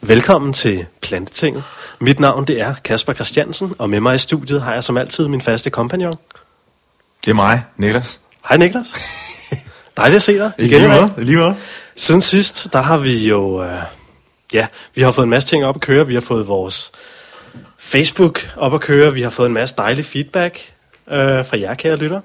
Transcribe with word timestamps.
Velkommen 0.00 0.52
til 0.52 0.86
Plantetinget. 1.00 1.62
Mit 2.00 2.20
navn 2.20 2.44
det 2.46 2.60
er 2.60 2.74
Kasper 2.84 3.12
Christiansen, 3.12 3.74
og 3.78 3.90
med 3.90 4.00
mig 4.00 4.14
i 4.14 4.18
studiet 4.18 4.62
har 4.62 4.74
jeg 4.74 4.84
som 4.84 4.96
altid 4.96 5.28
min 5.28 5.40
faste 5.40 5.70
kompagnon. 5.70 6.16
Det 7.24 7.30
er 7.30 7.34
mig, 7.34 7.64
Niklas. 7.76 8.20
Hej 8.48 8.56
Niklas. 8.56 8.94
Dejligt 9.96 10.16
at 10.16 10.22
se 10.22 10.38
dig 10.38 10.52
igen. 10.58 10.80
Lige 10.80 10.88
måde, 10.88 11.12
lige 11.16 11.36
måde. 11.36 11.56
Siden 11.96 12.20
sidst, 12.20 12.72
der 12.72 12.80
har 12.80 12.98
vi 12.98 13.28
jo... 13.28 13.64
Øh, 13.64 13.82
ja, 14.52 14.66
vi 14.94 15.02
har 15.02 15.12
fået 15.12 15.24
en 15.24 15.30
masse 15.30 15.48
ting 15.48 15.64
op 15.64 15.76
at 15.76 15.82
køre. 15.82 16.06
Vi 16.06 16.14
har 16.14 16.20
fået 16.20 16.48
vores 16.48 16.92
Facebook 17.78 18.40
op 18.56 18.74
at 18.74 18.80
køre. 18.80 19.12
Vi 19.12 19.22
har 19.22 19.30
fået 19.30 19.46
en 19.46 19.54
masse 19.54 19.74
dejlig 19.78 20.04
feedback 20.04 20.72
øh, 21.10 21.46
fra 21.46 21.58
jer, 21.58 21.74
kære 21.74 21.96
lytter. 21.96 22.20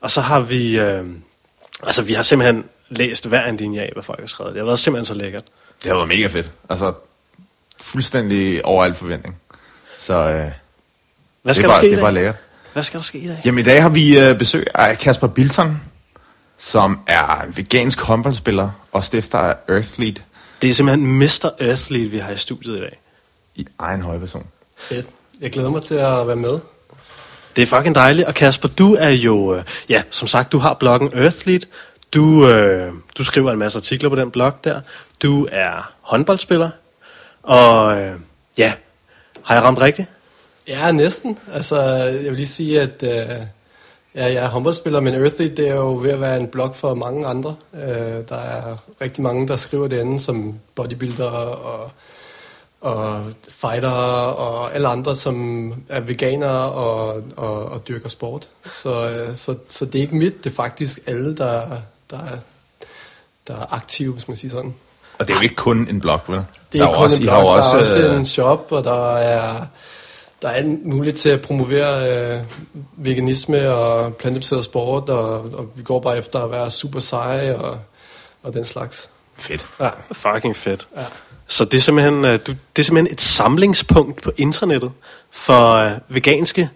Og 0.00 0.10
så 0.10 0.20
har 0.20 0.40
vi... 0.40 0.78
Øh, 0.78 1.04
altså, 1.82 2.02
vi 2.02 2.12
har 2.12 2.22
simpelthen 2.22 2.64
læst 2.88 3.26
hver 3.26 3.44
en 3.46 3.56
linje 3.56 3.80
af, 3.80 3.90
hvad 3.92 4.02
folk 4.02 4.20
har 4.20 4.26
skrevet. 4.26 4.52
Det 4.54 4.60
har 4.60 4.66
været 4.66 4.78
simpelthen 4.78 5.04
så 5.04 5.14
lækkert. 5.14 5.44
Det 5.82 5.90
har 5.90 5.94
været 5.94 6.08
mega 6.08 6.26
fedt. 6.26 6.50
Altså, 6.70 6.92
fuldstændig 7.80 8.64
over 8.64 8.84
al 8.84 8.94
forventning. 8.94 9.36
Så 9.98 10.14
øh, 10.14 10.28
Hvad 10.28 10.50
det, 11.44 11.56
skal 11.56 11.64
er 11.64 11.68
der 11.68 11.68
bare, 11.68 11.76
ske 11.76 11.90
det 11.90 11.98
er 11.98 12.02
bare 12.02 12.14
lækkert. 12.14 12.34
Hvad 12.72 12.82
skal 12.82 12.98
der 12.98 13.04
ske 13.04 13.18
i 13.18 13.26
dag? 13.28 13.40
Jamen, 13.44 13.58
i 13.58 13.62
dag 13.62 13.82
har 13.82 13.88
vi 13.88 14.18
øh, 14.18 14.38
besøg 14.38 14.66
af 14.74 14.98
Kasper 14.98 15.26
Bilton, 15.26 15.80
som 16.58 17.00
er 17.06 17.40
en 17.42 17.56
vegansk 17.56 18.00
håndboldspiller 18.00 18.70
og 18.92 19.04
stifter 19.04 19.38
af 19.38 19.54
Earthlead 19.68 20.14
Det 20.62 20.70
er 20.70 20.74
simpelthen 20.74 21.18
Mr. 21.18 21.50
Earthly, 21.60 22.10
vi 22.10 22.18
har 22.18 22.32
i 22.32 22.36
studiet 22.36 22.76
i 22.76 22.78
dag. 22.80 23.00
i 23.54 23.66
egen 23.78 24.02
høje 24.02 24.18
person. 24.18 24.46
Fedt. 24.76 25.06
Jeg 25.40 25.50
glæder 25.50 25.70
mig 25.70 25.82
til 25.82 25.94
at 25.94 26.26
være 26.26 26.36
med. 26.36 26.58
Det 27.56 27.62
er 27.62 27.66
fucking 27.66 27.94
dejligt. 27.94 28.28
Og 28.28 28.34
Kasper, 28.34 28.68
du 28.68 28.94
er 28.94 29.10
jo... 29.10 29.54
Øh, 29.54 29.64
ja, 29.88 30.02
som 30.10 30.28
sagt, 30.28 30.52
du 30.52 30.58
har 30.58 30.74
bloggen 30.74 31.10
Earthlead. 31.14 31.60
Du, 32.14 32.48
øh, 32.48 32.92
du 33.18 33.24
skriver 33.24 33.52
en 33.52 33.58
masse 33.58 33.78
artikler 33.78 34.08
på 34.08 34.16
den 34.16 34.30
blog 34.30 34.52
der. 34.64 34.80
Du 35.22 35.48
er 35.52 35.92
håndboldspiller. 36.00 36.70
Og 37.42 38.00
øh, 38.00 38.14
ja, 38.58 38.72
har 39.42 39.54
jeg 39.54 39.64
ramt 39.64 39.80
rigtigt? 39.80 40.08
Ja, 40.68 40.92
næsten. 40.92 41.38
Altså, 41.52 41.82
jeg 41.82 42.24
vil 42.24 42.36
lige 42.36 42.46
sige, 42.46 42.80
at 42.80 43.02
øh, 43.02 43.46
ja, 44.14 44.32
jeg 44.32 44.34
er 44.34 44.48
håndboldspiller, 44.48 45.00
men 45.00 45.14
Earthy, 45.14 45.44
det 45.56 45.68
er 45.68 45.74
jo 45.74 45.98
ved 46.02 46.10
at 46.10 46.20
være 46.20 46.40
en 46.40 46.46
blog 46.46 46.76
for 46.76 46.94
mange 46.94 47.26
andre. 47.26 47.56
Øh, 47.74 48.28
der 48.28 48.36
er 48.36 48.76
rigtig 49.00 49.22
mange, 49.22 49.48
der 49.48 49.56
skriver 49.56 49.88
det 49.88 49.98
andet, 50.00 50.22
som 50.22 50.54
bodybuilder 50.74 51.30
og, 51.30 51.90
og 52.80 53.24
fighter 53.48 53.90
og 53.90 54.74
alle 54.74 54.88
andre, 54.88 55.16
som 55.16 55.74
er 55.88 56.00
veganere 56.00 56.72
og, 56.72 57.22
og, 57.36 57.64
og 57.64 57.88
dyrker 57.88 58.08
sport. 58.08 58.48
Så, 58.74 59.10
øh, 59.10 59.36
så, 59.36 59.54
så 59.68 59.84
det 59.84 59.94
er 59.94 60.02
ikke 60.02 60.16
mit, 60.16 60.44
det 60.44 60.50
er 60.50 60.54
faktisk 60.54 60.98
alle, 61.06 61.36
der, 61.36 61.62
der, 62.10 62.18
er, 62.18 62.38
der 63.46 63.54
er 63.54 63.74
aktive, 63.74 64.12
hvis 64.12 64.28
man 64.28 64.36
siger 64.36 64.52
sådan. 64.52 64.74
Og 65.18 65.28
det 65.28 65.34
er 65.34 65.38
jo 65.38 65.42
ikke 65.42 65.54
kun 65.54 65.88
en 65.90 66.00
blog, 66.00 66.20
vel? 66.28 66.36
Det 66.36 66.44
er 66.80 66.84
Der 66.84 66.86
ikke 66.88 66.94
kun 66.96 67.04
også, 67.04 67.16
en 67.16 67.22
I 67.22 67.26
blog, 67.26 67.42
der 67.42 67.48
er 67.48 67.78
også 67.78 67.98
øh, 68.00 68.16
en 68.16 68.26
shop, 68.26 68.72
og 68.72 68.84
der 68.84 69.16
er, 69.16 69.66
der 70.42 70.48
er 70.48 70.52
alt 70.52 70.86
muligt 70.86 71.16
til 71.18 71.28
at 71.28 71.40
promovere 71.42 72.10
øh, 72.10 72.42
veganisme 72.96 73.74
og 73.74 74.14
plantebaseret 74.16 74.64
sport, 74.64 75.08
og, 75.08 75.34
og 75.40 75.70
vi 75.74 75.82
går 75.82 76.00
bare 76.00 76.18
efter 76.18 76.44
at 76.44 76.50
være 76.50 76.70
super 76.70 77.00
seje 77.00 77.56
og, 77.56 77.78
og 78.42 78.54
den 78.54 78.64
slags. 78.64 79.08
Fedt. 79.38 79.68
Ja, 79.80 79.90
Fucking 80.12 80.56
fedt. 80.56 80.88
ja. 80.96 81.04
Så 81.48 81.64
det 81.64 81.74
er, 81.74 81.80
simpelthen, 81.80 82.24
øh, 82.24 82.38
du, 82.46 82.52
det 82.76 82.78
er 82.78 82.82
simpelthen 82.82 83.12
et 83.12 83.20
samlingspunkt 83.20 84.22
på 84.22 84.32
internettet 84.36 84.92
for 85.30 85.72
øh, 85.74 85.90
veganske 86.08 86.68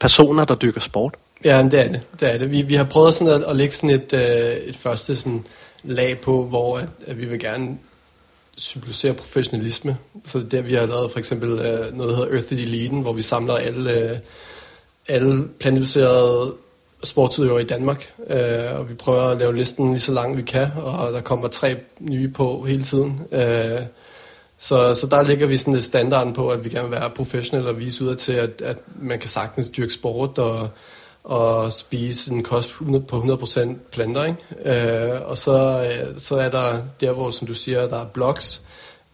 personer, 0.00 0.44
der 0.44 0.54
dyrker 0.54 0.80
sport. 0.80 1.14
Ja, 1.44 1.62
men 1.62 1.70
det 1.70 1.80
er 1.80 1.88
det. 1.88 2.00
det, 2.20 2.34
er 2.34 2.38
det. 2.38 2.50
Vi, 2.50 2.62
vi 2.62 2.74
har 2.74 2.84
prøvet 2.84 3.14
sådan 3.14 3.42
at, 3.42 3.48
at 3.48 3.56
lægge 3.56 3.74
sådan 3.74 3.90
et, 3.90 4.12
øh, 4.12 4.56
et 4.56 4.76
første 4.76 5.16
sådan 5.16 5.44
lag 5.82 6.18
på, 6.18 6.44
hvor 6.44 6.78
at, 6.78 6.88
at 7.06 7.18
vi 7.18 7.24
vil 7.24 7.40
gerne 7.40 7.78
symbolisere 8.56 9.14
professionalisme. 9.14 9.96
Så 10.26 10.38
det 10.38 10.44
er 10.44 10.50
der, 10.50 10.62
vi 10.62 10.74
har 10.74 10.86
lavet 10.86 11.10
for 11.10 11.18
eksempel 11.18 11.50
øh, 11.50 11.96
noget, 11.96 12.10
der 12.10 12.16
hedder 12.16 12.32
Earth 12.32 12.52
Eliten, 12.52 13.00
hvor 13.00 13.12
vi 13.12 13.22
samler 13.22 13.54
alle, 13.54 13.92
øh, 13.92 14.16
alle 15.08 15.48
plantebaserede 15.48 16.54
sportsudøvere 17.04 17.62
i 17.62 17.66
Danmark. 17.66 18.12
Øh, 18.26 18.78
og 18.78 18.88
vi 18.90 18.94
prøver 18.94 19.22
at 19.22 19.38
lave 19.38 19.56
listen 19.56 19.90
lige 19.90 20.00
så 20.00 20.12
lang 20.12 20.36
vi 20.36 20.42
kan, 20.42 20.68
og 20.76 21.12
der 21.12 21.20
kommer 21.20 21.48
tre 21.48 21.76
nye 21.98 22.28
på 22.28 22.64
hele 22.64 22.82
tiden. 22.82 23.20
Øh, 23.32 23.80
så, 24.58 24.94
så 24.94 25.06
der 25.06 25.22
ligger 25.22 25.46
vi 25.46 25.56
sådan 25.56 25.74
et 25.74 25.84
standarden 25.84 26.32
på, 26.32 26.50
at 26.50 26.64
vi 26.64 26.70
gerne 26.70 26.88
vil 26.88 27.00
være 27.00 27.10
professionelle 27.10 27.70
og 27.70 27.78
vise 27.78 28.04
ud 28.04 28.14
til, 28.14 28.32
at, 28.32 28.62
at 28.64 28.76
man 28.96 29.18
kan 29.18 29.28
sagtens 29.28 29.70
dyrke 29.70 29.92
sport 29.92 30.38
og, 30.38 30.68
og 31.24 31.72
spise 31.72 32.32
en 32.32 32.42
kost 32.42 32.70
på 33.08 33.16
100% 33.16 33.68
planter. 33.92 34.24
Ikke? 34.24 35.14
Øh, 35.14 35.20
og 35.30 35.38
så, 35.38 35.82
øh, 35.82 36.20
så 36.20 36.36
er 36.36 36.50
der 36.50 36.82
der, 37.00 37.12
hvor, 37.12 37.30
som 37.30 37.46
du 37.46 37.54
siger, 37.54 37.88
der 37.88 38.00
er 38.00 38.06
blogs, 38.06 38.62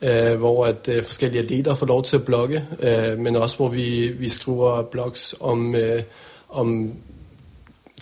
øh, 0.03 0.39
hvor 0.39 0.67
at 0.67 0.89
øh, 0.89 1.05
forskellige 1.05 1.43
atleter 1.43 1.75
får 1.75 1.87
lov 1.87 2.03
til 2.03 2.17
at 2.17 2.25
blogge, 2.25 2.65
øh, 2.81 3.19
men 3.19 3.37
også 3.37 3.57
hvor 3.57 3.69
vi, 3.69 4.09
vi 4.09 4.29
skriver 4.29 4.83
blogs 4.83 5.35
om, 5.41 5.75
øh, 5.75 6.03
om 6.49 6.95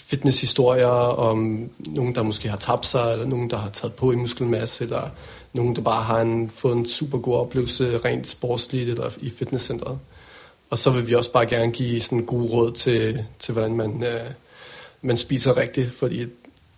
fitnesshistorier 0.01 0.87
om 0.87 1.71
nogen, 1.79 2.15
der 2.15 2.23
måske 2.23 2.49
har 2.49 2.57
tabt 2.57 2.87
sig, 2.87 3.13
eller 3.13 3.27
nogen, 3.27 3.51
der 3.51 3.57
har 3.57 3.71
taget 3.71 3.95
på 3.95 4.13
i 4.13 4.15
muskelmasse, 4.15 4.85
eller 4.85 5.11
nogen, 5.53 5.77
der 5.77 5.83
bare 5.83 6.03
har 6.03 6.21
en, 6.21 6.51
fået 6.55 6.77
en 6.77 6.89
super 6.89 7.19
god 7.19 7.37
oplevelse 7.37 7.99
rent 8.05 8.29
sportsligt 8.29 8.89
eller 8.89 9.11
i 9.21 9.31
fitnesscenteret. 9.31 9.99
Og 10.71 10.79
så 10.79 10.91
vil 10.91 11.09
vi 11.09 11.15
også 11.15 11.33
bare 11.33 11.47
gerne 11.47 11.73
give 11.73 12.01
sådan 12.01 12.25
gode 12.25 12.49
råd 12.49 12.73
til, 12.73 13.25
til 13.39 13.53
hvordan 13.53 13.75
man, 13.75 14.05
øh, 14.05 14.21
man 15.03 15.17
spiser 15.17 15.57
rigtigt, 15.57 15.95
fordi 15.95 16.27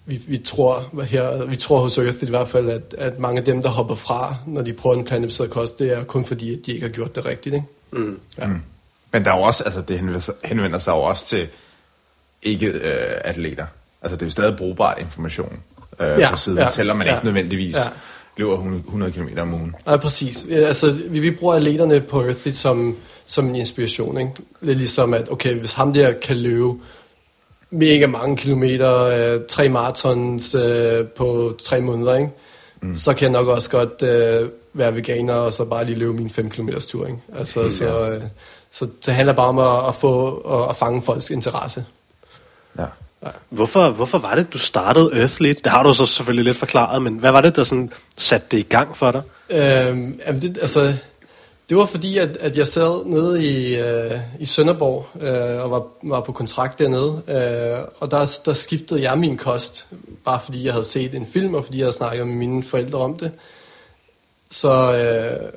vi, 0.06 0.20
vi, 0.26 0.38
tror 0.38 1.02
her, 1.04 1.44
vi 1.44 1.56
tror 1.56 1.78
hos 1.78 1.98
Earth 1.98 2.22
i 2.22 2.26
hvert 2.26 2.48
fald, 2.48 2.70
at, 2.70 2.94
at 2.98 3.18
mange 3.18 3.38
af 3.38 3.44
dem, 3.44 3.62
der 3.62 3.68
hopper 3.68 3.94
fra, 3.94 4.36
når 4.46 4.62
de 4.62 4.72
prøver 4.72 4.96
en 4.96 5.04
plantebaseret 5.04 5.50
kost, 5.50 5.78
det 5.78 5.92
er 5.92 6.04
kun 6.04 6.24
fordi, 6.24 6.54
at 6.54 6.66
de 6.66 6.72
ikke 6.72 6.86
har 6.86 6.92
gjort 6.92 7.14
det 7.14 7.24
rigtigt. 7.24 7.54
Ikke? 7.54 7.66
Mm. 7.92 8.20
Ja. 8.38 8.46
Mm. 8.46 8.62
Men 9.12 9.24
der 9.24 9.32
er 9.32 9.36
jo 9.36 9.42
også, 9.42 9.64
altså 9.64 9.80
det 9.80 9.96
henvender 9.96 10.20
sig, 10.20 10.34
henvender 10.44 10.78
sig 10.78 10.92
jo 10.92 10.98
også 10.98 11.26
til 11.26 11.48
ikke-atleter. 12.42 13.66
altså 14.02 14.16
det 14.16 14.22
er 14.22 14.26
jo 14.26 14.30
stadig 14.30 14.56
brugbar 14.56 14.94
information 14.94 15.60
øh, 16.00 16.20
Ja, 16.20 16.30
på 16.30 16.36
siden, 16.36 16.58
ja, 16.58 16.68
selvom 16.68 16.96
man 16.96 17.06
ja, 17.06 17.14
ikke 17.14 17.24
nødvendigvis 17.24 17.76
ja. 17.76 17.90
Løber 18.36 18.52
100, 18.52 18.82
100 18.86 19.12
km 19.12 19.38
om 19.38 19.54
ugen. 19.54 19.74
Nej, 19.86 19.96
præcis. 19.96 20.46
Ja, 20.48 20.56
Altså, 20.56 20.92
vi, 20.92 21.18
vi 21.18 21.30
bruger 21.30 21.54
atleterne 21.54 22.00
på 22.00 22.22
Earthly 22.22 22.52
som, 22.52 22.96
som 23.26 23.46
en 23.46 23.54
inspiration. 23.54 24.18
Ikke? 24.18 24.32
Er 24.62 24.74
ligesom, 24.74 25.14
at 25.14 25.30
okay, 25.30 25.54
hvis 25.54 25.72
ham 25.72 25.92
der 25.92 26.12
kan 26.12 26.36
løbe 26.36 26.74
mega 27.70 28.06
mange 28.06 28.36
kilometer, 28.36 29.02
øh, 29.02 29.40
tre 29.48 29.68
marathons 29.68 30.54
øh, 30.54 31.06
på 31.06 31.56
tre 31.64 31.80
måneder, 31.80 32.14
ikke? 32.14 32.30
Mm. 32.80 32.96
så 32.96 33.14
kan 33.14 33.22
jeg 33.22 33.32
nok 33.32 33.48
også 33.48 33.70
godt 33.70 34.02
øh, 34.02 34.48
være 34.72 34.94
veganer, 34.94 35.34
og 35.34 35.52
så 35.52 35.64
bare 35.64 35.84
lige 35.84 35.98
løbe 35.98 36.12
min 36.12 36.30
5 36.30 36.50
km 36.50 36.68
tur. 36.88 37.06
Ikke? 37.06 37.18
Altså, 37.38 37.60
Helt 37.60 37.72
så, 37.72 38.10
øh, 38.10 38.22
så 38.70 38.88
det 39.06 39.14
handler 39.14 39.32
bare 39.32 39.46
om 39.46 39.58
at, 39.58 39.88
at 39.88 39.94
få 39.94 40.36
at, 40.36 40.70
at 40.70 40.76
fange 40.76 41.02
folks 41.02 41.30
interesse. 41.30 41.84
Ja. 42.78 42.86
Hvorfor, 43.48 43.90
hvorfor 43.90 44.18
var 44.18 44.34
det, 44.34 44.52
du 44.52 44.58
startede 44.58 45.10
Earthly? 45.12 45.48
Det 45.48 45.66
har 45.66 45.82
du 45.82 45.92
så 45.92 46.06
selvfølgelig 46.06 46.44
lidt 46.44 46.56
forklaret, 46.56 47.02
men 47.02 47.14
hvad 47.14 47.30
var 47.30 47.40
det, 47.40 47.56
der 47.56 47.62
sådan 47.62 47.92
satte 48.16 48.46
det 48.50 48.58
i 48.58 48.62
gang 48.62 48.96
for 48.96 49.10
dig? 49.10 49.22
Øhm, 49.50 50.20
jamen 50.26 50.42
det, 50.42 50.58
altså, 50.60 50.94
det 51.68 51.76
var 51.76 51.86
fordi, 51.86 52.18
at, 52.18 52.36
at 52.36 52.56
jeg 52.56 52.66
sad 52.66 53.04
nede 53.06 53.44
i, 53.44 53.78
øh, 53.78 54.12
i 54.40 54.46
Sønderborg 54.46 55.06
øh, 55.22 55.64
og 55.64 55.70
var, 55.70 55.82
var 56.02 56.20
på 56.20 56.32
kontrakt 56.32 56.78
dernede. 56.78 57.22
Øh, 57.28 57.88
og 58.00 58.10
der, 58.10 58.38
der 58.44 58.52
skiftede 58.52 59.02
jeg 59.02 59.18
min 59.18 59.36
kost, 59.36 59.86
bare 60.24 60.40
fordi 60.44 60.64
jeg 60.64 60.72
havde 60.72 60.84
set 60.84 61.14
en 61.14 61.26
film, 61.32 61.54
og 61.54 61.64
fordi 61.64 61.78
jeg 61.78 61.84
havde 61.84 61.96
snakket 61.96 62.26
med 62.26 62.36
mine 62.36 62.64
forældre 62.64 62.98
om 62.98 63.16
det. 63.18 63.32
Så, 64.50 64.92
øh, 64.92 65.52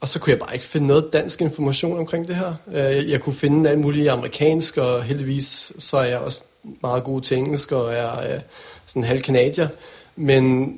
og 0.00 0.08
så 0.08 0.18
kunne 0.18 0.30
jeg 0.30 0.38
bare 0.38 0.54
ikke 0.54 0.66
finde 0.66 0.86
noget 0.86 1.12
dansk 1.12 1.40
information 1.40 1.98
omkring 1.98 2.28
det 2.28 2.36
her. 2.36 2.54
Øh, 2.68 2.96
jeg, 2.96 3.08
jeg 3.08 3.20
kunne 3.20 3.34
finde 3.34 3.70
alt 3.70 3.78
muligt 3.78 4.08
amerikansk, 4.08 4.76
og 4.76 5.02
heldigvis 5.02 5.72
så 5.78 5.96
er 5.96 6.04
jeg 6.04 6.18
også 6.18 6.42
meget 6.82 7.04
god 7.04 7.20
til 7.20 7.36
engelsk, 7.38 7.72
og 7.72 7.92
er 7.92 8.34
øh, 8.34 8.40
sådan 8.86 9.04
halv 9.04 9.22
kanadier. 9.22 9.68
Men, 10.16 10.76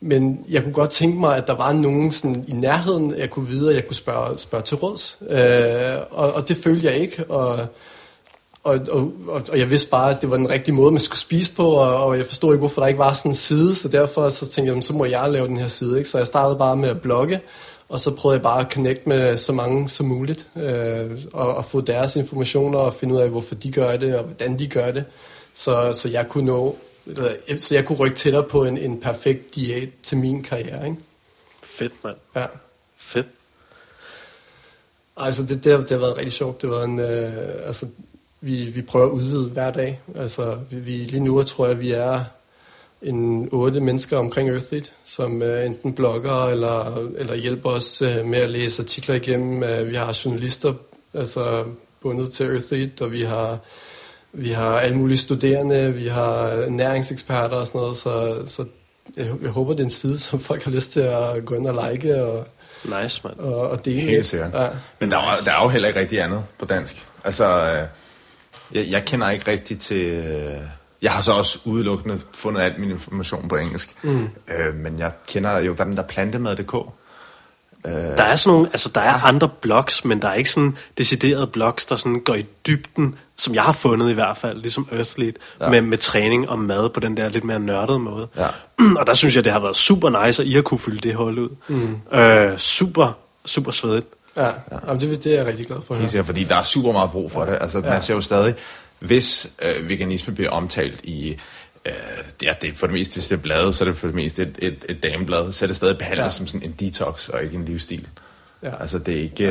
men 0.00 0.46
jeg 0.48 0.62
kunne 0.62 0.72
godt 0.72 0.90
tænke 0.90 1.20
mig, 1.20 1.36
at 1.36 1.46
der 1.46 1.54
var 1.54 1.72
nogen 1.72 2.12
sådan 2.12 2.44
i 2.48 2.52
nærheden, 2.52 3.14
jeg 3.18 3.30
kunne 3.30 3.48
vide, 3.48 3.70
at 3.70 3.76
jeg 3.76 3.86
kunne 3.86 3.96
spørge, 3.96 4.38
spørge 4.38 4.64
til 4.64 4.76
råds. 4.76 5.18
Øh, 5.28 5.96
og, 6.10 6.32
og 6.32 6.48
det 6.48 6.56
følte 6.56 6.86
jeg 6.86 6.96
ikke, 6.96 7.24
og, 7.24 7.66
og, 8.64 8.78
og, 8.90 9.12
og, 9.28 9.42
og 9.52 9.58
jeg 9.58 9.70
vidste 9.70 9.90
bare, 9.90 10.14
at 10.14 10.20
det 10.20 10.30
var 10.30 10.36
den 10.36 10.50
rigtige 10.50 10.74
måde, 10.74 10.92
man 10.92 11.00
skulle 11.00 11.18
spise 11.18 11.54
på, 11.54 11.66
og, 11.68 12.04
og 12.04 12.18
jeg 12.18 12.26
forstod 12.26 12.54
ikke, 12.54 12.58
hvorfor 12.58 12.80
der 12.80 12.88
ikke 12.88 12.98
var 12.98 13.12
sådan 13.12 13.30
en 13.30 13.36
side, 13.36 13.74
så 13.74 13.88
derfor 13.88 14.28
så 14.28 14.48
tænkte 14.48 14.74
jeg, 14.74 14.84
så 14.84 14.92
må 14.92 15.04
jeg 15.04 15.30
lave 15.30 15.48
den 15.48 15.56
her 15.56 15.68
side. 15.68 15.98
Ikke? 15.98 16.10
Så 16.10 16.18
jeg 16.18 16.26
startede 16.26 16.58
bare 16.58 16.76
med 16.76 16.88
at 16.88 17.00
blogge, 17.00 17.40
og 17.90 18.00
så 18.00 18.10
prøvede 18.10 18.36
jeg 18.36 18.42
bare 18.42 18.60
at 18.60 18.72
connecte 18.72 19.08
med 19.08 19.36
så 19.36 19.52
mange 19.52 19.88
som 19.88 20.06
muligt, 20.06 20.46
øh, 20.56 21.22
og, 21.32 21.54
og 21.54 21.64
få 21.64 21.80
deres 21.80 22.16
informationer, 22.16 22.78
og 22.78 22.94
finde 22.94 23.14
ud 23.14 23.20
af, 23.20 23.28
hvorfor 23.28 23.54
de 23.54 23.72
gør 23.72 23.96
det, 23.96 24.16
og 24.16 24.24
hvordan 24.24 24.58
de 24.58 24.66
gør 24.68 24.90
det, 24.90 25.04
så, 25.54 25.92
så 25.92 26.08
jeg 26.08 26.28
kunne 26.28 26.46
nå, 26.46 26.76
eller, 27.06 27.32
så 27.58 27.74
jeg 27.74 27.84
kunne 27.84 27.98
rykke 27.98 28.16
tættere 28.16 28.42
på 28.42 28.64
en, 28.64 28.78
en 28.78 29.00
perfekt 29.00 29.54
diæt 29.54 29.88
til 30.02 30.18
min 30.18 30.42
karriere. 30.42 30.86
Ikke? 30.86 30.98
Fedt, 31.62 31.92
mand. 32.04 32.16
Ja. 32.36 32.46
Fedt. 32.96 33.26
Altså, 35.16 35.42
det, 35.42 35.64
det, 35.64 35.72
har, 35.72 35.78
det 35.78 35.90
har 35.90 35.98
været 35.98 36.16
rigtig 36.16 36.32
sjovt. 36.32 36.62
Det 36.62 36.70
var 36.70 36.84
en, 36.84 36.98
øh, 36.98 37.32
altså, 37.66 37.86
vi, 38.40 38.64
vi 38.64 38.82
prøver 38.82 39.06
at 39.06 39.10
udvide 39.10 39.48
hver 39.48 39.70
dag. 39.70 40.00
Altså, 40.14 40.58
vi, 40.70 40.76
vi, 40.76 40.92
lige 40.92 41.24
nu 41.24 41.42
tror 41.42 41.66
jeg, 41.66 41.80
vi 41.80 41.92
er 41.92 42.24
en 43.02 43.48
otte 43.52 43.80
mennesker 43.80 44.16
omkring 44.16 44.50
Earthlead, 44.50 44.82
som 45.04 45.42
øh, 45.42 45.66
enten 45.66 45.92
blogger 45.92 46.46
eller, 46.46 47.08
eller 47.16 47.34
hjælper 47.34 47.70
os 47.70 48.02
øh, 48.02 48.24
med 48.24 48.38
at 48.38 48.50
læse 48.50 48.82
artikler 48.82 49.14
igennem. 49.14 49.62
Øh, 49.62 49.88
vi 49.88 49.94
har 49.94 50.20
journalister 50.24 50.74
altså 51.14 51.64
bundet 52.02 52.32
til 52.32 52.46
Earthlead, 52.46 53.00
og 53.00 53.12
vi 53.12 53.22
har, 53.22 53.58
vi 54.32 54.50
har 54.50 54.78
alle 54.80 54.96
mulige 54.96 55.18
studerende, 55.18 55.92
vi 55.92 56.08
har 56.08 56.66
næringseksperter 56.68 57.56
og 57.56 57.66
sådan 57.66 57.80
noget, 57.80 57.96
så, 57.96 58.42
så 58.46 58.64
jeg, 59.16 59.26
jeg 59.42 59.50
håber, 59.50 59.72
det 59.72 59.80
er 59.80 59.84
en 59.84 59.90
side, 59.90 60.18
som 60.18 60.40
folk 60.40 60.64
har 60.64 60.70
lyst 60.70 60.92
til 60.92 61.00
at 61.00 61.44
gå 61.44 61.54
ind 61.54 61.66
og 61.66 61.90
like 61.90 62.22
og, 62.22 62.46
Nice, 62.84 63.20
mand. 63.24 63.38
og, 63.38 63.70
og 63.70 63.84
dele. 63.84 64.00
Helt 64.00 64.26
sikkert. 64.26 64.54
Ja. 64.54 64.68
Men 64.98 65.10
der 65.10 65.16
er, 65.16 65.36
der 65.44 65.52
er 65.58 65.62
jo 65.62 65.68
heller 65.68 65.88
ikke 65.88 66.00
rigtig 66.00 66.20
andet 66.20 66.44
på 66.58 66.64
dansk. 66.64 67.06
Altså, 67.24 67.44
øh, 67.44 67.86
jeg, 68.72 68.90
jeg 68.90 69.04
kender 69.04 69.30
ikke 69.30 69.50
rigtig 69.50 69.78
til... 69.78 70.04
øh, 70.06 70.60
Jeg 71.02 71.12
har 71.12 71.22
så 71.22 71.32
også 71.32 71.58
udelukkende 71.64 72.20
fundet 72.34 72.60
alt 72.62 72.78
min 72.78 72.90
information 72.90 73.48
på 73.48 73.56
engelsk. 73.56 73.96
Mm. 74.02 74.28
Øh, 74.48 74.74
men 74.74 74.98
jeg 74.98 75.12
kender 75.28 75.58
jo, 75.58 75.72
der 75.72 75.80
er 75.80 75.88
den 75.88 75.96
der 75.96 76.02
plantemad.dk. 76.02 76.74
Der 77.84 78.22
er 78.22 78.36
sådan 78.36 78.54
nogle, 78.56 78.68
altså 78.68 78.90
der 78.94 79.00
er 79.00 79.12
andre 79.12 79.48
blogs, 79.60 80.04
men 80.04 80.22
der 80.22 80.28
er 80.28 80.34
ikke 80.34 80.50
sådan 80.50 80.76
deciderede 80.98 81.46
blogs, 81.46 81.86
der 81.86 81.96
sådan 81.96 82.20
går 82.20 82.34
i 82.34 82.46
dybden, 82.66 83.14
som 83.36 83.54
jeg 83.54 83.62
har 83.62 83.72
fundet 83.72 84.10
i 84.10 84.14
hvert 84.14 84.36
fald, 84.36 84.60
ligesom 84.60 84.88
Earthlead, 84.92 85.32
ja. 85.60 85.64
Ja. 85.64 85.70
med, 85.70 85.80
med 85.80 85.98
træning 85.98 86.48
og 86.48 86.58
mad 86.58 86.88
på 86.88 87.00
den 87.00 87.16
der 87.16 87.28
lidt 87.28 87.44
mere 87.44 87.60
nørdede 87.60 87.98
måde. 87.98 88.28
Ja. 88.36 88.46
Og 89.00 89.06
der 89.06 89.14
synes 89.14 89.36
jeg, 89.36 89.44
det 89.44 89.52
har 89.52 89.60
været 89.60 89.76
super 89.76 90.26
nice, 90.26 90.42
at 90.42 90.48
I 90.48 90.52
har 90.52 90.62
kunne 90.62 90.78
fylde 90.78 91.08
det 91.08 91.14
hold 91.14 91.38
ud. 91.38 91.48
Mm. 91.68 92.18
Øh, 92.18 92.58
super, 92.58 93.12
super 93.44 93.70
svedigt. 93.70 94.06
Ja, 94.36 94.46
ja. 94.46 94.52
Jamen, 94.88 95.00
det, 95.00 95.24
det 95.24 95.32
er 95.32 95.36
jeg 95.36 95.46
rigtig 95.46 95.66
glad 95.66 95.78
for 95.86 96.06
sikkert, 96.06 96.26
fordi 96.26 96.44
der 96.44 96.56
er 96.56 96.62
super 96.62 96.92
meget 96.92 97.10
brug 97.10 97.32
for 97.32 97.44
det. 97.44 97.58
Altså, 97.60 97.78
ja. 97.78 97.90
man 97.90 98.02
ser 98.02 98.14
jo 98.14 98.20
stadig, 98.20 98.54
hvis 99.00 99.48
øh, 99.62 99.88
veganisme 99.88 100.34
bliver 100.34 100.50
omtalt 100.50 101.00
i... 101.04 101.36
Øh, 101.86 101.92
ja, 102.42 102.52
det 102.62 102.70
er 102.70 102.74
for 102.74 102.86
det 102.86 102.94
meste, 102.94 103.14
hvis 103.14 103.26
det 103.28 103.36
er 103.36 103.40
blade, 103.40 103.72
så 103.72 103.84
er 103.84 103.88
det 103.88 103.98
for 103.98 104.06
det 104.06 104.16
meste 104.16 104.42
et, 104.42 104.56
et, 104.58 104.84
et 104.88 105.02
dameblad, 105.02 105.52
så 105.52 105.64
er 105.64 105.66
det 105.66 105.76
stadig 105.76 105.98
behandlet 105.98 106.24
Ja. 106.24 106.28
som 106.30 106.46
sådan 106.46 106.62
en 106.62 106.72
detox 106.80 107.28
og 107.28 107.42
ikke 107.42 107.56
en 107.56 107.64
livsstil. 107.64 108.06
Ja. 108.62 108.70
Altså, 108.80 108.98
det 108.98 109.16
er 109.16 109.22
ikke... 109.22 109.44
Øh, 109.44 109.50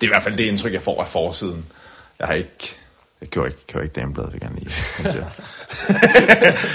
det 0.00 0.06
er 0.06 0.10
i 0.10 0.12
hvert 0.12 0.22
fald 0.22 0.36
det 0.36 0.44
indtryk, 0.44 0.72
jeg 0.72 0.82
får 0.82 1.00
af 1.00 1.08
forsiden. 1.08 1.64
Jeg 2.18 2.26
har 2.26 2.34
ikke... 2.34 2.76
Jeg 3.20 3.30
kører 3.30 3.46
ikke, 3.46 3.66
kører 3.72 3.82
ikke 3.82 4.00
damebladet, 4.00 4.32
vil 4.32 4.40
jeg 4.42 4.50
gerne 4.50 4.60
lige. 4.60 4.72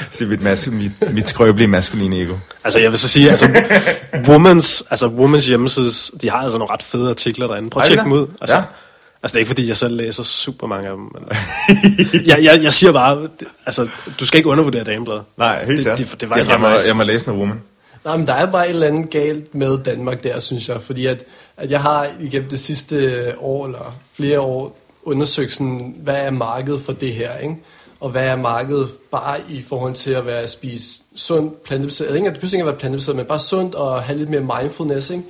Se 0.11 0.25
mit, 0.25 0.41
mas- 0.41 0.71
mit, 0.71 1.13
mit 1.13 1.27
skrøbelige 1.27 1.67
maskuline 1.67 2.21
ego. 2.21 2.33
Altså 2.63 2.79
jeg 2.79 2.91
vil 2.91 2.99
så 2.99 3.07
sige, 3.09 3.29
altså 3.29 3.61
Womans, 4.27 4.83
altså 4.89 5.07
Womans 5.07 5.47
hjemmesides, 5.47 6.11
de 6.21 6.29
har 6.29 6.37
altså 6.37 6.57
nogle 6.57 6.73
ret 6.73 6.83
fede 6.83 7.09
artikler 7.09 7.47
derinde. 7.47 7.69
Prøv 7.69 7.81
at 7.81 7.87
tjekke 7.87 8.03
dem 8.03 8.11
ud. 8.11 8.27
Altså, 8.41 8.55
Ja. 8.55 8.61
Altså 9.25 9.33
det 9.33 9.35
er 9.35 9.39
ikke 9.39 9.49
fordi, 9.49 9.67
jeg 9.67 9.77
selv 9.77 9.95
læser 9.95 10.23
super 10.23 10.67
mange 10.67 10.87
af 10.89 10.95
dem. 10.95 11.03
Men, 11.13 11.23
jeg, 12.27 12.43
jeg, 12.43 12.63
jeg 12.63 12.73
siger 12.73 12.91
bare, 12.93 13.21
det- 13.21 13.47
altså 13.65 13.87
du 14.19 14.25
skal 14.25 14.37
ikke 14.37 14.49
undervurdere 14.49 14.83
damebladet. 14.83 15.23
Nej, 15.37 15.57
helt 15.65 15.69
Det- 15.69 15.77
sikkert. 15.79 15.97
det- 15.99 16.07
det 16.11 16.13
er 16.13 16.27
jeg, 16.27 16.29
faktisk 16.29 16.49
jeg, 16.49 16.59
må, 16.61 16.73
nice. 16.73 16.87
jeg 16.87 16.95
må 16.95 17.03
læse 17.03 17.25
noget 17.27 17.39
woman. 17.41 17.61
Nej, 18.05 18.17
men 18.17 18.27
der 18.27 18.33
er 18.33 18.51
bare 18.51 18.65
et 18.65 18.73
eller 18.73 18.87
andet 18.87 19.09
galt 19.09 19.55
med 19.55 19.77
Danmark 19.83 20.23
der, 20.23 20.39
synes 20.39 20.69
jeg. 20.69 20.81
Fordi 20.81 21.05
at, 21.05 21.23
at 21.57 21.71
jeg 21.71 21.81
har 21.81 22.07
igennem 22.21 22.49
det 22.49 22.59
sidste 22.59 23.23
år, 23.39 23.65
eller 23.65 23.95
flere 24.15 24.39
år, 24.39 24.79
undersøgt 25.03 25.53
sådan, 25.53 25.95
hvad 26.03 26.15
er 26.15 26.29
markedet 26.31 26.81
for 26.81 26.91
det 26.93 27.13
her, 27.13 27.37
ikke? 27.37 27.55
Og 27.99 28.09
hvad 28.09 28.23
er 28.27 28.35
markedet 28.35 28.89
bare 29.11 29.37
i 29.49 29.61
forhold 29.69 29.93
til 29.93 30.11
at 30.11 30.25
være 30.25 30.39
at 30.39 30.49
spise 30.49 30.93
sundt, 31.15 31.63
plantebaseret. 31.63 32.15
Ikke, 32.15 32.25
det 32.29 32.33
behøver 32.39 32.53
ikke 32.53 32.61
at 32.61 32.65
være 32.65 32.75
plantebaseret, 32.75 33.15
men 33.15 33.25
bare 33.25 33.39
sundt 33.39 33.75
og 33.75 34.01
have 34.03 34.17
lidt 34.17 34.29
mere 34.29 34.59
mindfulness, 34.61 35.09
ikke? 35.09 35.23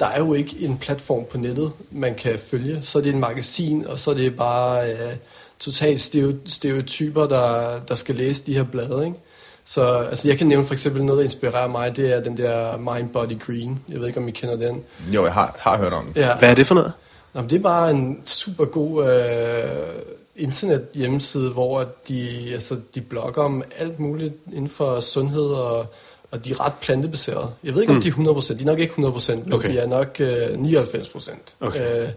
Der 0.00 0.06
er 0.06 0.18
jo 0.18 0.34
ikke 0.34 0.56
en 0.60 0.78
platform 0.78 1.24
på 1.30 1.38
nettet, 1.38 1.72
man 1.90 2.14
kan 2.14 2.38
følge. 2.46 2.78
Så 2.82 2.98
er 2.98 3.02
det 3.02 3.14
en 3.14 3.20
magasin, 3.20 3.86
og 3.86 3.98
så 3.98 4.10
er 4.10 4.14
det 4.14 4.36
bare 4.36 4.90
øh, 4.92 5.12
totalt 5.58 6.00
stereo- 6.00 6.36
stereotyper, 6.50 7.26
der, 7.26 7.80
der 7.88 7.94
skal 7.94 8.14
læse 8.14 8.46
de 8.46 8.54
her 8.54 8.62
blade, 8.62 9.04
ikke? 9.04 9.16
Så 9.64 9.82
altså, 9.86 10.28
jeg 10.28 10.38
kan 10.38 10.46
nævne 10.46 10.66
for 10.66 10.72
eksempel 10.72 11.04
noget, 11.04 11.18
der 11.18 11.24
inspirerer 11.24 11.68
mig, 11.68 11.96
det 11.96 12.12
er 12.12 12.20
den 12.22 12.36
der 12.36 12.76
Mind 12.76 13.08
Body 13.08 13.38
Green. 13.38 13.80
Jeg 13.88 14.00
ved 14.00 14.06
ikke, 14.06 14.20
om 14.20 14.28
I 14.28 14.30
kender 14.30 14.56
den. 14.56 14.82
Jo, 15.12 15.24
jeg 15.24 15.32
har, 15.32 15.56
har 15.58 15.76
hørt 15.76 15.92
om 15.92 16.06
det. 16.14 16.20
Ja. 16.20 16.36
Hvad 16.38 16.50
er 16.50 16.54
det 16.54 16.66
for 16.66 16.74
noget? 16.74 16.92
Nå, 17.34 17.42
det 17.42 17.52
er 17.52 17.62
bare 17.62 17.90
en 17.90 18.22
super 18.24 18.64
god 18.64 19.06
øh, 19.06 19.64
internet 20.36 20.86
hjemmeside, 20.94 21.50
hvor 21.50 21.84
de, 22.08 22.50
altså, 22.52 22.76
de 22.94 23.00
blogger 23.00 23.42
om 23.42 23.62
alt 23.78 23.98
muligt 23.98 24.34
inden 24.52 24.68
for 24.68 25.00
sundhed, 25.00 25.46
og, 25.46 25.86
og 26.30 26.44
de 26.44 26.50
er 26.50 26.60
ret 26.66 26.72
plantebaserede. 26.80 27.50
Jeg 27.64 27.74
ved 27.74 27.80
ikke, 27.82 27.92
om 27.94 28.02
de 28.02 28.08
er 28.08 28.12
100%, 28.12 28.54
de 28.54 28.60
er 28.62 28.66
nok 28.66 28.78
ikke 28.78 28.94
100%, 28.94 29.30
men 29.34 29.42
Mm. 29.46 29.52
Okay. 29.52 29.72
de 29.72 29.78
er 29.78 29.86
nok 29.86 30.16
øh, 30.20 30.48
99%. 30.48 31.30
Okay. 31.60 32.08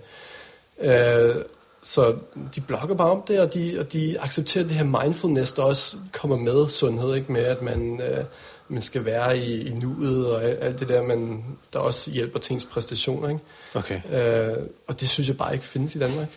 Øh, 0.81 1.29
øh, 1.29 1.35
så 1.83 2.15
de 2.55 2.61
blogger 2.61 2.95
bare 2.95 3.11
om 3.11 3.23
det, 3.27 3.39
og 3.39 3.53
de, 3.53 3.77
og 3.79 3.93
de 3.93 4.17
accepterer 4.21 4.63
det 4.63 4.73
her 4.73 5.03
mindfulness, 5.03 5.53
der 5.53 5.63
også 5.63 5.97
kommer 6.11 6.37
med 6.37 6.69
sundhed, 6.69 7.15
ikke 7.15 7.31
med 7.31 7.41
at 7.43 7.61
man, 7.61 8.01
øh, 8.01 8.23
man 8.67 8.81
skal 8.81 9.05
være 9.05 9.37
i, 9.37 9.67
i 9.67 9.73
nuet, 9.73 10.31
og 10.31 10.43
alt 10.43 10.79
det 10.79 10.87
der, 10.87 11.01
man, 11.01 11.43
der 11.73 11.79
også 11.79 12.11
hjælper 12.11 12.39
til 12.39 12.53
ens 12.53 12.65
præstationer. 12.65 13.29
Ikke? 13.29 13.41
Okay. 13.73 14.01
Øh, 14.11 14.57
og 14.87 14.99
det 14.99 15.09
synes 15.09 15.27
jeg 15.27 15.37
bare 15.37 15.53
ikke 15.53 15.65
findes 15.65 15.95
i 15.95 15.99
Danmark. 15.99 16.27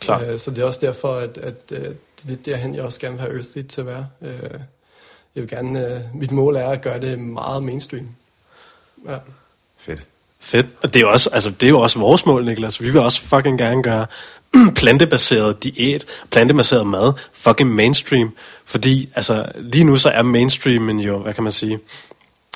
Klart. 0.00 0.28
Øh, 0.28 0.38
så 0.38 0.50
det 0.50 0.58
er 0.58 0.64
også 0.64 0.80
derfor, 0.82 1.14
at, 1.14 1.38
at 1.38 1.54
øh, 1.72 1.80
det 1.80 1.88
er 2.24 2.28
lidt 2.28 2.46
derhen, 2.46 2.74
jeg 2.74 2.82
også 2.84 3.00
gerne 3.00 3.14
vil 3.14 3.20
have 3.20 3.34
Earthlead 3.36 3.64
til 3.64 3.80
at 3.80 3.86
være. 3.86 4.06
Øh, 4.22 4.50
jeg 5.36 5.42
vil 5.42 5.50
gerne, 5.50 5.86
øh, 5.86 6.00
mit 6.14 6.30
mål 6.30 6.56
er 6.56 6.68
at 6.68 6.82
gøre 6.82 7.00
det 7.00 7.18
meget 7.18 7.62
mainstream. 7.62 8.08
Ja. 9.08 9.16
Fedt. 9.78 10.00
Fedt. 10.40 10.66
Og 10.82 10.94
det 10.94 11.00
er 11.00 11.00
jo 11.00 11.12
også, 11.12 11.30
altså, 11.32 11.50
det 11.50 11.66
er 11.66 11.70
jo 11.70 11.80
også 11.80 11.98
vores 11.98 12.26
mål, 12.26 12.44
Niklas. 12.44 12.82
Vi 12.82 12.90
vil 12.90 13.00
også 13.00 13.22
fucking 13.22 13.58
gerne 13.58 13.82
gøre 13.82 14.06
plantebaseret 14.80 15.64
diæt, 15.64 16.04
plantebaseret 16.30 16.86
mad, 16.86 17.12
fucking 17.32 17.74
mainstream. 17.74 18.34
Fordi 18.64 19.08
altså, 19.14 19.46
lige 19.56 19.84
nu 19.84 19.96
så 19.96 20.10
er 20.10 20.22
mainstreamen 20.22 21.00
jo, 21.00 21.18
hvad 21.18 21.34
kan 21.34 21.42
man 21.42 21.52
sige, 21.52 21.78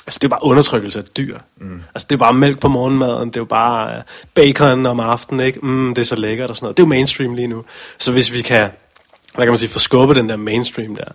altså 0.07 0.19
det 0.19 0.23
er 0.23 0.29
bare 0.29 0.43
undertrykkelse 0.43 0.99
af 0.99 1.05
dyr. 1.05 1.37
Mm. 1.57 1.81
Altså 1.95 2.07
det 2.09 2.15
er 2.15 2.19
bare 2.19 2.33
mælk 2.33 2.59
på 2.59 2.67
morgenmaden, 2.67 3.27
det 3.29 3.35
er 3.35 3.41
jo 3.41 3.45
bare 3.45 3.97
øh, 3.97 4.03
bacon 4.33 4.85
om 4.85 4.99
aftenen, 4.99 5.45
ikke? 5.45 5.59
Mm, 5.65 5.95
det 5.95 6.01
er 6.01 6.05
så 6.05 6.15
lækkert 6.15 6.49
og 6.49 6.55
sådan 6.55 6.65
noget. 6.65 6.77
Det 6.77 6.83
er 6.83 6.87
jo 6.87 6.89
mainstream 6.89 7.33
lige 7.33 7.47
nu. 7.47 7.63
Så 7.99 8.11
hvis 8.11 8.33
vi 8.33 8.41
kan, 8.41 8.69
hvad 9.35 9.45
kan 9.45 9.51
man 9.51 9.57
sige, 9.57 9.69
få 9.69 9.79
skubbet 9.79 10.17
den 10.17 10.29
der 10.29 10.37
mainstream 10.37 10.95
der, 10.95 11.05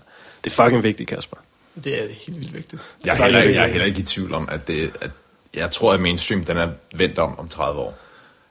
det 0.45 0.53
er 0.53 0.65
fucking 0.65 0.83
vigtigt, 0.83 1.09
Kasper. 1.09 1.37
Det 1.85 2.03
er 2.03 2.09
helt 2.27 2.41
vildt 2.41 2.55
vigtigt. 2.55 2.83
Jeg 3.05 3.19
er, 3.19 3.23
heller, 3.23 3.41
det 3.41 3.49
er 3.51 3.55
jeg 3.55 3.63
er 3.63 3.69
heller 3.69 3.87
ikke 3.87 4.01
i 4.01 4.03
tvivl 4.03 4.35
om, 4.35 4.49
at 4.53 4.69
det... 4.69 4.93
At 5.01 5.11
jeg 5.55 5.71
tror, 5.71 5.93
at 5.93 6.01
mainstream 6.01 6.45
den 6.45 6.57
er 6.57 6.69
vendt 6.95 7.19
om 7.19 7.39
om 7.39 7.49
30 7.49 7.81
år. 7.81 7.99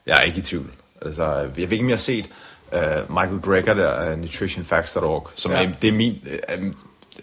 Jeg 0.06 0.18
er 0.18 0.22
ikke 0.22 0.38
i 0.38 0.42
tvivl. 0.42 0.72
Altså, 1.02 1.26
jeg 1.36 1.52
ved 1.56 1.72
ikke, 1.72 1.84
om 1.84 1.90
jeg 1.90 1.94
har 1.94 1.98
set 1.98 2.26
uh, 2.72 3.16
Michael 3.16 3.42
Greger 3.42 3.74
der, 3.74 4.12
uh, 4.14 4.20
nutritionfacts.org, 4.20 5.30
som 5.36 5.52
Ja. 5.52 5.62
ja. 5.62 5.68
er, 5.68 5.72
det 5.82 5.88
er 5.88 5.92
min, 5.92 6.28
uh, 6.58 6.64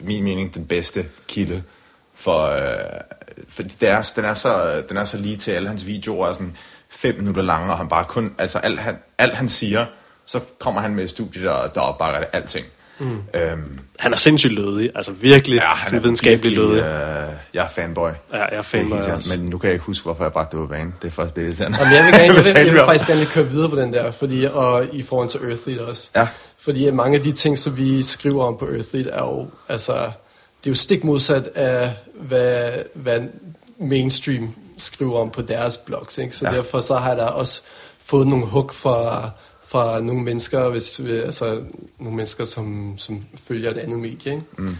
min 0.01 0.25
mening 0.25 0.55
den 0.55 0.67
bedste 0.67 1.07
kilde 1.29 1.63
for... 2.15 2.55
Uh, 2.55 3.01
for 3.49 3.63
det 3.63 3.83
er, 3.83 4.13
den, 4.17 4.25
er 4.25 4.35
så, 4.35 4.83
den 4.89 4.97
er 4.97 5.05
så 5.05 5.17
lige 5.17 5.37
til 5.37 5.51
alle 5.51 5.69
hans 5.69 5.87
videoer 5.87 6.29
er 6.29 6.33
sådan 6.33 6.57
fem 6.89 7.17
minutter 7.19 7.43
lange, 7.43 7.73
og 7.73 7.79
han 7.79 7.89
bare 7.89 8.05
kun... 8.05 8.35
Altså, 8.39 8.59
alt 8.59 8.81
han, 8.81 8.97
alt 9.19 9.35
han 9.35 9.49
siger, 9.49 9.87
så 10.27 10.41
kommer 10.59 10.81
han 10.81 10.95
med 10.95 11.05
et 11.05 11.11
studie, 11.11 11.43
der, 11.43 11.67
der 11.67 11.81
opbakker 11.81 12.21
det 12.21 12.29
alting. 12.33 12.67
Mm. 12.67 12.73
Øhm, 13.01 13.79
Han 13.99 14.13
er 14.13 14.17
sindssygt 14.17 14.53
lødig, 14.53 14.91
altså 14.95 15.13
virkelig 15.13 15.57
ja, 15.57 15.67
han 15.67 15.89
sådan 15.89 16.03
videnskabelig 16.03 16.51
virkelig, 16.51 16.83
lødig. 16.83 16.85
Øh, 16.85 17.33
jeg 17.55 17.65
er 17.65 17.69
fanboy. 17.69 18.09
Ja, 18.33 18.39
jeg 18.39 18.49
er 18.51 18.63
fanboy 18.63 18.97
Det 18.97 19.05
helt 19.05 19.17
også. 19.17 19.39
Men 19.39 19.49
nu 19.49 19.59
kan 19.59 19.69
jeg 19.69 19.75
ikke 19.75 19.85
huske, 19.85 20.05
hvorfor 20.05 20.25
jeg 20.25 20.33
bragte 20.33 20.57
det 20.57 20.63
på 20.63 20.73
banen. 20.73 20.95
Det 21.03 21.09
er 21.09 21.13
faktisk 21.13 21.37
det, 21.37 21.59
det 21.59 21.61
er 21.61 21.65
Jamen, 21.65 21.95
jeg 21.95 22.05
vil, 22.05 22.13
gerne, 22.13 22.35
jeg, 22.35 22.45
vil, 22.45 22.67
jeg 22.67 22.75
vil 22.75 22.81
faktisk 22.85 23.09
gerne 23.09 23.27
køre 23.27 23.49
videre 23.49 23.69
på 23.69 23.77
den 23.77 23.93
der, 23.93 24.13
fordi, 24.13 24.45
og 24.53 24.87
i 24.93 25.03
forhold 25.03 25.29
til 25.29 25.41
Earthlead 25.41 25.79
også. 25.79 26.11
Ja. 26.17 26.29
Fordi 26.59 26.91
mange 26.91 27.19
af 27.19 27.23
de 27.23 27.33
ting, 27.33 27.59
som 27.59 27.77
vi 27.77 28.03
skriver 28.03 28.45
om 28.45 28.57
på 28.59 28.67
Earthlead, 28.67 29.07
er 29.07 29.25
jo, 29.25 29.47
altså, 29.69 29.93
det 29.93 30.67
er 30.67 30.71
jo 30.71 30.75
stik 30.75 31.05
modsat 31.05 31.47
af, 31.55 31.91
hvad, 32.15 32.73
hvad 32.95 33.21
mainstream 33.79 34.55
skriver 34.79 35.21
om 35.21 35.31
på 35.31 35.43
deres 35.43 35.77
blogs. 35.77 36.19
Ikke? 36.19 36.37
Så 36.37 36.49
ja. 36.49 36.57
Derfor 36.57 36.81
så 36.81 36.97
har 36.97 37.09
jeg 37.09 37.19
da 37.19 37.25
også 37.25 37.63
fået 38.05 38.27
nogle 38.27 38.47
hug 38.47 38.71
fra, 38.75 39.31
fra 39.73 40.01
nogle 40.01 40.23
mennesker, 40.23 40.69
hvis, 40.69 41.01
altså 41.01 41.61
nogle 41.99 42.17
mennesker, 42.17 42.45
som, 42.45 42.95
som 42.97 43.23
følger 43.37 43.71
et 43.71 43.77
andet 43.77 43.99
medie. 43.99 44.33
Ikke? 44.33 44.43
Mm. 44.59 44.77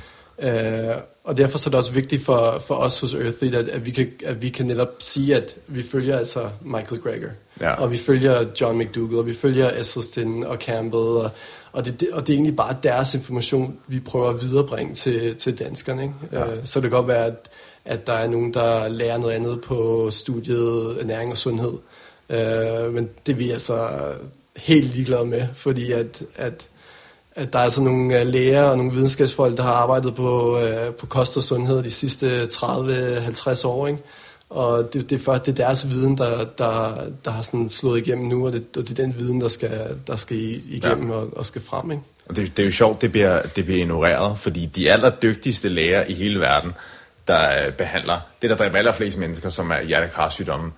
Øh, 0.47 0.97
og 1.25 1.37
derfor 1.37 1.59
så 1.59 1.69
er 1.69 1.71
det 1.71 1.79
også 1.79 1.93
vigtigt 1.93 2.25
for, 2.25 2.63
for 2.67 2.75
os 2.75 3.01
hos 3.01 3.15
Earthlead, 3.15 3.55
at, 3.55 3.69
at, 3.69 3.87
vi 3.87 3.91
kan, 3.91 4.11
at 4.25 4.43
vi 4.43 4.49
kan 4.49 4.67
netop 4.67 4.89
sige, 4.99 5.37
at 5.37 5.57
vi 5.67 5.83
følger 5.83 6.19
altså 6.19 6.49
Michael 6.63 7.01
Greger, 7.03 7.31
Ja. 7.61 7.75
og 7.75 7.91
vi 7.91 7.99
følger 7.99 8.45
John 8.61 8.79
McDougall, 8.79 9.19
og 9.19 9.27
vi 9.27 9.35
følger 9.35 9.81
Esselstyn 9.81 10.43
og 10.43 10.57
Campbell, 10.57 11.03
og, 11.03 11.31
og, 11.73 11.85
det, 11.85 12.09
og 12.13 12.27
det 12.27 12.33
er 12.33 12.37
egentlig 12.37 12.57
bare 12.57 12.77
deres 12.83 13.15
information, 13.15 13.77
vi 13.87 14.01
prøver 14.01 14.29
at 14.29 14.43
viderebringe 14.43 14.95
til, 14.95 15.37
til 15.37 15.59
danskerne. 15.59 16.03
Ikke? 16.03 16.15
Ja. 16.33 16.53
Øh, 16.53 16.59
så 16.65 16.81
det 16.81 16.91
kan 16.91 16.97
godt 16.97 17.09
være, 17.09 17.27
at, 17.27 17.49
at 17.85 18.07
der 18.07 18.13
er 18.13 18.29
nogen, 18.29 18.55
der 18.55 18.89
lærer 18.89 19.19
noget 19.19 19.33
andet 19.35 19.61
på 19.61 20.11
studiet 20.11 20.97
ernæring 21.01 21.31
og 21.31 21.39
sundhed, 21.39 21.73
øh, 22.31 22.95
men 22.95 23.09
det 23.27 23.33
er 23.33 23.37
vi 23.37 23.51
altså 23.51 23.89
helt 24.57 24.95
ligeglade 24.95 25.25
med, 25.25 25.47
fordi 25.55 25.93
at, 25.93 26.23
at 26.37 26.69
at 27.35 27.53
der 27.53 27.59
er 27.59 27.63
altså 27.63 27.83
nogle 27.83 28.21
øh, 28.21 28.27
læger 28.27 28.63
og 28.63 28.77
nogle 28.77 28.93
videnskabsfolk, 28.93 29.57
der 29.57 29.63
har 29.63 29.73
arbejdet 29.73 30.15
på, 30.15 30.59
øh, 30.59 30.95
på 30.95 31.07
kost 31.07 31.37
og 31.37 31.43
sundhed 31.43 31.83
de 31.83 31.91
sidste 31.91 32.45
30-50 32.45 33.67
år, 33.67 33.87
ikke? 33.87 33.99
Og 34.51 34.93
det, 34.93 35.11
det, 35.11 35.21
er 35.21 35.25
først, 35.25 35.47
det 35.47 35.53
er 35.53 35.65
deres 35.65 35.91
viden, 35.91 36.19
der, 36.19 36.45
der, 36.59 37.05
der 37.25 37.31
har 37.31 37.43
sådan 37.43 37.71
slået 37.71 37.99
igennem 37.99 38.29
nu, 38.29 38.47
og 38.47 38.53
det, 38.53 38.65
og 38.77 38.83
det 38.89 38.91
er 38.91 39.05
den 39.05 39.15
viden, 39.19 39.41
der 39.41 39.49
skal, 39.49 39.97
der 40.07 40.17
skal 40.17 40.37
igennem 40.71 41.11
ja. 41.11 41.17
og, 41.17 41.37
og 41.37 41.47
skal 41.47 41.63
frem, 41.63 41.91
ikke? 41.91 42.03
Og 42.29 42.37
det, 42.37 42.57
det 42.57 42.63
er 42.63 42.67
jo 42.67 42.73
sjovt, 42.73 43.01
det 43.01 43.13
bliver, 43.13 43.43
det 43.43 43.65
bliver 43.65 43.81
ignoreret, 43.81 44.39
fordi 44.39 44.67
de 44.67 44.93
allerdygtigste 44.93 45.69
læger 45.69 46.05
i 46.05 46.13
hele 46.13 46.41
verden, 46.41 46.73
der 47.29 47.67
øh, 47.67 47.73
behandler 47.73 48.21
det, 48.43 48.51
der 48.51 48.57
dræber 48.57 48.79
allerflest 48.79 49.19
mennesker, 49.19 49.49
som 49.49 49.71
er 49.71 49.83
hjertekarsygdomme, 49.83 50.73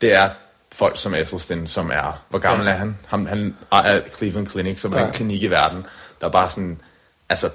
det 0.00 0.12
er 0.12 0.28
folk 0.72 0.96
som 0.98 1.14
Esselstyn, 1.14 1.66
som 1.66 1.90
er, 1.90 2.22
hvor 2.28 2.38
gammel 2.38 2.66
ja. 2.66 2.72
er 2.72 2.76
han? 2.76 2.96
han? 3.06 3.26
Han 3.26 3.56
er 3.72 4.00
Cleveland 4.16 4.46
Clinic, 4.46 4.80
som 4.80 4.92
ja. 4.92 4.98
er 4.98 5.06
en 5.06 5.12
klinik 5.12 5.42
i 5.42 5.46
verden, 5.46 5.86
der 6.20 6.26
er 6.26 6.30
bare 6.30 6.50
sådan, 6.50 6.80
altså, 7.28 7.50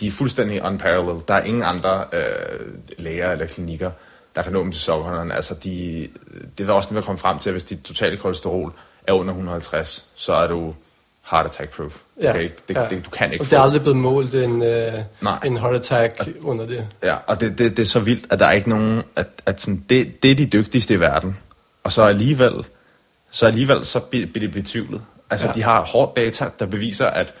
de 0.00 0.06
er 0.06 0.10
fuldstændig 0.10 0.62
unparalleled. 0.64 1.20
Der 1.28 1.34
er 1.34 1.42
ingen 1.42 1.62
andre 1.62 2.04
øh, 2.12 2.68
læger 2.98 3.32
eller 3.32 3.46
klinikker, 3.46 3.90
der 4.36 4.42
kan 4.42 4.52
nå 4.52 4.62
dem 4.62 4.72
til 4.72 4.80
sokkerhånderne. 4.80 5.34
Altså, 5.34 5.54
de, 5.54 6.08
det 6.58 6.68
er 6.68 6.72
også 6.72 6.88
det, 6.88 6.96
vi 6.96 7.02
kommer 7.02 7.18
frem 7.18 7.38
til, 7.38 7.50
at 7.50 7.54
hvis 7.54 7.62
dit 7.62 7.82
totale 7.82 8.16
kolesterol 8.16 8.72
er 9.06 9.12
under 9.12 9.32
150, 9.32 10.04
så 10.14 10.32
er 10.32 10.46
du 10.46 10.74
heart 11.30 11.46
attack 11.46 11.70
proof. 11.76 11.92
Du, 11.92 12.00
Ja, 12.22 12.32
kan 12.32 12.42
ikke, 12.42 12.56
det, 12.68 12.76
ja. 12.76 12.86
det, 12.90 13.04
du 13.04 13.10
kan 13.10 13.32
ikke 13.32 13.42
Og 13.42 13.46
få 13.46 13.50
det 13.50 13.56
er 13.56 13.62
aldrig 13.62 13.82
blevet 13.82 13.96
målt 13.96 14.34
en, 14.34 14.62
øh, 14.62 14.92
Nej. 15.20 15.38
en 15.44 15.56
heart 15.56 15.74
attack 15.74 16.28
under 16.40 16.66
det. 16.66 16.86
Ja, 17.02 17.16
og 17.26 17.40
det, 17.40 17.58
det, 17.58 17.76
det 17.76 17.82
er 17.82 17.86
så 17.86 18.00
vildt, 18.00 18.26
at 18.32 18.38
der 18.38 18.46
er 18.46 18.52
ikke 18.52 18.68
nogen, 18.68 19.02
at, 19.16 19.26
at 19.46 19.60
sådan, 19.60 19.84
det, 19.90 20.22
det 20.22 20.30
er 20.30 20.34
de 20.34 20.46
dygtigste 20.46 20.94
i 20.94 21.00
verden. 21.00 21.36
Og 21.84 21.92
så 21.92 22.02
alligevel, 22.04 22.64
så 23.30 23.46
alligevel 23.46 23.84
så 23.84 24.00
bliver 24.00 24.26
det 24.34 24.52
betvivlet. 24.52 25.02
Altså, 25.30 25.46
Ja. 25.46 25.50
ja. 25.50 25.54
de 25.54 25.62
har 25.62 25.84
hårdt 25.84 26.16
data, 26.16 26.50
der 26.58 26.66
beviser, 26.66 27.06
at, 27.06 27.34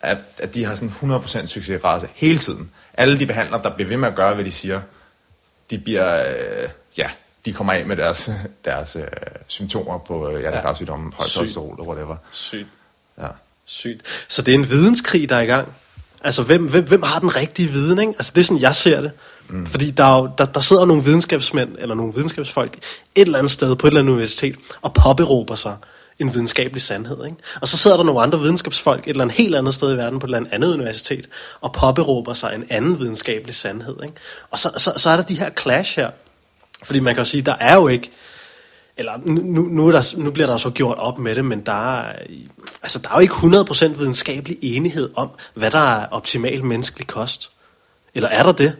at, 0.00 0.18
at 0.38 0.54
de 0.54 0.64
har 0.64 0.74
sådan 0.74 0.94
100% 1.02 1.46
succesrate 1.46 2.08
hele 2.14 2.38
tiden. 2.38 2.70
Alle 2.94 3.18
de 3.18 3.26
behandlere, 3.26 3.62
der 3.62 3.70
bliver 3.74 3.88
ved 3.88 3.96
med 3.96 4.08
at 4.08 4.14
gøre, 4.14 4.34
hvad 4.34 4.44
de 4.44 4.50
siger, 4.52 4.80
de 5.70 5.78
bliver, 5.78 6.28
øh, 6.30 6.68
ja, 6.98 7.10
de 7.44 7.52
kommer 7.52 7.72
af 7.72 7.86
med 7.86 7.96
deres, 7.96 8.30
deres 8.64 8.96
øh, 8.96 9.06
symptomer 9.46 9.98
på 9.98 10.28
øh, 10.30 10.40
hjertekarsygdomme, 10.40 11.12
højt 11.14 11.28
Sygt. 11.28 11.38
kolesterol 11.38 11.80
og 11.80 11.86
whatever. 11.88 12.16
Sygt. 12.30 12.68
Ja. 13.18 13.28
Sygt. 13.64 14.24
Så 14.28 14.42
det 14.42 14.54
er 14.54 14.58
en 14.58 14.70
videnskrig, 14.70 15.28
der 15.28 15.36
er 15.36 15.40
i 15.40 15.46
gang. 15.46 15.72
Altså, 16.24 16.42
hvem, 16.42 16.68
hvem, 16.68 16.84
hvem 16.84 17.02
har 17.02 17.18
den 17.18 17.36
rigtige 17.36 17.68
viden, 17.68 17.98
ikke? 17.98 18.12
Altså, 18.12 18.32
det 18.34 18.40
er 18.40 18.44
sådan, 18.44 18.62
jeg 18.62 18.74
ser 18.74 19.00
det. 19.00 19.10
Mm. 19.48 19.66
Fordi 19.66 19.90
der, 19.90 20.04
er 20.04 20.18
jo, 20.18 20.30
der, 20.38 20.44
der 20.44 20.60
sidder 20.60 20.84
nogle 20.84 21.04
videnskabsmænd, 21.04 21.70
eller 21.78 21.94
nogle 21.94 22.12
videnskabsfolk, 22.14 22.74
et 22.74 22.82
eller 23.14 23.38
andet 23.38 23.50
sted 23.50 23.76
på 23.76 23.86
et 23.86 23.90
eller 23.90 24.00
andet 24.00 24.12
universitet, 24.12 24.56
og 24.82 24.94
påberåber 24.94 25.54
sig 25.54 25.76
en 26.18 26.34
videnskabelig 26.34 26.82
sandhed, 26.82 27.24
ikke? 27.24 27.36
Og 27.60 27.68
så 27.68 27.76
sidder 27.76 27.96
der 27.96 28.04
nogle 28.04 28.22
andre 28.22 28.40
videnskabsfolk 28.40 29.04
et 29.04 29.10
eller 29.10 29.24
andet 29.24 29.36
helt 29.36 29.54
andet 29.54 29.74
sted 29.74 29.94
i 29.94 29.96
verden, 29.96 30.18
på 30.18 30.26
et 30.26 30.34
eller 30.34 30.48
andet 30.52 30.74
universitet, 30.74 31.26
og 31.60 31.72
påberåber 31.72 32.34
sig 32.34 32.54
en 32.54 32.64
anden 32.70 32.98
videnskabelig 32.98 33.54
sandhed, 33.54 33.96
ikke? 34.02 34.14
Og 34.50 34.58
så, 34.58 34.70
så, 34.76 34.92
så 34.96 35.10
er 35.10 35.16
der 35.16 35.22
de 35.22 35.38
her 35.38 35.50
clash 35.60 35.96
her. 35.96 36.10
Fordi 36.82 37.00
man 37.00 37.14
kan 37.14 37.20
jo 37.20 37.30
sige, 37.30 37.42
der 37.42 37.54
er 37.60 37.74
jo 37.74 37.88
ikke, 37.88 38.10
eller 38.96 39.12
nu, 39.24 39.62
nu, 39.62 39.88
er 39.88 39.92
der, 39.92 40.14
nu 40.16 40.30
bliver 40.30 40.46
der 40.46 40.56
så 40.56 40.70
gjort 40.70 40.98
op 40.98 41.18
med 41.18 41.34
det, 41.34 41.44
men 41.44 41.60
der 41.60 41.98
er, 41.98 42.12
altså, 42.82 42.98
der 42.98 43.08
er 43.08 43.14
jo 43.14 43.20
ikke 43.20 43.34
100% 43.34 43.98
videnskabelig 43.98 44.58
enighed 44.62 45.10
om, 45.16 45.28
hvad 45.54 45.70
der 45.70 45.78
er 45.78 46.06
optimal 46.10 46.64
menneskelig 46.64 47.06
kost. 47.06 47.50
Eller 48.14 48.28
er 48.28 48.42
der 48.42 48.52
det? 48.52 48.76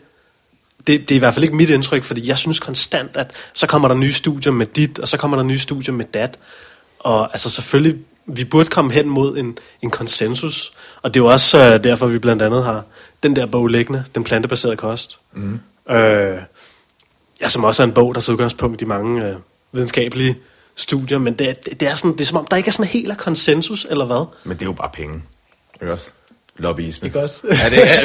det? 0.87 1.08
Det 1.08 1.11
er 1.11 1.16
i 1.16 1.18
hvert 1.18 1.35
fald 1.35 1.44
ikke 1.44 1.56
mit 1.56 1.70
indtryk, 1.70 2.04
fordi 2.04 2.28
jeg 2.28 2.38
synes 2.38 2.61
konstant, 2.61 3.16
at 3.16 3.30
så 3.54 3.66
kommer 3.66 3.88
der 3.88 3.94
nye 3.94 4.12
studier 4.12 4.52
med 4.52 4.66
dit, 4.66 4.99
og 4.99 5.08
så 5.08 5.16
kommer 5.16 5.37
der 5.37 5.44
nye 5.44 5.58
studier 5.58 5.94
med 5.94 6.04
dat. 6.04 6.38
Og 6.99 7.28
altså 7.32 7.50
selvfølgelig, 7.50 7.99
vi 8.26 8.44
burde 8.44 8.68
komme 8.68 8.92
hen 8.92 9.08
mod 9.08 9.38
en, 9.38 9.58
en 9.82 9.90
konsensus. 9.90 10.73
Og 11.02 11.14
det 11.14 11.20
er 11.20 11.25
jo 11.25 11.30
også 11.30 11.73
øh, 11.73 11.85
derfor, 11.85 12.06
vi 12.06 12.18
blandt 12.18 12.42
andet 12.42 12.64
har 12.64 12.85
den 13.23 13.37
der 13.37 13.46
bog 13.46 13.66
liggende, 13.66 14.04
Den 14.14 14.25
plantebaserede 14.25 14.76
kost. 14.76 15.18
Mm. 15.32 15.61
Øh, 15.90 16.38
ja, 17.40 17.49
som 17.49 17.64
også 17.64 17.82
er 17.82 17.87
en 17.87 17.92
bog, 17.92 18.14
der 18.14 18.20
tager 18.20 18.35
udgangspunkt 18.35 18.82
i 18.82 18.85
mange 18.85 19.25
øh, 19.25 19.37
videnskabelige 19.76 20.37
studier, 20.76 21.18
men 21.18 21.35
det, 21.35 21.49
er- 21.49 21.75
det, 21.80 21.88
er 21.88 21.95
sådan, 21.95 22.12
det 22.12 22.21
er 22.21 22.25
som 22.25 22.38
om, 22.38 22.47
der 22.50 22.56
ikke 22.56 22.68
er 22.68 22.73
sådan 22.73 22.87
helt 22.87 23.11
af 23.11 23.16
konsensus, 23.16 23.87
eller 23.90 24.04
hvad? 24.04 24.26
Men 24.45 24.52
det 24.56 24.62
er 24.62 24.66
jo 24.66 24.73
bare 24.73 24.90
penge. 24.92 25.23
Ikke 25.83 25.92
også? 25.92 26.06
Lobbyisme. 26.56 27.06
Ikke 27.06 27.21
også? 27.23 27.42
Er 27.64 27.68
det, 27.68 27.78
er, 27.90 28.00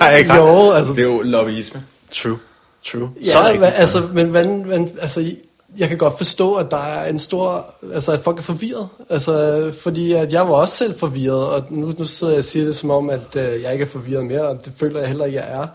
er, 0.00 0.04
er, 0.04 0.16
ikke? 0.16 0.34
Jo, 0.34 0.70
altså- 0.72 0.92
Det 0.92 0.98
er 0.98 1.02
jo 1.06 1.22
lobbyisme. 1.22 1.82
True. 2.12 2.38
True. 2.84 3.10
Ja, 3.24 3.30
så 3.30 3.38
er 3.38 3.52
men, 3.52 3.62
altså, 3.64 4.08
men, 4.12 4.32
men, 4.32 4.68
men 4.68 4.90
altså, 5.00 5.32
jeg 5.78 5.88
kan 5.88 5.98
godt 5.98 6.16
forstå, 6.16 6.54
at 6.54 6.70
der 6.70 6.76
er 6.76 7.08
en 7.10 7.18
stor, 7.18 7.74
altså 7.94 8.12
at 8.12 8.20
folk 8.24 8.38
er 8.38 8.42
forvirret, 8.42 8.88
altså 9.10 9.72
fordi 9.82 10.12
at 10.12 10.32
jeg 10.32 10.48
var 10.48 10.54
også 10.54 10.76
selv 10.76 10.98
forvirret, 10.98 11.46
og 11.48 11.64
nu, 11.70 11.94
nu 11.98 12.04
sidder 12.04 12.32
jeg 12.32 12.38
og 12.38 12.44
siger 12.44 12.64
det 12.64 12.76
som 12.76 12.90
om, 12.90 13.10
at 13.10 13.36
øh, 13.36 13.62
jeg 13.62 13.72
ikke 13.72 13.84
er 13.84 13.88
forvirret 13.88 14.24
mere, 14.26 14.42
og 14.48 14.64
det 14.64 14.72
føler 14.76 14.98
jeg 14.98 15.08
heller 15.08 15.24
ikke, 15.24 15.38
jeg 15.38 15.48
er, 15.62 15.66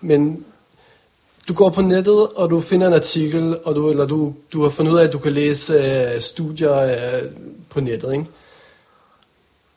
men 0.00 0.44
du 1.50 1.54
går 1.54 1.70
på 1.70 1.82
nettet, 1.82 2.28
og 2.28 2.50
du 2.50 2.60
finder 2.60 2.86
en 2.86 2.92
artikel, 2.92 3.58
og 3.64 3.74
du, 3.74 3.90
eller 3.90 4.06
du, 4.06 4.34
du 4.52 4.62
har 4.62 4.70
fundet 4.70 4.92
ud 4.92 4.98
af, 4.98 5.04
at 5.04 5.12
du 5.12 5.18
kan 5.18 5.32
læse 5.32 5.74
øh, 5.74 6.20
studier 6.20 6.74
øh, 6.74 7.22
på 7.70 7.80
nettet, 7.80 8.12
ikke? 8.12 8.26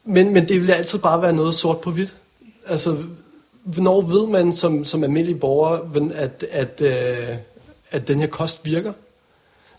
Men, 0.06 0.34
men 0.34 0.48
det 0.48 0.62
vil 0.62 0.72
altid 0.72 1.00
bare 1.00 1.22
være 1.22 1.34
noget 1.34 1.56
sort 1.56 1.82
på 1.82 1.92
hvidt. 1.92 2.16
Altså, 2.68 2.98
hvornår 3.64 4.02
ved 4.02 4.28
man 4.28 4.54
som, 4.54 4.86
som 4.86 5.04
almindelig 5.04 5.40
borger, 5.40 5.80
at, 6.16 6.46
at, 6.52 6.82
øh, 6.82 7.36
at 7.92 8.08
den 8.08 8.20
her 8.20 8.28
kost 8.28 8.66
virker? 8.66 8.94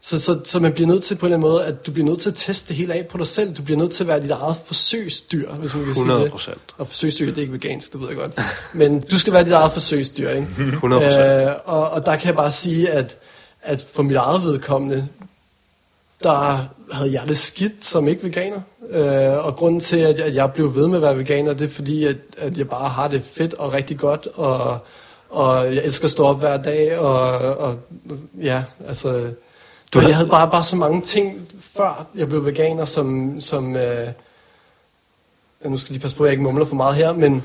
Så, 0.05 0.21
så, 0.21 0.41
så 0.45 0.61
man 0.61 0.73
bliver 0.73 0.87
nødt 0.87 1.05
til 1.05 1.15
på 1.15 1.27
en 1.27 1.33
eller 1.33 1.37
anden 1.37 1.51
måde, 1.51 1.65
at 1.65 1.87
du 1.87 1.93
bliver 1.93 2.09
nødt 2.09 2.21
til 2.21 2.29
at 2.29 2.35
teste 2.35 2.69
det 2.69 2.77
hele 2.77 2.95
af 2.95 3.07
på 3.07 3.19
dig 3.19 3.27
selv. 3.27 3.55
Du 3.55 3.63
bliver 3.63 3.79
nødt 3.79 3.93
til 3.93 4.05
at 4.05 4.09
være 4.09 4.23
dit 4.23 4.31
eget 4.31 4.57
forsøgsdyr, 4.65 5.53
hvis 5.53 5.75
man 5.75 5.85
kan 5.85 5.95
sige 5.95 6.09
det. 6.09 6.31
100%. 6.31 6.55
Og 6.79 6.89
forsøgsdyr, 6.89 7.27
det 7.27 7.37
er 7.37 7.41
ikke 7.41 7.53
vegansk, 7.53 7.93
det 7.93 8.01
ved 8.01 8.09
jeg 8.09 8.17
godt. 8.17 8.41
Men 8.73 9.01
du 9.01 9.19
skal 9.19 9.33
være 9.33 9.45
dit 9.45 9.53
eget 9.53 9.73
forsøgsdyr, 9.73 10.31
ikke? 10.31 10.47
100%. 10.85 11.21
Øh, 11.21 11.53
og, 11.65 11.91
og 11.91 12.07
der 12.07 12.17
kan 12.17 12.27
jeg 12.27 12.35
bare 12.35 12.51
sige, 12.51 12.91
at, 12.91 13.17
at 13.63 13.85
for 13.93 14.03
mit 14.03 14.17
eget 14.17 14.43
vedkommende, 14.43 15.09
der 16.23 16.69
havde 16.93 17.13
jeg 17.13 17.23
det 17.29 17.39
skidt 17.39 17.85
som 17.85 18.09
ikke 18.09 18.23
veganer. 18.23 18.61
Øh, 18.91 19.47
og 19.47 19.57
grunden 19.57 19.81
til, 19.81 19.97
at 19.97 20.19
jeg, 20.19 20.27
at 20.27 20.35
jeg 20.35 20.53
blev 20.53 20.75
ved 20.75 20.87
med 20.87 20.97
at 20.97 21.03
være 21.03 21.19
veganer, 21.19 21.55
det 21.55 21.65
er 21.65 21.75
fordi, 21.75 22.05
at, 22.05 22.17
at 22.37 22.59
jeg 22.59 22.69
bare 22.69 22.89
har 22.89 23.09
det 23.09 23.23
fedt 23.33 23.55
og 23.55 23.73
rigtig 23.73 23.99
godt, 23.99 24.29
og, 24.35 24.79
og 25.31 25.75
jeg 25.75 25.85
elsker 25.85 26.05
at 26.05 26.11
stå 26.11 26.25
op 26.25 26.39
hver 26.39 26.57
dag, 26.57 26.99
og, 26.99 27.39
og 27.57 27.77
ja, 28.43 28.63
altså... 28.89 29.31
Du 29.95 30.01
jeg 30.01 30.17
havde 30.17 30.29
bare, 30.29 30.51
bare 30.51 30.63
så 30.63 30.77
mange 30.77 31.01
ting, 31.01 31.49
før 31.77 32.07
jeg 32.15 32.29
blev 32.29 32.45
veganer, 32.45 32.85
som... 32.85 33.37
som 33.41 33.77
øh, 33.77 34.09
ja, 35.65 35.69
nu 35.69 35.77
skal 35.79 35.89
jeg 35.89 35.93
lige 35.93 36.03
passe 36.03 36.17
på, 36.17 36.25
at 36.25 36.29
jeg 36.29 36.33
ikke 36.33 36.43
mumler 36.45 36.65
for 36.65 36.75
meget 36.77 36.95
her, 36.95 37.13
men... 37.13 37.43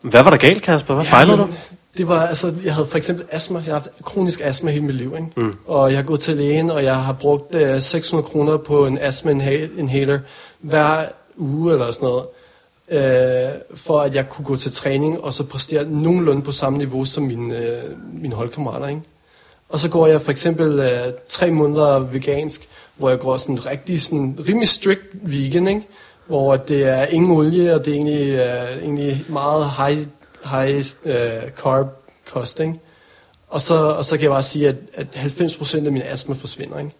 Hvad 0.00 0.22
var 0.22 0.30
der 0.30 0.36
galt, 0.36 0.62
Kasper? 0.62 0.94
Hvad 0.94 1.04
fejler 1.04 1.36
du? 1.36 1.46
men 1.46 1.56
Det 1.96 2.08
var, 2.08 2.26
altså, 2.26 2.54
jeg 2.64 2.74
havde 2.74 2.86
for 2.86 2.96
eksempel 2.96 3.24
astma. 3.30 3.58
Jeg 3.58 3.64
har 3.64 3.72
haft 3.72 3.88
kronisk 4.04 4.40
astma 4.44 4.70
hele 4.70 4.84
mit 4.84 4.94
liv, 4.94 5.14
ikke? 5.16 5.28
Mm. 5.36 5.54
Og 5.66 5.90
jeg 5.90 5.98
har 5.98 6.04
gået 6.04 6.20
til 6.20 6.36
lægen, 6.36 6.70
og 6.70 6.84
jeg 6.84 6.96
har 6.96 7.12
brugt 7.12 7.54
øh, 7.54 7.80
600 7.82 8.28
kroner 8.28 8.56
på 8.56 8.86
en 8.86 8.98
astma 8.98 9.32
inha- 9.32 9.78
inhaler 9.78 10.18
hver 10.60 11.06
uge 11.36 11.72
eller 11.72 11.92
sådan 11.92 12.08
noget. 12.08 12.24
Øh, 12.90 13.50
for 13.74 14.00
at 14.00 14.14
jeg 14.14 14.28
kunne 14.28 14.44
gå 14.44 14.56
til 14.56 14.72
træning, 14.72 15.20
og 15.24 15.34
så 15.34 15.44
præstere 15.44 15.84
nogenlunde 15.84 16.42
på 16.42 16.52
samme 16.52 16.78
niveau 16.78 17.04
som 17.04 17.22
mine, 17.22 17.56
øh, 17.56 17.82
mine 18.22 18.34
holdkammerater, 18.34 18.86
ikke? 18.86 19.00
Og 19.70 19.78
så 19.78 19.88
går 19.88 20.06
jeg 20.06 20.22
for 20.22 20.30
eksempel 20.30 20.80
øh, 20.80 21.12
tre 21.26 21.50
måneder 21.50 21.98
vegansk, 21.98 22.68
hvor 22.96 23.08
jeg 23.08 23.18
går 23.18 23.36
sådan 23.36 23.66
rigtig, 23.66 24.02
sådan 24.02 24.38
rimelig 24.48 24.68
strict 24.68 25.06
vegan, 25.12 25.68
ikke? 25.68 25.86
Hvor 26.26 26.56
det 26.56 26.84
er 26.84 27.06
ingen 27.06 27.30
olie, 27.30 27.74
og 27.74 27.84
det 27.84 27.90
er 27.90 27.94
egentlig, 27.94 28.28
øh, 28.28 28.82
egentlig 28.82 29.24
meget 29.28 29.70
high, 29.70 30.06
high 30.44 30.84
øh, 31.04 31.50
carb 31.50 31.86
kost, 32.32 32.60
ikke? 32.60 32.74
Og 33.48 33.60
så, 33.60 33.74
og 33.74 34.04
så 34.04 34.16
kan 34.16 34.22
jeg 34.22 34.30
bare 34.30 34.42
sige, 34.42 34.68
at, 34.68 34.76
at 34.94 35.06
90% 35.16 35.76
af 35.86 35.92
min 35.92 36.02
astma 36.02 36.34
forsvinder, 36.34 36.78
ikke? 36.78 36.90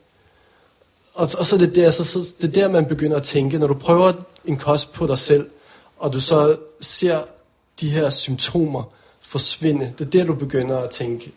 Og, 1.15 1.29
og 1.39 1.47
så 1.47 1.57
er 1.57 1.61
det 1.61 1.75
der, 1.75 1.91
så, 1.91 2.05
så, 2.05 2.35
det 2.41 2.49
er 2.49 2.53
der, 2.63 2.69
man 2.69 2.87
begynder 2.87 3.17
at 3.17 3.23
tænke, 3.23 3.59
når 3.59 3.67
du 3.67 3.75
prøver 3.75 4.13
en 4.45 4.57
kost 4.57 4.93
på 4.93 5.07
dig 5.07 5.19
selv, 5.19 5.47
og 5.99 6.13
du 6.13 6.21
så 6.21 6.57
ser 6.81 7.21
de 7.81 7.91
her 7.91 8.11
symptomer 8.11 8.83
forsvinde, 9.21 9.93
det 9.99 10.07
er 10.07 10.11
der, 10.11 10.25
du 10.25 10.35
begynder 10.35 10.79
at 10.79 10.91
tænke, 10.91 11.33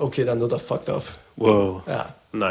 okay, 0.00 0.24
der 0.26 0.30
er 0.30 0.34
noget, 0.34 0.50
der 0.50 0.56
er 0.56 0.60
fucked 0.68 0.94
up. 0.94 1.04
Wow. 1.38 1.80
Ja, 1.88 1.98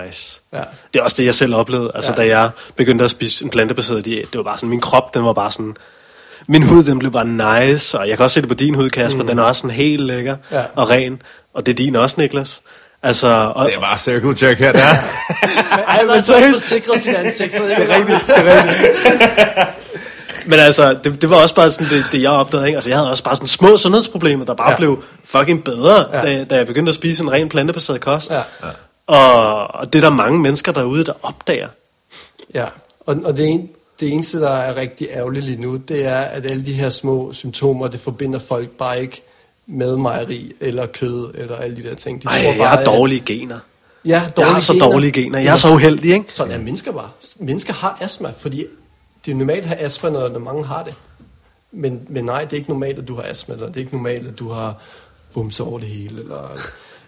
Nice. 0.06 0.40
ja. 0.54 0.62
Det 0.94 1.00
er 1.00 1.04
også 1.04 1.16
det, 1.18 1.26
jeg 1.26 1.34
selv 1.34 1.56
oplevede. 1.56 1.92
Altså, 1.96 2.12
Ja. 2.12 2.22
da 2.22 2.28
jeg 2.40 2.50
begyndte 2.76 3.06
at 3.06 3.12
spise 3.12 3.44
en 3.46 3.50
plantebaseret 3.52 4.06
diæt, 4.06 4.28
det 4.32 4.38
var 4.38 4.44
bare 4.44 4.58
sådan, 4.58 4.70
min 4.70 4.82
krop, 4.82 5.14
den 5.14 5.26
var 5.26 5.34
bare 5.34 5.52
sådan... 5.52 5.76
Min 6.48 6.64
hud, 6.64 6.84
den 6.84 7.00
blev 7.00 7.12
bare 7.12 7.26
nice, 7.68 8.00
og 8.00 8.10
jeg 8.10 8.18
kan 8.18 8.24
også 8.24 8.34
se 8.34 8.42
det 8.42 8.50
på 8.50 8.56
din 8.56 8.76
hud, 8.76 8.90
Kasper. 8.90 9.22
Mm. 9.22 9.28
Den 9.28 9.40
er 9.40 9.44
også 9.44 9.60
sådan 9.62 9.76
helt 9.76 10.04
lækker 10.04 10.36
Ja. 10.52 10.64
og 10.76 10.90
ren. 10.90 11.22
Og 11.54 11.66
det 11.66 11.72
er 11.72 11.76
din 11.76 11.96
også, 11.96 12.16
Niklas. 12.22 12.62
Altså, 13.04 13.52
og, 13.56 13.66
Det 13.66 13.76
er 13.76 13.80
bare 13.80 13.98
circle 13.98 14.36
jerk 14.48 14.58
her, 14.60 14.72
der. 14.72 14.80
Ej, 15.88 16.04
men 16.14 16.24
så 16.24 16.40
har 16.40 16.58
sikret 16.60 17.00
sit 17.00 17.14
ansigt, 17.14 17.54
så 17.56 17.64
det 17.64 17.74
er 17.74 17.96
rigtigt. 17.96 18.32
Men 20.48 20.60
altså, 20.60 20.98
det, 21.04 21.22
det 21.22 21.30
var 21.30 21.36
også 21.42 21.56
bare 21.56 21.70
sådan 21.72 21.92
det, 21.92 22.06
det 22.12 22.22
jeg 22.22 22.32
opdagede. 22.32 22.68
Ikke? 22.68 22.78
Altså, 22.78 22.90
jeg 22.90 22.98
havde 22.98 23.10
også 23.12 23.24
bare 23.24 23.36
sådan 23.36 23.48
små 23.48 23.78
sundhedsproblemer, 23.78 24.46
der 24.46 24.54
bare 24.54 24.72
Ja. 24.72 24.78
blev 24.78 25.04
fucking 25.24 25.64
bedre, 25.64 26.06
Ja. 26.18 26.22
da, 26.22 26.44
da 26.44 26.56
jeg 26.56 26.68
begyndte 26.68 26.90
at 26.90 26.96
spise 26.96 27.24
en 27.24 27.32
ren 27.32 27.50
plantebaseret 27.50 28.02
kost. 28.02 28.32
Ja. 28.32 28.42
Og, 29.08 29.68
og 29.76 29.94
det 29.94 30.00
er 30.04 30.10
der 30.10 30.16
mange 30.16 30.40
mennesker 30.40 30.72
derude, 30.72 31.04
der 31.04 31.14
opdager. 31.24 31.68
Ja, 32.54 32.66
og, 33.06 33.16
og 33.26 33.38
det, 33.38 33.48
en, 33.48 33.70
det 34.00 34.10
eneste, 34.14 34.40
der 34.42 34.50
er 34.50 34.76
rigtig 34.76 35.08
ærgerligt 35.14 35.46
lige 35.46 35.62
nu, 35.62 35.76
det 35.76 36.06
er, 36.06 36.18
at 36.20 36.46
alle 36.52 36.66
de 36.66 36.74
her 36.74 36.90
små 36.90 37.34
symptomer, 37.34 37.88
det 37.88 38.00
forbinder 38.00 38.40
folk 38.48 38.70
bare 38.70 39.02
ikke 39.02 39.24
med 39.68 39.98
mejeri 39.98 40.52
eller 40.60 40.86
kød 40.86 41.32
eller 41.36 41.56
alle 41.58 41.76
de 41.76 41.84
der 41.84 41.96
ting. 41.96 42.24
De 42.24 42.28
Ej, 42.28 42.44
tror 42.44 42.54
jeg 42.54 42.70
har 42.70 42.78
at- 42.78 42.86
dårlige 42.86 43.22
gener. 43.26 43.60
Ja, 44.06 44.22
Jeg 44.38 44.46
har 44.48 44.60
så 44.60 44.74
dårlige 44.74 45.12
gener. 45.12 45.40
Jeg 45.40 45.52
er 45.52 45.56
så 45.56 45.74
uheldig, 45.74 46.14
ikke? 46.14 46.34
Sådan 46.34 46.54
er 46.54 46.58
mennesker 46.58 46.92
bare. 46.92 47.10
Mennesker 47.40 47.74
har 47.74 47.98
astma, 48.02 48.30
fordi 48.40 48.66
det 49.28 49.34
er 49.34 49.38
normalt 49.38 49.60
at 49.60 49.66
have 49.66 49.80
astma, 49.80 50.10
når, 50.10 50.30
når 50.30 50.40
mange 50.40 50.66
har 50.66 50.84
det. 50.84 50.94
men, 51.72 52.08
men 52.10 52.26
nej, 52.26 52.44
det 52.44 52.54
er 52.54 52.58
ikke 52.58 52.70
normalt, 52.70 53.00
at 53.00 53.08
du 53.08 53.16
har 53.16 53.24
astma, 53.24 53.54
eller 53.54 53.68
det 53.68 53.76
er 53.76 53.80
ikke 53.80 53.96
normalt, 53.96 54.28
at 54.28 54.40
du 54.40 54.50
har 54.50 54.82
bumse 55.34 55.64
over 55.64 55.80
det 55.80 55.88
hele, 55.88 56.22
eller, 56.22 56.60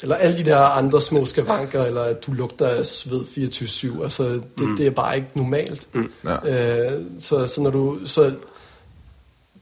eller 0.02 0.16
alle 0.16 0.38
de 0.38 0.46
der 0.46 0.58
andre 0.58 1.02
små 1.02 1.26
skavanker, 1.26 1.84
eller 1.84 2.02
at 2.02 2.26
du 2.26 2.32
lugter 2.32 2.68
af 2.68 2.86
sved 2.86 3.22
24-7. 3.22 4.04
Altså, 4.04 4.24
det, 4.24 4.44
mm. 4.58 4.78
det 4.78 4.88
er 4.88 4.92
bare 4.92 5.16
ikke 5.16 5.30
normalt. 5.34 5.88
Mm. 5.94 6.12
Ja. 6.26 6.92
Øh, 6.94 7.02
så, 7.20 7.48
så 7.48 7.62
når 7.62 7.70
du... 7.70 8.00
Så 8.06 8.34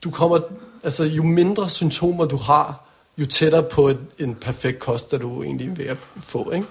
du 0.03 0.11
kommer... 0.11 0.39
Altså, 0.83 1.03
jo 1.03 1.23
mindre 1.23 1.69
symptomer 1.69 2.25
du 2.25 2.37
har, 2.37 2.83
jo 3.17 3.25
tættere 3.25 3.63
på 3.63 3.87
et, 3.87 3.99
en 4.19 4.35
perfekt 4.35 4.79
kost, 4.79 5.13
er 5.13 5.17
du 5.17 5.43
egentlig 5.43 5.77
ved 5.77 5.85
at 5.85 5.97
få, 6.23 6.51
ikke? 6.51 6.67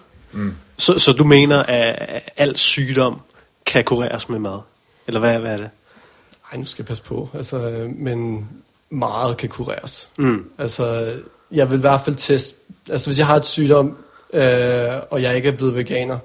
Så, 0.79 0.99
så 0.99 1.13
du 1.13 1.25
mener, 1.25 1.63
at 1.63 2.23
al 2.37 2.57
sygdom 2.57 3.21
kan 3.67 3.85
kureres 3.85 4.29
med 4.29 4.39
mad? 4.39 4.59
Eller 5.07 5.21
hvad, 5.21 5.39
hvad 5.39 5.53
er 5.53 5.57
det? 5.57 5.71
Ej, 6.53 6.59
nu 6.59 6.65
skal 6.65 6.83
jeg 6.83 6.87
passe 6.87 7.03
på. 7.03 7.29
Altså, 7.35 7.71
øh, 7.71 7.91
men 7.97 8.49
meget 8.91 9.37
kan 9.37 9.49
kureres. 9.49 10.11
Mm. 10.19 10.51
Altså, 10.59 11.15
jeg 11.51 11.71
vil 11.71 11.77
i 11.77 11.81
hvert 11.81 12.01
fald 12.01 12.17
teste... 12.17 12.57
Altså, 12.91 13.09
hvis 13.09 13.19
jeg 13.19 13.27
har 13.27 13.37
et 13.37 13.45
sygdom, 13.45 13.97
øh, 14.33 14.89
og 15.11 15.23
jeg 15.23 15.37
ikke 15.37 15.49
er 15.49 15.53
blevet 15.53 15.75
veganer, 15.75 16.19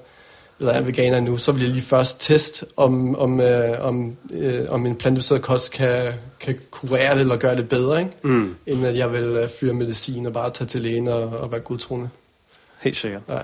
eller 0.58 0.72
er 0.72 0.82
veganer 0.82 1.20
nu, 1.20 1.36
så 1.36 1.52
vil 1.52 1.62
jeg 1.62 1.70
lige 1.70 1.82
først 1.82 2.20
teste, 2.20 2.66
om, 2.76 3.16
om, 3.16 3.40
øh, 3.40 3.80
om, 3.80 4.16
øh, 4.32 4.70
om 4.70 4.86
en 4.86 4.96
plantebaseret 4.96 5.42
kost 5.42 5.72
kan, 5.72 6.12
kan 6.40 6.58
kurere 6.70 7.14
det, 7.14 7.20
eller 7.20 7.36
gøre 7.36 7.56
det 7.56 7.68
bedre, 7.68 7.98
ikke? 7.98 8.12
Mm. 8.22 8.56
Inden 8.66 8.84
at 8.84 8.96
jeg 8.96 9.12
vil 9.12 9.24
øh, 9.24 9.48
fyre 9.60 9.74
medicin 9.74 10.26
og 10.26 10.32
bare 10.32 10.50
tage 10.50 10.68
til 10.68 10.80
lægen 10.82 11.08
og, 11.08 11.22
og 11.22 11.52
være 11.52 11.60
godtroende. 11.60 12.10
Helt 12.80 12.96
sikkert. 12.96 13.22
Ja. 13.28 13.38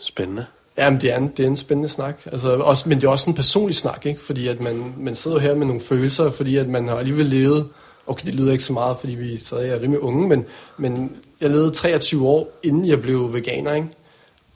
Spændende. 0.00 0.46
Jamen, 0.78 1.00
det 1.00 1.12
er 1.12 1.16
en, 1.16 1.28
det 1.36 1.42
er 1.42 1.46
en 1.46 1.56
spændende 1.56 1.88
snak. 1.88 2.16
Altså, 2.32 2.56
også, 2.56 2.88
men 2.88 3.00
det 3.00 3.06
er 3.06 3.10
også 3.10 3.30
en 3.30 3.36
personlig 3.36 3.76
snak, 3.76 4.06
ikke? 4.06 4.20
Fordi 4.20 4.48
at 4.48 4.60
man, 4.60 4.94
man 4.98 5.14
sidder 5.14 5.36
jo 5.36 5.40
her 5.40 5.54
med 5.54 5.66
nogle 5.66 5.82
følelser, 5.82 6.30
fordi 6.30 6.56
at 6.56 6.68
man 6.68 6.88
har 6.88 6.96
alligevel 6.96 7.26
levet... 7.26 7.68
Okay, 8.06 8.26
det 8.26 8.34
lyder 8.34 8.52
ikke 8.52 8.64
så 8.64 8.72
meget, 8.72 8.96
fordi 8.98 9.14
vi 9.14 9.38
stadig 9.38 9.70
er 9.70 9.80
rimelig 9.80 10.02
unge, 10.02 10.28
men, 10.28 10.44
men 10.76 11.16
jeg 11.40 11.50
levede 11.50 11.70
23 11.70 12.28
år, 12.28 12.58
inden 12.62 12.86
jeg 12.86 13.02
blev 13.02 13.32
veganer, 13.32 13.74
ikke? 13.74 13.88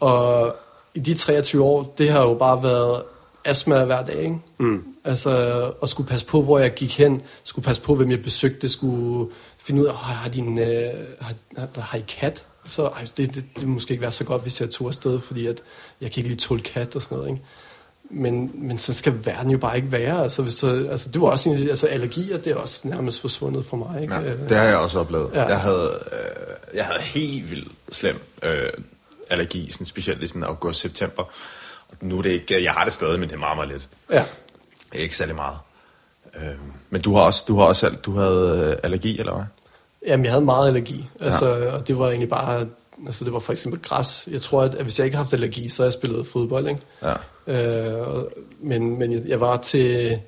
Og 0.01 0.57
i 0.95 1.01
de 1.01 1.15
23 1.15 1.63
år, 1.63 1.95
det 1.99 2.09
har 2.09 2.21
jo 2.21 2.35
bare 2.35 2.63
været 2.63 3.03
astma 3.45 3.85
hver 3.85 4.05
dag, 4.05 4.23
ikke? 4.23 4.39
Mm. 4.59 4.85
Altså, 5.05 5.63
at 5.83 5.89
skulle 5.89 6.09
passe 6.09 6.27
på, 6.27 6.43
hvor 6.43 6.59
jeg 6.59 6.75
gik 6.75 6.99
hen, 6.99 7.23
skulle 7.45 7.65
passe 7.65 7.83
på, 7.83 7.95
hvem 7.95 8.11
jeg 8.11 8.23
besøgte, 8.23 8.69
skulle 8.69 9.31
finde 9.59 9.81
ud 9.81 9.87
af, 9.87 9.95
har, 9.95 10.29
din, 10.31 10.59
øh, 10.59 10.91
har, 11.21 11.35
har, 11.57 11.81
har 11.81 11.99
I 11.99 12.05
kat? 12.09 12.45
Så 12.67 12.87
ej, 12.87 13.07
det, 13.17 13.35
det, 13.35 13.45
det 13.57 13.69
måske 13.69 13.91
ikke 13.93 14.03
være 14.03 14.13
så 14.13 14.25
godt, 14.25 14.43
hvis 14.43 14.61
jeg 14.61 14.71
tog 14.71 14.89
afsted, 14.89 15.21
fordi 15.21 15.47
at 15.47 15.63
jeg 16.01 16.11
kan 16.11 16.21
ikke 16.21 16.29
lide 16.29 16.41
tåle 16.41 16.61
kat 16.61 16.97
og 16.97 17.03
sådan 17.03 17.19
noget, 17.19 17.31
ikke? 17.31 17.43
Men, 18.13 18.51
men 18.55 18.79
så 18.79 18.95
skal 18.95 19.27
verden 19.27 19.51
jo 19.51 19.59
bare 19.59 19.77
ikke 19.77 19.93
være. 19.93 20.23
Altså, 20.23 20.43
hvis 20.43 20.55
så, 20.55 20.87
altså, 20.91 21.09
det 21.09 21.21
var 21.21 21.31
også 21.31 21.51
en, 21.51 21.69
altså, 21.69 21.87
allergier, 21.87 22.39
det 22.39 22.53
er 22.53 22.57
også 22.57 22.89
nærmest 22.89 23.21
forsvundet 23.21 23.65
for 23.67 23.77
mig. 23.77 24.03
Ikke? 24.03 24.15
Ja, 24.15 24.21
Øh, 24.23 24.49
det 24.49 24.57
har 24.57 24.65
jeg 24.65 24.77
også 24.77 24.99
oplevet. 24.99 25.31
Ja. 25.35 25.45
Jeg, 25.45 25.61
havde, 25.61 25.99
øh, 26.13 26.77
jeg 26.77 26.85
havde 26.85 27.01
helt 27.01 27.51
vildt 27.51 27.73
slem 27.93 28.21
øh, 28.43 28.71
allergi, 29.31 29.71
sådan, 29.71 29.87
specielt 29.87 30.23
i 30.23 30.27
sådan 30.27 30.45
august-september. 30.45 31.23
Og 31.89 31.97
nu 32.01 32.19
er 32.19 32.23
det 32.23 32.31
ikke, 32.31 32.65
jeg 32.65 32.73
har 32.73 32.85
det 32.85 32.93
stadig, 32.93 33.21
men 33.21 33.29
det 33.29 33.35
er 33.35 33.39
meget, 33.39 33.57
meget 33.57 33.69
lidt. 33.73 33.89
ja. 34.11 34.25
Ikke 34.95 35.17
særlig 35.17 35.35
meget. 35.35 35.57
Øh, 36.37 36.59
men 36.91 37.01
du 37.01 37.15
har 37.15 37.23
også, 37.23 37.45
du 37.49 37.59
har 37.59 37.65
også 37.65 37.89
du 37.89 38.19
havde 38.19 38.67
øh, 38.71 38.77
allergi, 38.83 39.19
eller 39.19 39.35
hvad? 39.35 39.45
Jamen, 40.07 40.25
jeg 40.25 40.33
havde 40.33 40.45
meget 40.45 40.69
allergi, 40.69 41.09
altså, 41.21 41.57
ja. 41.57 41.73
og 41.73 41.89
det 41.89 41.99
var 41.99 42.09
egentlig 42.09 42.29
bare, 42.29 42.67
altså 43.07 43.25
det 43.25 43.33
var 43.33 43.39
for 43.39 43.53
eksempel 43.53 43.81
græs. 43.83 44.29
Jeg 44.31 44.41
tror, 44.41 44.63
at, 44.63 44.75
at 44.75 44.83
hvis 44.83 44.99
jeg 44.99 45.05
ikke 45.05 45.17
havde 45.17 45.25
haft 45.25 45.35
allergi, 45.35 45.69
så 45.69 45.83
havde 45.83 45.87
jeg 45.89 45.93
spillet 45.93 46.27
fodbold, 46.27 46.69
ikke? 46.69 46.81
Ja. 47.47 47.87
Øh, 47.87 48.25
men, 48.61 48.99
men 48.99 49.29
jeg- 49.29 49.41
var 49.41 49.57
til, 49.57 50.19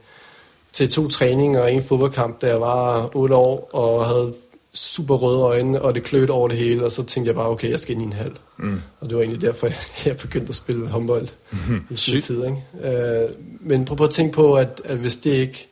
til 0.72 0.88
to 0.90 1.08
træninger 1.08 1.60
og 1.60 1.72
en 1.72 1.82
fodboldkamp, 1.82 2.42
da 2.42 2.46
jeg 2.46 2.60
var 2.60 3.10
8 3.16 3.34
år, 3.34 3.68
og 3.72 4.06
havde 4.06 4.32
super 4.74 5.14
røde 5.14 5.38
øjne, 5.40 5.82
og 5.82 5.94
det 5.94 6.02
klødte 6.02 6.30
over 6.30 6.48
det 6.48 6.56
hele, 6.58 6.84
og 6.84 6.92
så 6.92 7.02
tænkte 7.02 7.28
jeg 7.28 7.34
bare, 7.34 7.48
okay, 7.48 7.70
jeg 7.70 7.80
skal 7.80 7.94
ind 7.94 8.02
i 8.02 8.06
en 8.06 8.12
halv. 8.12 8.32
Mm. 8.56 8.80
Og 9.00 9.08
det 9.08 9.16
var 9.16 9.22
egentlig 9.22 9.42
derfor, 9.42 9.68
jeg, 10.06 10.16
begyndte 10.22 10.48
at 10.48 10.54
spille 10.54 10.88
håndbold 10.88 11.28
mm-hmm. 11.50 11.84
i 11.90 11.96
sin 12.10 12.20
tid. 12.20 12.44
Ikke? 12.44 12.96
Øh, 13.22 13.28
men 13.60 13.84
prøv, 13.84 13.96
prøv 13.96 14.04
at 14.06 14.10
tænke 14.12 14.32
på, 14.34 14.54
at, 14.54 14.80
at 14.84 14.96
hvis 14.96 15.16
det 15.16 15.30
ikke, 15.30 15.68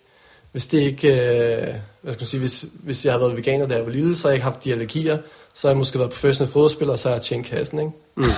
hvis 0.53 0.67
det 0.67 0.79
ikke, 0.79 1.09
øh, 1.09 1.67
hvad 2.03 2.13
skal 2.13 2.21
man 2.23 2.27
sige, 2.27 2.41
hvis, 2.41 2.65
hvis 2.73 3.05
jeg 3.05 3.13
havde 3.13 3.21
været 3.21 3.37
veganer, 3.37 3.67
da 3.67 3.75
jeg 3.75 3.87
var 3.87 3.93
lille, 3.93 4.17
så 4.17 4.23
havde 4.23 4.33
jeg 4.33 4.37
ikke 4.37 4.45
haft 4.45 4.65
de 4.65 4.73
allergier, 4.73 5.19
så 5.55 5.67
havde 5.67 5.73
jeg 5.73 5.79
måske 5.79 5.99
været 5.99 6.11
professionel 6.11 6.53
fodboldspiller, 6.53 6.93
og 6.93 6.99
så 6.99 7.09
havde 7.09 7.17
jeg 7.17 7.25
tjent 7.25 7.47
kassen, 7.47 7.79
ikke? 7.79 7.91
Mm. 8.17 8.25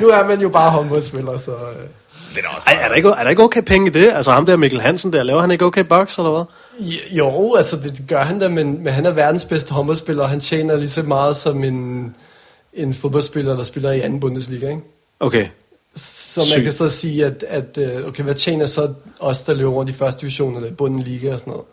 Nu 0.00 0.08
er 0.08 0.26
man 0.28 0.40
jo 0.40 0.48
bare 0.48 0.70
håndboldspiller, 0.70 1.38
så... 1.38 1.50
Øh, 1.50 1.56
Det 2.34 2.44
er 2.44 2.62
Ej, 2.66 2.78
er, 2.82 2.88
der 2.88 2.94
ikke, 2.94 3.08
er 3.08 3.22
der 3.22 3.30
ikke 3.30 3.42
okay 3.42 3.62
penge 3.62 3.86
i 3.86 3.90
det? 3.90 4.12
Altså 4.14 4.32
ham 4.32 4.46
der 4.46 4.56
Mikkel 4.56 4.80
Hansen 4.80 5.12
der, 5.12 5.22
laver 5.22 5.40
han 5.40 5.50
ikke 5.50 5.64
okay 5.64 5.84
box, 5.84 6.18
eller 6.18 6.30
hvad? 6.30 6.44
Jo, 7.10 7.54
altså 7.54 7.76
det 7.76 8.02
gør 8.08 8.22
han 8.22 8.38
da, 8.38 8.48
men, 8.48 8.84
men 8.84 8.92
han 8.92 9.06
er 9.06 9.10
verdens 9.10 9.44
bedste 9.44 9.74
håndboldspiller, 9.74 10.22
og 10.22 10.28
han 10.30 10.40
tjener 10.40 10.76
lige 10.76 10.88
så 10.88 11.02
meget 11.02 11.36
som 11.36 11.64
en, 11.64 12.14
en 12.72 12.94
fodboldspiller, 12.94 13.56
der 13.56 13.64
spiller 13.64 13.92
i 13.92 14.00
anden 14.00 14.20
Bundesliga, 14.20 14.68
ikke? 14.68 14.82
Okay. 15.20 15.46
Så 15.96 16.40
man 16.40 16.46
Sygt. 16.46 16.62
kan 16.64 16.72
så 16.72 16.88
sige, 16.88 17.26
at, 17.26 17.44
at 17.48 17.78
øh, 17.78 18.06
okay, 18.08 18.22
hvad 18.22 18.34
tjener 18.34 18.66
så 18.66 18.94
os, 19.20 19.42
der 19.42 19.54
løber 19.54 19.70
rundt 19.70 19.90
i 19.90 19.94
første 19.94 20.20
division, 20.20 20.56
eller 20.56 20.68
i 20.68 20.72
Bundesliga 20.72 21.32
og 21.32 21.38
sådan 21.40 21.50
noget? 21.50 21.66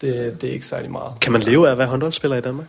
Det, 0.00 0.40
det 0.40 0.48
er 0.48 0.52
ikke 0.52 0.66
særlig 0.66 0.90
meget. 0.90 1.20
Kan 1.20 1.32
man 1.32 1.40
leve 1.40 1.66
af 1.68 1.72
at 1.72 1.78
være 1.78 1.86
håndboldspiller 1.86 2.36
i 2.36 2.40
Danmark? 2.40 2.66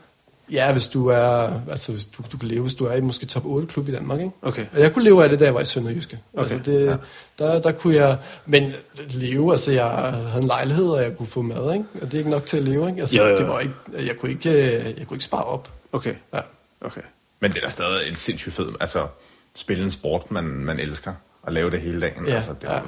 Ja, 0.52 0.72
hvis 0.72 0.88
du 0.88 1.08
er, 1.08 1.50
altså 1.72 1.92
hvis 1.92 2.06
du, 2.06 2.24
du 2.32 2.38
kan 2.38 2.48
leve, 2.48 2.62
hvis 2.62 2.76
du 2.76 2.86
er 2.86 2.94
i 2.94 3.02
måske 3.02 3.26
top 3.26 3.46
8 3.46 3.68
klub 3.68 3.90
i 3.90 3.92
Danmark, 3.92 4.20
ikke? 4.20 4.32
Okay. 4.42 4.66
Og 4.74 4.80
jeg 4.80 4.94
kunne 4.94 5.04
leve 5.04 5.24
af 5.24 5.30
det, 5.30 5.40
da 5.40 5.46
jeg 5.46 5.54
var 5.54 5.62
i 5.62 5.66
Sønderjyske. 5.66 6.20
Okay, 6.34 6.42
Altså 6.42 6.72
det, 6.72 6.86
ja. 6.86 6.96
der, 7.40 7.62
der 7.62 7.72
kunne 7.72 7.96
jeg, 7.96 8.18
men 8.46 8.74
leve, 9.10 9.52
altså 9.52 9.72
jeg 9.72 9.86
havde 10.28 10.42
en 10.42 10.48
lejlighed, 10.48 10.90
og 10.90 11.04
jeg 11.04 11.18
kunne 11.18 11.28
få 11.28 11.42
mad, 11.42 11.74
ikke? 11.74 11.86
Og 12.02 12.06
det 12.06 12.14
er 12.14 12.18
ikke 12.18 12.30
nok 12.30 12.46
til 12.46 12.58
at 12.58 12.64
leve, 12.64 12.90
ikke? 12.90 13.00
Altså 13.02 13.18
Jo, 13.18 13.24
jo, 13.24 13.30
jo. 13.30 13.38
det 13.38 13.48
var 13.48 13.60
ikke, 13.60 13.74
jeg 14.08 14.16
kunne 14.20 14.32
ikke, 14.32 14.50
jeg 14.98 15.08
kunne 15.08 15.16
ikke 15.16 15.26
spare 15.26 15.44
op. 15.44 15.70
Okay. 15.92 16.14
Ja. 16.34 16.40
Okay. 16.82 17.02
Men 17.40 17.52
det 17.52 17.58
er 17.58 17.62
da 17.62 17.70
stadig 17.70 18.10
en 18.10 18.16
sindssygt 18.16 18.56
fed, 18.56 18.68
altså 18.80 19.08
spille 19.56 19.84
en 19.84 19.92
sport, 19.92 20.32
man, 20.32 20.44
man 20.44 20.80
elsker, 20.80 21.14
og 21.44 21.54
lave 21.54 21.72
det 21.72 21.82
hele 21.82 22.02
dagen. 22.02 22.26
Ja, 22.28 22.36
altså, 22.36 22.54
det, 22.62 22.68
ja. 22.68 22.74
ja. 22.74 22.80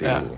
det 0.00 0.08
er 0.08 0.12
Ja. 0.12 0.18
jo 0.18 0.36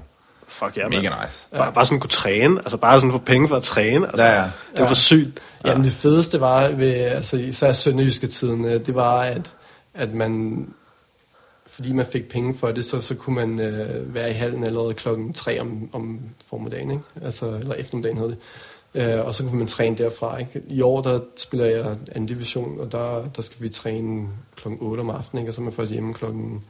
Fuck 0.51 0.77
ja, 0.77 0.89
mega 0.89 1.11
man. 1.11 1.19
nice. 1.27 1.47
Bare, 1.57 1.73
bare 1.73 1.85
sådan 1.87 2.01
kunne 2.01 2.11
træne, 2.11 2.59
altså 2.61 2.77
bare 2.77 3.01
sådan 3.01 3.13
få 3.13 3.19
penge 3.19 3.49
for 3.49 3.57
at 3.57 3.63
træne. 3.63 4.07
Altså, 4.09 4.25
Ja, 4.25 4.33
ja. 4.43 4.51
Det 4.73 4.81
er 4.83 4.87
for 4.87 4.95
sygt. 4.95 5.41
Ja. 5.65 5.71
Jamen 5.71 5.85
det 5.85 5.93
fedeste 5.93 6.41
var, 6.41 6.69
ved, 6.69 6.93
altså 6.95 7.37
især 7.37 7.73
Sønderjyske 7.73 8.27
tiden, 8.27 8.65
øh, 8.65 8.87
det 8.87 8.95
var, 8.95 9.21
at, 9.23 9.55
at 9.95 10.15
man, 10.15 10.67
fordi 11.67 11.93
man 11.93 12.07
fik 12.13 12.29
penge 12.29 12.59
for 12.59 12.71
det, 12.73 12.85
så, 12.87 13.01
så 13.01 13.15
kunne 13.15 13.37
man 13.37 13.61
øh, 13.61 14.15
være 14.15 14.31
i 14.31 14.33
hallen 14.33 14.65
allerede 14.65 14.95
klokken 14.95 15.33
3 15.33 15.61
om, 15.61 15.89
om 15.93 16.21
formiddagen, 16.51 16.91
ikke? 16.91 17.03
Altså, 17.23 17.47
eller 17.51 17.75
eftermiddagen 17.75 18.19
hed 18.19 18.29
det. 18.29 18.37
Øh, 18.95 19.27
og 19.27 19.35
så 19.35 19.43
kunne 19.43 19.59
man 19.59 19.67
træne 19.67 19.97
derfra. 19.97 20.39
Ikke? 20.39 20.63
I 20.69 20.81
år 20.83 21.03
der 21.03 21.21
spiller 21.37 21.67
jeg 21.67 21.87
anden 21.87 22.27
division, 22.27 22.81
og 22.81 22.93
der, 22.93 23.25
der 23.37 23.43
skal 23.43 23.63
vi 23.63 23.69
træne 23.69 24.29
klokken 24.57 24.79
8 24.89 25.01
om 25.01 25.11
aftenen, 25.11 25.43
ikke? 25.43 25.51
og 25.51 25.55
så 25.55 25.61
er 25.61 25.65
man 25.65 25.73
først 25.73 25.93
hjemme 25.93 26.15
klokken, 26.15 26.65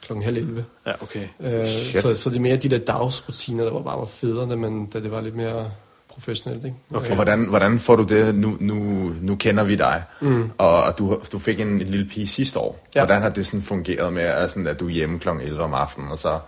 klokken 0.00 0.24
halv 0.24 0.36
11. 0.36 0.64
Ja, 0.86 0.92
okay. 1.02 1.28
Øh, 1.40 1.66
Shit. 1.66 2.02
så, 2.02 2.14
så 2.14 2.30
det 2.30 2.36
er 2.36 2.40
mere 2.40 2.56
de 2.56 2.68
der 2.68 2.78
dagsrutiner, 2.78 3.64
der 3.64 3.72
var 3.72 3.82
bare 3.82 3.98
var 3.98 4.04
federe, 4.04 4.50
da, 4.50 4.56
man, 4.56 4.86
da 4.86 5.00
det 5.00 5.10
var 5.10 5.20
lidt 5.20 5.36
mere 5.36 5.70
professionelt. 6.08 6.64
Ikke? 6.64 6.76
Okay. 6.94 7.08
Og 7.08 7.14
hvordan, 7.14 7.44
hvordan 7.44 7.78
får 7.78 7.96
du 7.96 8.02
det, 8.02 8.34
nu, 8.34 8.56
nu, 8.60 8.74
nu 9.20 9.36
kender 9.36 9.64
vi 9.64 9.76
dig, 9.76 10.02
mm. 10.20 10.50
og, 10.58 10.82
og 10.82 10.98
du, 10.98 11.18
du 11.32 11.38
fik 11.38 11.60
en, 11.60 11.68
en 11.68 11.78
lille 11.78 12.08
pige 12.08 12.26
sidste 12.26 12.58
år. 12.58 12.86
Ja. 12.94 13.04
Hvordan 13.04 13.22
har 13.22 13.30
det 13.30 13.46
sådan 13.46 13.62
fungeret 13.62 14.12
med, 14.12 14.22
at, 14.22 14.50
sådan, 14.50 14.66
at 14.66 14.80
du 14.80 14.86
er 14.86 14.90
hjemme 14.90 15.18
kl. 15.18 15.28
11 15.28 15.62
om 15.62 15.74
aftenen, 15.74 16.10
og 16.10 16.18
så, 16.18 16.38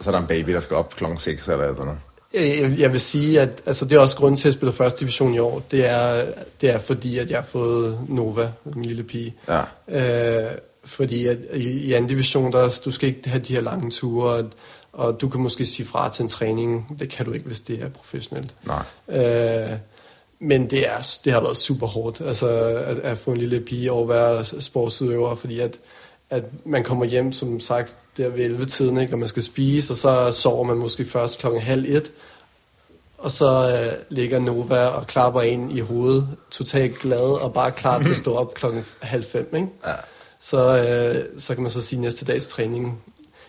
så 0.00 0.10
er 0.10 0.12
der 0.12 0.20
en 0.20 0.26
baby, 0.26 0.52
der 0.52 0.60
skal 0.60 0.76
op 0.76 0.96
kl. 0.96 1.04
6 1.16 1.48
eller 1.48 1.64
eller 1.64 1.84
noget? 1.84 1.98
Jeg, 2.34 2.74
jeg 2.78 2.92
vil 2.92 3.00
sige, 3.00 3.40
at 3.40 3.62
altså, 3.66 3.84
det 3.84 3.96
er 3.96 4.00
også 4.00 4.16
grunden 4.16 4.36
til, 4.36 4.42
at 4.42 4.52
jeg 4.52 4.58
spiller 4.58 4.72
første 4.72 5.00
division 5.00 5.34
i 5.34 5.38
år. 5.38 5.62
Det 5.70 5.86
er, 5.86 6.26
det 6.60 6.70
er 6.70 6.78
fordi, 6.78 7.18
at 7.18 7.30
jeg 7.30 7.38
har 7.38 7.46
fået 7.46 7.98
Nova, 8.08 8.50
min 8.64 8.84
lille 8.84 9.02
pige. 9.02 9.34
Ja. 9.48 10.44
Øh, 10.46 10.50
fordi 10.84 11.26
at 11.26 11.38
i, 11.54 11.68
i 11.68 11.92
anden 11.92 12.08
division, 12.08 12.52
der, 12.52 12.80
du 12.84 12.90
skal 12.90 13.08
ikke 13.08 13.28
have 13.28 13.42
de 13.42 13.54
her 13.54 13.60
lange 13.60 13.90
ture, 13.90 14.32
og, 14.32 14.44
og 14.92 15.20
du 15.20 15.28
kan 15.28 15.40
måske 15.40 15.64
sige 15.64 15.86
fra 15.86 16.10
til 16.10 16.22
en 16.22 16.28
træning. 16.28 16.96
Det 16.98 17.08
kan 17.08 17.26
du 17.26 17.32
ikke, 17.32 17.46
hvis 17.46 17.60
det 17.60 17.82
er 17.82 17.88
professionelt. 17.88 18.54
Nej. 18.64 18.84
Øh, 19.08 19.76
men 20.38 20.70
det, 20.70 20.88
er, 20.88 21.18
det 21.24 21.32
har 21.32 21.40
været 21.40 21.56
super 21.56 21.86
hårdt, 21.86 22.20
altså 22.20 22.48
at, 22.86 22.98
at 22.98 23.18
få 23.18 23.30
en 23.30 23.36
lille 23.36 23.60
pige 23.60 23.92
og 23.92 24.08
være 24.08 24.44
sportsudøver, 24.44 25.34
fordi 25.34 25.60
at, 25.60 25.76
at 26.30 26.44
man 26.64 26.84
kommer 26.84 27.04
hjem, 27.04 27.32
som 27.32 27.60
sagt, 27.60 27.98
der 28.16 28.28
ved 28.28 28.44
11 28.44 28.64
tiden, 28.64 28.98
ikke, 28.98 29.14
og 29.14 29.18
man 29.18 29.28
skal 29.28 29.42
spise, 29.42 29.92
og 29.92 29.96
så 29.96 30.32
sover 30.32 30.64
man 30.64 30.76
måske 30.76 31.04
først 31.04 31.38
klokken 31.38 31.62
halv 31.62 31.84
et, 31.88 32.12
og 33.18 33.32
så 33.32 33.78
øh, 33.78 33.92
ligger 34.08 34.38
Nova 34.38 34.86
og 34.86 35.06
klapper 35.06 35.42
ind 35.42 35.72
i 35.72 35.80
hovedet, 35.80 36.28
totalt 36.50 36.98
glad 36.98 37.42
og 37.42 37.52
bare 37.52 37.70
klar 37.70 38.02
til 38.02 38.10
at 38.10 38.16
stå 38.16 38.34
op 38.34 38.54
klokken 38.54 38.84
halv 39.00 39.24
fem, 39.24 39.50
ikke? 39.54 39.68
Ja. 39.86 39.92
Så, 40.40 40.76
øh, 40.76 41.40
så 41.40 41.54
kan 41.54 41.62
man 41.62 41.72
så 41.72 41.80
sige 41.80 42.00
næste 42.00 42.24
dags 42.24 42.46
træning, 42.46 43.02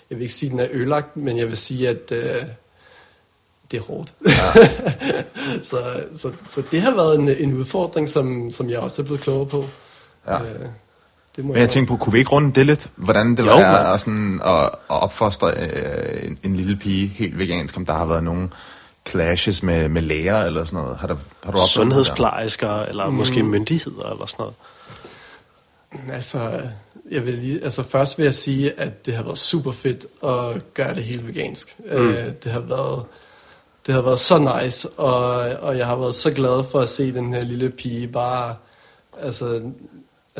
jeg 0.09 0.17
vil 0.17 0.23
ikke 0.23 0.33
sige, 0.33 0.47
at 0.47 0.51
den 0.51 0.59
er 0.59 0.67
ødelagt, 0.71 1.17
men 1.17 1.37
jeg 1.37 1.47
vil 1.47 1.57
sige, 1.57 1.89
at 1.89 2.11
øh, 2.11 2.43
det 3.71 3.77
er 3.77 3.81
hårdt. 3.81 4.13
Ja. 4.25 4.65
så, 5.69 6.03
så, 6.17 6.31
så 6.47 6.63
det 6.71 6.81
har 6.81 6.95
været 6.95 7.19
en, 7.19 7.29
en 7.29 7.53
udfordring, 7.53 8.09
som, 8.09 8.51
som 8.51 8.69
jeg 8.69 8.79
også 8.79 9.01
er 9.01 9.05
blevet 9.05 9.21
klogere 9.21 9.45
på. 9.45 9.65
Ja. 10.27 10.43
Øh, 10.43 10.65
Det 11.35 11.45
må 11.45 11.53
Men 11.53 11.61
jeg 11.61 11.69
tænker 11.69 11.87
på, 11.87 11.97
kunne 11.97 12.13
vi 12.13 12.19
ikke 12.19 12.31
runde 12.31 12.53
det 12.53 12.65
lidt? 12.65 12.89
Hvordan 12.95 13.37
det 13.37 13.45
Jo, 13.45 13.55
var 13.55 13.93
at, 13.93 14.01
sådan, 14.01 14.41
at, 14.45 14.63
at 14.63 14.71
opfostre 14.87 15.53
øh, 15.57 16.27
en, 16.27 16.37
en 16.43 16.55
lille 16.55 16.75
pige 16.75 17.07
helt 17.07 17.39
vegansk, 17.39 17.77
om 17.77 17.85
der 17.85 17.93
har 17.93 18.05
været 18.05 18.23
nogle 18.23 18.49
clashes 19.09 19.63
med, 19.63 19.89
med 19.89 20.01
læger 20.01 20.43
eller 20.43 20.65
sådan 20.65 20.79
noget. 20.79 20.97
Har, 20.97 21.07
der, 21.07 21.15
har 21.43 21.51
du 21.51 21.57
Sundhedsplejersker, 21.67 22.69
eller 22.69 23.09
mm. 23.09 23.15
måske 23.15 23.43
myndigheder, 23.43 24.11
eller 24.11 24.25
sådan 24.25 24.43
noget. 24.43 24.55
Altså, 26.13 26.61
jeg 27.11 27.25
vil 27.25 27.33
lige, 27.33 27.63
altså 27.63 27.83
først 27.83 28.17
vil 28.17 28.23
jeg 28.23 28.33
sige, 28.33 28.79
at 28.79 29.05
det 29.05 29.13
har 29.13 29.23
været 29.23 29.37
super 29.37 29.71
fedt 29.71 30.05
at 30.23 30.73
gøre 30.73 30.95
det 30.95 31.03
helt 31.03 31.27
vegansk. 31.27 31.75
Mm. 31.79 31.85
Øh, 31.85 32.25
det 32.43 32.51
har 32.51 32.59
været 32.59 33.03
det 33.85 33.93
har 33.93 34.01
været 34.01 34.19
så 34.19 34.59
nice, 34.61 34.89
og, 34.89 35.33
og 35.61 35.77
jeg 35.77 35.87
har 35.87 35.95
været 35.95 36.15
så 36.15 36.31
glad 36.31 36.63
for 36.71 36.79
at 36.79 36.89
se 36.89 37.13
den 37.13 37.33
her 37.33 37.41
lille 37.41 37.69
pige 37.69 38.07
bare, 38.07 38.55
altså, 39.21 39.61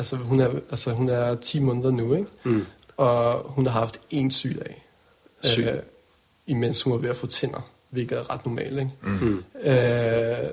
altså, 0.02 0.16
hun, 0.16 0.40
er, 0.40 0.48
altså 0.70 0.92
hun 0.92 1.08
er 1.08 1.34
10 1.34 1.60
måneder 1.60 1.90
nu, 1.90 2.14
ikke? 2.14 2.28
Mm. 2.44 2.66
og 2.96 3.38
hun 3.38 3.66
har 3.66 3.72
haft 3.80 4.00
en 4.10 4.30
sygdag, 4.30 4.84
Syg. 5.42 5.62
øh, 5.62 5.78
imens 6.46 6.82
hun 6.82 6.92
var 6.92 6.98
ved 6.98 7.10
at 7.10 7.16
få 7.16 7.26
tænder, 7.26 7.68
hvilket 7.90 8.18
er 8.18 8.30
ret 8.30 8.46
normalt. 8.46 8.78
Ikke? 8.78 8.90
Mm. 9.02 9.44
Øh, 9.62 10.50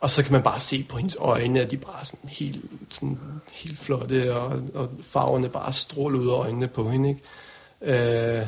og 0.00 0.10
så 0.10 0.22
kan 0.22 0.32
man 0.32 0.42
bare 0.42 0.60
se 0.60 0.86
på 0.88 0.96
hendes 0.96 1.16
øjne, 1.20 1.60
at 1.60 1.70
de 1.70 1.76
bare 1.76 2.00
er 2.00 2.04
sådan 2.04 2.30
helt, 2.30 2.64
sådan 2.90 3.18
helt 3.52 3.78
flotte, 3.78 4.36
og, 4.36 4.62
og 4.74 4.90
farverne 5.02 5.48
bare 5.48 5.72
stråler 5.72 6.18
ud 6.18 6.28
af 6.28 6.32
øjnene 6.32 6.68
på 6.68 6.90
hende. 6.90 7.08
Ikke? 7.08 8.40
Øh, 8.40 8.46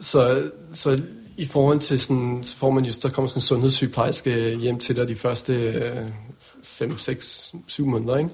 så, 0.00 0.50
så 0.72 1.02
i 1.36 1.46
forhold 1.46 1.80
til 1.80 2.00
sådan, 2.00 2.40
så 2.44 2.56
får 2.56 2.70
man 2.70 2.84
just, 2.84 3.02
der 3.02 3.08
kommer 3.08 3.28
sådan 3.28 3.38
en 3.38 3.42
sundhedssygeplejerske 3.42 4.56
hjem 4.56 4.78
til 4.78 4.96
dig 4.96 5.08
de 5.08 5.16
første 5.16 6.08
5, 6.62 6.98
6, 6.98 7.54
7 7.66 7.86
måneder, 7.86 8.16
ikke? 8.16 8.30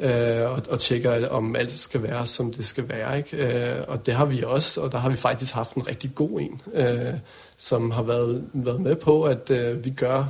Øh, 0.00 0.50
og, 0.50 0.62
og 0.68 0.80
tjekker, 0.80 1.28
om 1.28 1.56
alt 1.56 1.78
skal 1.78 2.02
være, 2.02 2.26
som 2.26 2.52
det 2.52 2.66
skal 2.66 2.88
være. 2.88 3.16
Ikke? 3.18 3.36
Øh, 3.36 3.76
og 3.88 4.06
det 4.06 4.14
har 4.14 4.24
vi 4.24 4.42
også, 4.42 4.80
og 4.80 4.92
der 4.92 4.98
har 4.98 5.10
vi 5.10 5.16
faktisk 5.16 5.54
haft 5.54 5.74
en 5.74 5.86
rigtig 5.86 6.14
god 6.14 6.40
en, 6.40 6.60
øh, 6.74 7.14
som 7.56 7.90
har 7.90 8.02
været, 8.02 8.44
været 8.52 8.80
med 8.80 8.96
på, 8.96 9.22
at 9.22 9.50
øh, 9.50 9.84
vi 9.84 9.90
gør 9.90 10.24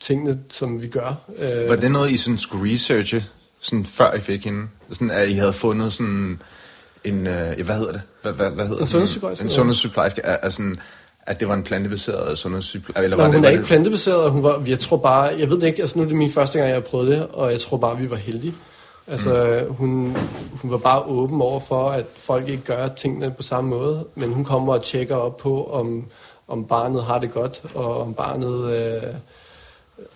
tingene, 0.00 0.38
som 0.50 0.82
vi 0.82 0.88
gør. 0.88 1.14
Øh, 1.38 1.68
Var 1.68 1.76
det 1.76 1.90
noget, 1.90 2.10
I 2.10 2.16
sådan 2.16 2.38
skulle 2.38 2.72
researche, 2.72 3.24
sådan 3.60 3.86
før 3.86 4.14
I 4.14 4.20
fik 4.20 4.44
hende? 4.44 4.66
Sådan, 4.92 5.10
at 5.10 5.28
I 5.28 5.32
havde 5.32 5.52
fundet 5.52 5.92
sådan 5.92 6.40
en, 7.04 7.26
øh, 7.26 7.64
hvad 7.64 7.76
hedder 7.76 7.92
det? 7.92 8.02
Hvad, 8.22 8.32
hvad, 8.32 8.50
hvad 8.50 8.66
hedder 8.66 8.80
En 8.80 8.86
sundhedssygeplejerske, 8.86 9.44
En 9.44 9.50
sundhedssygeplejerske, 9.50 10.20
er, 10.24 10.36
er 10.42 10.48
sådan, 10.48 10.76
at 11.26 11.40
det 11.40 11.48
var 11.48 11.54
en 11.54 11.62
plantebaseret 11.62 12.38
sundhedssygeplejerske? 12.38 13.04
Eller 13.04 13.16
Nå, 13.16 13.22
var 13.22 13.28
hun 13.28 13.34
det, 13.34 13.38
er 13.38 13.42
var 13.42 13.48
ikke 13.48 13.60
det, 13.60 13.68
plantebaseret, 13.68 14.30
hun 14.30 14.42
var, 14.42 14.62
jeg 14.66 14.78
tror 14.78 14.96
bare, 14.96 15.22
jeg 15.38 15.50
ved 15.50 15.60
det 15.60 15.66
ikke, 15.66 15.80
altså 15.82 15.98
nu 15.98 16.04
er 16.04 16.08
det 16.08 16.16
min 16.16 16.32
første 16.32 16.58
gang, 16.58 16.68
jeg 16.68 16.76
har 16.76 16.80
prøvet 16.80 17.08
det, 17.08 17.26
og 17.26 17.52
jeg 17.52 17.60
tror 17.60 17.76
bare, 17.76 17.98
vi 17.98 18.10
var 18.10 18.16
heldige. 18.16 18.54
Altså, 19.08 19.64
mm. 19.68 19.74
hun, 19.74 20.16
hun 20.62 20.70
var 20.70 20.78
bare 20.78 21.02
åben 21.06 21.40
over 21.42 21.60
for, 21.60 21.88
at 21.90 22.04
folk 22.16 22.48
ikke 22.48 22.62
gør 22.62 22.88
tingene 22.88 23.30
på 23.36 23.42
samme 23.42 23.70
måde, 23.70 24.04
men 24.14 24.32
hun 24.32 24.44
kommer 24.44 24.72
og 24.74 24.82
tjekker 24.82 25.16
op 25.16 25.36
på, 25.36 25.64
om, 25.72 26.04
om 26.48 26.64
barnet 26.64 27.02
har 27.04 27.18
det 27.18 27.32
godt, 27.32 27.62
og 27.74 28.00
om 28.00 28.14
barnet 28.14 28.64
øh, 28.72 29.14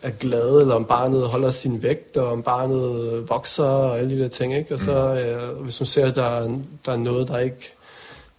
er 0.03 0.11
glad, 0.11 0.61
eller 0.61 0.75
om 0.75 0.85
barnet 0.85 1.23
holder 1.29 1.51
sin 1.51 1.83
vægt, 1.83 2.17
og 2.17 2.33
om 2.33 2.43
barnet 2.43 3.25
vokser, 3.29 3.65
og 3.65 3.99
alle 3.99 4.17
de 4.17 4.23
der 4.23 4.29
ting, 4.29 4.55
ikke? 4.55 4.75
Og 4.75 4.81
så, 4.81 4.93
øh, 5.15 5.63
hvis 5.63 5.79
hun 5.79 5.87
ser, 5.87 6.07
at 6.07 6.17
der, 6.17 6.23
er- 6.25 6.59
der 6.87 6.93
er 6.93 6.97
noget, 6.97 7.29
der 7.29 7.39
ikke, 7.39 7.73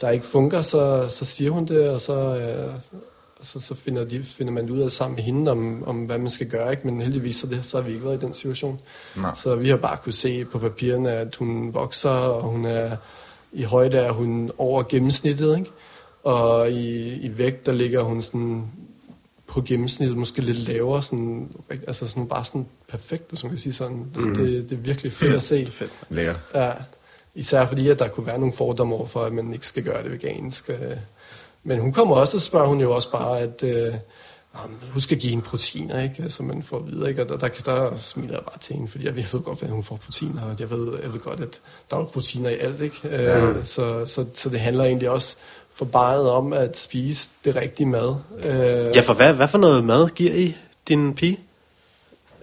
der 0.01 0.09
ikke 0.09 0.25
fungerer, 0.25 0.61
så, 0.61 1.05
så 1.09 1.25
siger 1.25 1.51
hun 1.51 1.65
det, 1.65 1.89
og 1.89 2.01
så, 2.01 2.13
øh, 2.15 2.73
så, 3.43 3.59
så 3.59 3.75
finder, 3.75 4.03
de, 4.05 4.23
finder 4.23 4.53
man 4.53 4.69
ud 4.69 4.79
af 4.79 4.91
sammen 4.91 5.15
med 5.15 5.23
hende, 5.23 5.51
om, 5.51 5.83
om 5.87 6.05
hvad 6.05 6.17
man 6.17 6.29
skal 6.29 6.47
gøre, 6.47 6.71
ikke? 6.71 6.87
men 6.87 7.01
heldigvis 7.01 7.35
så, 7.35 7.47
det, 7.47 7.65
så 7.65 7.77
har 7.77 7.83
vi 7.87 7.93
ikke 7.93 8.05
været 8.05 8.23
i 8.23 8.25
den 8.25 8.33
situation. 8.33 8.79
Nej. 9.15 9.31
Så 9.35 9.55
vi 9.55 9.69
har 9.69 9.77
bare 9.77 9.97
kunne 10.03 10.13
se 10.13 10.45
på 10.45 10.59
papirerne, 10.59 11.11
at 11.11 11.35
hun 11.35 11.73
vokser, 11.73 12.09
og 12.09 12.43
hun 12.49 12.65
er 12.65 12.95
i 13.53 13.63
højde 13.63 13.97
er 13.97 14.11
hun 14.11 14.51
over 14.57 14.83
gennemsnittet, 14.83 15.57
ikke? 15.57 15.69
og 16.23 16.71
i, 16.71 17.13
i 17.13 17.37
vægt, 17.37 17.65
der 17.65 17.71
ligger 17.73 18.01
hun 18.01 18.21
sådan 18.21 18.63
på 19.47 19.61
gennemsnittet, 19.61 20.17
måske 20.17 20.41
lidt 20.41 20.57
lavere, 20.57 21.03
sådan, 21.03 21.49
altså 21.87 22.07
sådan 22.07 22.27
bare 22.27 22.45
sådan 22.45 22.65
perfekt, 22.87 23.29
hvis 23.29 23.43
man 23.43 23.49
kan 23.49 23.59
sige 23.59 23.73
sådan. 23.73 23.97
Det, 24.15 24.21
Mhm. 24.25 24.35
det, 24.35 24.69
det 24.69 24.75
er 24.75 24.79
virkelig 24.81 25.13
fedt 25.13 25.35
at 25.35 25.41
se. 25.43 25.65
Fedt. 25.71 25.91
Ja, 26.55 26.71
især 27.35 27.65
fordi, 27.67 27.89
at 27.89 27.99
der 27.99 28.07
kunne 28.07 28.25
være 28.25 28.37
nogle 28.39 28.53
fordomme 28.53 28.95
over 28.95 29.07
for, 29.07 29.23
at 29.23 29.33
man 29.33 29.53
ikke 29.53 29.67
skal 29.67 29.83
gøre 29.83 30.03
det 30.03 30.11
vegansk. 30.11 30.69
øh. 30.69 30.77
Men 31.63 31.79
hun 31.79 31.93
kommer 31.93 32.15
også, 32.15 32.37
og 32.37 32.41
spørger 32.41 32.67
hun 32.67 32.81
jo 32.81 32.95
også 32.95 33.11
bare, 33.11 33.39
at 33.39 33.63
øh, 33.63 33.93
"Nå, 34.53 34.59
men 34.67 34.77
husk 34.93 35.11
at 35.11 35.17
give 35.19 35.29
hende 35.29 35.43
proteiner, 35.45 36.01
ikke? 36.03 36.29
Så 36.29 36.43
man 36.43 36.63
får 36.63 36.79
videre, 36.79 37.09
ikke? 37.09 37.21
Og 37.21 37.29
der, 37.29 37.37
der, 37.47 37.49
der 37.65 37.97
smiler 37.97 38.33
jeg 38.33 38.41
bare 38.43 38.57
til 38.59 38.75
hende, 38.75 38.87
fordi 38.91 39.05
jeg 39.05 39.15
ved 39.15 39.41
godt, 39.43 39.63
at 39.63 39.69
hun 39.69 39.83
får 39.83 39.95
proteiner, 40.05 40.41
og 40.41 40.55
jeg 40.59 40.69
ved, 40.71 40.87
jeg 41.03 41.13
ved 41.13 41.19
godt, 41.19 41.39
at 41.39 41.59
der 41.91 41.97
er 41.97 42.03
proteiner 42.05 42.49
i 42.49 42.57
alt, 42.57 42.81
ikke? 42.81 42.97
Øh, 43.09 43.55
så, 43.65 44.05
så, 44.05 44.25
så 44.33 44.49
det 44.49 44.59
handler 44.59 44.83
egentlig 44.83 45.09
også 45.09 45.35
for 45.75 45.85
barnet 45.85 46.29
om 46.29 46.53
at 46.53 46.77
spise 46.77 47.29
det 47.45 47.55
rigtige 47.55 47.87
mad. 47.87 48.15
Øh, 48.39 48.95
Ja, 48.95 49.01
for 49.01 49.13
hvad, 49.13 49.33
hvad 49.33 49.47
for 49.47 49.57
noget 49.57 49.83
mad 49.83 50.09
giver 50.09 50.33
I 50.33 50.55
din 50.87 51.13
pige? 51.13 51.39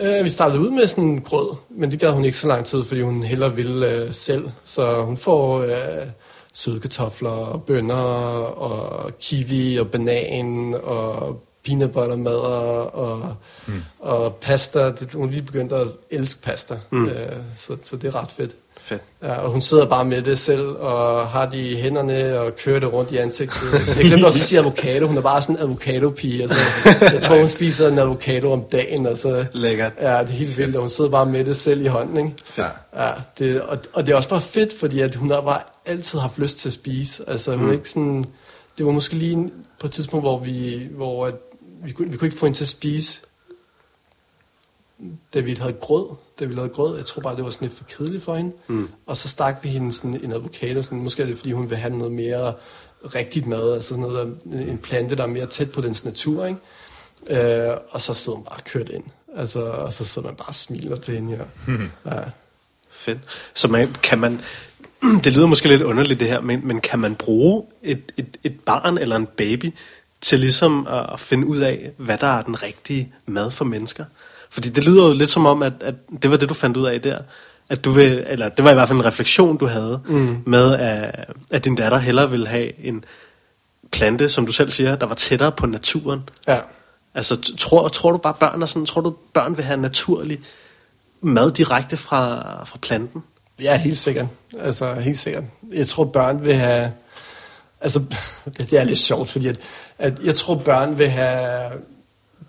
Øh, 0.01 0.25
vi 0.25 0.29
startede 0.31 0.61
ud 0.61 0.71
med 0.71 0.87
sådan 0.87 1.05
en 1.05 1.21
grød, 1.21 1.55
men 1.69 1.91
det 1.91 2.01
gad 2.01 2.11
hun 2.11 2.25
ikke 2.25 2.39
så 2.39 2.47
lang 2.49 2.65
tid, 2.65 2.85
fordi 2.85 3.01
hun 3.01 3.23
hellere 3.23 3.55
ville 3.55 3.89
øh, 3.91 4.13
selv. 4.15 4.51
Så 4.65 5.03
hun 5.03 5.17
får 5.17 5.59
øh, 5.61 6.07
søde 6.55 6.81
kartofler 6.81 7.31
og 7.31 7.63
bønner 7.63 7.95
og 7.95 9.11
kiwi 9.21 9.77
og 9.77 9.91
banan 9.91 10.77
og 10.83 11.41
peanut 11.67 11.93
butter 11.93 12.17
mad 12.17 12.37
og, 12.93 13.37
mm. 13.67 13.83
og 13.99 14.35
pasta. 14.35 14.91
Det, 14.91 15.09
hun 15.15 15.31
lige 15.31 15.43
begyndt 15.43 15.73
at 15.73 15.89
elske 16.11 16.43
pasta, 16.43 16.75
mm. 16.91 17.09
øh, 17.09 17.37
så, 17.57 17.77
så 17.83 17.97
det 17.97 18.05
er 18.05 18.23
ret 18.23 18.33
fedt. 18.37 18.51
Fedt. 18.81 19.03
Ja, 19.23 19.35
og 19.35 19.51
hun 19.51 19.61
sidder 19.61 19.87
bare 19.87 20.05
med 20.05 20.23
det 20.23 20.39
selv, 20.39 20.69
og 20.69 21.29
har 21.29 21.47
det 21.47 21.59
i 21.59 21.77
hænderne, 21.77 22.41
og 22.41 22.57
kører 22.57 22.81
det 22.81 22.93
rundt 22.93 23.13
i 23.13 23.17
ansigtet. 23.17 23.73
Jeg 23.73 24.05
glemte 24.05 24.25
også 24.25 24.39
at 24.39 24.43
sige 24.43 24.59
avocado. 24.59 25.07
Hun 25.07 25.17
er 25.17 25.21
bare 25.21 25.43
sådan 25.43 25.57
en 25.57 25.63
avocado-pige. 25.63 26.43
Altså, 26.43 26.59
jeg 27.01 27.23
tror, 27.23 27.39
hun 27.39 27.49
spiser 27.49 27.89
en 27.89 27.99
avocado 27.99 28.53
om 28.53 28.63
dagen. 28.73 29.07
Altså, 29.07 29.45
Lækkert. 29.53 29.93
Ja, 30.01 30.21
det 30.21 30.29
er 30.29 30.33
helt 30.33 30.59
vildt, 30.59 30.77
og 30.77 30.81
hun 30.81 30.89
sidder 30.89 31.11
bare 31.11 31.27
med 31.27 31.45
det 31.45 31.57
selv 31.57 31.85
i 31.85 31.87
hånden, 31.87 32.17
ikke? 32.17 32.33
Ja. 32.59 32.67
Ja, 32.97 33.11
det, 33.39 33.63
og, 33.63 33.79
og 33.93 34.07
det 34.07 34.13
er 34.13 34.17
også 34.17 34.29
bare 34.29 34.41
fedt, 34.41 34.79
fordi 34.81 35.01
at 35.01 35.15
hun 35.15 35.31
har 35.31 35.41
bare 35.41 35.61
altid 35.85 36.19
haft 36.19 36.39
lyst 36.39 36.59
til 36.59 36.69
at 36.69 36.73
spise. 36.73 37.29
Altså, 37.29 37.57
hun 37.57 37.69
er 37.69 37.73
ikke 37.73 37.91
sådan... 37.91 38.25
Det 38.79 38.87
var 38.87 38.93
måske 38.93 39.17
lige 39.17 39.53
på 39.81 39.87
et 39.87 39.93
tidspunkt, 39.93 40.25
hvor 40.25 40.39
vi, 40.39 40.89
hvor 40.91 41.27
at 41.27 41.35
vi, 41.83 41.93
kunne, 41.93 42.11
vi 42.11 42.17
kunne 42.17 42.29
ikke 42.29 42.39
få 42.39 42.47
hende 42.47 42.59
til 42.59 42.65
at 42.65 42.69
spise, 42.69 43.21
da 45.35 45.41
vi 45.41 45.55
havde 45.55 45.73
grød. 45.73 46.07
Da 46.41 46.45
vi 46.45 46.55
lavede 46.55 46.73
grød, 46.73 46.97
jeg 46.97 47.07
tror 47.07 47.23
bare, 47.23 47.37
det 47.37 47.45
var 47.45 47.51
sådan 47.51 47.69
lidt 47.69 47.79
for 47.79 47.85
kedeligt 47.85 48.25
for 48.25 48.37
hende. 48.37 48.53
Mm. 48.69 48.89
Og 49.07 49.17
så 49.17 49.29
stak 49.29 49.59
vi 49.63 49.69
hende 49.69 49.93
sådan 49.93 50.25
en 50.25 50.33
avocado. 50.33 50.83
Sådan, 50.83 51.01
måske 51.01 51.23
er 51.23 51.27
det, 51.27 51.37
fordi 51.37 51.53
hun 51.53 51.71
vil 51.71 51.79
have 51.79 51.97
noget 51.97 52.13
mere 52.13 52.55
rigtigt 53.15 53.47
mad. 53.47 53.73
Altså 53.73 53.89
sådan 53.89 54.03
noget, 54.03 54.39
der, 54.45 54.59
en 54.59 54.79
plante, 54.79 55.17
der 55.17 55.23
er 55.23 55.27
mere 55.27 55.47
tæt 55.47 55.73
på 55.73 55.81
dens 55.81 56.05
natur, 56.05 56.47
ikke? 56.47 56.61
Øh, 57.27 57.77
og 57.91 58.01
så 58.03 58.15
sidder 58.15 58.37
hun 58.37 58.45
bare 58.45 58.61
kørt 58.65 58.89
ind. 58.89 59.05
Altså, 59.37 59.65
og 59.65 59.93
så 59.93 60.05
sidder 60.05 60.29
man 60.29 60.37
bare 60.37 60.49
og 60.49 60.55
smiler 60.55 60.97
til 60.97 61.15
hende 61.15 61.37
her. 61.37 61.45
Ja. 62.07 62.21
Fedt. 62.91 63.19
Så 63.55 63.69
man, 63.69 63.97
kan 64.03 64.19
man, 64.19 64.41
det 65.25 65.33
lyder 65.33 65.47
måske 65.47 65.69
lidt 65.69 65.83
underligt 65.83 66.21
det 66.21 66.29
her, 66.29 66.41
men, 66.41 66.61
men 66.65 66.81
kan 66.81 66.99
man 66.99 67.15
bruge 67.15 67.65
et, 67.83 68.13
et, 68.17 68.37
et 68.45 68.61
barn 68.61 68.99
eller 68.99 69.17
en 69.17 69.27
baby 69.27 69.75
til 70.21 70.41
ligesom 70.41 70.87
at, 71.13 71.21
finde 71.21 71.47
ud 71.47 71.59
af, 71.59 71.91
hvad 71.97 72.19
der 72.19 72.27
er 72.27 72.43
den 72.43 72.63
rigtige 72.63 73.13
mad 73.27 73.51
for 73.51 73.65
mennesker? 73.65 74.05
Fordi 74.51 74.69
det 74.69 74.85
lyder 74.85 75.07
jo 75.07 75.13
lidt 75.13 75.31
som 75.31 75.47
om, 75.47 75.63
at, 75.63 75.73
at 75.81 75.95
det 76.23 76.31
var 76.31 76.37
det, 76.37 76.49
du 76.49 76.55
fandt 76.55 76.77
ud 76.77 76.87
af 76.87 77.03
der. 77.03 77.19
At 77.69 77.85
du 77.85 77.91
vil, 77.91 78.25
eller 78.27 78.49
det 78.49 78.65
var 78.65 78.71
i 78.71 78.75
hvert 78.75 78.89
fald 78.89 78.99
en 78.99 79.05
refleksion, 79.05 79.57
du 79.57 79.67
havde 79.67 80.01
mm. 80.07 80.43
med, 80.47 80.75
at, 80.75 81.31
at 81.51 81.65
din 81.65 81.75
datter 81.75 81.99
hellere 81.99 82.31
ville 82.31 82.47
have 82.47 82.81
en 82.85 83.05
plante, 83.93 84.29
som 84.29 84.47
du 84.47 84.53
selv 84.53 84.71
siger, 84.71 84.97
der 84.97 85.07
var 85.07 85.15
tættere 85.15 85.53
på 85.53 85.67
naturen. 85.67 86.29
ja. 86.49 86.59
Altså, 87.15 87.55
tror, 87.59 87.89
tror 87.89 88.13
du 88.13 88.19
bare, 88.19 88.35
børn 88.41 88.63
er 88.63 88.67
sådan, 88.67 88.87
tror 88.87 89.01
du, 89.01 89.15
børn 89.33 89.57
vil 89.57 89.65
have 89.65 89.81
naturlig 89.81 90.41
mad 91.21 91.51
direkte 91.51 91.97
fra, 91.97 92.43
fra 92.65 92.79
planten? 92.83 93.23
Ja, 93.63 93.77
helt 93.77 93.97
sikkert. 93.97 94.27
Altså, 94.61 94.95
helt 94.95 95.19
sikkert. 95.19 95.45
Jeg 95.73 95.87
tror, 95.87 96.05
børn 96.05 96.45
vil 96.45 96.55
have... 96.55 96.93
Altså, 97.81 98.01
det 98.59 98.73
er 98.73 98.85
lidt 98.85 98.99
sjovt, 98.99 99.31
fordi 99.31 99.49
at, 99.49 99.59
at 99.99 100.19
jeg 100.25 100.35
tror, 100.35 100.55
børn 100.55 100.99
vil 100.99 101.09
have 101.09 101.71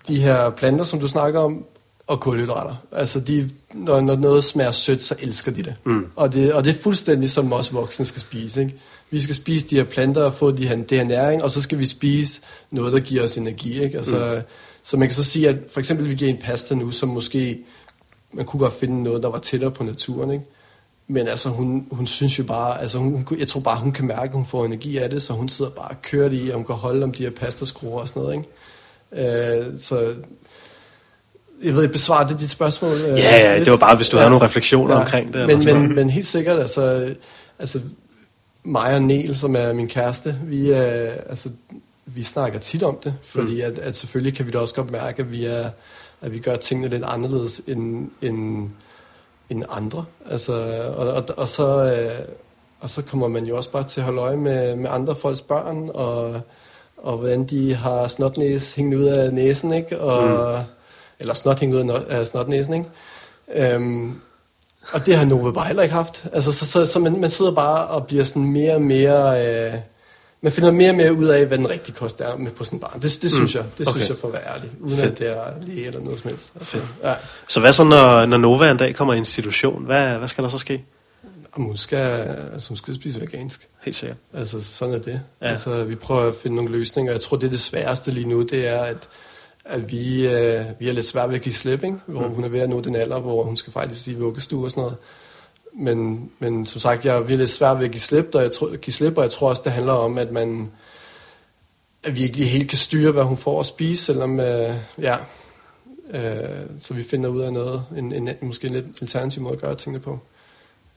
de 0.08 0.20
her 0.20 0.50
planter, 0.50 0.84
som 0.84 1.00
du 1.00 1.08
snakker 1.08 1.40
om, 1.40 1.64
og 2.06 2.20
kulhydrater. 2.20 2.74
Altså, 2.92 3.20
de, 3.20 3.50
når, 3.74 4.00
når 4.00 4.16
noget 4.16 4.44
smager 4.44 4.70
sødt, 4.70 5.02
så 5.02 5.14
elsker 5.20 5.52
de 5.52 5.62
det. 5.62 5.74
Mm. 5.84 6.06
Og 6.16 6.32
det. 6.32 6.52
Og 6.52 6.64
det 6.64 6.76
er 6.76 6.82
fuldstændig 6.82 7.30
som 7.30 7.52
os 7.52 7.74
voksne 7.74 8.04
skal 8.04 8.20
spise. 8.20 8.60
Ikke? 8.60 8.74
Vi 9.10 9.20
skal 9.20 9.34
spise 9.34 9.68
de 9.68 9.76
her 9.76 9.84
planter 9.84 10.22
og 10.22 10.34
få 10.34 10.50
de 10.50 10.68
her, 10.68 10.76
det 10.76 10.98
her 10.98 11.04
næring, 11.04 11.42
og 11.42 11.50
så 11.50 11.62
skal 11.62 11.78
vi 11.78 11.86
spise 11.86 12.40
noget, 12.70 12.92
der 12.92 13.00
giver 13.00 13.22
os 13.22 13.36
energi. 13.36 13.82
Ikke? 13.82 13.98
Altså, 13.98 14.34
mm. 14.36 14.42
Så 14.82 14.96
man 14.96 15.08
kan 15.08 15.14
så 15.14 15.24
sige, 15.24 15.48
at 15.48 15.56
for 15.70 15.80
eksempel 15.80 16.08
vi 16.08 16.14
giver 16.14 16.30
en 16.30 16.40
pasta 16.42 16.74
nu, 16.74 16.90
som 16.90 17.08
måske 17.08 17.58
man 18.32 18.46
kunne 18.46 18.60
godt 18.60 18.72
finde 18.72 19.02
noget, 19.02 19.22
der 19.22 19.28
var 19.28 19.38
tættere 19.38 19.70
på 19.70 19.84
naturen, 19.84 20.30
ikke? 20.30 20.44
Men 21.12 21.28
altså, 21.28 21.48
hun, 21.48 21.86
hun 21.90 22.06
synes 22.06 22.38
jo 22.38 22.44
bare, 22.44 22.80
altså 22.80 22.98
hun, 22.98 23.26
jeg 23.38 23.48
tror 23.48 23.60
bare, 23.60 23.76
hun 23.80 23.92
kan 23.92 24.06
mærke, 24.06 24.22
at 24.30 24.32
hun 24.32 24.46
får 24.46 24.64
energi 24.64 24.98
af 24.98 25.10
det, 25.10 25.22
så 25.22 25.32
hun 25.32 25.48
sidder 25.48 25.70
bare 25.70 25.88
og 25.88 25.96
kører 26.02 26.28
det 26.28 26.36
i, 26.36 26.50
hun 26.50 26.64
kan 26.64 26.74
holde 26.74 27.04
om 27.04 27.12
de 27.12 27.22
her 27.22 27.30
pastaskruer 27.30 28.00
og 28.00 28.08
sådan 28.08 28.22
noget, 28.22 28.34
ikke? 28.36 29.58
Øh, 29.60 29.78
så 29.78 30.14
Jeg 31.64 31.74
ved 31.74 31.82
ikke, 31.82 31.92
besvarer 31.92 32.26
det 32.26 32.40
dit 32.40 32.50
spørgsmål? 32.50 32.92
øh, 32.92 33.00
Ja, 33.08 33.38
ja, 33.38 33.54
lidt? 33.54 33.64
det 33.64 33.70
var 33.70 33.76
bare, 33.78 33.96
hvis 33.96 34.08
du 34.08 34.16
havde 34.16 34.30
nogle 34.30 34.44
refleksioner 34.44 34.94
omkring 34.94 35.32
det, 35.34 35.46
Men, 35.46 35.64
men, 35.64 35.94
men 35.94 36.10
helt 36.10 36.26
sikkert, 36.26 36.58
altså, 36.60 37.14
altså 37.58 37.80
mig 38.64 38.94
og 38.94 39.02
Niel, 39.02 39.36
som 39.38 39.56
er 39.56 39.72
min 39.72 39.88
kæreste, 39.88 40.36
vi, 40.44 40.70
er, 40.70 41.10
altså, 41.28 41.48
vi 42.06 42.22
snakker 42.22 42.58
tit 42.58 42.82
om 42.82 42.98
det, 43.04 43.14
fordi 43.22 43.54
Mm. 43.54 43.60
at, 43.72 43.78
at 43.78 43.96
selvfølgelig 43.96 44.34
kan 44.36 44.46
vi 44.46 44.50
da 44.50 44.58
også 44.58 44.74
godt 44.74 44.90
mærke, 44.90 45.22
at 45.22 45.32
vi, 45.32 45.44
er, 45.44 45.70
at 46.22 46.32
vi 46.32 46.38
gør 46.38 46.56
tingene 46.56 46.88
lidt 46.88 47.04
anderledes 47.04 47.60
end, 47.66 48.10
end, 48.22 48.68
end 49.52 49.64
andre. 49.70 50.04
Altså, 50.30 50.52
og, 50.96 51.08
og, 51.12 51.24
og, 51.36 51.48
så, 51.48 51.66
øh, 51.66 52.26
og 52.80 52.90
så 52.90 53.02
kommer 53.02 53.28
man 53.28 53.44
jo 53.44 53.56
også 53.56 53.70
bare 53.70 53.84
til 53.84 54.00
at 54.00 54.04
holde 54.04 54.20
øje 54.20 54.36
med, 54.36 54.76
med 54.76 54.90
andre 54.90 55.14
folks 55.14 55.40
børn, 55.40 55.90
og, 55.94 56.40
og 56.96 57.16
hvordan 57.18 57.44
de 57.44 57.74
har 57.74 58.06
snotnæs 58.06 58.74
hængende 58.74 58.98
ud 58.98 59.04
af 59.04 59.32
næsen, 59.32 59.72
ikke? 59.72 60.00
Og, 60.00 60.58
mm. 60.58 60.64
Eller 61.18 61.34
snot 61.34 61.60
hængende 61.60 61.84
ud 61.84 61.90
af 61.90 62.18
af 62.18 62.26
snotnæsen, 62.26 62.74
ikke? 62.74 62.88
Øhm, 63.54 64.20
og 64.92 65.06
det 65.06 65.16
har 65.16 65.24
Nova 65.24 65.50
bare 65.50 65.66
heller 65.66 65.82
ikke 65.82 65.94
haft. 65.94 66.26
Altså, 66.32 66.52
så, 66.52 66.66
så, 66.66 66.86
så 66.86 66.98
man, 66.98 67.20
man 67.20 67.30
sidder 67.30 67.52
bare 67.52 67.86
og 67.86 68.06
bliver 68.06 68.24
sådan 68.24 68.44
mere 68.44 68.74
og 68.74 68.82
mere... 68.82 69.46
Øh, 69.46 69.74
man 70.42 70.52
finder 70.52 70.70
mere 70.70 70.90
og 70.90 70.96
mere 70.96 71.12
ud 71.12 71.26
af, 71.26 71.46
hvad 71.46 71.58
den 71.58 71.68
rigtige 71.70 71.94
kost 71.94 72.20
er 72.20 72.36
med 72.36 72.50
på 72.50 72.64
sådan 72.64 72.76
en 72.76 72.80
barn. 72.80 73.00
Det, 73.00 73.18
det 73.22 73.30
synes 73.30 73.54
jeg. 73.54 73.64
Det 73.78 73.88
Okay. 73.88 73.96
synes 73.96 74.08
jeg 74.08 74.18
for 74.18 74.28
at 74.28 74.34
være 74.34 74.54
ærlig. 74.54 74.70
Uden 74.80 74.98
Fedt. 74.98 75.12
at 75.12 75.18
det 75.18 75.28
er 75.30 75.44
lige 75.60 75.86
eller 75.86 76.00
noget 76.00 76.20
som 76.20 76.30
helst. 76.30 76.52
Altså, 76.56 76.78
ja. 77.02 77.14
Så 77.48 77.60
hvad 77.60 77.72
så, 77.72 77.84
når, 77.84 78.26
når 78.26 78.36
Nova 78.36 78.70
en 78.70 78.76
dag 78.76 78.94
kommer 78.94 79.14
i 79.14 79.16
institution? 79.16 79.84
Hvad, 79.84 80.18
hvad 80.18 80.28
skal 80.28 80.44
der 80.44 80.50
så 80.50 80.58
ske? 80.58 80.84
Og 81.52 81.62
hun 81.62 81.76
skal, 81.76 82.36
altså, 82.52 82.68
hun 82.68 82.76
skal 82.76 82.94
spise 82.94 83.20
vegansk. 83.20 83.68
Helt 83.82 83.96
sikkert. 83.96 84.18
Altså, 84.34 84.64
sådan 84.64 84.94
er 84.94 84.98
det. 84.98 85.20
Ja. 85.42 85.46
Altså, 85.46 85.84
vi 85.84 85.94
prøver 85.94 86.28
at 86.28 86.34
finde 86.42 86.56
nogle 86.56 86.70
løsninger. 86.70 87.12
Jeg 87.12 87.20
tror, 87.20 87.36
det 87.36 87.46
er 87.46 87.50
det 87.50 87.60
sværeste 87.60 88.10
lige 88.10 88.28
nu, 88.28 88.42
det 88.42 88.68
er, 88.68 88.82
at, 88.82 89.08
at 89.64 89.90
vi, 89.92 90.26
øh, 90.26 90.64
vi 90.78 90.88
er 90.88 90.92
lidt 90.92 91.06
svært 91.06 91.28
ved 91.28 91.36
at 91.36 91.42
give 91.42 91.54
slip, 91.54 91.84
ikke? 91.84 91.96
hvor 92.06 92.28
mm. 92.28 92.34
hun 92.34 92.44
er 92.44 92.48
ved 92.48 92.60
at 92.60 92.68
nå 92.68 92.80
den 92.80 92.96
alder, 92.96 93.20
hvor 93.20 93.44
hun 93.44 93.56
skal 93.56 93.72
faktisk 93.72 94.08
i 94.08 94.14
vuggestue 94.14 94.64
og 94.64 94.70
sådan 94.70 94.80
noget. 94.80 94.96
Men, 95.74 96.30
men 96.38 96.66
som 96.66 96.80
sagt, 96.80 97.04
jeg 97.04 97.16
er 97.16 97.28
lidt 97.28 97.50
svært 97.50 97.78
ved 97.78 97.84
at 97.84 97.90
give 97.90 98.00
slip, 98.00 98.34
og 98.34 98.42
jeg 98.42 98.52
tror, 98.52 98.76
give 98.76 98.94
slip, 98.94 99.16
og 99.16 99.22
jeg 99.22 99.30
tror 99.30 99.48
også, 99.48 99.62
det 99.64 99.72
handler 99.72 99.92
om, 99.92 100.18
at 100.18 100.32
man 100.32 100.70
at 102.04 102.16
vi 102.16 102.22
ikke 102.22 102.36
lige 102.36 102.48
helt 102.48 102.68
kan 102.68 102.78
styre, 102.78 103.12
hvad 103.12 103.24
hun 103.24 103.36
får 103.36 103.60
at 103.60 103.66
spise, 103.66 104.04
selvom, 104.04 104.40
øh, 104.40 104.76
ja, 104.98 105.16
øh, 106.10 106.66
så 106.80 106.94
vi 106.94 107.02
finder 107.02 107.28
ud 107.28 107.40
af 107.40 107.52
noget, 107.52 107.84
en, 107.96 108.12
en, 108.12 108.30
måske 108.40 108.66
en 108.66 108.72
lidt 108.72 108.86
alternativ 109.00 109.42
måde 109.42 109.54
at 109.54 109.60
gøre 109.60 109.74
tingene 109.74 110.00
på. 110.00 110.20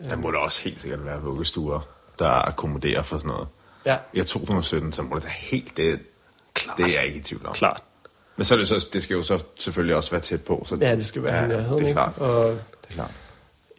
Der 0.10 0.16
må 0.16 0.32
der 0.32 0.38
også 0.38 0.62
helt 0.64 0.82
sikkert 0.82 1.06
være 1.06 1.22
vuggestuer, 1.22 1.88
der 2.20 2.48
akkommoderer 2.48 3.04
for 3.04 3.18
sådan 3.18 3.28
noget. 3.28 3.48
Ja, 3.86 3.98
I 4.14 4.24
2017, 4.24 4.94
så 4.94 5.02
må 5.02 5.16
det 5.16 5.24
da 5.24 5.30
helt... 5.30 5.78
Det, 5.78 6.00
Klart. 6.54 6.78
det 6.78 6.86
er 6.86 6.90
jeg 6.90 7.06
ikke 7.06 7.20
i 7.20 7.22
tvivl 7.22 7.46
om. 7.46 7.54
Klart. 7.54 7.84
Men 8.36 8.46
så, 8.46 8.54
er 8.54 8.58
det, 8.58 8.68
så 8.68 8.88
det 8.94 9.04
skal 9.04 9.16
jo 9.16 9.24
så 9.24 9.44
selvfølgelig 9.60 9.96
også 9.96 10.12
være 10.12 10.22
tæt 10.22 10.42
på. 10.42 10.66
Så, 10.70 10.78
ja 10.82 10.96
det 10.96 11.06
skal 11.06 11.24
være 11.24 11.36
ja, 11.36 11.42
jeg 11.42 11.70
det 11.70 11.88
er 11.88 11.94
klart. 11.94 12.18
Og 12.18 12.50
Det 12.52 12.60
er 12.90 12.94
klart. 12.94 13.12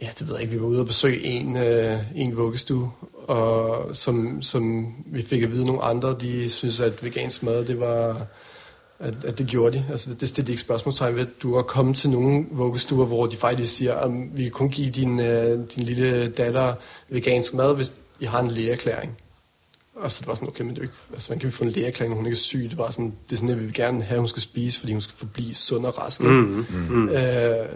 Ja, 0.03 0.09
det 0.19 0.29
ved 0.29 0.35
jeg 0.35 0.43
ikke. 0.43 0.55
Vi 0.55 0.61
var 0.61 0.67
ude 0.67 0.81
og 0.81 0.87
besøge 0.87 1.25
en, 1.25 1.57
øh, 1.57 1.99
en 2.15 2.37
vuggestue, 2.37 2.91
og 3.13 3.97
som, 3.97 4.43
som 4.43 4.95
vi 5.07 5.23
fik 5.23 5.43
at 5.43 5.53
vide 5.53 5.65
nogle 5.65 5.83
andre, 5.83 6.17
de 6.21 6.51
synes, 6.51 6.81
at 6.81 7.05
vegansk 7.05 7.43
mad, 7.43 7.65
det 7.65 7.81
var... 7.81 8.27
At, 8.99 9.15
at 9.25 9.39
det 9.39 9.47
gjorde 9.47 9.79
de. 9.79 9.85
Altså, 9.91 10.11
det, 10.11 10.21
det 10.21 10.29
stillede 10.29 10.47
de 10.47 10.53
ikke 10.53 10.63
spørgsmålstegn 10.63 11.17
ved. 11.17 11.27
Du 11.43 11.55
har 11.55 11.63
kommet 11.63 11.97
til 11.97 12.11
nogle 12.11 12.47
vuggestuer, 12.51 13.07
hvor 13.07 13.27
de 13.27 13.37
faktisk 13.37 13.77
siger, 13.77 13.95
at 13.95 14.11
vi 14.35 14.43
kan 14.43 14.53
kun 14.53 14.69
give 14.69 14.91
din, 14.91 15.21
øh, 15.21 15.59
din 15.77 15.85
lille 15.85 16.29
datter 16.29 16.75
vegansk 17.09 17.55
mad, 17.55 17.75
hvis 17.75 17.95
I 18.21 18.25
har 18.25 18.41
en 18.41 18.51
lægeerklæring. 18.51 19.17
Og 19.95 20.11
så 20.11 20.21
det 20.21 20.29
var 20.29 20.35
sådan, 20.35 20.49
okay, 20.49 20.65
men 20.65 20.71
det 20.71 20.79
er 20.79 20.83
ikke, 20.83 20.95
altså, 21.13 21.29
hvordan 21.29 21.41
kan 21.41 21.47
vi 21.47 21.53
få 21.53 21.65
en 21.65 21.71
lægeerklæring, 21.71 22.11
når 22.11 22.17
hun 22.17 22.27
ikke 22.27 22.35
er 22.35 22.39
syg? 22.39 22.67
Det 22.71 22.79
var 22.79 22.91
sådan, 22.91 23.15
det 23.31 23.33
er 23.33 23.37
sådan, 23.37 23.51
at 23.51 23.61
vi 23.61 23.65
vil 23.65 23.75
gerne 23.75 24.03
have, 24.03 24.15
at 24.15 24.21
hun 24.21 24.29
skal 24.29 24.43
spise, 24.43 24.81
fordi 24.81 24.93
hun 24.93 25.01
skal 25.01 25.17
forblive 25.17 25.55
sund 25.55 25.87
og 25.87 25.99
rask. 25.99 26.23
Mm, 26.23 26.67
mm. 26.71 27.09
Øh, 27.09 27.67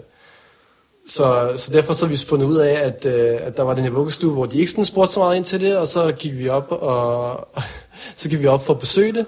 så, 1.09 1.53
så 1.55 1.71
derfor 1.73 1.93
så 1.93 2.05
har 2.05 2.11
vi 2.11 2.17
fundet 2.17 2.45
ud 2.45 2.57
af, 2.57 2.73
at, 2.73 3.05
øh, 3.05 3.37
at 3.41 3.57
der 3.57 3.63
var 3.63 3.73
den 3.73 3.83
her 3.83 3.91
vuggestue, 3.91 4.33
hvor 4.33 4.45
de 4.45 4.57
ikke 4.57 4.71
sådan 4.71 4.85
spurgte 4.85 5.13
så 5.13 5.19
meget 5.19 5.35
ind 5.35 5.45
til 5.45 5.61
det, 5.61 5.77
og 5.77 5.87
så 5.87 6.11
gik 6.11 6.37
vi 6.37 6.49
op 6.49 6.67
og 6.71 7.47
så 8.15 8.29
gik 8.29 8.39
vi 8.39 8.47
op 8.47 8.65
for 8.65 8.73
at 8.73 8.79
besøge 8.79 9.13
det, 9.13 9.25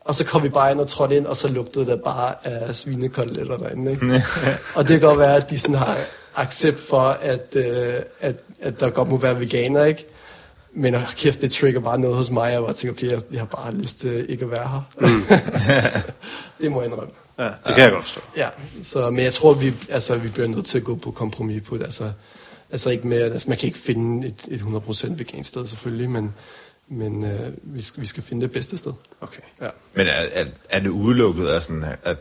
og 0.00 0.14
så 0.14 0.24
kom 0.24 0.42
vi 0.42 0.48
bare 0.48 0.72
ind 0.72 0.80
og 0.80 0.88
trådte 0.88 1.16
ind, 1.16 1.26
og 1.26 1.36
så 1.36 1.48
lugtede 1.48 1.86
det 1.86 2.02
bare 2.02 2.34
af 2.46 2.76
svinekoteletter 2.76 3.56
derinde. 3.56 3.90
Ikke? 3.90 4.22
og 4.76 4.88
det 4.88 4.88
kan 4.88 5.00
godt 5.00 5.18
være, 5.18 5.36
at 5.36 5.50
de 5.50 5.58
sådan 5.58 5.76
har 5.76 5.96
accept 6.36 6.80
for, 6.80 7.00
at, 7.00 7.56
øh, 7.56 7.94
at, 8.20 8.36
at 8.60 8.80
der 8.80 8.90
godt 8.90 9.08
må 9.08 9.16
være 9.16 9.40
veganer, 9.40 9.84
ikke? 9.84 10.06
Men 10.76 10.94
oh, 10.94 11.12
kæft, 11.16 11.40
det 11.40 11.52
trigger 11.52 11.80
bare 11.80 11.98
noget 11.98 12.16
hos 12.16 12.30
mig, 12.30 12.52
jeg 12.52 12.62
bare 12.62 12.72
tænker, 12.72 12.94
okay, 12.94 13.10
jeg, 13.10 13.20
jeg 13.32 13.40
har 13.40 13.46
bare 13.46 13.74
lyst 13.74 14.00
til 14.00 14.30
ikke 14.30 14.44
at 14.44 14.50
være 14.50 14.68
her. 14.68 14.82
det 16.60 16.72
må 16.72 16.80
jeg 16.80 16.90
indrømme. 16.90 17.12
Ja, 17.38 17.44
det 17.44 17.74
kan 17.74 17.78
jeg 17.78 17.90
godt 17.90 18.04
forstå. 18.04 18.20
Ja, 18.36 18.48
så, 18.82 19.10
men 19.10 19.24
jeg 19.24 19.32
tror, 19.32 19.54
vi, 19.54 19.74
altså, 19.88 20.16
vi 20.16 20.28
bliver 20.28 20.48
nødt 20.48 20.66
til 20.66 20.78
at 20.78 20.84
gå 20.84 20.94
på 20.94 21.10
kompromis 21.10 21.62
på 21.62 21.76
det. 21.76 21.84
Altså, 21.84 22.12
altså 22.70 22.90
ikke 22.90 23.06
med, 23.06 23.22
altså, 23.22 23.48
man 23.48 23.58
kan 23.58 23.66
ikke 23.66 23.78
finde 23.78 24.26
et, 24.26 24.44
et 24.48 24.60
100% 24.60 25.14
vegansk 25.16 25.48
sted 25.48 25.66
selvfølgelig, 25.66 26.10
men, 26.10 26.34
men 26.88 27.24
øh, 27.24 27.52
vi, 27.62 27.82
skal, 27.82 28.00
vi 28.00 28.06
skal 28.06 28.22
finde 28.22 28.42
det 28.42 28.52
bedste 28.52 28.78
sted. 28.78 28.92
Okay. 29.20 29.42
Ja. 29.60 29.68
Men 29.94 30.06
er, 30.06 30.26
er, 30.32 30.44
er 30.70 30.80
det 30.80 30.88
udelukket, 30.88 31.48
at, 31.48 31.62
sådan, 31.62 31.84
at, 32.02 32.20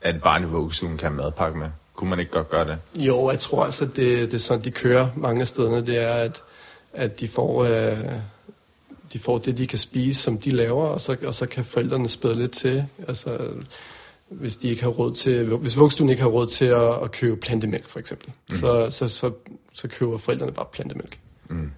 at 0.00 0.14
et 0.14 0.22
barn 0.22 0.42
i 0.42 0.46
vuggestuen 0.46 0.96
kan 0.96 1.08
have 1.08 1.16
madpakke 1.16 1.58
med? 1.58 1.68
Kunne 1.94 2.10
man 2.10 2.18
ikke 2.18 2.32
godt 2.32 2.50
gøre 2.50 2.64
det? 2.64 2.78
Jo, 2.94 3.30
jeg 3.30 3.40
tror 3.40 3.64
altså, 3.64 3.84
det, 3.84 3.96
det 3.96 4.34
er 4.34 4.38
sådan, 4.38 4.64
de 4.64 4.70
kører 4.70 5.08
mange 5.16 5.40
af 5.40 5.46
stederne, 5.46 5.86
det 5.86 5.98
er, 5.98 6.14
at, 6.14 6.42
at 6.92 7.20
de 7.20 7.28
får... 7.28 7.64
Øh, 7.64 7.98
de 9.12 9.18
får 9.18 9.38
det, 9.38 9.58
de 9.58 9.66
kan 9.66 9.78
spise, 9.78 10.22
som 10.22 10.38
de 10.38 10.50
laver, 10.50 10.86
og 10.86 11.00
så, 11.00 11.16
og 11.26 11.34
så 11.34 11.46
kan 11.46 11.64
forældrene 11.64 12.08
spæde 12.08 12.34
lidt 12.34 12.52
til. 12.52 12.84
Altså, 13.08 13.48
hvis 14.28 14.56
de 14.56 14.68
ikke 14.68 14.82
har 14.82 14.88
råd 14.88 15.14
til, 15.14 15.44
hvis 15.44 15.78
vuggestuen 15.78 16.10
ikke 16.10 16.22
har 16.22 16.28
råd 16.28 16.46
til 16.46 16.64
at, 16.64 17.02
at 17.02 17.10
købe 17.10 17.36
plantemælk, 17.36 17.88
for 17.88 17.98
eksempel, 17.98 18.32
mm. 18.50 18.56
så, 18.56 18.90
så, 18.90 19.08
så, 19.08 19.30
så 19.72 19.88
køber 19.88 20.18
forældrene 20.18 20.52
bare 20.52 20.66
plantemælk. 20.72 21.18
Mm. 21.48 21.70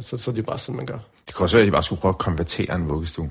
Så, 0.00 0.16
så 0.16 0.30
det 0.30 0.38
er 0.38 0.42
bare 0.42 0.58
sådan, 0.58 0.76
man 0.76 0.86
gør. 0.86 0.98
Det 1.26 1.34
kunne 1.34 1.44
også 1.44 1.56
være, 1.56 1.62
at 1.62 1.68
I 1.68 1.70
bare 1.70 1.82
skulle 1.82 2.00
prøve 2.00 2.12
at 2.12 2.18
konvertere 2.18 2.74
en 2.74 2.88
vuggestue. 2.88 3.30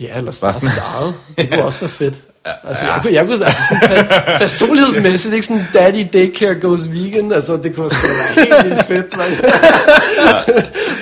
Ja, 0.00 0.18
eller 0.18 0.30
starte 0.30 0.60
sit 0.60 0.78
eget. 0.78 1.14
Det 1.36 1.48
kunne 1.48 1.64
også 1.64 1.80
være 1.80 1.90
fedt. 1.90 2.24
Altså, 2.64 2.84
jeg 2.86 2.98
kunne, 3.02 3.12
jeg 3.12 3.24
kunne 3.26 3.44
altså 3.46 3.60
sådan 3.68 3.88
per- 4.06 4.38
personlighedsmæssigt, 4.38 5.34
ikke 5.34 5.46
sådan 5.46 5.66
daddy 5.74 6.06
daycare 6.12 6.54
goes 6.54 6.90
vegan, 6.90 7.32
altså 7.32 7.56
det 7.56 7.74
kunne 7.74 7.90
sgu 7.90 8.06
være 8.06 8.46
helt 8.46 8.64
vildt 8.70 8.86
fedt, 8.86 9.16
man. 9.16 9.26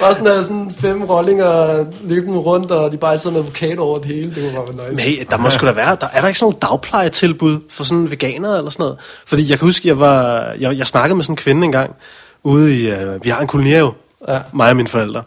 Bare 0.01 0.15
sådan, 0.15 0.27
der, 0.27 0.43
sådan 0.43 0.75
fem 0.81 1.03
rollinger 1.03 1.85
løbende 2.05 2.39
rundt, 2.39 2.71
og 2.71 2.93
de 2.93 2.97
bare 2.97 3.13
altid 3.13 3.31
med 3.31 3.41
avocado 3.41 3.83
over 3.83 3.99
det 3.99 4.07
hele, 4.07 4.35
det 4.35 4.43
kunne 4.43 4.53
bare 4.53 4.79
være 4.79 4.91
nice. 4.91 5.07
Men 5.07 5.15
hey, 5.17 5.27
der 5.31 5.37
må 5.39 5.51
sgu 5.51 5.67
da 5.67 5.73
være, 5.73 5.97
der, 6.01 6.07
er 6.13 6.21
der 6.21 6.29
ikke 6.29 6.39
sådan 6.39 6.45
nogle 6.45 6.59
dagplejetilbud 6.63 7.59
for 7.71 7.85
sådan 7.85 8.11
veganere 8.11 8.59
eller 8.59 8.71
sådan 8.71 8.83
noget? 8.85 8.99
Fordi 9.27 9.51
jeg 9.51 9.59
kan 9.59 9.67
huske, 9.69 9.89
jeg 9.89 10.01
var, 10.01 10.47
jeg, 10.61 10.79
jeg 10.79 10.87
snakkede 10.87 11.17
med 11.17 11.25
sådan 11.25 11.33
en 11.33 11.37
kvinde 11.37 11.65
engang, 11.65 11.91
ude 12.43 12.81
i, 12.81 12.93
uh, 12.93 13.25
vi 13.25 13.31
har 13.31 13.41
en 13.41 13.47
kolonierhave, 13.47 13.93
Ja. 14.29 14.39
mig 14.53 14.71
og 14.71 14.77
mine 14.77 14.89
forældre. 14.89 15.23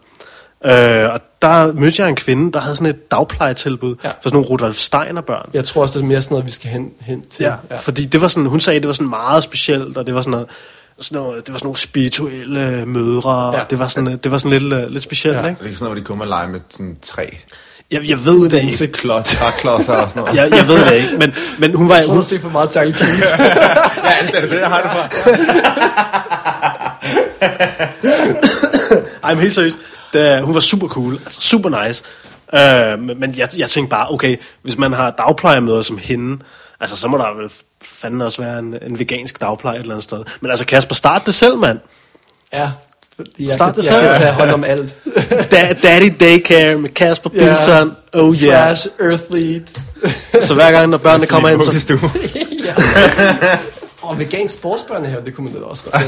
Uh, 0.66 0.72
og 1.14 1.20
der 1.42 1.74
mødte 1.74 2.02
jeg 2.02 2.10
en 2.10 2.16
kvinde, 2.16 2.52
der 2.52 2.60
havde 2.60 2.76
sådan 2.76 2.88
et 2.96 3.12
dagplejetilbud 3.12 3.96
Ja. 4.04 4.10
for 4.10 4.14
sådan 4.24 4.36
nogle 4.36 4.48
Rudolf 4.48 4.76
Steiner 4.76 5.22
børn. 5.22 5.50
Jeg 5.54 5.66
tror 5.66 5.82
også, 5.82 6.00
det 6.00 6.04
er 6.04 6.08
mere 6.08 6.22
sådan 6.22 6.34
noget, 6.34 6.46
vi 6.46 6.52
skal 6.52 6.70
hen, 6.70 6.92
hen 7.02 7.24
til. 7.30 7.44
Ja, 7.44 7.54
ja, 7.72 7.78
fordi 7.78 8.06
det 8.06 8.22
var 8.22 8.28
sådan, 8.28 8.46
hun 8.50 8.60
sagde, 8.60 8.80
det 8.80 8.88
var 8.88 8.94
sådan 8.94 9.10
meget 9.10 9.44
specielt, 9.44 9.98
og 9.98 10.08
det 10.08 10.16
var 10.16 10.22
sådan 10.22 10.32
noget, 10.32 10.48
sådan 11.00 11.22
noget 11.22 11.46
det 11.48 11.54
var 11.54 11.58
sådan 11.60 11.66
nogle 11.68 11.78
spirituelle 11.78 12.86
mødre, 12.86 13.54
ja. 13.54 13.62
Og 13.62 13.70
det 13.70 13.80
var 13.80 13.88
sådan, 13.88 14.18
det 14.24 14.32
var 14.32 14.38
sådan 14.38 14.60
lidt, 14.60 14.74
øh, 14.74 14.90
lidt 14.90 15.04
specielt, 15.04 15.38
ja. 15.38 15.40
Ikke? 15.42 15.50
Er 15.50 15.56
det 15.58 15.66
ikke 15.66 15.78
sådan 15.78 15.86
noget, 15.86 15.98
hvor 15.98 16.04
de 16.04 16.08
kommer 16.08 16.26
og 16.26 16.30
lege 16.30 16.48
med 16.48 16.60
sådan 16.70 16.98
træ? 17.04 17.26
Jeg, 17.92 18.10
jeg 18.10 18.26
ved 18.26 18.50
det 18.50 18.82
ikke. 18.82 18.94
Klod, 18.94 19.24
træklodser 19.24 19.94
og 19.94 20.10
sådan 20.10 20.24
noget. 20.24 20.36
Jeg, 20.38 20.52
jeg 20.52 20.68
ved 20.68 20.86
det 20.86 20.94
ikke, 20.94 21.18
men, 21.20 21.34
men 21.60 21.76
hun 21.76 21.90
var... 21.90 21.96
Jeg 21.96 22.04
tror, 22.06 22.14
hun, 22.14 22.24
du 22.24 22.40
for 22.42 22.50
meget 22.50 22.70
Keith. 22.70 23.02
ja, 24.04 24.28
det 24.28 24.36
er 24.36 24.42
det, 24.42 24.60
jeg 24.60 24.68
har 24.70 24.82
det 24.82 24.92
fra. 24.92 25.04
Ej, 29.24 29.34
men 29.34 29.42
helt 29.42 29.54
seriøst. 29.54 29.78
Da, 30.16 30.42
hun 30.42 30.54
var 30.54 30.60
super 30.60 30.88
cool, 30.88 31.14
altså 31.24 31.42
super 31.42 31.86
nice. 31.88 32.04
Øh, 32.54 33.00
men 33.00 33.20
men 33.20 33.38
jeg, 33.38 33.48
jeg 33.58 33.70
tænkte 33.70 33.90
bare, 33.90 34.12
okay, 34.12 34.38
hvis 34.62 34.78
man 34.78 34.94
har 34.94 35.12
dagplejemøder 35.12 35.82
som 35.82 35.98
hende, 35.98 36.44
altså 36.80 36.98
så 36.98 37.08
må 37.08 37.18
der 37.18 37.34
vel 37.42 37.52
fanden 37.82 38.22
også 38.22 38.42
være 38.42 38.60
en, 38.60 38.78
en 38.82 39.00
vegansk 39.00 39.42
dagpleje 39.42 39.76
et 39.76 39.80
eller 39.82 39.94
andet 39.94 40.04
sted. 40.04 40.24
Men 40.42 40.52
altså 40.52 40.66
Kasper, 40.66 40.96
start 40.96 41.22
det 41.26 41.34
selv, 41.34 41.58
mand. 41.58 41.80
Ja, 42.54 42.70
fordi 43.16 43.46
jeg, 43.46 43.54
Start 43.54 43.74
kan, 43.74 43.84
det 43.84 43.90
jeg 43.90 44.00
selv. 44.02 44.12
kan 44.12 44.22
tage 44.22 44.34
hånd 44.34 44.50
om 44.52 44.64
alt. 44.64 44.96
Da, 45.52 45.76
Daddy 45.84 46.14
Daycare 46.20 46.78
med 46.78 46.90
Kasper 46.90 47.30
Ja. 47.34 47.40
Bilton. 47.40 47.96
Oh 48.14 48.34
yeah. 48.36 48.78
Slash 48.78 48.88
Earthlead. 49.00 49.62
Så 50.42 50.54
hver 50.54 50.72
gang, 50.72 50.90
når 50.90 50.98
børnene 50.98 51.28
kommer 51.34 51.50
ind, 51.50 51.62
så... 51.62 51.98
Ja. 52.66 52.76
Og 54.02 54.20
vegansk 54.20 54.54
sportsbørnehave, 54.58 55.26
det 55.26 55.36
kunne 55.36 55.52
man 55.52 55.62
da 55.62 55.68
også 55.68 55.84
godt. 55.84 56.04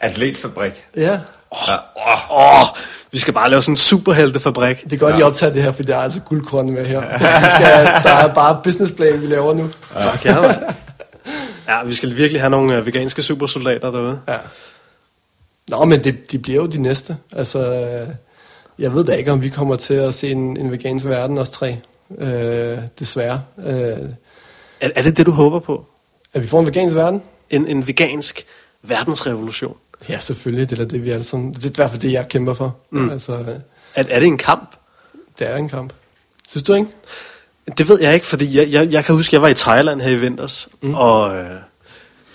Atletfabrik. 0.00 0.72
Ja. 0.96 1.18
Åh, 1.52 2.60
oh, 2.60 2.66
vi 3.12 3.18
skal 3.18 3.34
bare 3.34 3.50
lave 3.50 3.62
sådan 3.62 3.72
en 3.72 3.76
superheltefabrik. 3.76 4.84
Det 4.84 4.92
er 4.92 4.96
godt, 4.96 5.14
ja. 5.14 5.18
I 5.18 5.22
optager 5.22 5.52
det 5.52 5.62
her, 5.62 5.72
for 5.72 5.82
det 5.82 5.94
er 5.94 5.98
altså 5.98 6.20
guldkorn 6.20 6.70
med 6.70 6.86
her. 6.86 7.00
Vi 7.18 7.46
skal, 7.54 7.86
der 8.04 8.16
er 8.18 8.34
bare 8.34 8.60
businessplan, 8.64 9.20
vi 9.20 9.26
laver 9.26 9.54
nu. 9.54 9.70
Fuck 9.90 10.24
ja. 10.24 10.54
Ja, 11.68 11.82
vi 11.84 11.94
skal 11.94 12.16
virkelig 12.16 12.40
have 12.42 12.50
nogle 12.50 12.76
øh, 12.76 12.86
veganske 12.86 13.22
supersoldater 13.22 13.90
derude. 13.90 14.20
Ja. 14.28 14.36
Nå, 15.68 15.84
men 15.84 16.04
det, 16.04 16.32
de 16.32 16.38
bliver 16.38 16.62
jo 16.62 16.66
de 16.66 16.78
næste. 16.78 17.16
Altså, 17.32 17.58
øh, 17.74 18.08
jeg 18.78 18.94
ved 18.94 19.04
da 19.04 19.12
ikke, 19.12 19.32
om 19.32 19.42
vi 19.42 19.48
kommer 19.48 19.76
til 19.76 19.94
at 19.94 20.14
se 20.14 20.30
en, 20.30 20.56
en 20.56 20.70
vegansk 20.70 21.06
verden, 21.06 21.38
os 21.38 21.50
tre. 21.50 21.78
Øh, 22.18 22.78
desværre. 22.98 23.42
Øh, 23.66 23.96
Er, 24.80 24.88
er 24.96 25.02
det 25.02 25.16
det, 25.16 25.26
du 25.26 25.30
håber 25.30 25.58
på? 25.58 25.86
At 26.34 26.42
vi 26.42 26.46
får 26.46 26.60
en 26.60 26.66
vegansk 26.66 26.96
verden? 26.96 27.22
En, 27.50 27.66
en 27.66 27.86
vegansk 27.86 28.44
verdensrevolution. 28.82 29.76
Ja, 30.08 30.18
selvfølgelig. 30.18 30.70
Det 30.70 30.78
er 30.78 30.84
det, 30.84 31.04
vi 31.04 31.10
alle 31.10 31.24
sammen... 31.24 31.54
Det 31.54 31.64
er 31.64 31.68
i 31.68 31.72
hvert 31.74 31.90
fald 31.90 32.00
det, 32.00 32.12
jeg 32.12 32.28
kæmper 32.28 32.54
for. 32.54 32.76
Mm. 32.90 33.10
Altså, 33.10 33.32
øh, 33.32 33.48
Er, 33.94 34.04
er 34.08 34.18
det 34.20 34.26
en 34.26 34.38
kamp? 34.38 34.76
det 35.38 35.50
er 35.50 35.56
en 35.56 35.68
kamp. 35.68 35.92
Synes 36.48 36.64
du 36.64 36.74
ikke? 36.74 36.88
Det 37.78 37.88
ved 37.88 38.00
jeg 38.00 38.14
ikke, 38.14 38.26
fordi 38.26 38.58
jeg, 38.58 38.72
jeg, 38.72 38.92
jeg 38.92 39.04
kan 39.04 39.14
huske, 39.14 39.30
at 39.30 39.32
jeg 39.32 39.42
var 39.42 39.48
i 39.48 39.54
Thailand 39.54 40.00
her 40.00 40.10
i 40.10 40.14
vinters, 40.14 40.68
mm. 40.80 40.94
og 40.94 41.36
øh, 41.36 41.60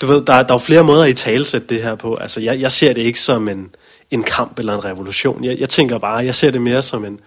du 0.01 0.06
ved, 0.06 0.15
der, 0.15 0.21
der 0.23 0.34
er 0.34 0.53
jo 0.53 0.58
flere 0.58 0.84
måder 0.84 1.03
at 1.03 1.10
i 1.10 1.13
talesætte 1.13 1.67
det 1.67 1.84
her 1.84 1.95
på. 1.95 2.15
Altså, 2.15 2.39
jeg, 2.39 2.62
jeg 2.62 2.71
ser 2.71 2.93
det 2.93 3.01
ikke 3.01 3.19
som 3.19 3.49
en, 3.49 3.69
en 4.12 4.23
kamp 4.23 4.60
eller 4.60 4.73
en 4.73 4.86
revolution. 4.86 5.43
Jeg, 5.43 5.60
jeg 5.60 5.69
tænker 5.69 5.97
bare, 5.97 6.15
jeg 6.17 6.36
ser 6.36 6.51
det 6.51 6.62
mere 6.62 6.82
som 6.82 7.06
en, 7.06 7.19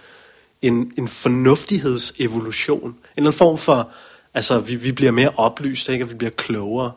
en, 0.63 0.93
en 0.99 1.09
fornuftighedsevolution. 1.09 2.83
En 2.83 2.95
eller 3.17 3.31
anden 3.31 3.33
form 3.33 3.59
for, 3.59 3.89
altså, 4.35 4.59
vi, 4.59 4.75
vi 4.75 4.93
bliver 4.93 5.13
mere 5.13 5.31
oplyst, 5.37 5.89
ikke? 5.89 6.05
og 6.05 6.11
vi 6.11 6.15
bliver 6.15 6.31
klogere. 6.31 6.93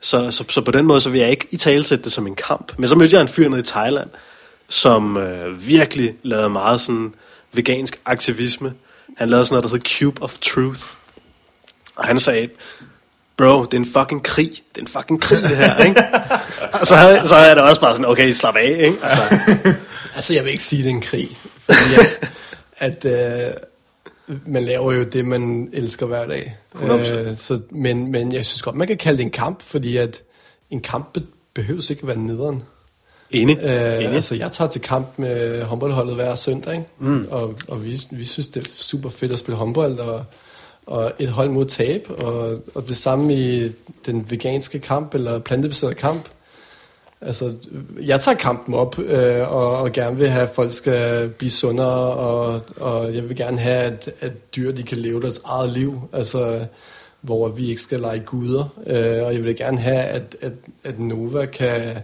Så, 0.00 0.30
så, 0.30 0.44
så 0.48 0.60
på 0.60 0.70
den 0.70 0.86
måde, 0.86 1.00
så 1.00 1.10
vil 1.10 1.20
jeg 1.20 1.30
ikke 1.30 1.46
i 1.50 1.56
talesætte 1.56 2.04
det 2.04 2.12
som 2.12 2.26
en 2.26 2.34
kamp. 2.34 2.72
Men 2.78 2.88
så 2.88 2.94
mødte 2.94 3.16
jeg 3.16 3.22
en 3.22 3.28
fyr 3.28 3.48
nede 3.48 3.60
i 3.60 3.64
Thailand, 3.64 4.10
som 4.68 5.16
øh, 5.16 5.66
virkelig 5.66 6.14
lavede 6.22 6.50
meget 6.50 6.80
sådan 6.80 7.14
vegansk 7.52 8.00
aktivisme. 8.04 8.74
Han 9.16 9.30
lavede 9.30 9.44
sådan 9.44 9.54
noget, 9.54 9.70
der 9.70 9.76
hed 9.76 9.98
Cube 9.98 10.22
of 10.22 10.38
Truth. 10.38 10.82
Og 11.96 12.04
han 12.04 12.20
sagde, 12.20 12.48
bro, 13.36 13.64
det 13.64 13.72
er 13.74 13.76
en 13.76 13.86
fucking 13.86 14.24
krig. 14.24 14.50
Det 14.50 14.76
er 14.76 14.80
en 14.80 14.88
fucking 14.88 15.22
krig, 15.22 15.42
det 15.42 15.56
her, 15.56 15.84
ikke? 15.84 16.02
Og 16.80 16.86
så, 16.86 16.94
havde, 16.96 17.28
så 17.28 17.34
havde 17.34 17.48
jeg 17.48 17.56
da 17.56 17.62
også 17.62 17.80
bare 17.80 17.92
sådan, 17.92 18.06
okay, 18.06 18.32
slap 18.32 18.56
af, 18.56 18.76
ikke? 18.78 18.98
Altså, 19.02 19.20
Altså, 20.16 20.34
jeg 20.34 20.44
vil 20.44 20.52
ikke 20.52 20.64
sige, 20.64 20.82
det 20.82 20.90
er 20.90 20.94
en 20.94 21.00
krig. 21.00 21.38
Fordi 21.58 21.94
at, 21.98 22.30
at 23.04 23.04
øh, 23.04 23.52
man 24.46 24.64
laver 24.64 24.92
jo 24.92 25.02
det, 25.04 25.24
man 25.24 25.70
elsker 25.72 26.06
hver 26.06 26.26
dag. 26.26 26.56
100%. 26.74 27.12
Øh, 27.14 27.36
så, 27.36 27.60
men, 27.70 28.12
men 28.12 28.32
jeg 28.32 28.46
synes 28.46 28.62
godt, 28.62 28.76
man 28.76 28.86
kan 28.88 28.96
kalde 28.96 29.16
det 29.18 29.24
en 29.24 29.30
kamp, 29.30 29.62
fordi 29.62 29.96
at 29.96 30.22
en 30.70 30.80
kamp 30.80 31.12
be- 31.12 31.22
behøves 31.54 31.90
ikke 31.90 32.02
at 32.02 32.08
være 32.08 32.16
nederen. 32.18 32.62
enig, 33.30 33.56
Øh, 33.58 33.94
enig. 33.94 34.08
altså, 34.08 34.34
jeg 34.34 34.52
tager 34.52 34.68
til 34.70 34.80
kamp 34.80 35.08
med 35.16 35.62
håndboldholdet 35.62 36.14
hver 36.14 36.34
søndag, 36.34 36.72
ikke? 36.74 36.86
Mm. 36.98 37.26
og, 37.30 37.54
og 37.68 37.84
vi, 37.84 38.00
vi 38.10 38.24
synes, 38.24 38.48
det 38.48 38.62
er 38.68 38.70
super 38.74 39.08
fedt 39.10 39.32
at 39.32 39.38
spille 39.38 39.56
håndbold, 39.58 39.98
og, 39.98 40.24
og 40.86 41.12
et 41.18 41.28
hold 41.28 41.50
mod 41.50 41.66
tab, 41.66 42.06
og, 42.18 42.62
og 42.74 42.88
det 42.88 42.96
samme 42.96 43.34
i 43.34 43.72
den 44.06 44.26
veganske 44.30 44.78
kamp, 44.78 45.14
eller 45.14 45.38
plantebaserede 45.38 45.94
kamp. 45.94 46.28
Altså, 47.20 47.54
jeg 48.02 48.20
tager 48.20 48.36
kampen 48.36 48.74
op, 48.74 48.98
øh, 48.98 49.52
og, 49.52 49.78
og 49.78 49.92
gerne 49.92 50.16
vil 50.16 50.28
have, 50.28 50.42
at 50.42 50.54
folk 50.54 50.72
skal 50.72 51.28
blive 51.28 51.50
sundere, 51.50 52.12
og, 52.12 52.60
og 52.76 53.14
jeg 53.14 53.28
vil 53.28 53.36
gerne 53.36 53.58
have, 53.58 53.82
at, 53.82 54.10
at 54.20 54.56
dyr 54.56 54.72
de 54.72 54.82
kan 54.82 54.98
leve 54.98 55.22
deres 55.22 55.40
eget 55.44 55.70
liv, 55.70 56.00
altså, 56.12 56.66
hvor 57.20 57.48
vi 57.48 57.68
ikke 57.68 57.82
skal 57.82 58.00
lege 58.00 58.18
guder. 58.20 58.68
Øh, 58.86 59.26
og 59.26 59.34
jeg 59.34 59.44
vil 59.44 59.56
gerne 59.56 59.78
have, 59.78 60.02
at, 60.02 60.36
at, 60.40 60.52
at 60.84 60.98
Nova 60.98 61.46
kan, 61.46 61.96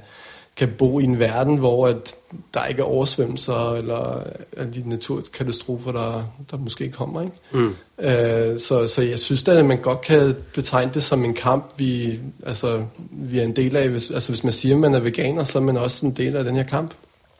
kan 0.56 0.74
bo 0.78 1.00
i 1.00 1.04
en 1.04 1.18
verden, 1.18 1.56
hvor 1.56 1.88
at 1.88 2.14
der 2.54 2.64
ikke 2.64 2.80
er 2.80 2.86
oversvømmelser, 2.86 3.72
eller 3.72 4.22
alle 4.56 4.74
de 4.74 4.88
naturkatastrofer, 4.88 5.92
der, 5.92 6.24
der 6.50 6.56
måske 6.56 6.90
kommer. 6.90 7.22
Ikke? 7.22 7.36
Mm. 7.52 7.74
Øh, 8.04 8.60
så, 8.60 8.88
så 8.88 9.02
jeg 9.02 9.18
synes 9.18 9.42
da, 9.42 9.52
at 9.52 9.64
man 9.64 9.78
godt 9.78 10.00
kan 10.00 10.36
betegne 10.54 10.90
det 10.94 11.02
som 11.02 11.24
en 11.24 11.34
kamp, 11.34 11.72
vi, 11.76 12.20
altså, 12.46 12.84
vi 13.10 13.38
er 13.38 13.42
en 13.42 13.56
del 13.56 13.76
af. 13.76 13.88
Hvis, 13.88 14.10
altså, 14.10 14.32
hvis 14.32 14.44
man 14.44 14.52
siger, 14.52 14.74
at 14.74 14.80
man 14.80 14.94
er 14.94 15.00
veganer, 15.00 15.44
så 15.44 15.58
er 15.58 15.62
man 15.62 15.76
også 15.76 16.06
en 16.06 16.12
del 16.12 16.36
af 16.36 16.44
den 16.44 16.56
her 16.56 16.62
kamp. 16.62 16.94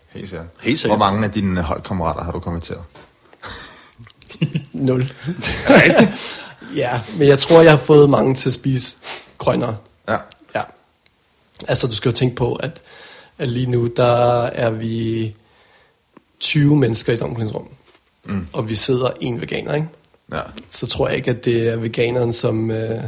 Helt 0.08 0.28
sikkert. 0.28 0.46
Helt 0.62 0.78
sikkert. 0.78 0.98
Hvor 0.98 1.06
mange 1.06 1.24
af 1.26 1.32
dine 1.32 1.62
holdkammerater 1.62 2.24
har 2.24 2.32
du 2.32 2.38
kommenteret? 2.38 2.82
Nul. 4.72 5.12
ja, 6.76 7.00
men 7.18 7.28
jeg 7.28 7.38
tror, 7.38 7.60
jeg 7.60 7.72
har 7.72 7.78
fået 7.78 8.10
mange 8.10 8.34
til 8.34 8.48
at 8.48 8.54
spise 8.54 8.96
grønnere. 9.38 9.76
Ja. 10.08 10.16
Ja. 10.54 10.62
Altså, 11.68 11.86
du 11.86 11.94
skal 11.94 12.08
jo 12.08 12.14
tænke 12.14 12.36
på, 12.36 12.54
at, 12.54 12.80
at 13.42 13.48
lige 13.48 13.66
nu, 13.66 13.86
der 13.86 14.42
er 14.42 14.70
vi 14.70 15.34
20 16.40 16.76
mennesker 16.76 17.12
i 17.12 17.14
et 17.14 17.22
omklædningsrum. 17.22 17.68
Mm. 18.24 18.46
Og 18.52 18.68
vi 18.68 18.74
sidder 18.74 19.10
en 19.20 19.40
veganer, 19.40 19.74
ikke? 19.74 19.88
Ja. 20.32 20.40
Så 20.70 20.86
tror 20.86 21.08
jeg 21.08 21.16
ikke, 21.16 21.30
at 21.30 21.44
det 21.44 21.68
er 21.68 21.76
veganeren, 21.76 22.32
som, 22.32 22.70
øh, 22.70 23.02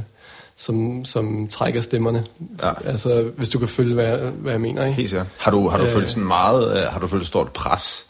som, 0.56 1.04
som 1.04 1.48
trækker 1.48 1.80
stemmerne. 1.80 2.24
Ja. 2.62 2.72
Altså, 2.84 3.30
hvis 3.36 3.50
du 3.50 3.58
kan 3.58 3.68
følge, 3.68 3.94
hvad, 3.94 4.18
hvad 4.18 4.52
jeg 4.52 4.60
mener, 4.60 4.84
ikke? 4.84 4.96
Helt 4.96 5.10
sikkert. 5.10 5.26
Har 5.38 5.50
du, 5.50 5.68
har 5.68 5.78
du 5.78 5.84
Øh. 5.84 5.90
følt 5.90 6.10
sådan 6.10 6.26
meget, 6.26 6.76
øh, 6.76 6.92
har 6.92 7.00
du 7.00 7.06
følt 7.06 7.26
stort 7.26 7.52
pres? 7.52 8.06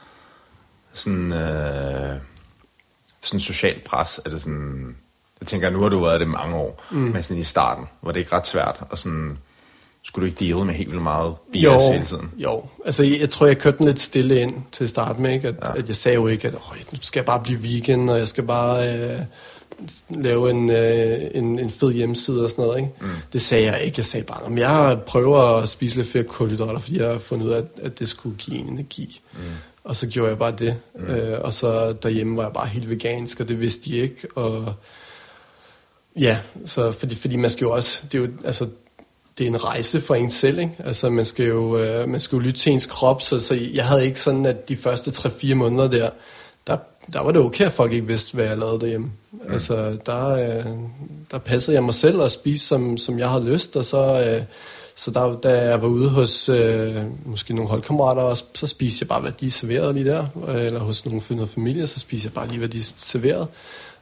Sådan, 0.95 1.33
øh, 1.33 2.17
sådan 3.23 3.41
socialt 3.41 3.85
pres? 3.85 4.21
Er 4.25 4.31
det 4.31 4.43
sådan, 4.43 4.97
jeg 5.41 5.47
tænker, 5.47 5.71
nu 5.71 5.83
har 5.83 5.89
du 5.89 6.03
været 6.03 6.21
det 6.21 6.29
mange 6.29 6.57
år, 6.57 6.85
mm. 6.91 6.99
men 6.99 7.23
sådan 7.23 7.41
i 7.41 7.45
starten, 7.45 7.85
var 8.03 8.13
det 8.13 8.21
ikke 8.21 8.33
ret 8.33 8.47
svært? 8.47 8.81
Og 8.91 8.99
sådan, 8.99 9.39
skulle 10.05 10.23
du 10.23 10.27
ikke 10.27 10.45
deale 10.45 10.65
med 10.65 10.75
helt 10.75 10.91
vildt 10.91 11.03
meget 11.03 11.35
bias 11.53 11.89
hele 11.89 12.05
tiden? 12.05 12.31
jo, 12.37 12.65
altså 12.85 13.03
jeg, 13.03 13.21
jeg 13.21 13.31
tror, 13.31 13.47
jeg 13.47 13.59
kørte 13.59 13.79
den 13.79 13.87
lidt 13.87 14.01
stille 14.01 14.41
ind 14.41 14.53
til 14.73 14.85
at 14.85 14.91
starte 14.91 15.21
med, 15.21 15.33
ikke? 15.33 15.49
At, 15.49 15.55
ja. 15.63 15.79
at 15.79 15.89
jeg 15.89 15.97
sagde 15.97 16.15
jo 16.15 16.27
ikke, 16.27 16.49
at 16.49 16.55
nu 16.93 16.99
skal 17.01 17.21
jeg 17.21 17.25
bare 17.25 17.41
blive 17.41 17.63
vegan, 17.63 18.09
og 18.09 18.19
jeg 18.19 18.29
skal 18.29 18.45
bare 18.45 18.99
øh, 18.99 19.21
lave 20.11 20.51
en, 20.51 20.71
øh, 20.71 21.21
en, 21.35 21.59
en 21.59 21.71
fed 21.71 21.93
hjemmeside 21.93 22.45
og 22.45 22.51
sådan 22.51 22.65
noget. 22.65 22.79
Ikke? 22.79 22.91
Mm. 23.01 23.09
Det 23.33 23.43
sagde 23.43 23.65
jeg 23.65 23.83
ikke. 23.83 23.95
Jeg 23.99 24.07
sagde 24.07 24.27
bare, 24.27 24.47
at 24.47 24.59
jeg 24.59 25.01
prøver 25.07 25.39
at 25.39 25.69
spise 25.69 25.97
lidt 25.97 26.09
flere 26.09 26.25
kulhydrater, 26.25 26.79
fordi 26.79 26.99
jeg 26.99 27.09
har 27.09 27.19
fundet 27.19 27.47
ud 27.47 27.53
af, 27.53 27.59
at, 27.59 27.67
at 27.83 27.99
det 27.99 28.09
skulle 28.09 28.37
give 28.37 28.57
en 28.57 28.69
energi. 28.69 29.21
Mm. 29.33 29.39
Og 29.85 29.97
så 29.97 30.07
gjorde 30.07 30.29
jeg 30.29 30.39
bare 30.39 30.55
det. 30.59 30.77
Mm. 30.95 31.07
Øh, 31.07 31.41
og 31.41 31.55
så 31.55 31.93
derhjemme 31.93 32.37
var 32.37 32.43
jeg 32.43 32.53
bare 32.53 32.67
helt 32.67 32.91
vegansk, 32.91 33.41
og 33.41 33.49
det 33.49 33.61
vidste 33.61 33.91
de 33.91 33.97
ikke. 33.97 34.29
Og 34.35 34.75
ja, 36.17 36.39
så 36.67 36.93
fordi, 36.93 37.15
fordi 37.15 37.37
man 37.37 37.51
skal 37.51 37.65
jo 37.65 37.71
også, 37.71 38.01
det 38.13 38.19
er 38.19 38.23
jo, 38.23 38.29
altså, 38.45 38.69
det 39.39 39.45
er 39.45 39.49
en 39.49 39.65
rejse 39.65 40.01
for 40.01 40.15
en 40.15 40.31
selv, 40.31 40.59
ikke? 40.59 40.77
Altså, 40.85 41.11
man 41.11 41.25
skal 41.25 41.47
jo, 41.47 41.79
øh, 41.79 42.09
man 42.09 42.21
skal 42.21 42.37
jo 42.37 42.41
lytte 42.41 42.61
til 42.61 42.73
ens 42.73 42.87
krop, 42.87 43.23
så, 43.23 43.41
så 43.41 43.55
jeg 43.75 43.85
havde 43.85 44.07
ikke 44.07 44.21
sådan, 44.21 44.47
at 44.47 44.69
de 44.69 44.77
første 44.77 45.11
3-4 45.11 45.55
måneder 45.55 45.89
der, 45.89 46.11
der, 46.67 46.77
der 47.13 47.21
var 47.21 47.33
det 47.33 47.41
okay, 47.41 47.65
at 47.65 47.73
folk 47.73 47.93
ikke 47.93 48.07
vidste, 48.07 48.35
hvad 48.35 48.45
jeg 48.45 48.59
lavede 48.59 48.81
derhjemme. 48.81 49.13
Mm. 49.33 49.53
Altså, 49.53 49.97
der, 50.07 50.29
øh, 50.29 50.65
der 51.31 51.39
passede 51.39 51.75
jeg 51.75 51.85
mig 51.85 51.95
selv 51.95 52.21
og 52.21 52.31
spiste, 52.31 52.67
som, 52.67 52.99
som 52.99 53.19
jeg 53.19 53.29
havde 53.29 53.45
lyst, 53.45 53.77
og 53.77 53.85
så, 53.85 54.25
øh, 54.27 54.43
så 54.97 55.11
der, 55.11 55.37
da 55.41 55.69
jeg 55.69 55.83
var 55.83 55.89
ude 55.89 56.09
hos 56.09 56.49
øh, 56.49 56.97
måske 57.25 57.55
nogle 57.55 57.71
holdkammerater, 57.71 58.23
og 58.23 58.39
så 58.55 58.67
spiste 58.67 59.03
jeg 59.03 59.09
bare, 59.09 59.21
hvad 59.21 59.33
de 59.41 59.51
serverede 59.51 59.93
lige 59.93 60.05
der, 60.05 60.27
øh, 60.49 60.65
eller 60.65 60.81
hos 60.81 61.07
nogle 61.07 61.23
noget 61.31 61.51
familie, 61.51 61.87
så 61.87 62.01
spiste 62.01 62.27
jeg 62.27 62.33
bare 62.33 62.49
lige, 62.49 62.59
hvad 62.59 62.69
de 62.69 62.83
serverede. 62.99 63.47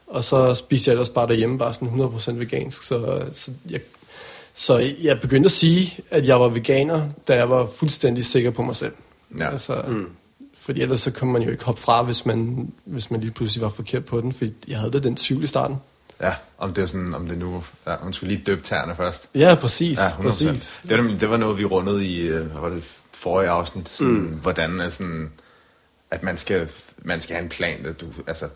Og 0.07 0.25
så 0.25 0.55
spiste 0.55 0.89
jeg 0.89 0.93
ellers 0.93 1.09
bare 1.09 1.27
derhjemme, 1.27 1.59
bare 1.59 1.75
sådan 1.75 1.89
100% 1.89 2.33
vegansk, 2.33 2.83
så, 2.83 3.23
så 3.33 3.51
jeg 3.71 3.81
så 4.55 4.95
jeg 5.03 5.21
begyndte 5.21 5.47
at 5.47 5.53
sige, 5.53 6.01
at 6.11 6.27
jeg 6.27 6.41
var 6.41 6.49
veganer, 6.49 7.09
da 7.29 7.37
jeg 7.37 7.51
var 7.51 7.69
fuldstændig 7.77 8.27
sikker 8.27 8.51
på 8.51 8.63
mig 8.63 8.77
selv. 8.77 8.93
Ja. 9.39 9.51
Altså, 9.51 9.83
mm. 9.89 10.09
Fordi 10.59 10.83
ellers 10.83 11.01
så 11.01 11.11
kunne 11.11 11.33
man 11.33 11.43
jo 11.43 11.51
ikke 11.51 11.65
hoppe 11.65 11.81
fra, 11.81 12.03
hvis 12.03 12.27
man, 12.27 12.73
hvis 12.85 13.11
man 13.11 13.21
lige 13.21 13.33
pludselig 13.33 13.63
var 13.63 13.69
forkert 13.69 14.05
på 14.05 14.21
den, 14.21 14.33
fordi 14.33 14.55
jeg 14.69 14.79
havde 14.79 14.93
da 14.93 14.99
den 14.99 15.17
tvivl 15.17 15.45
i 15.45 15.47
starten. 15.47 15.77
Ja, 16.21 16.35
om 16.59 16.75
det 16.75 16.83
er 16.83 16.87
sådan, 16.87 17.15
om 17.15 17.29
det 17.29 17.39
nu, 17.39 17.65
ja, 17.87 17.95
man 18.05 18.13
skulle 18.13 18.35
lige 18.35 18.45
døbe 18.47 18.63
tæerne 18.63 18.97
først. 18.97 19.29
Ja, 19.35 19.55
præcis. 19.55 19.99
Ja, 19.99 20.09
100%. 20.09 20.23
præcis. 20.23 20.73
Det, 20.89 20.99
var, 20.99 21.17
det 21.21 21.31
var 21.31 21.37
noget, 21.37 21.59
vi 21.59 21.65
rundede 21.65 22.07
i, 22.07 22.21
øh, 22.21 22.47
hvad 22.47 22.61
var 22.61 22.69
det, 22.69 22.85
forrige 23.13 23.51
afsnit, 23.51 23.89
sådan, 23.89 24.13
mm. 24.13 24.27
hvordan 24.27 24.81
er 24.81 24.91
sådan, 24.91 25.33
at 26.11 26.23
man 26.23 26.37
skal, 26.37 26.69
man 26.99 27.21
skal 27.21 27.35
have 27.35 27.43
en 27.43 27.49
plan, 27.49 27.87
at 27.87 28.01
du, 28.01 28.07
altså, 28.27 28.47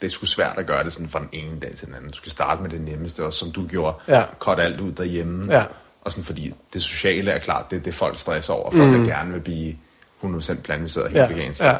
det 0.00 0.06
er 0.06 0.10
sgu 0.10 0.26
svært 0.26 0.58
at 0.58 0.66
gøre 0.66 0.84
det 0.84 0.92
sådan 0.92 1.08
fra 1.08 1.18
den 1.18 1.28
ene 1.32 1.60
dag 1.60 1.74
til 1.76 1.86
den 1.86 1.94
anden. 1.94 2.10
Du 2.10 2.16
skal 2.16 2.32
starte 2.32 2.62
med 2.62 2.70
det 2.70 2.80
nemmeste, 2.80 3.24
og 3.24 3.32
som 3.34 3.50
du 3.52 3.66
gjorde, 3.66 3.96
Ja. 4.08 4.24
cut 4.38 4.60
alt 4.60 4.80
ud 4.80 4.92
derhjemme. 4.92 5.54
Ja. 5.54 5.64
Og 6.00 6.12
sådan, 6.12 6.24
fordi 6.24 6.54
det 6.72 6.82
sociale 6.82 7.30
er 7.30 7.38
klart, 7.38 7.70
det 7.70 7.76
er 7.76 7.80
det, 7.80 7.94
folk 7.94 8.18
stresser 8.18 8.52
over. 8.52 8.70
Folk, 8.70 8.92
mm. 8.92 8.98
der 9.04 9.14
gerne 9.14 9.32
vil 9.32 9.40
blive 9.40 9.74
100% 10.22 10.54
plantebaseret 10.62 11.06
helt 11.10 11.16
Ja, 11.22 11.26
vegansk. 11.34 11.60
ja. 11.60 11.76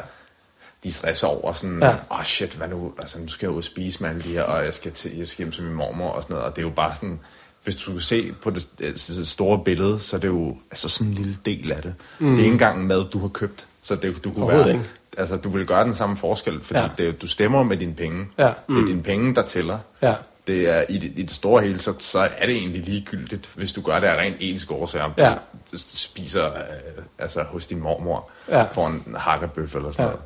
De 0.83 0.91
stresser 0.91 1.27
over 1.27 1.53
sådan, 1.53 1.79
Ja. 1.81 1.89
åh 1.89 1.95
oh 2.09 2.23
shit, 2.23 2.53
hvad 2.53 2.67
nu, 2.67 2.93
altså 2.99 3.19
nu 3.19 3.27
skal 3.27 3.45
jeg 3.45 3.51
ud 3.51 3.57
og 3.57 3.63
spise 3.63 4.01
med 4.01 4.09
alle 4.09 4.21
de 4.21 4.29
her, 4.29 4.43
og 4.43 4.65
jeg 4.65 4.73
skal, 4.73 4.91
til, 4.91 5.17
jeg 5.17 5.27
skal 5.27 5.43
hjem 5.43 5.51
til 5.51 5.63
min 5.63 5.73
mormor 5.73 6.09
og 6.09 6.23
sådan 6.23 6.33
noget, 6.33 6.45
og 6.49 6.55
det 6.55 6.61
er 6.61 6.65
jo 6.67 6.73
bare 6.75 6.95
sådan, 6.95 7.19
hvis 7.63 7.75
du 7.75 7.99
se 7.99 8.31
på 8.43 8.49
det, 8.49 8.67
det 8.79 9.27
store 9.27 9.59
billede, 9.65 9.99
så 9.99 10.15
er 10.15 10.19
det 10.19 10.27
jo 10.27 10.57
altså 10.71 10.89
sådan 10.89 11.07
en 11.07 11.13
lille 11.13 11.37
del 11.45 11.71
af 11.71 11.81
det. 11.81 11.93
Mm. 12.19 12.25
Det 12.29 12.39
er 12.39 12.43
ikke 12.43 12.53
engang 12.53 12.87
mad, 12.87 13.05
du 13.09 13.19
har 13.19 13.27
købt, 13.27 13.65
så 13.81 13.95
det, 13.95 14.23
du 14.23 14.31
kunne 14.31 14.47
være, 14.47 14.67
ikke. 14.73 14.89
Altså 15.17 15.35
du 15.37 15.49
vil 15.49 15.65
gøre 15.65 15.83
den 15.83 15.93
samme 15.93 16.17
forskel, 16.17 16.63
fordi 16.63 16.79
Ja. 16.79 16.89
det, 16.97 17.21
du 17.21 17.27
stemmer 17.27 17.63
med 17.63 17.77
dine 17.77 17.93
penge. 17.93 18.25
Ja. 18.37 18.43
Det 18.69 18.77
er 18.77 18.85
dine 18.85 19.03
penge, 19.03 19.35
der 19.35 19.41
tæller. 19.41 19.79
Ja. 20.01 20.15
Det 20.47 20.69
er, 20.69 20.83
i, 20.89 20.97
det, 20.97 21.11
I 21.15 21.21
det 21.21 21.31
store 21.31 21.61
hele, 21.63 21.79
så, 21.79 21.93
så 21.99 22.19
er 22.37 22.45
det 22.45 22.55
egentlig 22.55 22.81
ligegyldigt, 22.81 23.49
hvis 23.55 23.71
du 23.71 23.81
gør 23.81 23.99
det 23.99 24.07
af 24.07 24.17
rent 24.21 24.35
etisk 24.39 24.71
årsager. 24.71 25.11
Ja. 25.17 25.33
Du 25.71 25.77
spiser 25.77 26.45
øh, 26.45 27.03
altså, 27.19 27.43
hos 27.43 27.67
din 27.67 27.79
mormor 27.79 28.29
Ja. 28.49 28.63
for 28.63 28.87
en 28.87 29.15
hakkebøf 29.17 29.75
eller 29.75 29.91
sådan 29.91 30.03
Ja. 30.05 30.09
noget. 30.09 30.21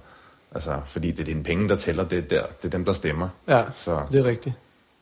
Altså, 0.55 0.79
fordi 0.87 1.11
det 1.11 1.19
er 1.19 1.23
dine 1.23 1.43
penge, 1.43 1.69
der 1.69 1.75
tæller, 1.75 2.03
det 2.03 2.17
er, 2.17 2.21
der, 2.21 2.43
det 2.61 2.65
er 2.67 2.69
dem, 2.69 2.85
der 2.85 2.93
stemmer. 2.93 3.29
Ja, 3.47 3.63
Så, 3.75 4.01
det 4.11 4.19
er 4.19 4.23
rigtigt. 4.25 4.55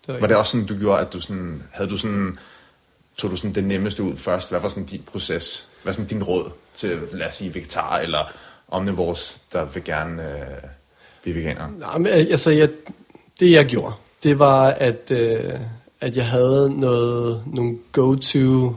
Det 0.07 0.15
er 0.15 0.19
var 0.19 0.27
det 0.27 0.37
også 0.37 0.51
sådan, 0.51 0.65
du 0.67 0.77
gjorde, 0.79 1.01
at 1.01 1.13
du 1.13 1.19
sådan, 1.21 1.63
havde 1.71 1.89
du 1.89 1.97
sådan, 1.97 2.39
tog 3.17 3.31
du 3.31 3.35
sådan 3.35 3.55
det 3.55 3.63
nemmeste 3.63 4.03
ud 4.03 4.15
først? 4.15 4.49
Hvad 4.49 4.59
var 4.59 4.67
sådan 4.69 4.85
din 4.85 5.03
proces? 5.11 5.67
Hvad 5.83 5.91
er 5.91 5.93
sådan 5.93 6.07
din 6.07 6.23
råd 6.23 6.51
til, 6.73 6.99
lad 7.11 7.27
os 7.27 7.33
sige, 7.33 7.55
vegetar 7.55 7.97
eller 7.97 8.31
omnivores, 8.73 9.41
der 9.53 9.65
vil 9.65 9.83
gerne 9.83 10.23
øh, 10.23 10.47
blive 11.23 11.35
veganer? 11.35 11.67
Nej, 11.79 11.97
men 11.97 12.07
altså, 12.07 12.49
jeg, 12.51 12.69
det 13.39 13.51
jeg 13.51 13.65
gjorde, 13.65 13.93
det 14.23 14.39
var, 14.39 14.65
at, 14.67 15.11
øh, 15.11 15.53
at 16.01 16.15
jeg 16.15 16.25
havde 16.27 16.79
noget, 16.79 17.43
nogle 17.53 17.77
go-to 17.91 18.75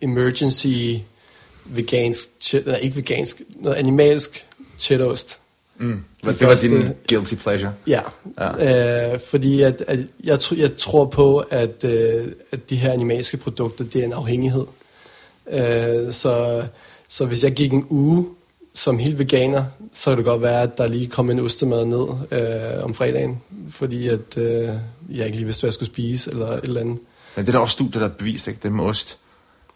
emergency 0.00 0.94
vegansk, 1.64 2.28
nej, 2.66 2.76
ikke 2.76 2.96
vegansk, 2.96 3.42
noget 3.54 3.76
animalsk 3.76 4.46
cheddarost. 4.78 5.38
Mm. 5.76 5.92
De 6.24 6.26
Det 6.30 6.40
var 6.40 6.46
første- 6.48 6.68
din 6.68 6.88
guilty 7.08 7.34
pleasure. 7.34 7.72
Ja, 7.86 8.00
ja. 8.38 9.12
Øh, 9.12 9.20
fordi 9.20 9.62
at, 9.62 9.84
at 9.86 9.98
jeg, 10.24 10.34
tr- 10.38 10.58
jeg 10.60 10.76
tror 10.76 11.04
på, 11.04 11.38
at, 11.38 11.84
øh, 11.84 12.26
at 12.52 12.70
de 12.70 12.76
her 12.76 12.92
animalske 12.92 13.36
produkter, 13.36 13.84
det 13.84 14.00
er 14.00 14.04
en 14.04 14.12
afhængighed. 14.12 14.64
Øh, 15.50 16.12
så, 16.12 16.64
så 17.08 17.24
hvis 17.26 17.44
jeg 17.44 17.52
gik 17.52 17.72
en 17.72 17.86
uge 17.90 18.26
som 18.78 18.98
helt 18.98 19.18
veganer, 19.18 19.64
så 19.94 20.10
kan 20.10 20.16
det 20.16 20.24
godt 20.24 20.42
være, 20.42 20.62
at 20.62 20.78
der 20.78 20.86
lige 20.88 21.06
kom 21.06 21.30
en 21.30 21.38
ostemad 21.40 21.84
ned 21.84 22.06
øh, 22.30 22.84
om 22.84 22.94
fredagen, 22.94 23.40
fordi 23.70 24.08
at 24.08 24.36
øh, 24.36 24.68
jeg 25.10 25.26
ikke 25.26 25.36
lige 25.36 25.44
vidste, 25.44 25.60
hvad 25.60 25.68
jeg 25.68 25.74
skulle 25.74 25.88
spise, 25.90 26.30
eller 26.30 26.46
et 26.48 26.60
eller 26.62 26.80
andet. 26.80 26.98
Men 27.36 27.46
det 27.46 27.48
er 27.48 27.52
der 27.52 27.58
også 27.58 27.72
studier, 27.72 28.00
der 28.00 28.08
er 28.08 28.12
bevist, 28.12 28.48
ikke? 28.48 28.60
Det 28.62 28.72
med 28.72 28.84
ost. 28.84 29.16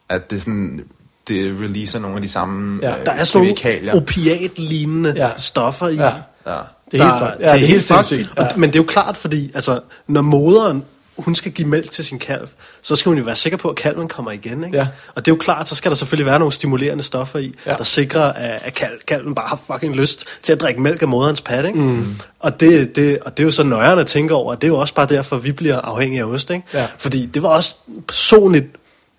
At 0.09 0.31
det 0.31 0.41
sådan, 0.43 0.81
det 1.29 1.55
releaser 1.61 1.99
nogle 1.99 2.17
af 2.17 2.23
de 2.23 2.29
samme 2.29 2.81
Ja, 2.83 2.99
øh, 3.01 3.07
Der 3.07 3.13
er 3.13 3.25
sådan 3.25 3.57
nogle 3.81 3.97
opiat-lignende 3.97 5.13
Ja. 5.17 5.31
stoffer 5.37 5.89
i. 5.89 5.95
Ja. 5.95 6.05
Ja. 6.47 6.59
Det 6.93 7.01
er 7.01 7.05
der, 7.05 7.29
helt, 7.29 7.41
ja, 7.41 7.47
det 7.47 7.63
er 7.63 7.67
helt 7.67 7.69
fucked. 7.83 8.03
sindssygt. 8.03 8.39
Og, 8.39 8.45
Ja. 8.45 8.57
Men 8.57 8.71
det 8.71 8.77
er 8.77 8.81
jo 8.81 8.87
klart, 8.87 9.17
fordi 9.17 9.51
altså, 9.55 9.81
når 10.07 10.23
moderen 10.23 10.85
hun 11.19 11.35
skal 11.35 11.53
give 11.53 11.69
mælk 11.69 11.91
til 11.91 12.05
sin 12.05 12.19
kalv, 12.19 12.49
så 12.83 12.97
skal 12.97 13.11
hun 13.11 13.19
jo 13.19 13.25
være 13.25 13.37
sikker 13.37 13.57
på, 13.57 13.69
at 13.69 13.77
kalven 13.77 14.09
kommer 14.09 14.31
igen. 14.31 14.65
Ikke? 14.65 14.77
Ja. 14.79 14.87
Og 15.15 15.27
det 15.27 15.31
er 15.33 15.35
jo 15.37 15.39
klart, 15.41 15.69
så 15.69 15.75
skal 15.75 15.91
der 15.91 15.97
selvfølgelig 15.97 16.27
være 16.27 16.39
nogle 16.39 16.53
stimulerende 16.53 17.03
stoffer 17.03 17.39
i, 17.39 17.55
Ja. 17.67 17.75
der 17.77 17.85
sikrer, 17.85 18.33
at, 18.33 18.61
at 18.65 18.75
kalv, 18.75 18.93
kalven 19.07 19.35
bare 19.35 19.49
har 19.49 19.61
fucking 19.73 19.97
lyst 19.97 20.25
til 20.43 20.53
at 20.53 20.61
drikke 20.61 20.81
mælk 20.83 21.03
af 21.03 21.09
moderens 21.09 21.41
pat. 21.41 21.65
Ikke? 21.65 21.79
Mm. 21.79 22.07
Og, 22.41 22.61
det, 22.61 22.97
det, 22.97 23.19
og 23.19 23.37
det 23.37 23.43
er 23.43 23.47
jo 23.47 23.51
så 23.51 23.63
nøjere 23.63 24.01
at 24.01 24.07
tænke 24.07 24.35
over, 24.35 24.55
det 24.55 24.65
er 24.65 24.69
jo 24.69 24.79
også 24.79 24.95
bare 24.95 25.07
derfor, 25.07 25.37
vi 25.37 25.53
bliver 25.53 25.81
afhængige 25.81 26.21
af 26.21 26.27
ost. 26.27 26.51
Ikke? 26.51 26.63
Ja. 26.75 26.87
Fordi 26.99 27.27
det 27.27 27.43
var 27.43 27.49
også 27.49 27.75
personligt 28.09 28.67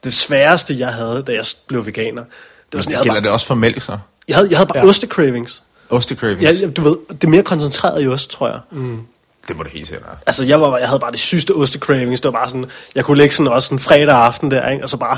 det 0.03 0.13
sværeste, 0.13 0.79
jeg 0.79 0.93
havde, 0.93 1.23
da 1.27 1.31
jeg 1.31 1.45
blev 1.67 1.85
veganer. 1.85 2.21
Det 2.23 2.27
var 2.73 2.81
sådan, 2.81 2.91
jeg 2.93 2.99
Gælder 3.03 3.13
bare, 3.13 3.23
det 3.23 3.31
også 3.31 3.47
for 3.47 3.55
mælk, 3.55 3.81
så? 3.81 3.97
jeg 4.27 4.35
havde, 4.35 4.47
jeg 4.49 4.57
havde 4.57 4.67
bare 4.67 4.77
Ja. 4.83 4.89
ostecravings. 4.89 5.63
Ostekravings? 5.89 6.43
Ja, 6.43 6.51
ja, 6.51 6.67
du 6.67 6.81
ved, 6.81 6.97
det 7.09 7.23
er 7.23 7.27
mere 7.27 7.43
koncentreret 7.43 8.03
i 8.03 8.07
ost, 8.07 8.31
tror 8.31 8.47
jeg. 8.47 8.59
Mm. 8.71 8.99
Det 9.47 9.57
må 9.57 9.63
det 9.63 9.71
helt 9.71 9.87
sikkert 9.87 10.05
være. 10.05 10.15
Altså, 10.25 10.43
jeg, 10.43 10.61
var, 10.61 10.77
jeg 10.77 10.87
havde 10.87 10.99
bare 10.99 11.11
det 11.11 11.19
sygeste 11.19 11.51
ostecravings. 11.55 12.21
Det 12.21 12.33
var 12.33 12.39
bare 12.39 12.49
sådan, 12.49 12.65
jeg 12.95 13.05
kunne 13.05 13.17
ligge 13.17 13.35
sådan 13.35 13.51
også 13.51 13.73
en 13.73 13.79
fredag 13.79 14.15
aften 14.15 14.51
der, 14.51 14.69
ikke? 14.69 14.83
og 14.83 14.89
så 14.89 14.97
bare, 14.97 15.17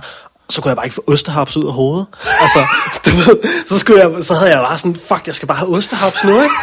så 0.49 0.61
kunne 0.61 0.69
jeg 0.69 0.76
bare 0.76 0.86
ikke 0.86 0.95
få 0.95 1.03
ostehaps 1.07 1.57
ud 1.57 1.65
af 1.65 1.73
hovedet. 1.73 2.05
altså, 2.41 2.65
du 3.05 3.09
ved, 3.09 3.65
så, 3.65 3.78
skulle 3.78 4.07
jeg, 4.07 4.23
så 4.23 4.34
havde 4.34 4.51
jeg 4.51 4.63
bare 4.63 4.78
sådan, 4.78 4.95
fuck, 4.95 5.28
jeg 5.28 5.36
skal 5.36 5.47
bare 5.47 5.57
have 5.57 5.76
ostehaps 5.76 6.23
nu, 6.23 6.41
ikke? 6.41 6.55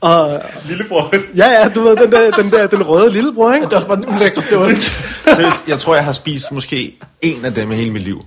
Og, 0.00 0.42
Lillebror. 0.68 1.14
ja, 1.36 1.48
ja, 1.50 1.68
du 1.68 1.80
ved, 1.80 1.96
den 1.96 2.12
der, 2.12 2.30
den 2.30 2.50
der, 2.50 2.66
den 2.66 2.82
røde 2.82 3.12
lillebror, 3.12 3.52
ikke? 3.52 3.64
Det 3.64 3.72
er 3.72 3.76
også 3.76 3.88
bare 3.88 3.96
den 3.96 4.08
ulækreste 4.08 4.58
ost. 4.58 4.76
Seriøst, 5.34 5.56
jeg 5.68 5.78
tror, 5.78 5.94
jeg 5.94 6.04
har 6.04 6.12
spist 6.12 6.52
måske 6.52 6.98
en 7.22 7.44
af 7.44 7.54
dem 7.54 7.72
i 7.72 7.76
hele 7.76 7.90
mit 7.90 8.02
liv. 8.02 8.24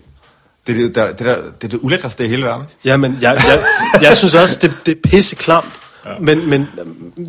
Det 0.67 0.77
er 0.77 0.85
det, 0.85 0.95
der, 0.95 1.07
det, 1.07 1.19
der, 1.19 1.35
det, 1.35 1.63
er 1.63 1.67
det 1.67 1.79
ulækreste 1.81 2.25
i 2.25 2.27
hele 2.27 2.45
verden. 2.45 2.65
Jamen, 2.85 3.17
jeg, 3.21 3.41
jeg, 3.47 3.63
jeg 4.01 4.15
synes 4.15 4.35
også, 4.35 4.59
det, 4.61 4.73
det 4.85 4.91
er 4.97 5.09
pisse 5.09 5.35
klamt. 5.35 5.80
Ja. 6.05 6.09
Men, 6.19 6.49
men 6.49 6.69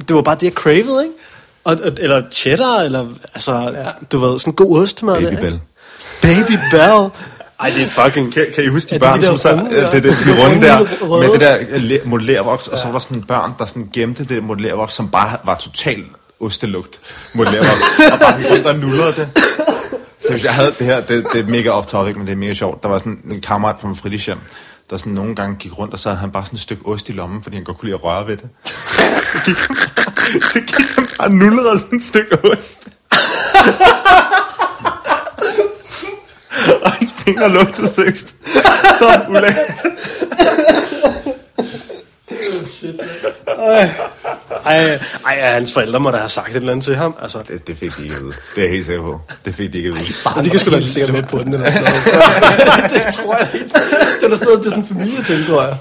det 0.08 0.16
var 0.16 0.22
bare 0.22 0.34
det, 0.34 0.42
jeg 0.42 0.52
cravede, 0.52 1.02
ikke? 1.04 1.14
Og, 1.64 1.76
eller 1.98 2.22
cheddar, 2.30 2.80
eller 2.80 3.06
altså, 3.34 3.52
Ja. 3.52 3.80
ja. 3.80 3.90
du 4.12 4.18
ved, 4.18 4.38
sådan 4.38 4.50
en 4.52 4.56
god 4.56 4.82
ostemad. 4.82 5.20
Baby? 5.22 5.40
Bell. 5.40 5.60
Baby 6.22 6.58
Bell. 6.70 7.08
Ej, 7.60 7.70
det 7.76 7.82
er 7.82 7.86
fucking... 8.04 8.32
Kan, 8.32 8.46
kan 8.54 8.64
I 8.64 8.66
huske 8.66 8.88
de 8.90 8.94
Ja, 8.94 8.98
børn, 8.98 9.18
de 9.18 9.22
der 9.22 9.26
som 9.28 9.36
så, 9.38 9.50
runde 9.52 9.76
der. 9.76 9.90
det, 9.90 10.02
det, 10.02 10.12
De 10.12 10.42
runde 10.44 10.66
der, 10.66 10.78
med 11.20 11.32
det 11.32 11.40
der 11.40 11.58
øh, 11.70 11.82
le- 11.82 12.00
modellervoks, 12.04 12.68
og 12.68 12.78
så 12.78 12.84
var 12.84 12.92
der 12.92 12.98
sådan 12.98 13.22
børn, 13.22 13.52
der 13.58 13.66
sådan 13.66 13.90
gemte 13.92 14.24
det 14.24 14.42
modellervoks, 14.42 14.94
som 14.94 15.08
bare 15.10 15.36
var 15.44 15.54
total 15.54 16.04
ostelugt 16.40 17.00
modellervoks, 17.34 17.82
og 18.12 18.18
bare 18.20 18.36
gik 18.42 18.50
rundt 18.52 18.66
og 18.66 18.78
nullede 18.78 19.06
det. 19.16 19.28
Så 20.26 20.30
hvis 20.32 20.44
jeg 20.44 20.54
havde 20.54 20.74
det 20.78 20.86
her, 20.86 21.00
det, 21.00 21.24
det 21.32 21.40
er 21.40 21.50
mega 21.50 21.70
off 21.70 21.86
topic, 21.86 22.16
men 22.16 22.26
det 22.26 22.32
er 22.32 22.36
mega 22.36 22.54
sjovt. 22.54 22.82
Der 22.82 22.88
var 22.88 22.98
sådan 22.98 23.18
en 23.30 23.40
kammerat 23.40 23.76
fra 23.80 23.88
min 23.88 23.96
fritidshjem, 23.96 24.38
der 24.90 24.96
sådan 24.96 25.12
nogle 25.12 25.34
gange 25.34 25.56
gik 25.56 25.78
rundt, 25.78 25.94
og 25.94 25.98
så 25.98 26.08
havde 26.08 26.20
han 26.20 26.30
bare 26.30 26.44
sådan 26.44 26.56
et 26.56 26.60
stykke 26.60 26.86
ost 26.86 27.08
i 27.08 27.12
lommen, 27.12 27.42
fordi 27.42 27.56
han 27.56 27.64
godt 27.64 27.78
kunne 27.78 27.86
lide 27.86 27.94
at 27.94 28.04
røre 28.04 28.26
ved 28.26 28.36
det. 28.36 28.48
så 29.32 29.38
gik 29.44 29.56
han, 29.56 29.76
så 30.42 30.60
gik 30.60 30.76
han 30.76 31.06
bare 31.18 31.26
og 31.26 31.30
nullede 31.30 31.78
sådan 31.78 31.98
et 31.98 32.04
stykke 32.04 32.44
ost. 32.44 32.88
og 36.84 36.90
hans 36.92 37.14
fingre 37.18 37.48
lugtede 37.48 37.94
søgst. 37.94 38.34
Så 38.98 39.20
ulækkert. 39.28 39.86
Ej, 44.66 44.98
ej, 45.26 45.40
hans 45.40 45.72
forældre 45.72 46.00
må 46.00 46.10
da 46.10 46.16
have 46.16 46.28
sagt 46.28 46.48
et 46.50 46.56
eller 46.56 46.70
andet 46.72 46.84
til 46.84 46.96
ham. 46.96 47.16
Altså, 47.22 47.38
Det, 47.48 47.66
det 47.66 47.78
fik 47.78 47.96
de 47.96 48.02
ikke 48.04 48.24
ud. 48.24 48.32
Det 48.54 48.58
er 48.58 48.62
jeg 48.62 48.70
helt 48.70 48.86
sikker 48.86 49.02
på. 49.02 49.20
Det 49.44 49.54
fik 49.54 49.72
de 49.72 49.78
ikke 49.78 49.92
ud. 49.92 49.96
Faren 50.22 50.44
de 50.44 50.50
kan 50.50 50.58
sgu 50.58 50.70
da- 50.70 50.82
sikkert 50.82 51.12
med 51.12 51.22
på 51.22 51.38
den 51.38 51.54
eller 51.54 51.70
sådan 51.70 51.82
noget. 51.82 52.90
det 53.06 53.14
tror 53.14 53.36
jeg 53.36 53.48
sikkert. 53.48 53.70
Det 54.20 54.32
er 54.32 54.36
sådan 54.36 54.46
noget, 54.48 54.58
det 54.58 54.66
er 54.66 54.70
sådan 54.70 54.82
en 54.82 54.88
familieting, 54.88 55.46
tror 55.46 55.62
jeg. 55.62 55.76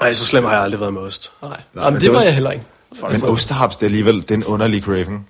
ej, 0.00 0.12
så 0.12 0.24
slem 0.24 0.44
har 0.44 0.52
jeg 0.52 0.62
aldrig 0.62 0.80
været 0.80 0.92
med 0.92 1.02
ost. 1.02 1.32
Nej, 1.42 1.50
Nej, 1.50 1.58
Jamen, 1.74 1.84
men 1.84 1.94
det 1.94 2.02
det 2.02 2.12
var 2.12 2.18
var- 2.18 2.24
jeg 2.24 2.34
heller 2.34 2.50
ikke. 2.50 2.64
Men 3.02 3.24
ostehaps, 3.24 3.76
det 3.76 3.82
er 3.82 3.88
alligevel 3.88 4.22
det 4.22 4.30
er 4.30 4.34
en 4.34 4.44
underlig 4.44 4.82
craving. 4.82 5.28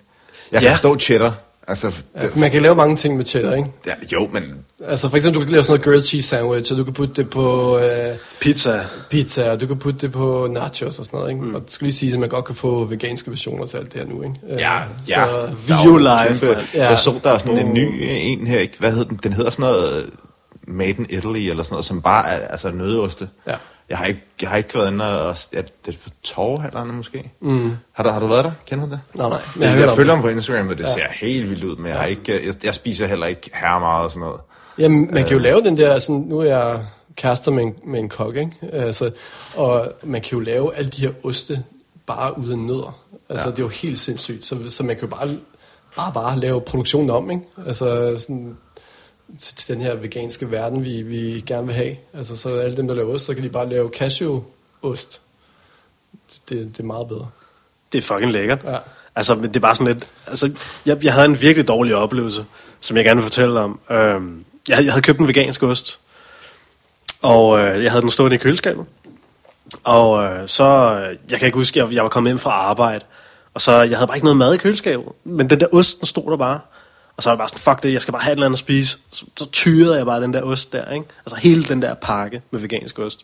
Jeg 0.53 0.61
kan 0.61 0.69
Ja. 0.69 0.73
forstå 0.75 0.99
cheddar. 0.99 1.35
Altså, 1.69 1.93
Ja, 2.17 2.21
det, 2.21 2.31
for 2.33 2.39
man 2.39 2.51
kan 2.51 2.63
lave 2.63 2.75
mange 2.75 2.97
ting 2.97 3.17
med 3.17 3.25
cheddar, 3.25 3.55
ikke? 3.55 3.69
ja, 3.87 3.93
jo, 4.13 4.29
men 4.33 4.43
Altså 4.87 5.09
for 5.09 5.17
eksempel, 5.17 5.41
du 5.41 5.45
kan 5.45 5.53
lave 5.53 5.65
sådan 5.65 5.73
noget 5.73 5.85
grilled 5.85 6.03
cheese 6.05 6.29
sandwich, 6.29 6.73
og 6.73 6.79
du 6.79 6.85
kan 6.85 6.93
putte 6.93 7.15
det 7.15 7.31
på 7.31 7.79
øh, 7.79 8.17
Pizza. 8.41 8.81
pizza, 9.11 9.51
og 9.51 9.61
du 9.61 9.67
kan 9.67 9.77
putte 9.79 9.99
det 10.01 10.13
på 10.13 10.49
nachos 10.51 10.99
og 10.99 11.05
sådan 11.05 11.19
noget, 11.19 11.31
ikke? 11.33 11.45
Mm. 11.45 11.55
Og 11.55 11.61
det 11.63 11.73
skal 11.73 11.85
lige 11.85 11.95
sige, 11.95 12.13
at 12.13 12.19
man 12.21 12.29
godt 12.29 12.45
kan 12.45 12.55
få 12.55 12.85
veganske 12.85 13.31
versioner 13.31 13.67
til 13.67 13.77
alt 13.77 13.93
det 13.93 14.01
her 14.01 14.09
nu, 14.09 14.23
ikke? 14.23 14.35
Øh, 14.51 14.59
ja, 14.59 14.81
så, 15.07 15.13
ja. 15.21 15.27
Vio 15.27 15.99
Der 15.99 16.11
er 16.11 16.25
jo 16.25 16.29
Life, 16.29 16.47
kæmpe- 16.47 16.55
mand. 16.55 16.67
Ja. 16.75 16.89
Jeg 16.89 16.99
så, 16.99 17.21
der 17.25 17.31
er 17.31 17.39
sådan 17.39 17.59
en 17.59 17.75
ny 17.75 17.89
en 18.03 18.47
her, 18.47 18.59
ikke? 18.59 18.79
hvad 18.79 18.91
hedder 18.93 19.05
den? 19.05 19.21
Den 19.23 19.33
hedder 19.33 19.51
sådan 19.51 19.63
noget 19.63 20.03
øh, 20.03 20.09
Made 20.67 20.91
in 20.91 21.07
Italy, 21.11 21.39
eller 21.51 21.63
sådan 21.63 21.75
noget, 21.75 21.85
som 21.85 22.03
bare 22.03 22.29
er 22.29 22.49
altså 22.49 22.71
nødeoste. 22.71 23.29
Ja. 23.49 23.55
Jeg 23.89 23.99
har 23.99 24.05
ikke, 24.05 24.21
jeg 24.43 24.51
har 24.51 24.57
ikke 24.57 24.75
været 24.75 24.93
inde 24.93 25.21
og... 25.21 25.37
ja, 25.53 25.59
det 25.87 25.95
er 25.95 25.99
på 26.05 26.11
Torvhallerne 26.23 26.93
måske. 26.93 27.31
Mm. 27.41 27.77
Har, 27.93 28.03
du, 28.03 28.09
har 28.09 28.21
du 28.21 28.27
været 28.27 28.45
der? 28.45 28.53
Kender 28.67 28.85
du 28.85 28.91
det? 28.91 29.01
Nej, 29.15 29.29
nej. 29.29 29.41
Jeg, 29.61 29.81
jeg, 29.81 29.89
om 29.89 29.97
følger 29.97 30.15
ham 30.15 30.23
på 30.23 30.29
Instagram, 30.29 30.69
og 30.69 30.79
det 30.79 30.89
ser 30.89 31.07
helt 31.21 31.51
vildt 31.51 31.65
ud, 31.65 31.77
men 31.77 31.87
jeg, 31.87 31.97
har 31.97 32.07
ikke, 32.07 32.47
jeg, 32.47 32.55
jeg 32.65 32.75
spiser 32.75 33.07
heller 33.07 33.27
ikke 33.27 33.51
her 33.55 33.79
meget 33.79 34.05
og 34.05 34.11
sådan 34.11 34.21
noget. 34.21 34.41
Jamen, 34.79 35.01
man 35.01 35.25
kan 35.25 35.27
Øh. 35.27 35.33
jo 35.33 35.39
lave 35.39 35.61
den 35.61 35.77
der, 35.77 35.99
sådan, 35.99 36.21
nu 36.21 36.39
er 36.39 36.45
jeg 36.45 36.81
kærester 37.17 37.51
med 37.51 37.63
en, 37.63 37.75
med 37.85 38.01
en 38.01 38.09
kok, 38.09 38.37
ikke? 38.37 38.53
Altså, 38.73 39.11
og 39.57 39.93
man 40.03 40.21
kan 40.21 40.39
jo 40.39 40.41
lave 40.41 40.75
alle 40.77 40.91
de 40.91 41.01
her 41.03 41.13
oste 41.23 41.65
bare 42.07 42.39
uden 42.39 42.67
nødder. 42.67 42.99
Altså, 43.29 43.47
ja. 43.47 43.51
det 43.51 43.59
er 43.59 43.63
jo 43.63 43.69
helt 43.69 43.99
sindssygt. 43.99 44.47
Så, 44.47 44.57
så 44.69 44.83
man 44.83 44.97
kan 44.97 45.09
jo 45.09 45.17
bare, 45.17 45.37
bare, 45.97 46.13
bare 46.13 46.41
lave 46.41 46.61
produktionen 46.61 47.11
om, 47.11 47.31
ikke? 47.31 47.43
Altså, 47.67 48.17
sådan, 48.19 48.57
til, 49.39 49.57
til 49.57 49.75
den 49.75 49.83
her 49.83 49.95
veganske 49.95 50.51
verden, 50.51 50.85
vi, 50.85 51.03
vi 51.03 51.45
gerne 51.47 51.67
vil 51.67 51.75
have. 51.75 51.97
Altså, 52.15 52.37
så 52.37 52.49
alle 52.49 52.77
dem, 52.77 52.89
der 52.89 52.95
laver 52.95 53.15
ost, 53.15 53.25
så 53.25 53.35
kan 53.35 53.43
de 53.43 53.49
bare 53.49 53.69
lave 53.69 53.91
cashew-ost. 53.97 55.21
Det, 56.49 56.77
det 56.77 56.81
er 56.81 56.83
meget 56.83 57.09
bedre. 57.09 57.29
Det 57.93 57.99
er 57.99 58.03
fucking 58.03 58.33
lækkert. 58.33 58.65
Ja. 58.65 58.79
Altså, 59.15 59.35
men 59.35 59.45
det 59.45 59.57
er 59.57 59.61
bare 59.61 59.75
sådan 59.75 59.95
lidt... 59.95 60.09
Altså, 60.27 60.53
jeg, 60.87 61.05
jeg 61.05 61.13
havde 61.13 61.27
en 61.27 61.41
virkelig 61.41 61.69
dårlig 61.69 61.95
oplevelse, 61.95 62.45
som 62.81 62.97
jeg 62.97 63.05
gerne 63.05 63.21
vil 63.21 63.25
fortælle 63.25 63.61
om. 63.61 63.81
Øhm, 63.91 64.45
jeg, 64.69 64.85
jeg 64.85 64.93
havde 64.93 65.03
købt 65.03 65.19
en 65.19 65.29
vegansk 65.29 65.63
ost, 65.63 65.99
og 67.23 67.59
øh, 67.59 67.83
jeg 67.83 67.91
havde 67.93 68.03
den 68.03 68.11
stående 68.11 68.37
i 68.37 68.39
køleskabet. 68.39 68.87
Og 69.85 70.25
øh, 70.25 70.49
så, 70.49 70.65
øh, 70.65 71.19
jeg 71.31 71.39
kan 71.39 71.47
ikke 71.47 71.59
huske, 71.59 71.79
jeg, 71.79 71.93
jeg 71.93 72.03
var 72.03 72.09
kommet 72.09 72.31
hjem 72.31 72.39
fra 72.39 72.51
arbejde, 72.51 73.05
og 73.55 73.61
så, 73.61 73.73
jeg 73.73 73.99
havde 73.99 74.07
bare 74.07 74.17
ikke 74.17 74.25
noget 74.25 74.37
mad 74.37 74.55
i 74.55 74.57
køleskabet. 74.57 75.07
Men 75.25 75.51
den 75.51 75.61
der 75.61 75.67
ost, 75.73 75.99
den 75.99 76.07
stod 76.07 76.31
der 76.31 76.37
bare. 76.37 76.61
Og 77.17 77.23
så 77.23 77.29
var 77.29 77.35
jeg 77.35 77.39
bare 77.39 77.49
sådan, 77.49 77.61
fuck 77.61 77.83
det, 77.83 77.93
jeg 77.93 78.03
skal 78.03 78.13
bare 78.13 78.23
have 78.23 78.33
et 78.33 78.37
eller 78.37 78.47
andet 78.47 78.57
at 78.57 78.59
spise. 78.59 78.99
Så, 79.11 79.25
så 79.37 79.51
tyrede 79.51 79.97
jeg 79.97 80.07
bare 80.07 80.23
den 80.23 80.35
der 80.35 80.43
ost 80.43 80.73
der, 80.73 80.93
ikke? 80.93 81.07
Altså 81.27 81.37
hele 81.37 81.65
den 81.65 81.83
der 81.83 81.95
pakke 81.95 82.43
med 82.51 82.61
vegansk 82.61 82.99
ost. 82.99 83.21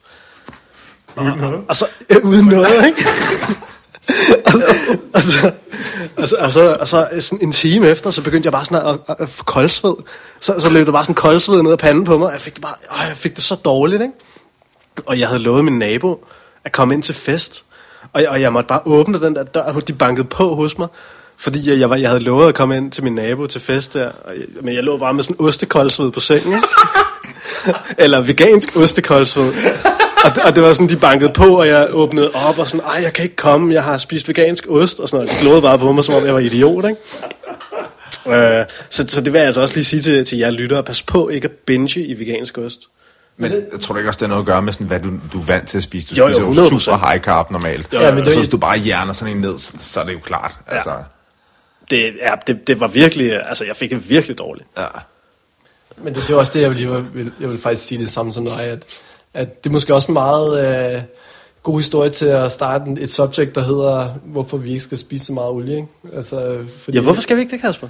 Uden 1.16 1.38
noget? 1.38 1.64
Og 1.68 1.76
så, 1.76 1.86
øh, 2.10 2.24
uden 2.30 2.46
noget, 2.46 2.86
ikke? 2.86 3.06
og, 5.14 5.22
så, 5.22 5.52
og, 6.16 6.28
så, 6.28 6.36
og, 6.36 6.52
så, 6.52 6.76
og 6.80 6.88
så 6.88 7.08
sådan 7.20 7.38
en 7.42 7.52
time 7.52 7.88
efter, 7.88 8.10
så 8.10 8.22
begyndte 8.22 8.46
jeg 8.46 8.52
bare 8.52 8.64
sådan 8.64 8.86
at, 8.86 8.98
at, 9.08 9.16
at 9.18 9.28
få 9.28 9.44
koldsved. 9.44 9.94
Så, 10.40 10.54
så 10.58 10.70
løb 10.70 10.86
der 10.86 10.92
bare 10.92 11.04
sådan 11.04 11.14
koldsved 11.14 11.62
ned 11.62 11.72
ad 11.72 11.76
panden 11.76 12.04
på 12.04 12.18
mig, 12.18 12.26
og 12.26 12.32
jeg 12.32 12.40
fik 12.40 12.54
det 12.54 12.62
bare, 12.62 12.74
åh, 12.92 13.08
jeg 13.08 13.16
fik 13.16 13.36
det 13.36 13.44
så 13.44 13.54
dårligt, 13.54 14.02
ikke? 14.02 14.14
Og 15.06 15.18
jeg 15.18 15.28
havde 15.28 15.42
lovet 15.42 15.64
min 15.64 15.78
nabo 15.78 16.24
at 16.64 16.72
komme 16.72 16.94
ind 16.94 17.02
til 17.02 17.14
fest. 17.14 17.64
Og 18.12 18.22
jeg, 18.22 18.30
og 18.30 18.40
jeg 18.40 18.52
måtte 18.52 18.68
bare 18.68 18.80
åbne 18.84 19.20
den 19.20 19.34
der 19.34 19.42
dør, 19.42 19.62
og 19.62 19.88
de 19.88 19.92
bankede 19.92 20.26
på 20.26 20.54
hos 20.54 20.78
mig. 20.78 20.88
Fordi 21.40 21.70
jeg, 21.70 21.78
jeg, 21.80 21.90
var, 21.90 21.96
jeg 21.96 22.08
havde 22.10 22.22
lovet 22.22 22.48
at 22.48 22.54
komme 22.54 22.76
ind 22.76 22.92
til 22.92 23.04
min 23.04 23.14
nabo 23.14 23.46
til 23.46 23.60
fest 23.60 23.94
der. 23.94 24.06
Og 24.24 24.32
jeg, 24.36 24.44
men 24.62 24.74
jeg 24.74 24.82
lå 24.84 24.96
bare 24.98 25.14
med 25.14 25.22
sådan 25.22 25.36
ostekoldsved 25.38 26.10
på 26.10 26.20
sengen? 26.20 26.62
Eller 27.98 28.20
vegansk 28.20 28.76
ostekoldsved. 28.76 29.52
Og, 30.24 30.34
det- 30.34 30.42
og 30.42 30.54
det 30.54 30.62
var 30.62 30.72
sådan, 30.72 30.88
de 30.88 30.96
bankede 30.96 31.32
på, 31.34 31.58
og 31.58 31.68
jeg 31.68 31.88
åbnede 31.90 32.30
op, 32.48 32.58
og 32.58 32.68
sådan, 32.68 32.86
ej, 32.86 33.00
jeg 33.02 33.12
kan 33.12 33.24
ikke 33.24 33.36
komme, 33.36 33.74
jeg 33.74 33.84
har 33.84 33.98
spist 33.98 34.28
vegansk 34.28 34.66
ost, 34.68 35.00
og 35.00 35.08
sådan 35.08 35.24
noget. 35.24 35.38
De 35.38 35.42
glodede 35.42 35.62
bare 35.62 35.78
på 35.78 35.92
mig, 35.92 36.04
som 36.04 36.14
om 36.14 36.24
jeg 36.26 36.34
var 36.34 36.40
idiot, 36.40 36.84
ikke? 36.84 37.00
Øh, 38.26 38.64
så, 38.90 39.04
så 39.08 39.20
det 39.20 39.32
vil 39.32 39.38
jeg 39.38 39.46
altså 39.46 39.60
også 39.60 39.74
lige 39.76 39.84
sige 39.84 40.00
til, 40.02 40.24
til 40.24 40.38
jer 40.38 40.50
lyttere, 40.50 40.82
pas 40.82 41.02
på 41.02 41.28
ikke 41.28 41.44
at 41.44 41.50
binge 41.66 42.00
i 42.00 42.18
vegansk 42.18 42.58
ost. 42.58 42.80
Men 43.36 43.52
jeg 43.52 43.80
tror 43.80 43.92
du 43.92 43.98
ikke 43.98 44.10
også, 44.10 44.18
det 44.18 44.22
har 44.26 44.28
noget 44.28 44.42
at 44.42 44.46
gøre 44.46 44.62
med, 44.62 44.72
sådan, 44.72 44.86
hvad 44.86 45.00
du, 45.00 45.10
du 45.32 45.40
er 45.40 45.44
vant 45.44 45.68
til 45.68 45.78
at 45.78 45.84
spise? 45.84 46.14
Du 46.14 46.14
Jo, 46.14 46.28
jo, 46.28 46.34
spiser 46.52 46.62
100%. 46.66 46.78
super 46.78 47.08
high 47.10 47.20
carb 47.22 47.50
normalt. 47.50 47.88
Ja, 47.92 48.14
men 48.14 48.24
så 48.24 48.36
hvis 48.36 48.48
du 48.48 48.56
bare 48.56 48.78
hjerner 48.78 49.12
sådan 49.12 49.34
en 49.34 49.40
ned, 49.40 49.58
så, 49.58 49.72
så 49.80 50.00
er 50.00 50.04
det 50.04 50.12
jo 50.12 50.18
klart. 50.24 50.52
Ja. 50.70 50.74
Altså, 50.74 50.90
Det, 51.90 52.12
ja, 52.22 52.34
det, 52.46 52.66
det 52.66 52.80
var 52.80 52.88
virkelig, 52.88 53.48
altså 53.48 53.64
jeg 53.64 53.76
fik 53.76 53.90
det 53.90 54.10
virkelig 54.10 54.38
dårligt. 54.38 54.68
ja. 54.78 54.86
Men 55.96 56.14
det, 56.14 56.22
det 56.28 56.34
er 56.34 56.38
også 56.38 56.52
det, 56.54 56.60
jeg 56.62 56.70
vil, 56.70 56.80
jeg 56.80 57.14
vil, 57.14 57.32
jeg 57.40 57.50
vil 57.50 57.58
faktisk 57.58 57.86
sige 57.86 58.00
det 58.00 58.10
samme 58.10 58.32
som 58.32 58.44
dig, 58.44 58.60
at, 58.60 59.02
at 59.34 59.64
det 59.64 59.70
er 59.70 59.72
måske 59.72 59.94
også 59.94 60.08
en 60.08 60.14
meget 60.14 60.94
øh, 60.94 61.02
god 61.62 61.78
historie 61.78 62.10
til 62.10 62.26
at 62.26 62.52
starte 62.52 62.84
et 63.00 63.10
subject, 63.10 63.54
der 63.54 63.60
hedder, 63.60 64.08
hvorfor 64.24 64.56
vi 64.56 64.68
ikke 64.68 64.80
skal 64.80 64.98
spise 64.98 65.26
så 65.26 65.32
meget 65.32 65.50
olie. 65.50 65.76
Ikke? 65.76 65.88
Altså, 66.16 66.64
fordi, 66.78 66.96
Ja, 66.96 67.02
hvorfor 67.02 67.20
skal 67.20 67.36
vi 67.36 67.40
ikke 67.40 67.52
det, 67.52 67.60
Kasper? 67.60 67.88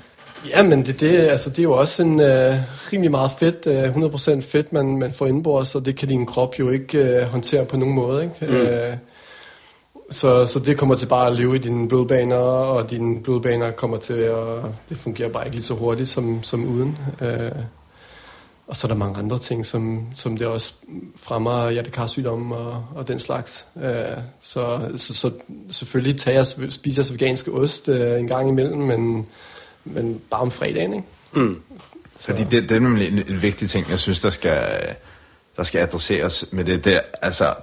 Ja, 0.50 0.62
men 0.62 0.86
det, 0.86 1.00
det, 1.00 1.18
altså, 1.18 1.50
det 1.50 1.58
er 1.58 1.62
jo 1.62 1.72
også 1.72 2.02
en 2.02 2.20
øh, 2.20 2.56
rimelig 2.92 3.10
meget 3.10 3.30
fedt, 3.38 3.66
øh, 3.66 3.96
100% 4.38 4.40
fedt, 4.40 4.72
man, 4.72 4.98
man 4.98 5.12
får 5.12 5.26
indenbords, 5.26 5.74
og 5.74 5.84
det 5.84 5.96
kan 5.96 6.08
din 6.08 6.26
krop 6.26 6.58
jo 6.58 6.70
ikke 6.70 6.98
øh, 6.98 7.28
håndtere 7.28 7.64
på 7.64 7.76
nogen 7.76 7.94
måde. 7.94 8.22
Ikke? 8.22 8.52
Mm. 8.52 8.56
Øh, 8.56 8.96
så, 10.10 10.46
så 10.46 10.58
det 10.58 10.78
kommer 10.78 10.94
til 10.94 11.06
bare 11.06 11.26
at 11.26 11.36
leve 11.36 11.56
i 11.56 11.58
dine 11.58 11.88
blodbaner, 11.88 12.36
og 12.36 12.90
dine 12.90 13.22
blodbaner 13.22 13.70
kommer 13.70 13.96
til 13.96 14.14
at... 14.14 14.62
Det 14.88 14.98
fungerer 14.98 15.28
bare 15.28 15.44
ikke 15.44 15.56
lige 15.56 15.64
så 15.64 15.74
hurtigt 15.74 16.08
som, 16.08 16.42
som 16.42 16.64
uden. 16.64 16.98
Øh, 17.20 17.50
og 18.66 18.76
så 18.76 18.86
er 18.86 18.88
der 18.88 18.96
mange 18.96 19.18
andre 19.18 19.38
ting, 19.38 19.66
som, 19.66 20.06
som 20.14 20.36
det 20.36 20.46
også 20.46 20.72
fremmer 21.16 21.70
hjertekarsygdomme 21.70 22.56
og, 22.56 22.84
og 22.94 23.08
den 23.08 23.18
slags. 23.18 23.66
Øh, 23.82 23.92
så, 24.40 24.80
så, 24.96 25.14
så 25.14 25.30
selvfølgelig 25.70 26.20
tager 26.20 26.36
jeg, 26.36 26.72
spiser 26.72 27.02
jeg 27.08 27.14
veganske 27.14 27.52
ost 27.52 27.88
øh, 27.88 28.20
en 28.20 28.28
gang 28.28 28.48
imellem, 28.48 28.78
men, 28.78 29.26
men 29.84 30.20
bare 30.30 30.40
om 30.40 30.50
fredagen, 30.50 30.94
ikke? 30.94 31.06
Mm. 31.32 31.62
Fordi 32.20 32.44
det, 32.44 32.68
det 32.68 32.76
er 32.76 32.80
nemlig 32.80 33.08
en, 33.08 33.18
en 33.18 33.42
vigtig 33.42 33.70
ting, 33.70 33.90
jeg 33.90 33.98
synes, 33.98 34.20
der 34.20 34.30
skal, 34.30 34.62
der 35.56 35.62
skal 35.62 35.78
adresseres 35.78 36.48
med 36.52 36.64
det 36.64 36.84
der. 36.84 37.00
Altså, 37.22 37.54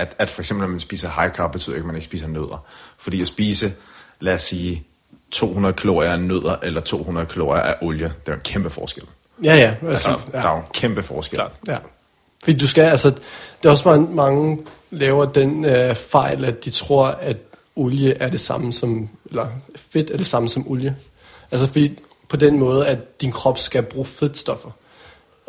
at, 0.00 0.14
at 0.18 0.30
for 0.30 0.42
eksempel, 0.42 0.62
når 0.62 0.70
man 0.70 0.80
spiser 0.80 1.10
high 1.20 1.32
carb, 1.32 1.52
betyder 1.52 1.76
ikke, 1.76 1.84
at 1.84 1.86
man 1.86 1.96
ikke 1.96 2.04
spiser 2.04 2.28
nødder. 2.28 2.64
Fordi 2.98 3.20
at 3.20 3.26
spise, 3.26 3.72
lad 4.20 4.34
os 4.34 4.42
sige, 4.42 4.84
200 5.30 5.74
kalorier 5.74 6.12
af 6.12 6.20
nødder, 6.20 6.56
eller 6.62 6.80
200 6.80 7.26
kalorier 7.26 7.62
af 7.62 7.74
olie, 7.82 8.12
det 8.26 8.32
er 8.32 8.36
en 8.36 8.40
kæmpe 8.44 8.70
forskel. 8.70 9.04
Ja, 9.44 9.54
ja. 9.56 9.74
Altså, 9.88 10.10
Altså, 10.10 10.28
der 10.32 10.38
er 10.38 10.52
jo 10.52 10.58
en 10.58 10.64
kæmpe 10.72 11.02
forskel. 11.02 11.36
Klart. 11.36 11.52
Ja. 11.68 11.78
Fordi 12.44 12.58
du 12.58 12.68
skal, 12.68 12.82
altså, 12.82 13.10
det 13.10 13.64
er 13.64 13.70
også 13.70 13.88
mange, 13.88 14.14
mange 14.14 14.58
laver 14.90 15.24
den 15.24 15.64
øh, 15.64 15.94
fejl, 15.94 16.44
at 16.44 16.64
de 16.64 16.70
tror, 16.70 17.06
at 17.06 17.36
olie 17.76 18.14
er 18.14 18.28
det 18.30 18.40
samme 18.40 18.72
som, 18.72 19.08
eller 19.26 19.46
fedt 19.76 20.10
er 20.10 20.16
det 20.16 20.26
samme 20.26 20.48
som 20.48 20.68
olie. 20.68 20.96
Altså 21.50 21.66
fordi 21.66 21.98
på 22.28 22.36
den 22.36 22.58
måde, 22.58 22.86
at 22.86 23.20
din 23.20 23.32
krop 23.32 23.58
skal 23.58 23.82
bruge 23.82 24.06
fedtstoffer. 24.06 24.70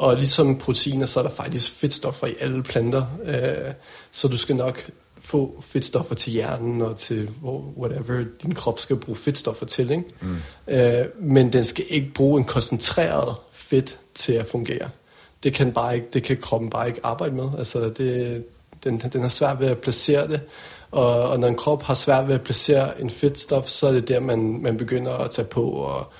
Og 0.01 0.15
ligesom 0.15 0.57
proteiner, 0.57 1.05
så 1.05 1.19
er 1.19 1.23
der 1.23 1.29
faktisk 1.29 1.71
fedtstoffer 1.71 2.27
i 2.27 2.33
alle 2.39 2.63
planter. 2.63 3.05
Øh, 3.25 3.73
så 4.11 4.27
du 4.27 4.37
skal 4.37 4.55
nok 4.55 4.89
få 5.19 5.63
fedtstoffer 5.67 6.15
til 6.15 6.33
hjernen 6.33 6.81
og 6.81 6.97
til 6.97 7.29
whatever 7.77 8.25
din 8.43 8.55
krop 8.55 8.79
skal 8.79 8.95
bruge 8.95 9.15
fedtstoffer 9.15 9.65
til. 9.65 9.91
Ikke? 9.91 10.03
Mm. 10.21 10.37
Øh, 10.67 11.05
men 11.19 11.53
den 11.53 11.63
skal 11.63 11.85
ikke 11.89 12.11
bruge 12.13 12.39
en 12.39 12.45
koncentreret 12.45 13.35
fedt 13.51 13.97
til 14.15 14.33
at 14.33 14.45
fungere. 14.45 14.89
Det 15.43 15.53
kan, 15.53 15.71
bare 15.71 15.95
ikke, 15.95 16.07
det 16.13 16.23
kan 16.23 16.37
kroppen 16.41 16.69
bare 16.69 16.87
ikke 16.87 16.99
arbejde 17.03 17.35
med. 17.35 17.49
Altså 17.57 17.89
det, 17.97 18.43
den, 18.83 18.99
den 19.13 19.21
har 19.21 19.29
svært 19.29 19.59
ved 19.59 19.67
at 19.67 19.77
placere 19.77 20.27
det. 20.27 20.41
Og, 20.91 21.29
og 21.29 21.39
når 21.39 21.47
en 21.47 21.55
krop 21.55 21.83
har 21.83 21.93
svært 21.93 22.27
ved 22.27 22.35
at 22.35 22.41
placere 22.41 23.01
en 23.01 23.09
fedtstof, 23.09 23.69
så 23.69 23.87
er 23.87 23.91
det 23.91 24.07
der, 24.07 24.19
man, 24.19 24.61
man 24.61 24.77
begynder 24.77 25.13
at 25.13 25.31
tage 25.31 25.47
på. 25.47 25.69
Og, 25.69 26.11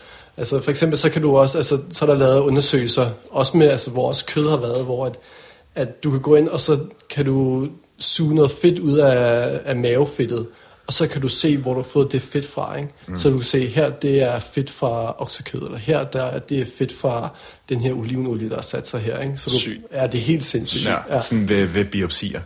altså 0.42 0.62
for 0.62 0.72
eksempel 0.72 0.98
så 0.98 1.10
kan 1.10 1.22
du 1.22 1.38
også, 1.38 1.58
altså, 1.58 1.80
så 1.92 2.06
er 2.06 2.10
der 2.10 2.16
lavet 2.16 2.40
undersøgelser, 2.40 3.10
også 3.32 3.58
med, 3.58 3.68
altså, 3.68 3.92
hvor 3.92 4.08
også 4.08 4.26
kød 4.26 4.50
har 4.50 4.58
været, 4.58 4.84
hvor 4.84 5.06
at, 5.06 5.20
at 5.76 6.04
du 6.04 6.12
kan 6.12 6.20
gå 6.20 6.36
ind, 6.36 6.48
og 6.48 6.60
så 6.60 6.80
kan 7.10 7.26
du 7.26 7.68
suge 8.00 8.36
noget 8.36 8.52
fedt 8.52 8.80
ud 8.80 8.98
af, 8.98 9.60
af 9.66 9.76
mavefedtet, 9.76 10.48
og 10.88 10.94
så 10.94 11.08
kan 11.08 11.22
du 11.22 11.28
se, 11.28 11.58
hvor 11.58 11.74
du 11.74 11.80
har 11.80 11.88
fået 11.88 12.12
det 12.12 12.22
fedt 12.22 12.48
fra. 12.48 12.78
Ikke? 12.78 12.90
Mm. 13.08 13.16
Så 13.16 13.30
du 13.30 13.36
kan 13.36 13.44
se, 13.44 13.68
her 13.68 13.90
det 13.90 14.22
er 14.22 14.40
fedt 14.40 14.72
fra 14.72 15.16
oksekød, 15.22 15.62
eller 15.62 15.78
her 15.78 16.04
der, 16.04 16.40
det 16.40 16.62
er 16.62 16.66
fedt 16.78 16.94
fra 16.94 17.30
den 17.70 17.80
her 17.80 17.94
olivenolie, 17.94 18.50
der 18.50 18.58
er 18.58 18.62
sat 18.62 18.88
sig 18.88 19.00
her. 19.00 19.20
Ikke? 19.20 19.38
Så 19.38 19.50
du, 19.50 19.60
Sygt. 19.60 19.80
Ja, 19.92 20.08
det 20.08 20.16
er 20.16 20.24
helt 20.24 20.46
sindssygt. 20.46 20.90
Ja, 20.90 21.16
ja. 21.16 21.22
sådan 21.22 21.50
ved, 21.50 21.66
ved 21.66 21.86
biopsier. 21.86 22.42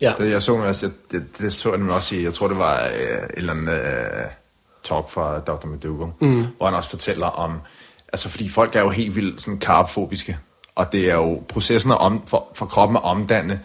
ja. 0.00 0.12
Det, 0.18 0.30
jeg 0.30 0.42
så 0.42 0.54
også, 0.54 0.90
det, 1.10 1.24
det 1.38 1.52
så 1.52 1.74
jeg 1.74 1.90
også 1.90 2.16
i, 2.16 2.24
jeg 2.24 2.34
tror 2.34 2.48
det 2.48 2.58
var 2.58 2.84
øh, 2.84 3.16
en 3.22 3.28
eller 3.36 3.52
anden 3.52 3.68
øh, 3.68 4.24
talk 4.84 5.10
fra 5.10 5.38
Dr. 5.38 5.66
McDougall, 5.66 6.12
mm. 6.20 6.46
hvor 6.56 6.66
han 6.66 6.74
også 6.74 6.90
fortæller 6.90 7.26
om, 7.26 7.60
altså 8.12 8.28
fordi 8.28 8.48
folk 8.48 8.76
er 8.76 8.80
jo 8.80 8.90
helt 8.90 9.16
vildt 9.16 9.40
sådan 9.40 9.60
carbfobiske, 9.60 10.38
og 10.74 10.92
det 10.92 11.10
er 11.10 11.14
jo 11.14 11.42
processen 11.48 11.90
om, 11.90 12.22
for, 12.26 12.48
for 12.54 12.66
kroppen 12.66 12.96
at 12.96 13.04
omdanne 13.04 13.60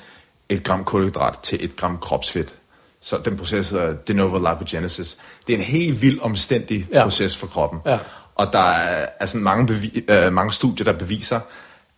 et 0.49 0.63
gram 0.63 0.83
kulhydrat 0.83 1.39
til 1.39 1.65
et 1.65 1.75
gram 1.75 1.97
kropsfedt. 1.97 2.53
Så 3.01 3.17
den 3.25 3.37
proces 3.37 3.69
hedder 3.69 3.93
de 3.93 4.13
novo 4.13 4.37
lipogenesis. 4.37 5.17
Det 5.47 5.53
er 5.53 5.57
en 5.57 5.63
helt 5.63 6.01
vild 6.01 6.19
omstændig 6.21 6.87
Ja. 6.91 7.03
proces 7.03 7.37
for 7.37 7.47
kroppen. 7.47 7.79
Ja. 7.85 7.99
Og 8.35 8.53
der 8.53 8.59
er, 8.71 9.05
er 9.19 9.25
sådan 9.25 9.43
mange, 9.43 9.73
bevi- 9.73 10.11
øh, 10.13 10.33
mange 10.33 10.53
studier, 10.53 10.83
der 10.85 10.93
beviser, 10.93 11.39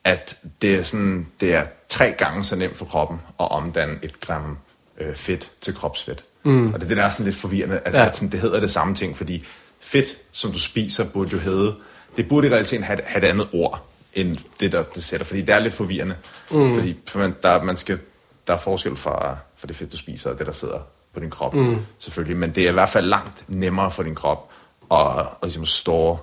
at 0.04 0.38
det 0.62 0.76
er, 0.76 0.84
sådan, 0.84 1.28
det 1.40 1.54
er 1.56 1.66
tre 1.90 2.12
gange 2.18 2.44
så 2.44 2.56
nemt 2.56 2.78
for 2.78 2.86
kroppen 2.86 3.22
at 3.40 3.52
omdanne 3.52 4.00
et 4.04 4.20
gram 4.20 4.58
øh, 4.98 5.16
fedt 5.16 5.52
til 5.62 5.76
kropsfedt. 5.76 6.24
Mm. 6.46 6.68
Og 6.68 6.74
det 6.74 6.84
er 6.84 6.88
det, 6.88 6.98
der 6.98 7.04
er 7.04 7.10
sådan 7.10 7.26
lidt 7.26 7.36
forvirrende, 7.36 7.80
at, 7.86 7.94
Ja. 7.94 8.00
ja. 8.00 8.06
at 8.06 8.16
sådan, 8.16 8.30
det 8.32 8.40
hedder 8.40 8.60
det 8.60 8.72
samme 8.72 8.96
ting, 8.96 9.18
fordi 9.18 9.46
fedt, 9.80 10.18
som 10.32 10.52
du 10.52 10.60
spiser, 10.60 11.06
burde 11.14 11.30
jo 11.34 11.38
hedde, 11.38 11.76
det 12.18 12.28
burde 12.28 12.48
i 12.48 12.52
realiteten 12.52 12.84
have, 12.84 13.00
have 13.06 13.24
et 13.26 13.30
andet 13.30 13.48
ord, 13.54 13.86
end 14.14 14.38
det, 14.60 14.72
der 14.72 14.84
det 14.84 15.04
sætter, 15.04 15.26
fordi 15.26 15.42
det 15.42 15.50
er 15.56 15.60
lidt 15.60 15.74
forvirrende. 15.74 16.16
Mm. 16.52 16.76
Fordi 16.76 16.96
for 17.08 17.20
man, 17.20 17.36
der, 17.44 17.64
man 17.64 17.78
skal, 17.78 18.00
der 18.48 18.54
er 18.54 18.58
forskel 18.58 18.98
fra, 18.98 19.38
for 19.58 19.68
det 19.68 19.76
fedt, 19.76 19.92
du 19.92 19.98
spiser, 19.98 20.30
og 20.30 20.38
det, 20.40 20.48
der 20.48 20.54
sidder 20.54 20.80
på 21.14 21.20
din 21.20 21.30
krop, 21.30 21.54
mm. 21.54 21.78
selvfølgelig. 22.00 22.38
Men 22.38 22.52
det 22.52 22.64
er 22.66 22.70
i 22.70 22.74
hvert 22.74 22.90
fald 22.90 23.06
langt 23.06 23.44
nemmere 23.48 23.92
for 23.92 24.04
din 24.04 24.16
krop 24.16 24.50
at, 24.92 25.20
at 25.20 25.26
ligesom 25.42 25.66
store 25.66 26.18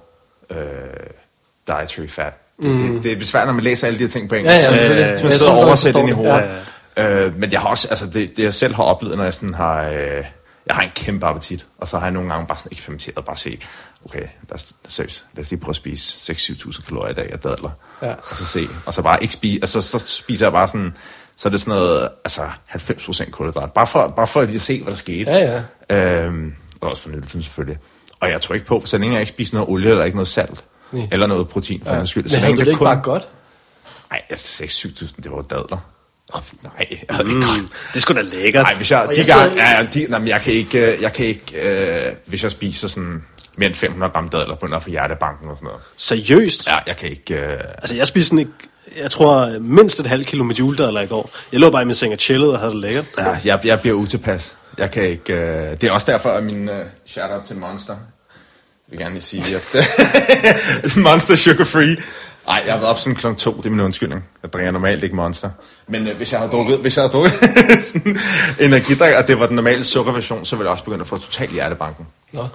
øh, 0.50 0.56
dietary 1.66 2.06
fat. 2.08 2.32
Det, 2.62 2.70
mm. 2.70 2.78
det, 2.78 3.02
det 3.02 3.12
er 3.12 3.16
besværligt, 3.16 3.46
når 3.48 3.54
man 3.54 3.64
læser 3.64 3.86
alle 3.86 3.98
de 3.98 4.04
her 4.04 4.10
ting 4.10 4.28
på 4.28 4.34
engelsk. 4.34 4.62
Ja, 4.62 4.66
ja, 4.66 4.74
selvfølgelig. 4.76 5.10
Øh, 5.12 5.18
så 5.18 5.24
man 5.24 5.32
sidder 5.32 5.52
og 5.52 5.58
oversætter 5.58 6.00
ind 6.00 6.08
i 6.08 6.12
hovedet. 6.12 6.42
det. 6.42 6.48
Ja. 6.48 6.54
Øh, 6.96 7.38
men 7.38 7.52
jeg 7.52 7.60
har 7.60 7.68
også, 7.68 7.88
altså 7.88 8.06
det, 8.06 8.36
det 8.36 8.42
jeg 8.42 8.54
selv 8.54 8.74
har 8.74 8.82
oplevet, 8.82 9.16
når 9.16 9.24
jeg 9.24 9.34
sådan 9.34 9.54
har, 9.54 9.82
øh, 9.88 10.24
jeg 10.66 10.74
har 10.74 10.82
en 10.82 10.90
kæmpe 10.94 11.26
appetit, 11.26 11.66
og 11.78 11.88
så 11.88 11.98
har 11.98 12.06
jeg 12.06 12.12
nogle 12.12 12.32
gange 12.32 12.46
bare 12.46 12.58
sådan 12.58 12.72
eksperimenteret 12.72 13.18
og 13.18 13.24
bare 13.24 13.36
se, 13.36 13.58
okay, 14.04 14.18
lad 14.20 14.54
os, 14.54 14.72
seriøst, 14.88 15.24
lad 15.34 15.44
os 15.44 15.50
lige 15.50 15.60
prøve 15.60 15.70
at 15.70 15.76
spise 15.76 16.32
6-7.000 16.32 16.86
kalorier 16.86 17.10
i 17.10 17.14
dag 17.14 17.32
af 17.32 17.38
dadler. 17.38 17.70
Ja. 18.02 18.12
Og 18.12 18.36
så 18.36 18.44
se, 18.44 18.60
og 18.86 18.94
så 18.94 19.02
bare 19.02 19.22
ikke 19.22 19.34
spise, 19.34 19.58
altså 19.62 19.80
så 19.80 19.98
spiser 19.98 20.46
jeg 20.46 20.52
bare 20.52 20.68
sådan, 20.68 20.96
så 21.36 21.48
er 21.48 21.50
det 21.50 21.60
sådan 21.60 21.78
noget, 21.78 22.08
altså 22.24 22.42
90% 22.70 23.30
kulhydrat. 23.30 23.72
Bare 23.72 23.86
for, 23.86 24.08
bare 24.08 24.26
for 24.26 24.42
lige 24.42 24.54
at 24.54 24.62
se, 24.62 24.82
hvad 24.82 24.90
der 24.90 24.96
skete. 24.98 25.30
Ja, 25.30 25.62
Øhm, 25.90 26.54
og 26.80 26.90
også 26.90 27.02
for 27.02 27.10
nydelsen 27.10 27.42
selvfølgelig. 27.42 27.78
Og 28.20 28.30
jeg 28.30 28.40
tror 28.40 28.54
ikke 28.54 28.66
på, 28.66 28.80
for 28.80 28.86
så 28.86 28.98
længe 28.98 29.14
jeg 29.14 29.20
ikke 29.20 29.32
spiser 29.32 29.54
noget 29.54 29.68
olie, 29.68 29.90
eller 29.90 30.04
ikke 30.04 30.16
noget 30.16 30.28
salt, 30.28 30.64
Nej. 30.92 31.08
eller 31.12 31.26
noget 31.26 31.48
protein 31.48 31.82
for 31.86 31.94
ja. 31.94 32.04
skyld. 32.04 32.28
Så 32.28 32.36
Men 32.36 32.40
havde 32.42 32.56
du 32.56 32.60
det 32.60 32.66
ikke 32.66 32.78
kun... 32.78 32.84
bare 32.84 33.00
godt? 33.02 33.28
Nej, 34.10 34.22
altså 34.30 34.64
6-7.000, 34.64 35.16
det 35.22 35.30
var 35.30 35.36
jo 35.36 35.42
dadler. 36.34 36.54
Nej, 36.62 36.86
jeg 36.90 37.16
havde 37.16 37.28
ikke 37.28 37.46
godt. 37.46 37.60
Mm, 37.60 37.68
det 37.68 37.96
er 37.96 38.00
sgu 38.00 38.14
da 38.14 38.20
lækkert. 38.20 38.62
Nej, 38.62 38.74
hvis 38.74 38.90
jeg, 38.90 39.00
Og 39.00 39.12
de 39.12 39.16
jeg 39.18 39.26
sidder- 39.26 39.54
ja, 39.56 39.70
ja, 39.80 39.86
de, 39.94 40.06
nej, 40.08 40.18
men 40.18 40.28
jeg 40.28 40.40
kan 40.40 40.52
ikke, 40.52 40.92
øh, 40.94 41.02
jeg 41.02 41.12
kan 41.12 41.26
ikke 41.26 41.62
øh, 41.62 42.12
hvis 42.26 42.42
jeg 42.42 42.50
spiser 42.50 42.88
sådan 42.88 43.24
mere 43.56 43.66
end 43.66 43.74
500 43.76 44.12
gram 44.12 44.28
dadler 44.28 44.54
på 44.56 44.66
for 44.82 44.90
hjertebanken 44.90 45.48
og 45.50 45.56
sådan 45.56 45.66
noget. 45.66 45.80
Seriøst? 45.96 46.68
Ja, 46.68 46.78
jeg 46.86 46.96
kan 46.96 47.10
ikke, 47.10 47.34
øh, 47.34 47.58
Altså, 47.78 47.96
jeg 47.96 48.06
spiste 48.06 48.28
sådan 48.28 48.38
ikke, 48.38 48.52
jeg 48.98 49.10
tror 49.10 49.58
mindst 49.60 50.00
et 50.00 50.06
halvt 50.06 50.26
kilo 50.26 50.44
med 50.44 50.54
juledadler 50.54 51.00
i 51.00 51.06
går. 51.06 51.30
Jeg 51.52 51.60
lå 51.60 51.70
bare 51.70 51.82
i 51.82 51.84
min 51.84 51.94
seng 51.94 52.12
og 52.12 52.18
chillede 52.18 52.52
og 52.52 52.58
havde 52.58 52.72
det 52.72 52.80
lækkert. 52.80 53.04
ja, 53.18 53.36
jeg, 53.44 53.60
jeg 53.64 53.80
bliver 53.80 53.96
utilpas. 53.96 54.54
Jeg 54.78 54.90
kan 54.90 55.02
ikke, 55.02 55.32
øh, 55.32 55.70
det 55.70 55.84
er 55.84 55.90
også 55.92 56.12
derfor, 56.12 56.30
at 56.30 56.42
min 56.44 56.68
øh, 56.68 56.86
shout-out 57.06 57.44
til 57.44 57.56
Monster, 57.56 57.92
jeg 57.92 58.90
vil 58.90 58.98
gerne 58.98 59.14
lige 59.14 59.22
sige, 59.24 59.56
at 59.56 60.96
Monster 60.96 61.36
Sugar 61.36 61.64
Free, 61.64 61.96
Nej, 62.46 62.62
jeg 62.66 62.72
har 62.74 62.80
været 62.80 62.90
op 62.90 62.98
sådan 62.98 63.16
klokken 63.16 63.38
to, 63.38 63.56
det 63.56 63.66
er 63.66 63.70
min 63.70 63.80
undskyldning. 63.80 64.24
Jeg 64.42 64.52
drikker 64.52 64.70
normalt 64.70 65.02
ikke 65.04 65.16
Monster. 65.16 65.50
Men 65.88 66.08
øh, 66.08 66.16
hvis 66.16 66.32
jeg 66.32 66.40
havde 66.40 66.52
drukket, 66.52 66.78
hvis 66.78 66.96
jeg 66.96 67.02
havde 67.02 67.12
drukket 67.12 67.32
sådan 67.92 68.18
energidrik, 68.60 69.14
og 69.14 69.28
det 69.28 69.40
var 69.40 69.46
den 69.46 69.56
normale 69.56 69.84
sukkerversion, 69.84 70.44
så 70.44 70.56
ville 70.56 70.66
jeg 70.68 70.72
også 70.72 70.84
begynde 70.84 71.00
at 71.02 71.08
få 71.08 71.18
totalt 71.18 71.52
hjertebanken. 71.52 72.06
Nå. 72.32 72.46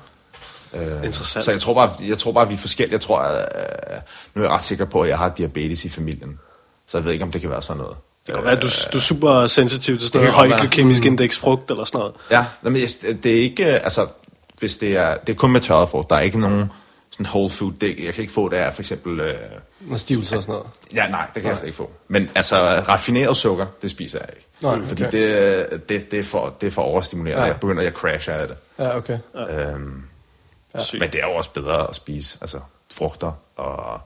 Øh, 0.74 0.82
Interessant. 1.06 1.46
Så 1.46 1.52
jeg 1.52 1.60
tror, 1.62 1.74
bare, 1.74 1.92
jeg 2.08 2.18
tror 2.18 2.32
bare, 2.32 2.48
vi 2.48 2.54
er 2.54 2.58
forskellige. 2.58 2.94
Jeg 2.94 3.02
tror, 3.02 3.20
at, 3.20 3.46
øh, 3.56 3.98
nu 4.36 4.42
er 4.42 4.46
jeg 4.46 4.52
ret 4.56 4.64
sikker 4.64 4.86
på, 4.86 5.02
at 5.02 5.10
jeg 5.10 5.18
har 5.18 5.30
diabetes 5.30 5.86
i 5.86 5.90
familien. 5.90 6.40
Så 6.88 6.98
jeg 6.98 7.06
ved 7.06 7.12
ikke, 7.14 7.24
om 7.26 7.32
det 7.32 7.42
kan 7.42 7.50
være 7.50 7.62
sådan 7.62 7.82
noget. 7.82 7.98
Det 8.28 8.36
kan 8.36 8.44
være, 8.44 8.56
du, 8.56 8.68
du 8.94 8.98
er 8.98 9.02
super 9.02 9.48
sensitiv 9.48 9.98
til 9.98 10.08
sådan 10.08 10.22
noget 10.22 10.28
Det 10.28 10.36
kan 10.36 10.42
godt 10.44 10.50
høj 10.50 10.58
være. 10.58 10.68
glykemisk 10.68 11.06
indeks 11.06 11.38
frugt 11.38 11.72
eller 11.72 11.86
sådan 11.86 12.00
noget. 12.00 12.14
Ja, 12.32 12.46
men 12.62 12.76
det 13.24 13.26
er 13.26 13.42
ikke, 13.44 13.66
øh, 13.66 13.80
altså, 13.84 14.08
hvis 14.60 14.76
det 14.76 14.98
er, 14.98 15.16
det 15.28 15.34
er 15.34 15.38
kun 15.38 15.52
med 15.52 15.62
tørret 15.62 15.90
frugt. 15.90 16.10
Der 16.10 16.16
er 16.16 16.20
ikke 16.22 16.40
nogen 16.40 16.72
sådan 17.18 17.26
whole 17.26 17.50
food. 17.50 17.74
Det, 17.82 18.00
jeg 18.06 18.14
kan 18.14 18.22
ikke 18.22 18.34
få 18.34 18.50
det 18.50 18.58
af 18.58 18.74
for 18.74 18.82
eksempel, 18.82 19.20
øh, 19.20 19.34
Med 19.80 19.98
stivelse 19.98 20.38
og 20.38 20.44
sådan 20.44 20.54
noget. 20.54 20.72
ja 20.94 21.08
nej, 21.08 21.28
det 21.34 21.42
kan 21.42 21.50
jeg 21.50 21.58
slet 21.58 21.68
ikke 21.68 21.78
få. 21.78 21.92
Men 22.08 22.30
altså, 22.36 22.84
raffineret 22.88 23.38
sukker, 23.38 23.66
det 23.82 23.92
spiser 23.92 24.20
jeg 24.20 24.28
ikke. 24.36 24.48
Nej, 24.62 24.74
okay. 24.76 24.88
Fordi 24.88 25.04
det, 25.04 25.90
det, 25.90 26.12
det, 26.12 26.20
er 26.20 26.24
for, 26.24 26.56
det 26.62 26.68
er 26.68 26.72
for 26.72 26.82
overstimulerende. 26.82 27.44
Ja. 27.44 27.52
Jeg 27.52 27.60
begynder, 27.60 27.84
jeg 27.84 27.92
crasher 27.92 28.34
af 28.34 28.48
det. 28.48 28.58
Ja, 28.80 28.98
okay. 28.98 29.18
Øhm, 29.50 30.04
Sygt. 30.78 31.00
men 31.00 31.12
det 31.12 31.22
er 31.24 31.28
jo 31.28 31.34
også 31.34 31.50
bedre 31.54 31.90
at 31.90 31.96
spise 31.96 32.38
altså, 32.42 32.60
frugter 32.94 33.32
og 33.56 34.02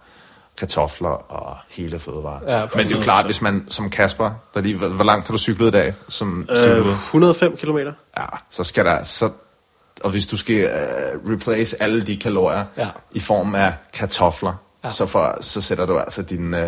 kartofler 0.58 1.10
og 1.10 1.58
hele 1.70 2.00
fødevarer. 2.00 2.60
Ja, 2.60 2.68
Men 2.76 2.86
det 2.86 2.92
er 2.94 2.98
jo 2.98 3.04
klart, 3.04 3.26
hvis 3.26 3.42
man 3.42 3.66
som 3.70 3.90
Kasper, 3.90 4.32
der 4.54 4.62
lige, 4.62 4.78
hvor, 4.78 5.04
langt 5.04 5.28
har 5.28 5.32
du 5.32 5.38
cyklet 5.38 5.68
i 5.68 5.72
dag? 5.72 5.94
Som 6.10 6.48
Øh, 6.50 6.58
cykelud? 6.58 6.92
105 6.92 7.58
kilometer. 7.58 7.94
Ja, 8.18 8.26
så 8.50 8.64
skal 8.64 8.86
der... 8.86 9.04
Så, 9.04 9.30
og 10.04 10.10
hvis 10.10 10.26
du 10.26 10.38
skal 10.38 10.64
uh, 10.66 11.32
replace 11.32 11.82
alle 11.84 12.02
de 12.02 12.18
kalorier 12.18 12.66
Ja. 12.78 12.88
i 13.12 13.20
form 13.20 13.56
af 13.56 13.74
kartofler, 13.94 14.54
Ja. 14.84 14.90
så, 14.90 15.06
for, 15.06 15.38
så 15.42 15.62
sætter 15.62 15.86
du 15.86 15.98
altså 16.00 16.22
din, 16.22 16.54
uh, 16.54 16.60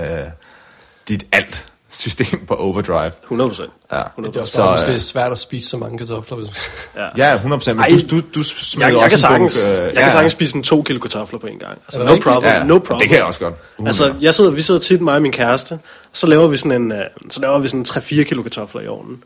dit 1.07 1.25
alt 1.31 1.65
system 1.89 2.45
på 2.47 2.53
overdrive. 2.55 3.11
100 3.23 3.49
procent. 3.49 3.69
Ja. 3.91 4.01
Det 4.17 4.35
er 4.37 4.41
også 4.41 4.53
Så, 4.53 4.63
øh, 4.63 4.71
måske 4.71 4.99
svært 4.99 5.31
at 5.31 5.39
spise 5.39 5.69
så 5.69 5.77
mange 5.77 5.97
kartofler. 5.97 6.37
Hvis 6.37 6.47
man... 6.95 7.03
Ja, 7.17 7.37
100%. 7.37 7.43
Men 7.43 7.79
Ej, 7.79 7.89
du, 8.09 8.15
du, 8.17 8.21
du 8.35 8.43
smider 8.43 8.87
Jeg, 8.87 8.95
jeg, 8.95 9.03
også 9.03 9.27
kan 9.27 9.41
en 9.41 9.49
sagtens, 9.49 9.67
bunke, 9.69 9.81
øh, 9.81 9.87
jeg 9.87 9.93
ja, 9.95 10.01
kan 10.01 10.09
sagtens 10.11 10.31
spise 10.31 10.57
en 10.57 10.63
to 10.63 10.81
kilo 10.81 10.99
kartofler 10.99 11.39
på 11.39 11.47
en 11.47 11.59
gang. 11.59 11.71
Altså, 11.85 11.99
det 11.99 12.05
no 12.05 12.11
rigtigt? 12.11 12.33
problem, 12.33 12.51
Ja, 12.51 12.63
no 12.63 12.77
problem. 12.79 12.99
det 12.99 13.07
kan 13.07 13.17
jeg 13.17 13.25
også 13.25 13.39
godt. 13.39 13.53
Uh, 13.77 13.87
Altså, 13.87 14.13
jeg 14.21 14.33
sidder, 14.33 14.51
vi 14.51 14.61
sidder 14.61 14.79
tit, 14.79 15.01
mig 15.01 15.15
og 15.15 15.21
min 15.21 15.31
kæreste, 15.31 15.73
og 15.73 15.79
så 16.13 16.27
laver 16.27 16.47
vi 16.47 16.57
sådan 16.57 16.81
en, 16.81 16.91
øh, 16.91 16.97
så 17.29 17.39
laver 17.39 17.59
vi 17.59 17.67
sådan 17.67 17.85
3-4 17.89 18.23
kilo 18.23 18.43
kartofler 18.43 18.81
i 18.81 18.87
ovnen. 18.87 19.23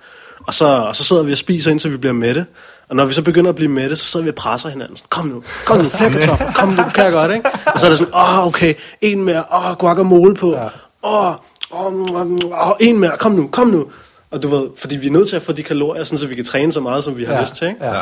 Og 0.47 0.53
så, 0.53 0.65
og 0.67 0.95
så 0.95 1.03
sidder 1.03 1.23
vi 1.23 1.31
og 1.31 1.37
spiser, 1.37 1.71
indtil 1.71 1.91
vi 1.91 1.97
bliver 1.97 2.13
mætte. 2.13 2.45
Og 2.89 2.95
når 2.95 3.05
vi 3.05 3.13
så 3.13 3.21
begynder 3.21 3.49
at 3.49 3.55
blive 3.55 3.71
mætte, 3.71 3.95
så 3.95 4.03
sidder 4.03 4.23
vi 4.23 4.29
og 4.29 4.35
presser 4.35 4.69
hinanden. 4.69 4.95
Sådan, 4.95 5.07
kom 5.09 5.25
nu, 5.25 5.43
kom 5.65 5.77
nu, 5.77 5.89
flere 5.89 6.11
kartofler, 6.11 6.51
kom 6.53 6.69
nu, 6.69 6.83
kan 6.95 7.03
jeg 7.03 7.11
godt, 7.11 7.31
ikke? 7.33 7.49
Og 7.65 7.79
så 7.79 7.85
er 7.85 7.89
det 7.89 7.97
sådan, 7.97 8.13
åh, 8.13 8.39
oh, 8.39 8.47
okay, 8.47 8.73
en 9.01 9.23
mere, 9.23 9.43
åh, 9.53 9.69
oh, 9.71 9.75
guacamole 9.77 10.35
på, 10.35 10.55
åh, 11.03 11.35
åh, 11.71 11.95
åh, 12.11 12.75
en 12.79 12.99
mere, 12.99 13.17
kom 13.19 13.31
nu, 13.31 13.47
kom 13.47 13.67
nu. 13.67 13.87
Og 14.31 14.43
du 14.43 14.47
ved, 14.47 14.67
fordi 14.77 14.97
vi 14.97 15.07
er 15.07 15.11
nødt 15.11 15.29
til 15.29 15.35
at 15.35 15.41
få 15.41 15.51
de 15.51 15.63
kalorier, 15.63 16.03
sådan, 16.03 16.17
så 16.17 16.27
vi 16.27 16.35
kan 16.35 16.45
træne 16.45 16.71
så 16.71 16.79
meget, 16.79 17.03
som 17.03 17.17
vi 17.17 17.23
har 17.23 17.33
Ja, 17.33 17.41
lyst 17.41 17.55
til, 17.55 17.67
ikke? 17.67 17.85
ja. 17.85 18.01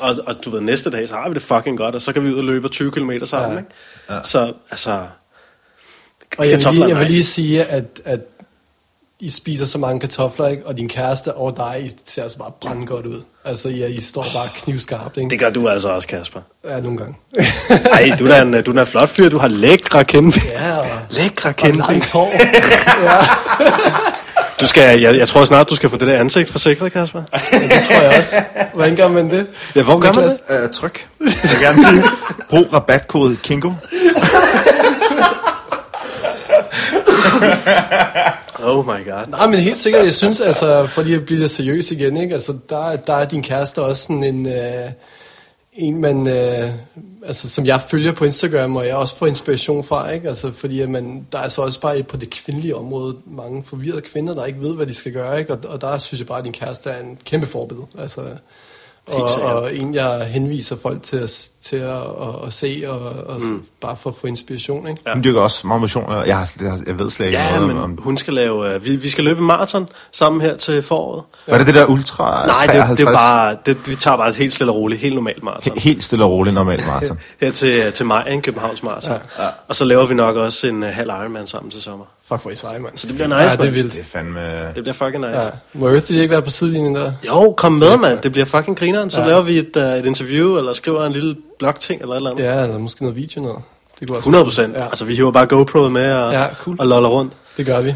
Og, 0.00 0.14
og 0.26 0.44
du 0.44 0.50
ved, 0.50 0.60
næste 0.60 0.90
dag, 0.90 1.08
så 1.08 1.14
har 1.14 1.28
vi 1.28 1.34
det 1.34 1.42
fucking 1.42 1.78
godt, 1.78 1.94
og 1.94 2.02
så 2.02 2.12
kan 2.12 2.24
vi 2.24 2.32
ud 2.32 2.38
og 2.38 2.44
løbe 2.44 2.68
20 2.68 2.90
km 2.90 3.10
sammen, 3.24 3.52
Ja. 3.52 3.58
ikke? 3.58 4.28
Så, 4.28 4.52
altså... 4.70 5.00
Og 6.38 6.50
jeg 6.50 6.58
vil, 6.64 6.72
lige, 6.72 6.88
jeg 6.88 6.96
vil 6.98 7.06
lige 7.06 7.24
sige, 7.24 7.64
at, 7.64 7.84
at 8.04 8.20
I 9.20 9.30
spiser 9.30 9.66
så 9.66 9.78
mange 9.78 10.00
kartofler, 10.00 10.48
ikke? 10.48 10.66
og 10.66 10.76
din 10.76 10.88
kæreste 10.88 11.34
og 11.34 11.56
dig, 11.56 11.82
I 11.84 11.90
ser 12.06 12.22
altså 12.22 12.38
bare 12.38 12.50
brænde 12.60 12.86
godt 12.86 13.06
ud. 13.06 13.22
Altså, 13.44 13.68
I, 13.68 13.86
I 13.86 14.00
står 14.00 14.22
bare 14.34 14.48
knivskarpt, 14.54 15.16
ikke? 15.16 15.30
Det 15.30 15.38
gør 15.38 15.50
du 15.50 15.68
altså 15.68 15.88
også, 15.88 16.08
Kasper. 16.08 16.40
Ja, 16.68 16.80
nogle 16.80 16.98
gange. 16.98 17.14
Ej, 17.92 18.12
du 18.18 18.26
er 18.26 18.42
en, 18.42 18.62
du 18.62 18.72
er 18.72 18.80
en 18.80 18.86
flot 18.86 19.08
fyr. 19.08 19.28
Du 19.28 19.38
har 19.38 19.48
lækre 19.48 20.04
kindben. 20.04 20.42
ja, 20.54 20.76
og, 20.76 20.86
Lækre 21.10 21.48
og 21.50 21.56
kindben. 21.56 21.82
langt 21.88 22.06
hår. 22.06 22.32
ja, 23.02 23.18
Du 24.60 24.66
skal, 24.66 25.00
jeg, 25.00 25.16
jeg 25.16 25.28
tror 25.28 25.44
snart, 25.44 25.70
du 25.70 25.74
skal 25.76 25.90
få 25.90 25.96
det 25.96 26.08
der 26.08 26.18
ansigt 26.20 26.50
forsikret, 26.50 26.92
Kasper. 26.92 27.22
det 27.22 27.40
tror 27.90 28.02
jeg 28.02 28.18
også. 28.18 28.36
Hvordan 28.74 28.96
gør 28.96 29.08
man 29.08 29.30
det? 29.30 29.46
Ja, 29.76 29.82
hvor 29.82 29.98
gør 29.98 30.12
man 30.12 30.24
det? 30.24 30.64
Uh, 30.64 30.70
tryk. 30.70 31.06
Jeg 31.20 31.28
vil 31.42 31.60
gerne 31.60 31.82
sige, 31.84 32.02
brug 32.50 32.72
rabatkode 32.72 33.36
KINGO. 33.42 33.72
Oh 38.62 38.84
my 38.84 39.04
god. 39.04 39.26
Nej, 39.28 39.46
men 39.46 39.60
helt 39.60 39.76
sikkert, 39.76 40.04
jeg 40.04 40.14
synes, 40.14 40.40
altså, 40.40 40.86
for 40.86 41.02
lige 41.02 41.16
at 41.16 41.24
blive 41.24 41.40
lidt 41.40 41.50
seriøs 41.50 41.90
igen, 41.90 42.16
ikke? 42.16 42.34
Altså, 42.34 42.56
der, 42.68 42.96
der 42.96 43.14
er 43.14 43.24
din 43.24 43.42
kæreste 43.42 43.82
også 43.82 44.02
sådan 44.02 44.24
en, 44.24 44.46
øh, 44.46 44.90
en 45.72 46.00
man, 46.00 46.26
øh, 46.26 46.70
altså, 47.26 47.48
som 47.48 47.66
jeg 47.66 47.80
følger 47.88 48.12
på 48.12 48.24
Instagram, 48.24 48.76
og 48.76 48.86
jeg 48.86 48.96
også 48.96 49.16
får 49.16 49.26
inspiration 49.26 49.84
fra, 49.84 50.10
ikke? 50.10 50.28
Altså, 50.28 50.52
fordi 50.52 50.80
at 50.80 50.88
man, 50.88 51.26
der 51.32 51.38
er 51.38 51.42
altså 51.42 51.62
også 51.62 51.80
bare 51.80 52.02
på 52.02 52.16
det 52.16 52.30
kvindelige 52.30 52.76
område 52.76 53.16
mange 53.26 53.64
forvirrede 53.64 54.00
kvinder, 54.00 54.34
der 54.34 54.44
ikke 54.44 54.60
ved, 54.60 54.74
hvad 54.74 54.86
de 54.86 54.94
skal 54.94 55.12
gøre, 55.12 55.38
ikke? 55.38 55.52
Og, 55.52 55.58
og 55.68 55.80
der 55.80 55.98
synes 55.98 56.20
jeg 56.20 56.26
bare, 56.26 56.38
at 56.38 56.44
din 56.44 56.52
kæreste 56.52 56.90
er 56.90 57.00
en 57.00 57.18
kæmpe 57.24 57.46
forbillede, 57.46 57.86
altså, 57.98 58.20
og, 59.10 59.40
og 59.54 59.76
en, 59.76 59.94
jeg 59.94 60.24
henviser 60.26 60.76
folk 60.82 61.02
til 61.02 61.16
at, 61.16 61.48
til 61.64 61.76
at, 61.76 61.96
at, 61.96 62.46
at 62.46 62.52
se, 62.52 62.84
og, 62.86 63.00
og 63.26 63.40
mm. 63.42 63.62
bare 63.80 63.96
for 63.96 64.10
at 64.10 64.16
få 64.20 64.26
inspiration, 64.26 64.88
ikke? 64.88 65.02
Ja. 65.06 65.12
Hun 65.14 65.24
dyrker 65.24 65.40
også 65.40 65.66
meget 65.66 65.80
motion. 65.80 66.04
og 66.04 66.26
Jeg, 66.26 66.36
har, 66.38 66.48
jeg, 66.86 66.98
ved 66.98 67.10
slet 67.10 67.26
ikke 67.26 67.38
Ja, 67.38 67.54
noget 67.54 67.68
men 67.68 67.78
om... 67.78 67.98
hun 68.02 68.16
skal 68.18 68.34
lave... 68.34 68.76
Uh, 68.76 68.84
vi, 68.84 68.96
vi 68.96 69.08
skal 69.08 69.24
løbe 69.24 69.42
maraton 69.42 69.88
sammen 70.12 70.40
her 70.40 70.56
til 70.56 70.82
foråret. 70.82 71.24
Var 71.48 71.58
det 71.58 71.66
det 71.66 71.74
der 71.74 71.86
ultra 71.86 72.46
Nej, 72.46 72.66
det, 72.66 72.74
53? 72.74 72.98
det 72.98 73.06
er 73.08 73.12
bare... 73.12 73.56
Det, 73.66 73.76
vi 73.88 73.94
tager 73.94 74.16
bare 74.16 74.28
et 74.28 74.36
helt 74.36 74.52
stille 74.52 74.72
og 74.72 74.76
roligt, 74.76 75.00
helt 75.00 75.14
normalt 75.14 75.42
maraton. 75.42 75.72
He- 75.78 75.80
Helt 75.80 76.04
stille 76.04 76.24
og 76.24 76.30
roligt 76.32 76.54
normalt 76.54 76.86
maraton. 76.86 77.18
Her 77.40 77.50
til, 77.52 77.92
til 77.92 78.06
maj, 78.06 78.22
en 78.28 78.42
Københavns 78.42 78.82
Marathon. 78.82 79.16
Ja. 79.38 79.44
Ja. 79.44 79.50
Og 79.68 79.76
så 79.76 79.84
laver 79.84 80.06
vi 80.06 80.14
nok 80.14 80.36
også 80.36 80.66
en 80.66 80.82
uh, 80.82 80.88
halv 80.88 81.08
Ironman 81.08 81.46
sammen 81.46 81.70
til 81.70 81.82
sommer. 81.82 82.04
Fuck, 82.28 82.42
hvor 82.42 82.50
I 82.50 82.56
seje, 82.56 82.78
mand. 82.78 82.98
Så 82.98 83.06
det 83.06 83.14
bliver 83.14 83.26
nice, 83.28 83.40
Ja, 83.42 83.50
det 83.56 83.66
er 83.66 83.70
vildt. 83.70 83.92
det 83.92 84.00
er 84.00 84.04
fandme... 84.04 84.40
Det 84.66 84.74
bliver 84.74 84.92
fucking 84.92 85.18
nice. 85.26 85.40
Ja. 85.40 85.48
Må 85.72 85.88
Earthy 85.88 86.12
ikke 86.12 86.30
være 86.30 86.42
på 86.42 86.50
sidelinjen 86.50 86.94
der? 86.94 87.12
Jo, 87.28 87.54
kom 87.56 87.72
med, 87.72 87.96
mand. 87.96 88.18
Det 88.20 88.32
bliver 88.32 88.44
fucking 88.44 88.78
grineren. 88.78 89.10
Så 89.10 89.20
Ja. 89.20 89.26
laver 89.26 89.40
vi 89.40 89.58
et, 89.58 89.76
uh, 89.76 89.82
et 89.82 90.06
interview, 90.06 90.56
eller 90.58 90.72
skriver 90.72 91.06
en 91.06 91.12
lille 91.12 91.36
blogting, 91.58 92.00
eller 92.02 92.12
et 92.14 92.16
eller 92.16 92.30
andet. 92.30 92.44
Ja, 92.44 92.62
eller 92.62 92.78
måske 92.78 93.02
noget 93.02 93.16
video 93.16 93.40
noget. 93.42 93.58
Det 94.00 94.08
kunne 94.08 94.16
også 94.18 94.22
100 94.28 94.44
procent. 94.44 94.74
Ja. 94.76 94.84
Altså, 94.86 95.04
vi 95.04 95.14
hiver 95.14 95.30
bare 95.32 95.46
GoPro'et 95.52 95.88
med 95.88 96.12
og, 96.12 96.32
Ja, 96.32 96.46
cool. 96.54 96.76
og 96.78 96.86
loller 96.86 97.08
rundt. 97.08 97.32
det 97.56 97.66
gør 97.66 97.80
vi. 97.80 97.94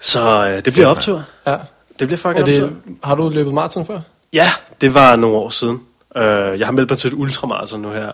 Så 0.00 0.48
øh, 0.48 0.64
det 0.64 0.72
bliver 0.72 0.86
optur. 0.86 1.22
Ja. 1.46 1.56
Det 1.98 2.08
bliver 2.08 2.16
fucking 2.18 2.40
Er 2.40 2.44
det, 2.44 2.62
optur. 2.62 2.76
har 3.04 3.14
du 3.14 3.28
løbet 3.28 3.54
maraton 3.54 3.86
før? 3.86 3.98
Ja, 4.32 4.48
det 4.80 4.94
var 4.94 5.16
nogle 5.16 5.36
år 5.36 5.48
siden. 5.50 5.80
Øh, 6.16 6.58
jeg 6.60 6.66
har 6.66 6.72
meldt 6.72 6.90
mig 6.90 6.98
til 6.98 7.08
et 7.08 7.14
ultramarathon 7.14 7.80
nu 7.80 7.90
her. 7.90 8.10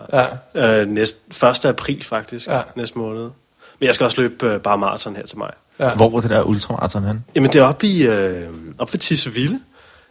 Ja. 0.55 0.81
Øh, 0.81 0.87
næst, 0.87 1.43
1. 1.43 1.65
april 1.65 2.03
faktisk, 2.03 2.47
ja. 2.47 2.59
næste 2.75 2.97
måned. 2.97 3.29
Men 3.83 3.87
jeg 3.87 3.95
skal 3.95 4.05
også 4.05 4.21
løbe 4.21 4.47
øh, 4.47 4.61
bare 4.61 4.77
maraton 4.77 5.15
her 5.15 5.25
til 5.25 5.37
mig. 5.37 5.51
Ja. 5.79 5.95
Hvor 5.95 6.09
var 6.09 6.21
det 6.21 6.29
der 6.29 6.43
ultramaraton 6.43 7.03
hen? 7.03 7.25
Jamen, 7.35 7.49
det 7.51 7.59
er 7.59 7.63
oppe, 7.63 7.87
i, 7.87 8.07
øh, 8.07 8.49
oppe 8.77 8.93
ved 8.93 8.99
Tiseville. 8.99 9.59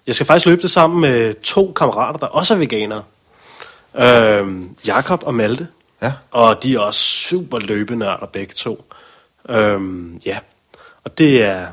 Jeg 0.07 0.15
skal 0.15 0.27
faktisk 0.27 0.47
løbe 0.47 0.63
det 0.63 0.71
sammen 0.71 1.01
med 1.01 1.43
to 1.43 1.73
kammerater, 1.77 2.19
der 2.19 2.27
også 2.27 2.55
er 2.55 2.59
veganere. 2.59 3.03
Øh, 3.95 4.63
Jakob 4.87 5.23
og 5.27 5.35
Malte. 5.35 5.69
Ja. 6.03 6.13
Og 6.31 6.63
de 6.63 6.75
er 6.75 6.79
også 6.79 7.01
super 7.01 7.59
løbenørder 7.59 8.27
begge 8.27 8.55
to. 8.55 8.85
Øhm, 9.49 10.21
ja. 10.27 10.39
Og 11.05 11.19
det 11.19 11.43
er 11.43 11.67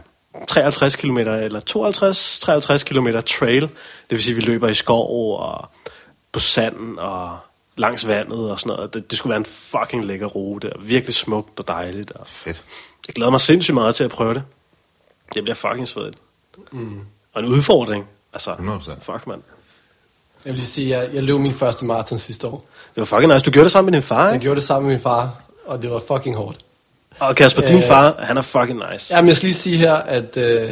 53 0.47 0.95
km 0.95 1.17
eller 1.17 1.59
52 1.59 2.39
53 2.39 2.83
km 2.83 3.07
trail. 3.25 3.61
Det 3.61 3.69
vil 4.09 4.23
sige, 4.23 4.35
at 4.35 4.41
vi 4.41 4.51
løber 4.51 4.67
i 4.67 4.73
skov 4.73 5.39
og 5.39 5.69
på 6.31 6.39
sanden 6.39 6.99
og 6.99 7.37
langs 7.79 8.07
vandet 8.07 8.51
og 8.51 8.59
sådan 8.59 8.75
noget. 8.75 8.93
Det, 8.93 9.09
det 9.11 9.17
skulle 9.17 9.31
være 9.31 9.37
en 9.39 9.45
fucking 9.45 10.05
lækker 10.05 10.27
rute. 10.27 10.73
Og 10.73 10.87
virkelig 10.87 11.15
smukt 11.15 11.59
og 11.59 11.67
dejligt. 11.67 12.11
Og 12.11 12.27
Fedt. 12.27 12.63
jeg 13.07 13.15
glæder 13.15 13.31
mig 13.31 13.41
sindssygt 13.41 13.73
meget 13.75 13.95
til 13.95 14.03
at 14.03 14.09
prøve 14.11 14.33
det. 14.33 14.43
Det 15.33 15.43
bliver 15.43 15.55
fucking 15.55 15.87
svedigt. 15.87 16.17
Mm. 16.71 16.99
Og 17.33 17.43
en 17.43 17.47
udfordring. 17.49 18.07
Altså, 18.33 18.53
100%. 18.53 18.99
fuck 19.01 19.27
mand. 19.27 19.41
Jeg 20.45 20.51
vil 20.53 20.55
lige 20.59 20.67
sige, 20.67 20.95
at 20.95 21.03
jeg, 21.07 21.15
jeg 21.15 21.23
løb 21.23 21.39
min 21.39 21.53
første 21.55 21.85
maraton 21.85 22.17
sidste 22.19 22.47
år. 22.47 22.65
Det 22.95 23.01
var 23.01 23.05
fucking 23.05 23.33
nice. 23.33 23.45
Du 23.45 23.51
gjorde 23.51 23.63
det 23.63 23.71
sammen 23.71 23.91
med 23.91 24.01
din 24.01 24.03
far, 24.07 24.25
Jeg 24.25 24.33
ikke? 24.33 24.43
gjorde 24.43 24.55
det 24.55 24.63
sammen 24.67 24.87
med 24.87 24.95
min 24.95 25.01
far, 25.01 25.41
og 25.65 25.81
det 25.81 25.91
var 25.91 26.01
fucking 26.07 26.35
hårdt. 26.35 26.57
Og 27.19 27.35
Kasper, 27.35 27.61
din 27.61 27.75
Øh, 27.77 27.83
far, 27.83 28.15
han 28.19 28.37
er 28.37 28.41
fucking 28.41 28.83
nice. 28.91 29.13
Ja, 29.15 29.21
men 29.21 29.27
jeg 29.27 29.35
skal 29.37 29.47
lige 29.47 29.55
sige 29.55 29.77
her, 29.77 29.93
at 29.93 30.37
øh, 30.37 30.71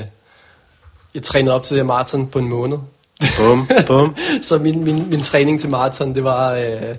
jeg 1.13 1.23
trænede 1.23 1.55
op 1.55 1.63
til 1.63 1.75
det 1.75 1.83
her 1.83 1.87
maraton 1.87 2.27
på 2.27 2.39
en 2.39 2.47
måned. 2.47 2.77
Bum, 3.19 3.67
bum. 3.87 4.15
Så 4.41 4.57
min, 4.57 4.83
min, 4.83 5.09
min 5.09 5.21
træning 5.21 5.59
til 5.59 5.69
maraton, 5.69 6.15
det 6.15 6.23
var, 6.23 6.53
øh, 6.53 6.95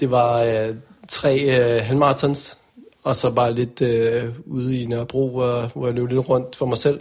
det 0.00 0.10
var 0.10 0.42
øh, 0.42 0.74
tre 1.08 1.38
øh, 1.38 1.84
halvmaratons, 1.84 2.56
og 3.04 3.16
så 3.16 3.30
bare 3.30 3.54
lidt 3.54 3.82
øh, 3.82 4.24
ude 4.46 4.82
i 4.82 4.86
Nørrebro, 4.86 5.30
hvor, 5.30 5.70
hvor 5.74 5.86
jeg 5.86 5.94
løb 5.94 6.08
lidt 6.08 6.28
rundt 6.28 6.56
for 6.56 6.66
mig 6.66 6.78
selv. 6.78 7.00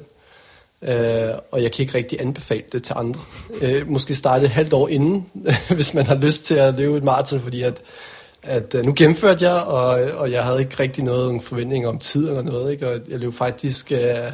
Øh, 0.81 1.29
og 1.51 1.63
jeg 1.63 1.71
kan 1.71 1.83
ikke 1.83 1.97
rigtig 1.97 2.21
anbefale 2.21 2.63
det 2.71 2.83
til 2.83 2.93
andre. 2.97 3.19
Øh, 3.61 3.89
måske 3.89 4.15
starte 4.15 4.45
et 4.45 4.51
halvt 4.51 4.73
år 4.73 4.87
inden, 4.87 5.25
hvis 5.75 5.93
man 5.93 6.05
har 6.05 6.15
lyst 6.15 6.45
til 6.45 6.55
at 6.55 6.73
løbe 6.73 6.97
et 6.97 7.03
maraton, 7.03 7.39
fordi 7.39 7.61
at, 7.61 7.81
at 8.43 8.75
øh, 8.75 8.85
nu 8.85 8.93
gennemførte 8.97 9.49
jeg, 9.49 9.63
og, 9.63 9.87
og 10.17 10.31
jeg 10.31 10.43
havde 10.43 10.59
ikke 10.59 10.79
rigtig 10.79 11.03
noget 11.03 11.43
forventning 11.43 11.87
om 11.87 11.99
tid 11.99 12.27
eller 12.27 12.41
noget, 12.41 12.71
ikke? 12.71 12.89
og 12.89 12.99
jeg 13.09 13.19
løb 13.19 13.33
faktisk 13.33 13.91
øh, 13.91 14.31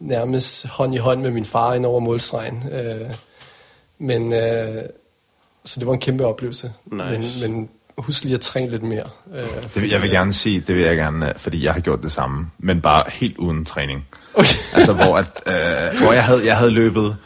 nærmest 0.00 0.66
hånd 0.66 0.94
i 0.94 0.98
hånd 0.98 1.20
med 1.20 1.30
min 1.30 1.44
far 1.44 1.74
ind 1.74 1.86
over 1.86 2.00
målstregen. 2.00 2.64
Øh, 2.72 3.10
men 4.00 4.32
øh, 4.34 4.82
så 5.64 5.80
det 5.80 5.86
var 5.86 5.92
en 5.92 6.00
kæmpe 6.00 6.26
oplevelse. 6.26 6.72
Nice. 6.86 7.48
Men, 7.48 7.52
men 7.56 7.68
husk 7.98 8.24
lige 8.24 8.34
at 8.34 8.40
træne 8.40 8.70
lidt 8.70 8.82
mere. 8.82 9.04
Øh, 9.34 9.42
Det 9.74 9.82
vil, 9.82 9.90
jeg 9.90 10.02
vil 10.02 10.10
gerne 10.10 10.32
sige, 10.32 10.60
det 10.60 10.74
vil 10.74 10.84
jeg 10.84 10.96
gerne, 10.96 11.28
øh, 11.28 11.34
fordi 11.36 11.64
jeg 11.64 11.72
har 11.72 11.80
gjort 11.80 12.02
det 12.02 12.12
samme, 12.12 12.50
men 12.58 12.80
bare 12.80 13.02
helt 13.08 13.36
uden 13.38 13.64
træning. 13.64 14.06
Okay. 14.34 14.48
Altså, 14.76 14.92
hvor, 14.92 15.18
at, 15.18 15.42
øh, 15.46 16.02
hvor 16.02 16.12
jeg, 16.12 16.24
havde, 16.24 16.46
jeg 16.46 16.56
havde 16.56 16.70
løbet 16.70 17.16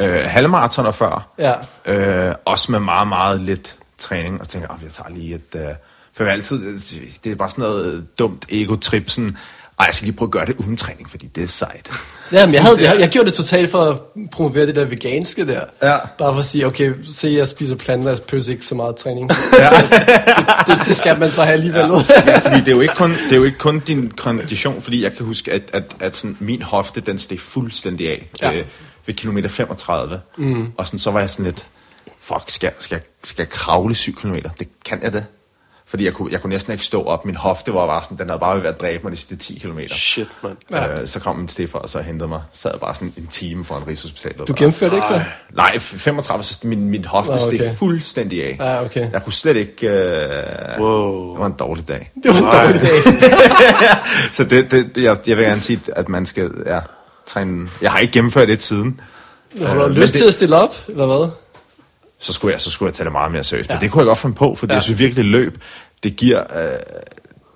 øh, 0.00 0.14
halvmaratoner 0.26 0.90
før, 0.90 1.32
Ja. 1.38 1.54
øh, 1.92 2.34
også 2.44 2.72
med 2.72 2.78
meget, 2.80 3.08
meget 3.08 3.40
lidt 3.40 3.76
træning, 3.98 4.40
og 4.40 4.46
så 4.46 4.52
tænkte 4.52 4.68
jeg, 4.70 4.76
"Åh, 4.78 4.84
jeg 4.84 4.92
tager 4.92 5.10
lige 5.10 5.34
et... 5.34 5.54
Øh, 5.68 5.74
for 6.12 6.24
jeg 6.24 6.32
altid, 6.32 6.76
det 7.24 7.32
er 7.32 7.36
bare 7.36 7.50
sådan 7.50 7.62
noget 7.62 8.06
dumt 8.18 8.44
ego-trip, 8.48 9.08
sådan, 9.10 9.36
ej, 9.80 9.86
jeg 9.86 9.94
skal 9.94 10.06
lige 10.06 10.16
prøve 10.16 10.26
at 10.26 10.30
gøre 10.30 10.46
det 10.46 10.54
uden 10.56 10.76
træning, 10.76 11.10
fordi 11.10 11.26
det 11.26 11.44
er 11.44 11.48
sejt. 11.48 11.90
Ja, 12.32 12.46
men 12.46 12.54
jeg, 12.54 12.62
havde, 12.62 12.82
jeg, 12.90 13.00
jeg 13.00 13.08
gjorde 13.08 13.26
det 13.26 13.34
totalt 13.34 13.70
for 13.70 13.82
at 13.84 13.96
promovere 14.32 14.66
det 14.66 14.76
der 14.76 14.84
veganske 14.84 15.46
der. 15.46 15.60
Ja. 15.82 15.98
Bare 16.18 16.32
for 16.32 16.38
at 16.38 16.46
sige, 16.46 16.66
okay, 16.66 16.92
se, 17.10 17.28
jeg 17.28 17.48
spiser 17.48 17.76
planter, 17.76 18.10
jeg 18.10 18.18
pøser 18.28 18.52
ikke 18.52 18.66
så 18.66 18.74
meget 18.74 18.96
træning. 18.96 19.30
Ja. 19.58 19.70
det, 19.80 20.46
det, 20.66 20.86
det, 20.86 20.96
skal 20.96 21.18
man 21.18 21.32
så 21.32 21.42
have 21.42 21.52
alligevel. 21.52 21.80
Ja. 21.80 22.30
Ja, 22.32 22.38
fordi 22.38 22.56
det 22.60 22.68
er, 22.68 22.72
jo 22.72 22.80
ikke 22.80 22.94
kun, 22.94 23.10
det 23.10 23.32
er 23.32 23.36
jo 23.36 23.44
ikke 23.44 23.58
kun 23.58 23.80
din 23.80 24.10
kondition, 24.10 24.82
fordi 24.82 25.02
jeg 25.02 25.16
kan 25.16 25.26
huske, 25.26 25.52
at, 25.52 25.62
at, 25.72 25.96
at 26.00 26.16
sådan, 26.16 26.36
min 26.40 26.62
hofte, 26.62 27.00
den 27.00 27.18
steg 27.18 27.40
fuldstændig 27.40 28.08
af 28.08 28.28
Ja. 28.42 28.52
øh, 28.52 28.64
ved 29.06 29.14
kilometer 29.14 29.48
35. 29.48 30.20
Mm. 30.36 30.66
Og 30.76 30.86
sådan, 30.86 30.98
så 30.98 31.10
var 31.10 31.20
jeg 31.20 31.30
sådan 31.30 31.44
lidt, 31.44 31.66
fuck, 32.20 32.44
skal, 32.48 32.70
skal, 32.78 33.00
skal 33.24 33.42
jeg 33.42 33.50
kravle 33.50 33.94
7 33.94 34.16
kilometer? 34.20 34.50
Det 34.58 34.68
kan 34.84 35.02
jeg 35.02 35.12
det. 35.12 35.24
Fordi 35.90 36.04
jeg 36.04 36.12
kunne, 36.14 36.32
jeg 36.32 36.40
kunne 36.40 36.50
næsten 36.50 36.72
ikke 36.72 36.84
stå 36.84 37.02
op. 37.04 37.24
Min 37.24 37.34
hofte 37.34 37.74
var 37.74 37.86
bare 37.86 38.02
sådan, 38.02 38.18
den 38.18 38.28
havde 38.28 38.40
bare 38.40 38.56
ved 38.62 38.68
at 38.68 38.80
dræbe 38.80 39.02
mig 39.02 39.12
de 39.12 39.16
sidste 39.16 39.36
10 39.36 39.58
km. 39.58 39.78
Shit, 39.88 40.28
mand. 40.42 40.56
Ja. 40.70 41.00
Øh, 41.00 41.06
så 41.06 41.20
kom 41.20 41.36
min 41.36 41.48
stiffer, 41.48 41.78
og 41.78 41.88
så 41.88 42.00
hentede 42.00 42.28
mig. 42.28 42.40
Så 42.52 42.60
sad 42.62 42.78
bare 42.80 42.94
sådan 42.94 43.12
en 43.16 43.26
time 43.26 43.64
foran 43.64 43.86
Rigshospitalet. 43.86 44.48
Du 44.48 44.54
gennemførte 44.56 44.94
ikke 44.96 45.06
så? 45.08 45.20
Nej, 45.54 45.78
35, 45.78 46.44
så 46.44 46.58
min, 46.64 46.88
min 46.90 47.04
hofte 47.04 47.32
Nå, 47.32 47.38
okay. 47.46 47.56
steg 47.58 47.74
fuldstændig 47.76 48.44
af. 48.44 48.56
Ja, 48.60 48.84
okay. 48.84 49.12
Jeg 49.12 49.22
kunne 49.24 49.32
slet 49.32 49.56
ikke... 49.56 49.86
Øh, 49.88 50.80
Wow. 50.80 51.30
Det 51.32 51.40
var 51.40 51.46
en 51.46 51.52
dårlig 51.58 51.88
dag. 51.88 52.10
Det 52.22 52.30
var 52.30 52.36
en 52.36 52.66
dårlig 52.66 52.80
dag. 52.80 52.90
Så 54.36 54.44
det, 54.44 54.70
det, 54.70 54.90
jeg, 54.96 55.16
jeg 55.26 55.36
vil 55.36 55.44
gerne 55.46 55.60
sige, 55.60 55.80
at 55.96 56.08
man 56.08 56.26
skal 56.26 56.50
ja, 56.66 56.78
træne... 57.26 57.68
Jeg 57.82 57.90
har 57.92 57.98
ikke 57.98 58.12
gennemført 58.12 58.48
det 58.48 58.62
siden. 58.62 59.00
Har 59.62 59.74
du 59.74 59.80
Øh, 59.84 59.90
lyst 59.90 60.12
det- 60.12 60.18
til 60.20 60.26
at 60.28 60.34
stille 60.34 60.56
op, 60.56 60.74
eller 60.88 61.06
hvad? 61.06 61.28
Så 62.20 62.32
skulle 62.32 62.52
jeg, 62.52 62.60
så 62.60 62.70
skulle 62.70 62.86
jeg 62.88 62.94
tage 62.94 63.04
det 63.04 63.12
meget 63.12 63.32
mere 63.32 63.44
seriøst. 63.44 63.68
Ja. 63.68 63.74
Men 63.74 63.80
det 63.80 63.90
kunne 63.90 64.00
jeg 64.00 64.06
godt 64.06 64.18
finde 64.18 64.34
på, 64.36 64.54
for 64.54 64.66
ja. 64.68 64.74
Jeg 64.74 64.82
synes 64.82 64.98
virkelig, 64.98 65.24
løb, 65.24 65.62
det 66.02 66.16
giver, 66.16 66.44
øh, 66.56 66.78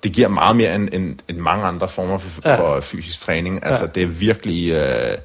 det 0.03 0.11
giver 0.11 0.27
meget 0.27 0.55
mere 0.55 0.75
end, 0.75 0.89
end, 0.93 1.19
end 1.27 1.37
mange 1.37 1.65
andre 1.65 1.89
former 1.89 2.17
for, 2.17 2.49
ja. 2.49 2.55
For 2.59 2.79
fysisk 2.79 3.21
træning. 3.21 3.65
Altså, 3.65 3.83
Ja. 3.83 3.89
det 3.95 4.03
er 4.03 4.07
virkelig... 4.07 4.71
Øh, 4.71 5.17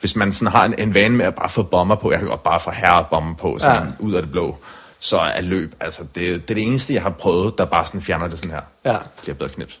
hvis 0.00 0.16
man 0.16 0.32
sådan 0.32 0.52
har 0.52 0.64
en, 0.64 0.74
en 0.78 0.94
vane 0.94 1.16
med 1.16 1.26
at 1.26 1.34
bare 1.34 1.48
få 1.48 1.62
bomber 1.62 1.96
på, 1.96 2.10
jeg 2.10 2.18
kan 2.18 2.28
godt 2.28 2.42
bare 2.42 2.60
få 2.60 2.70
herre 2.70 3.04
bomber 3.10 3.34
på, 3.34 3.58
sådan 3.60 3.82
ja. 3.86 3.92
Ud 3.98 4.14
af 4.14 4.22
det 4.22 4.30
blå, 4.30 4.56
så 5.00 5.18
er 5.18 5.40
løb, 5.40 5.74
altså, 5.80 6.02
det, 6.02 6.14
det 6.14 6.50
er 6.50 6.54
det 6.54 6.62
eneste, 6.62 6.94
jeg 6.94 7.02
har 7.02 7.10
prøvet, 7.10 7.58
der 7.58 7.64
bare 7.64 7.86
sådan 7.86 8.02
fjerner 8.02 8.28
det 8.28 8.38
sådan 8.38 8.50
her. 8.50 8.60
Ja. 8.92 8.98
Det 9.20 9.28
er 9.28 9.34
bedre 9.34 9.50
knips. 9.50 9.80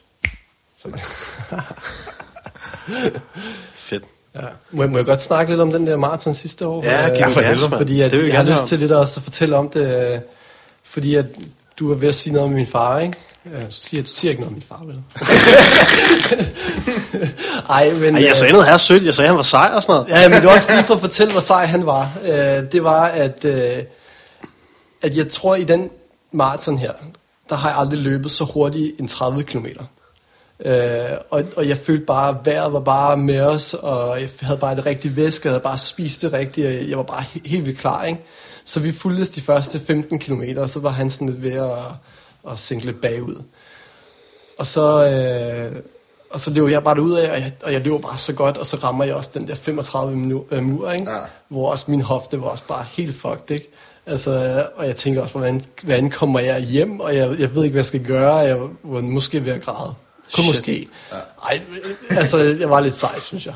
Sådan. 0.78 0.98
Ja. 4.36 4.40
Må, 4.70 4.82
jeg, 4.82 4.90
må 4.90 4.96
jeg 4.96 5.06
godt 5.06 5.22
snakke 5.22 5.52
lidt 5.52 5.60
om 5.60 5.72
den 5.72 5.86
der 5.86 5.96
maraton 5.96 6.34
sidste 6.34 6.66
år? 6.66 6.84
Ja, 6.84 7.08
Øh, 7.08 7.14
giv 7.16 7.24
mig 7.24 7.32
for 7.34 7.40
helvede. 7.40 7.68
Fordi 7.68 8.00
at, 8.00 8.10
det 8.10 8.22
vi 8.24 8.28
jeg 8.28 8.36
har 8.36 8.42
lyst 8.44 8.54
høre 8.56 8.66
til 8.66 8.78
lidt 8.78 8.92
også 8.92 9.20
at 9.20 9.24
fortælle 9.24 9.56
om 9.56 9.68
det, 9.68 10.10
øh, 10.12 10.18
fordi 10.84 11.14
at 11.14 11.26
du 11.78 11.92
er 11.92 11.96
ved 11.96 12.08
at 12.08 12.14
sige 12.14 12.32
noget 12.32 12.46
om 12.48 12.52
min 12.52 12.66
far, 12.66 12.98
ikke? 12.98 13.18
Øh, 13.46 13.60
Du 13.60 13.66
siger, 13.70 14.02
du 14.02 14.08
siger 14.08 14.30
ikke 14.30 14.42
noget 14.42 14.48
om 14.48 14.52
min 14.54 14.62
far, 14.68 14.82
vel? 14.84 14.96
Ej, 17.70 17.90
men... 17.90 18.14
Ej, 18.16 18.22
jeg 18.22 18.30
øh, 18.30 18.36
sagde 18.36 18.52
noget 18.52 18.66
her 18.68 18.76
sødt. 18.76 19.04
Jeg 19.04 19.14
sagde, 19.14 19.28
han 19.28 19.36
var 19.36 19.42
sej 19.42 19.70
og 19.74 19.82
sådan 19.82 19.92
noget. 19.92 20.08
Ja, 20.22 20.28
men 20.28 20.36
det 20.36 20.44
var 20.46 20.52
også 20.54 20.72
lige 20.72 20.84
for 20.84 20.94
at 20.94 21.00
fortælle, 21.00 21.32
hvor 21.32 21.40
sej 21.40 21.66
han 21.66 21.86
var. 21.86 22.10
Øh, 22.24 22.32
det 22.72 22.84
var, 22.84 23.04
at, 23.04 23.44
øh, 23.44 23.76
at 25.02 25.16
jeg 25.16 25.28
tror, 25.30 25.54
i 25.54 25.64
den 25.64 25.90
maraton 26.32 26.78
her, 26.78 26.92
der 27.50 27.56
har 27.56 27.68
jeg 27.68 27.78
aldrig 27.78 27.98
løbet 27.98 28.32
så 28.32 28.44
hurtigt 28.44 29.00
end 29.00 29.08
30 29.08 29.42
km. 29.42 29.66
Øh, 30.64 31.16
og, 31.30 31.42
og 31.56 31.68
jeg 31.68 31.76
følte 31.78 32.04
bare, 32.06 32.28
at 32.28 32.36
vejret 32.44 32.72
var 32.72 32.80
bare 32.80 33.16
med 33.16 33.40
os, 33.40 33.74
og 33.74 34.20
jeg 34.20 34.28
havde 34.40 34.58
bare 34.58 34.76
det 34.76 34.86
rigtige 34.86 35.16
væske, 35.16 35.46
jeg 35.48 35.52
havde 35.52 35.62
bare 35.62 35.78
spist 35.78 36.22
det 36.22 36.32
rigtigt, 36.32 36.66
og 36.66 36.88
jeg 36.90 36.96
var 36.96 37.02
bare 37.02 37.22
he- 37.22 37.48
helt 37.48 37.66
vildt 37.66 37.78
klar, 37.78 38.04
ikke? 38.04 38.20
Så 38.64 38.80
vi 38.80 38.92
fulgtes 38.92 39.30
de 39.30 39.40
første 39.40 39.80
15 39.80 40.18
km, 40.18 40.42
og 40.56 40.70
så 40.70 40.80
var 40.80 40.90
han 40.90 41.10
sådan 41.10 41.28
lidt 41.28 41.42
ved 41.42 41.52
at, 41.52 42.52
at 42.52 42.58
sænke 42.58 42.86
lidt 42.86 43.00
bagud. 43.00 43.42
Og 44.58 44.66
så, 44.66 45.06
øh, 45.06 45.72
og 46.30 46.40
så 46.40 46.50
løber 46.50 46.68
jeg 46.68 46.84
bare 46.84 47.00
ud 47.00 47.12
af, 47.12 47.30
og 47.30 47.36
jeg, 47.40 47.52
og 47.62 47.72
jeg 47.72 47.80
løber 47.80 47.98
bare 47.98 48.18
så 48.18 48.32
godt, 48.32 48.56
og 48.56 48.66
så 48.66 48.76
rammer 48.76 49.04
jeg 49.04 49.14
også 49.14 49.30
den 49.34 49.48
der 49.48 49.54
35 49.54 50.16
minu, 50.16 50.44
øh, 50.50 50.62
mur, 50.62 50.90
ikke? 50.92 51.10
Ja. 51.10 51.18
hvor 51.48 51.70
også 51.70 51.90
min 51.90 52.00
hofte 52.00 52.40
var 52.40 52.46
også 52.48 52.64
bare 52.68 52.84
helt 52.92 53.16
fucked, 53.16 53.50
ikke? 53.50 53.70
Altså, 54.06 54.64
og 54.76 54.86
jeg 54.86 54.96
tænker 54.96 55.22
også, 55.22 55.38
hvordan, 55.38 55.62
hvordan 55.82 56.10
kommer 56.10 56.40
jeg 56.40 56.60
hjem, 56.60 57.00
og 57.00 57.16
jeg, 57.16 57.40
jeg 57.40 57.54
ved 57.54 57.64
ikke, 57.64 57.72
hvad 57.72 57.80
jeg 57.80 57.86
skal 57.86 58.04
gøre, 58.04 58.34
jeg 58.34 58.58
var 58.82 59.00
måske 59.00 59.44
ved 59.44 59.52
at 59.52 59.62
græde. 59.62 59.94
Kun 60.34 60.42
Shit. 60.42 60.54
måske. 60.54 60.88
Ej, 61.44 61.60
altså, 62.10 62.38
jeg 62.38 62.70
var 62.70 62.80
lidt 62.80 62.94
sej, 62.94 63.20
synes 63.20 63.46
jeg. 63.46 63.54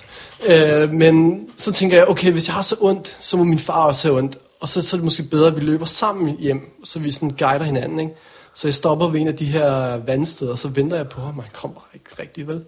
Øh, 0.49 0.91
men 0.91 1.47
så 1.57 1.73
tænker 1.73 1.97
jeg, 1.97 2.09
okay, 2.09 2.33
hvis 2.33 2.49
jeg 2.49 2.55
har 2.55 2.63
så 2.63 2.77
ondt, 2.81 3.17
så 3.21 3.37
må 3.37 3.45
min 3.45 3.59
far 3.59 3.85
også 3.87 4.09
have 4.09 4.19
ondt. 4.19 4.39
Og 4.61 4.69
så, 4.69 4.83
så 4.83 4.97
er 4.97 4.99
det 4.99 5.05
måske 5.05 5.23
bedre, 5.23 5.47
at 5.47 5.57
vi 5.57 5.61
løber 5.61 5.87
sammen 5.87 6.37
hjem, 6.39 6.81
så 6.85 6.99
vi 6.99 7.11
sådan 7.11 7.31
guider 7.31 7.65
hinanden, 7.65 8.01
ikke? 8.01 8.13
Så 8.55 8.69
jeg 8.69 8.75
stopper 8.75 9.09
ved 9.09 9.21
en 9.21 9.29
af 9.29 9.37
de 9.37 9.45
her 9.45 9.97
vandsteder, 9.97 10.53
og 10.53 10.59
så 10.59 10.69
venter 10.69 10.97
jeg 10.97 11.09
på 11.09 11.21
ham, 11.21 11.39
og 11.39 11.45
han 11.45 11.53
kommer 11.53 11.75
bare 11.75 11.89
ikke 11.95 12.11
rigtig, 12.19 12.49
vel? 12.49 12.65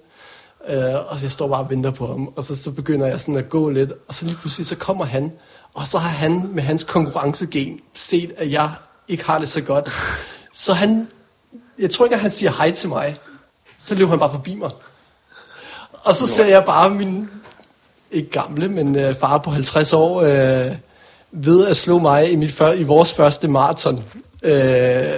Øh, 0.69 0.95
og 1.13 1.23
jeg 1.23 1.33
står 1.33 1.49
bare 1.49 1.61
og 1.61 1.71
venter 1.71 1.91
på 1.91 2.07
ham, 2.07 2.33
og 2.37 2.45
så, 2.45 2.57
så 2.57 2.71
begynder 2.71 3.07
jeg 3.07 3.21
sådan 3.21 3.37
at 3.37 3.49
gå 3.49 3.71
lidt, 3.71 3.93
og 4.09 4.15
så 4.15 4.25
lige 4.25 4.37
pludselig 4.37 4.67
så 4.67 4.77
kommer 4.77 5.05
han, 5.05 5.33
og 5.75 5.87
så 5.87 5.99
har 5.99 6.09
han 6.09 6.49
med 6.51 6.63
hans 6.63 6.85
konkurrencegen 6.85 7.81
set, 7.95 8.33
at 8.37 8.53
jeg 8.53 8.71
ikke 9.09 9.25
har 9.25 9.39
det 9.39 9.49
så 9.49 9.61
godt. 9.61 9.91
Så 10.55 10.73
han, 10.73 11.09
jeg 11.79 11.91
tror 11.91 12.05
ikke, 12.05 12.15
at 12.15 12.23
han 12.23 12.31
siger 12.31 12.53
hej 12.53 12.71
til 12.71 12.89
mig, 12.89 13.19
så 13.85 13.95
løber 13.95 14.11
han 14.11 14.19
bare 14.19 14.31
forbi 14.31 14.55
mig. 14.55 14.71
Og 15.93 16.15
så 16.15 16.27
ser 16.27 16.47
jeg 16.47 16.65
bare 16.65 16.91
min, 16.91 17.31
ikke 18.11 18.31
gamle, 18.31 18.69
men 18.69 18.97
øh, 18.97 19.15
far 19.15 19.39
på 19.39 19.51
50 19.51 19.93
år, 19.93 20.23
øh, 20.23 20.77
ved 21.33 21.67
at 21.67 21.77
slå 21.77 21.99
mig 21.99 22.33
i, 22.33 22.37
mit 22.37 22.53
før, 22.53 22.73
i 22.73 22.83
vores 22.83 23.13
første 23.13 23.49
maraton. 23.49 24.05
Øh, 24.43 25.15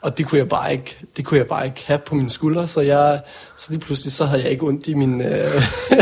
og 0.00 0.18
det 0.18 0.26
kunne 0.26 0.38
jeg 0.38 0.48
bare 0.48 0.72
ikke, 0.72 0.96
det 1.16 1.24
kunne 1.24 1.38
jeg 1.38 1.46
bare 1.46 1.66
ikke 1.66 1.82
have 1.86 1.98
på 1.98 2.14
mine 2.14 2.30
skuldre, 2.30 2.68
så 2.68 2.80
jeg, 2.80 3.20
så 3.56 3.66
lige 3.70 3.80
pludselig 3.80 4.12
så 4.12 4.24
havde 4.24 4.42
jeg 4.42 4.50
ikke 4.50 4.66
ondt 4.66 4.86
i 4.86 4.94
min, 4.94 5.22
øh, 5.22 5.48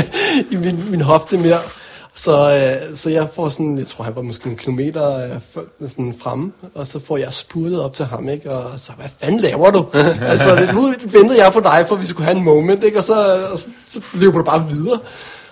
i 0.53 0.57
min, 0.57 0.91
min 0.91 1.01
hofte 1.01 1.39
mere. 1.39 1.61
Så, 2.17 2.55
øh, 2.91 2.97
så 2.97 3.11
jeg 3.11 3.29
får 3.35 3.49
sådan, 3.49 3.79
jeg 3.79 3.87
tror 3.87 4.05
han 4.05 4.17
var 4.17 4.23
måske 4.23 4.51
en 4.51 4.57
kilometer 4.57 5.25
øh, 5.25 5.89
sådan 5.89 6.15
fremme, 6.23 6.53
og 6.75 6.87
så 6.87 7.01
får 7.07 7.17
jeg 7.17 7.33
spurtet 7.35 7.83
op 7.83 7.93
til 7.93 8.05
ham, 8.05 8.29
ikke? 8.29 8.51
og 8.51 8.81
så, 8.81 8.93
hvad 8.97 9.07
fanden 9.21 9.41
laver 9.41 9.71
du? 9.71 9.85
altså, 10.33 10.57
det- 10.57 10.75
nu 10.75 10.93
ventede 11.07 11.45
jeg 11.45 11.53
på 11.53 11.61
dig, 11.61 11.85
for 11.89 11.97
vi 11.97 12.07
skulle 12.07 12.25
have 12.25 12.37
en 12.39 12.45
moment, 12.45 12.85
ikke? 12.85 12.99
og 12.99 13.05
så, 13.05 13.15
og 13.53 13.59
så, 13.59 13.69
så 13.87 14.01
løber 14.13 14.39
du 14.39 14.45
bare 14.45 14.67
videre. 14.71 14.99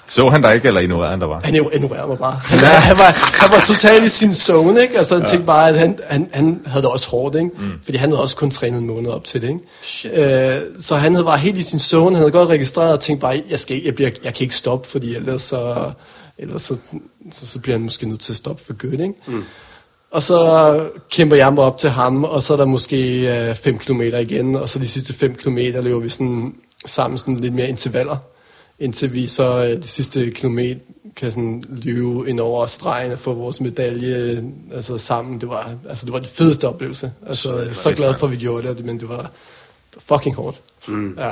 Så 0.07 0.29
han 0.29 0.43
der 0.43 0.51
ikke, 0.53 0.67
eller 0.69 0.81
ignorerede 0.81 1.11
han 1.11 1.21
der 1.21 1.27
var? 1.27 1.41
Han 1.45 1.55
ignorerede 1.55 2.09
mig 2.09 2.19
bare. 2.19 2.41
Han, 2.45 2.59
han, 2.89 2.99
var, 2.99 3.41
han 3.43 3.53
var 3.53 3.65
totalt 3.67 4.05
i 4.05 4.09
sin 4.09 4.35
zone, 4.35 4.83
ikke? 4.83 4.99
Altså, 4.99 5.15
han 5.15 5.23
ja. 5.25 5.29
tænkte 5.31 5.47
bare, 5.47 5.69
at 5.69 5.79
han, 5.79 5.99
han, 6.09 6.29
han 6.33 6.61
havde 6.67 6.83
det 6.83 6.91
også 6.91 7.09
hårdt, 7.09 7.35
ikke? 7.37 7.51
Mm. 7.59 7.71
Fordi 7.85 7.97
han 7.99 8.09
havde 8.11 8.23
også 8.23 8.37
kun 8.37 8.51
trænet 8.51 8.79
en 8.81 8.87
måned 8.87 9.11
op 9.11 9.25
til 9.25 9.41
det, 9.43 9.49
ikke? 9.49 9.61
Shit. 9.83 10.13
Øh, 10.19 10.61
så 10.81 10.95
han 10.97 11.15
havde 11.15 11.25
bare 11.25 11.39
helt 11.39 11.59
i 11.59 11.63
sin 11.63 11.79
zone, 11.79 12.07
han 12.07 12.15
havde 12.17 12.31
godt 12.31 12.49
registreret 12.49 12.93
og 12.93 13.01
tænkt 13.01 13.21
bare, 13.21 13.43
jeg, 13.51 13.59
skal, 13.59 13.83
jeg, 13.85 13.95
bliver, 13.95 14.11
jeg 14.25 14.35
kan 14.35 14.45
ikke 14.45 14.57
stoppe, 14.57 14.89
fordi 14.89 15.17
ellers 15.17 15.43
så, 15.43 15.91
ellers 16.43 16.63
så, 16.63 16.77
så, 17.31 17.47
så 17.47 17.61
bliver 17.61 17.77
han 17.77 17.85
måske 17.85 18.09
nødt 18.09 18.21
til 18.21 18.33
at 18.33 18.37
stoppe 18.37 18.65
for 18.65 18.73
godt, 18.73 19.01
ikke? 19.01 19.15
Mm. 19.27 19.45
Og 20.11 20.23
så 20.23 20.91
kæmper 21.11 21.37
jeg 21.37 21.53
mig 21.53 21.65
op 21.65 21.77
til 21.77 21.91
ham, 21.91 22.25
og 22.25 22.43
så 22.43 22.53
er 22.53 22.57
der 22.57 22.65
måske 22.65 23.55
5 23.57 23.79
km 23.79 24.01
igen, 24.01 24.57
og 24.57 24.69
så 24.69 24.79
de 24.79 24.89
sidste 24.89 25.13
5 25.15 25.35
km 25.35 25.57
løber 25.59 25.99
vi 25.99 26.09
sådan 26.09 26.55
sammen 26.87 27.19
sådan 27.19 27.41
lidt 27.41 27.55
mere 27.55 27.69
intervaller, 27.69 28.17
indtil 28.79 29.13
vi 29.13 29.27
så 29.27 29.65
øh, 29.65 29.83
de 29.83 29.89
sidste 29.89 30.31
kilometer 30.31 30.81
kan 31.17 31.31
sådan 31.31 31.65
løbe 31.69 32.31
ind 32.31 32.41
over 32.41 32.67
stregen 32.67 33.13
og 33.13 33.19
få 33.19 33.35
vores 33.35 33.61
medalje 33.61 34.17
øh, 34.17 34.43
altså 34.75 34.99
sammen. 34.99 35.41
Det 35.41 35.49
var, 35.49 35.75
altså, 35.89 36.05
det 36.07 36.13
var 36.13 36.19
den 36.19 36.29
fedeste 36.29 36.69
oplevelse. 36.69 37.13
Altså, 37.27 37.59
jeg 37.59 37.69
er 37.69 37.73
så 37.73 37.95
glad 37.95 38.15
for, 38.19 38.27
at 38.27 38.33
vi 38.33 38.37
gjorde 38.37 38.75
det, 38.75 38.85
men 38.85 39.01
det 39.01 39.09
var, 39.09 39.31
det 39.91 40.03
var 40.09 40.17
fucking 40.17 40.35
hårdt. 40.35 40.61
Mm. 40.89 41.19
Ja. 41.19 41.31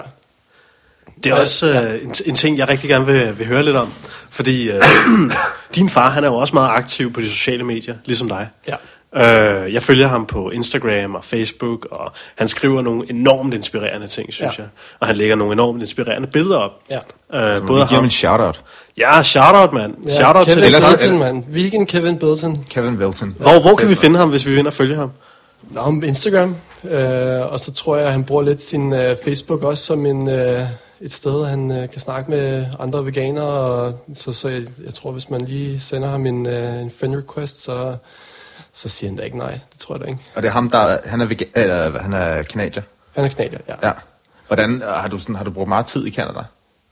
Det 1.25 1.33
er 1.33 1.41
også 1.41 1.73
øh, 1.73 2.03
en, 2.03 2.15
en 2.27 2.35
ting, 2.35 2.59
jeg 2.59 2.69
rigtig 2.69 2.91
gerne 2.91 3.07
vil, 3.07 3.39
vil 3.39 3.47
høre 3.47 3.63
lidt 3.63 3.77
om. 3.77 3.93
Fordi 4.31 4.71
øh, 4.71 4.83
din 5.75 5.89
far, 5.89 6.11
han 6.11 6.25
er 6.25 6.29
jo 6.29 6.35
også 6.35 6.55
meget 6.55 6.71
aktiv 6.71 7.13
på 7.13 7.21
de 7.21 7.29
sociale 7.31 7.65
medier, 7.65 7.95
ligesom 8.05 8.29
dig. 8.29 8.49
Ja. 8.69 8.75
Øh, 9.17 9.75
jeg 9.75 9.83
følger 9.83 10.09
ham 10.09 10.27
på 10.27 10.51
Instagram 10.51 11.15
og 11.15 11.25
Facebook, 11.25 11.87
og 11.91 12.13
han 12.37 12.49
skriver 12.49 12.83
nogle 12.83 13.11
enormt 13.11 13.55
inspirerende 13.55 14.07
ting, 14.07 14.33
synes 14.33 14.59
Ja. 14.59 14.63
jeg. 14.63 14.71
Og 15.01 15.07
han 15.07 15.17
lægger 15.17 15.37
nogle 15.37 15.53
enormt 15.53 15.81
inspirerende 15.83 16.29
billeder 16.29 16.57
op. 16.57 16.71
Ja. 16.91 16.97
Øh, 17.51 17.57
Så 17.57 17.63
både 17.65 17.81
vi 17.81 17.87
giver 17.89 17.95
ham 17.99 18.05
en 18.05 18.11
shout-out. 18.11 18.61
Ja, 18.99 19.23
shout-out, 19.23 19.73
mand. 19.73 19.95
Ja, 20.09 20.15
Shout-out 20.15 20.47
Kevin 20.47 20.63
til 20.63 20.75
Ellers- 20.75 20.91
Bilton, 20.99 21.19
mand. 21.19 21.45
Vegan 21.49 21.87
Kevin 21.87 22.19
Bilton. 22.19 22.65
Kevin 22.71 22.95
Wilton. 22.95 23.35
Hvor, 23.39 23.61
hvor 23.61 23.77
kan 23.77 23.89
vi 23.89 23.95
finde 23.95 24.19
ham, 24.19 24.29
hvis 24.31 24.47
vi 24.47 24.51
vil 24.51 24.59
ind 24.59 24.67
og 24.67 24.73
følge 24.73 24.97
ham? 24.97 25.11
Nå, 25.71 25.81
om 25.81 26.03
Instagram. 26.05 26.57
Øh, 26.91 27.53
og 27.53 27.61
så 27.61 27.73
tror 27.73 27.97
jeg, 27.97 28.07
at 28.07 28.13
han 28.13 28.25
bruger 28.25 28.43
lidt 28.43 28.63
sin 28.63 28.93
øh, 28.93 29.17
Facebook 29.25 29.63
også 29.63 29.85
som 29.85 30.07
en, 30.07 30.29
øh, 30.29 30.61
et 31.01 31.13
sted, 31.13 31.47
han 31.47 31.71
øh, 31.71 31.91
kan 31.91 32.01
snakke 32.01 32.31
med 32.31 32.67
andre 32.79 33.07
veganere. 33.07 33.45
Og, 33.45 34.05
så 34.15 34.33
så 34.33 34.49
jeg, 34.49 34.63
jeg 34.85 34.95
tror, 34.95 35.13
hvis 35.13 35.31
man 35.31 35.41
lige 35.41 35.81
sender 35.81 36.09
ham 36.09 36.27
en, 36.27 36.47
øh, 36.47 36.81
en 36.81 36.93
friend 37.01 37.17
request, 37.17 37.63
så, 37.65 37.97
så 38.73 38.89
siger 38.89 39.11
han 39.11 39.17
da 39.17 39.23
ikke 39.23 39.39
nej. 39.39 39.59
Det 39.73 39.81
tror 39.81 39.95
jeg 39.95 40.01
da 40.01 40.07
ikke. 40.07 40.21
Og 40.35 40.43
det 40.43 40.49
er 40.49 40.53
ham, 40.53 40.71
der 40.71 40.99
han 41.05 41.21
er, 41.21 41.27
vega- 41.27 41.51
eller, 41.55 41.99
han 42.03 42.13
er 42.13 42.43
kanadier. 42.43 42.83
Han 43.15 43.25
er 43.25 43.29
knækker, 43.29 43.59
ja. 43.69 43.75
Ja. 43.83 43.93
Hvordan 44.47 44.83
øh, 44.83 44.89
har 44.89 45.09
du, 45.09 45.19
sådan, 45.19 45.35
har 45.35 45.45
du 45.45 45.51
brugt 45.51 45.69
meget 45.69 45.87
tid 45.87 46.07
i 46.07 46.11
Canada? 46.11 46.41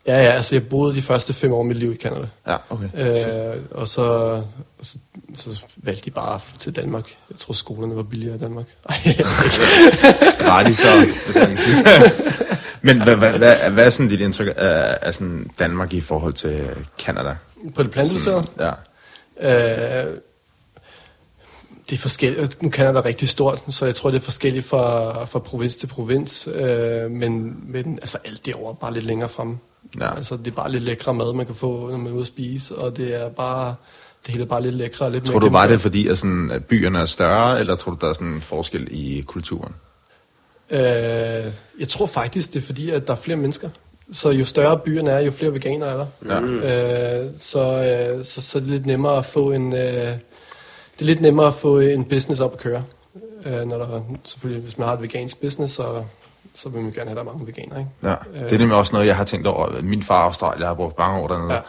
Ja, 0.07 0.23
ja, 0.23 0.31
altså 0.31 0.55
jeg 0.55 0.69
boede 0.69 0.95
de 0.95 1.03
første 1.03 1.35
fem 1.35 1.53
år 1.53 1.59
af 1.59 1.65
mit 1.65 1.77
liv 1.77 1.93
i 1.93 1.97
Canada. 1.97 2.27
Ja, 2.47 2.57
okay. 2.71 2.89
Øh, 2.95 3.63
og 3.71 3.89
så, 3.89 4.41
så, 4.83 4.95
så 5.37 5.51
valgte 5.77 6.05
de 6.05 6.11
bare 6.11 6.41
til 6.59 6.77
Danmark. 6.77 7.05
Jeg 7.31 7.39
tror, 7.39 7.55
skolerne 7.55 7.97
var 7.97 8.03
billigere 8.03 8.37
i 8.37 8.39
Danmark. 8.39 8.65
Gratis, 10.47 10.79
så, 10.79 10.89
hvis 11.27 11.37
jeg 11.37 11.49
kan 11.49 11.57
sige. 11.57 11.85
Men 12.83 13.03
hvad, 13.03 13.17
hvad, 13.17 13.39
hvad, 13.39 13.71
hvad 13.71 13.87
er 13.87 13.91
sådan 13.91 14.09
dit 14.09 14.21
indtryk 14.21 14.49
af, 14.57 14.99
af 15.03 15.15
sådan 15.15 15.51
Danmark 15.59 15.93
i 15.93 16.01
forhold 16.01 16.33
til 16.33 16.71
Canada? 16.99 17.37
På 17.75 17.83
det 17.83 17.91
plantebaserede? 17.91 18.47
Ja. 18.59 18.71
Øh, 19.41 20.15
det 21.91 21.95
er 21.97 22.01
forskelligt. 22.01 22.63
Nu 22.63 22.69
kender 22.69 22.93
der 22.93 23.05
rigtig 23.05 23.29
stort, 23.29 23.63
så 23.71 23.85
jeg 23.85 23.95
tror, 23.95 24.11
det 24.11 24.19
er 24.19 24.25
forskelligt 24.25 24.67
fra, 24.67 25.25
fra 25.25 25.39
provins 25.39 25.77
til 25.77 25.87
provins. 25.87 26.49
Øh, 26.55 27.11
men, 27.11 27.57
men 27.67 27.99
altså, 28.03 28.19
alt 28.25 28.47
derovre 28.47 28.71
er 28.71 28.75
bare 28.75 28.93
lidt 28.93 29.05
længere 29.05 29.29
fremme. 29.29 29.59
Ja. 30.01 30.17
Altså, 30.17 30.37
det 30.37 30.47
er 30.47 30.51
bare 30.51 30.73
lidt 30.73 30.83
lækre 30.83 31.15
mad, 31.15 31.33
man 31.33 31.47
kan 31.47 31.55
få, 31.55 31.91
når 31.91 31.97
man 31.97 32.07
er 32.07 32.13
ude 32.13 32.21
at 32.21 32.27
spise. 32.27 32.77
Og 32.77 32.97
det 32.97 33.23
er 33.23 33.29
bare, 33.29 33.75
det 34.27 34.33
hele 34.33 34.45
er 34.45 34.49
bare 34.49 34.63
lidt 34.63 34.75
lækre 34.75 35.07
og 35.07 35.13
lidt 35.13 35.25
Tror 35.25 35.35
mere 35.35 35.49
du 35.49 35.51
bare, 35.51 35.69
det 35.69 35.75
er 35.75 35.79
fordi, 35.79 36.09
at, 36.09 36.19
sådan, 36.19 36.51
at 36.51 36.65
byerne 36.65 36.99
er 36.99 37.05
større, 37.05 37.61
eller 37.61 37.77
tror 37.77 37.93
du, 37.93 37.99
der 38.01 38.09
er 38.09 38.13
sådan 38.13 38.27
en 38.27 38.41
forskel 38.41 38.89
i 38.91 39.25
kulturen? 39.27 39.75
Øh, 40.71 41.53
jeg 41.79 41.89
tror 41.89 42.07
faktisk, 42.07 42.53
det 42.53 42.59
er 42.63 42.67
fordi, 42.67 42.91
at 42.91 43.07
der 43.07 43.13
er 43.13 43.17
flere 43.17 43.37
mennesker. 43.37 43.71
Så 44.13 44.31
jo 44.31 44.45
større 44.45 44.79
byerne 44.79 45.11
er, 45.11 45.19
jo 45.19 45.31
flere 45.31 45.55
veganere 45.55 45.91
er 45.91 45.97
der. 45.97 46.07
Ja. 46.27 47.21
Øh, 47.21 47.31
så, 47.39 47.61
øh, 47.61 48.25
så, 48.25 48.41
så 48.41 48.59
er 48.59 48.61
det 48.61 48.71
lidt 48.71 48.87
nemmere 48.87 49.19
at 49.19 49.27
få 49.27 49.53
en... 49.53 49.75
Øh, 49.75 49.81
det 50.99 51.05
er 51.05 51.05
lidt 51.05 51.21
nemmere 51.21 51.47
at 51.47 51.55
få 51.55 51.79
en 51.79 52.05
business 52.05 52.41
op 52.41 52.53
at 52.53 52.59
køre. 52.59 52.85
Øh, 53.45 53.69
når 53.69 53.79
der, 53.79 54.01
selvfølgelig, 54.25 54.63
hvis 54.63 54.79
man 54.79 54.89
har 54.89 54.95
et 54.95 55.03
vegansk 55.03 55.41
business, 55.41 55.75
så, 55.75 56.05
så 56.55 56.69
vil 56.69 56.83
man 56.83 56.93
gerne 56.93 57.11
have, 57.11 57.15
der 57.15 57.21
er 57.21 57.33
mange 57.33 57.47
veganere. 57.47 57.79
Ikke? 57.79 57.91
Ja, 58.03 58.45
det 58.45 58.53
er 58.53 58.59
nemlig 58.59 58.77
også 58.77 58.93
noget, 58.93 59.07
jeg 59.07 59.17
har 59.17 59.25
tænkt 59.25 59.47
over. 59.47 59.83
Min 59.83 60.03
far 60.03 60.25
Australier, 60.25 60.61
jeg 60.61 60.69
har 60.69 60.75
brugt 60.75 60.99
mange 60.99 61.19
år 61.19 61.29
dernede. 61.29 61.53
Ja. 61.53 61.61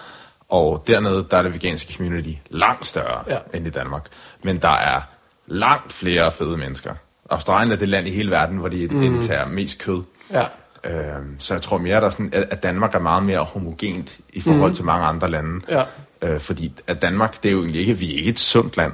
Og 0.50 0.84
dernede, 0.88 1.28
der 1.32 1.38
er 1.38 1.42
det 1.42 1.54
veganske 1.54 1.94
community 1.94 2.34
langt 2.50 2.88
større 2.88 3.24
ja. 3.28 3.38
end 3.54 3.68
i 3.68 3.70
Danmark. 3.70 4.06
Men 4.44 4.58
der 4.58 4.70
er 4.70 5.02
langt 5.48 5.94
flere 5.94 6.32
fede 6.32 6.58
mennesker. 6.58 6.94
Australien 7.30 7.72
er 7.72 7.76
det 7.76 7.88
land 7.88 8.08
i 8.08 8.12
hele 8.12 8.32
verden, 8.32 8.58
hvor 8.58 8.70
de 8.70 8.88
mm. 8.88 9.02
indtager 9.02 9.48
mest 9.48 9.80
kød. 9.80 10.02
Ja, 10.34 10.44
Øhm, 10.84 11.36
så 11.40 11.54
jeg 11.54 11.62
tror 11.62 11.78
mere, 11.78 11.96
der 11.96 12.06
er 12.06 12.10
sådan, 12.10 12.34
at 12.34 12.64
Danmark 12.64 12.96
er 12.96 13.00
meget 13.00 13.24
mere 13.24 13.40
homogent 13.40 14.18
i 14.34 14.42
forhold 14.42 14.72
mm. 14.72 14.76
til 14.76 14.86
mange 14.86 15.06
andre 15.06 15.28
lande. 15.28 15.62
Ja. 15.70 15.84
Øh, 16.22 16.40
fordi 16.40 16.72
at 16.88 17.02
Danmark, 17.02 17.44
det 17.44 17.50
er 17.50 17.54
jo 17.54 17.62
egentlig 17.62 17.82
ikke, 17.82 17.98
vi 17.98 18.14
er 18.14 18.18
ikke 18.18 18.30
et 18.30 18.40
sundt 18.40 18.78
land. 18.78 18.94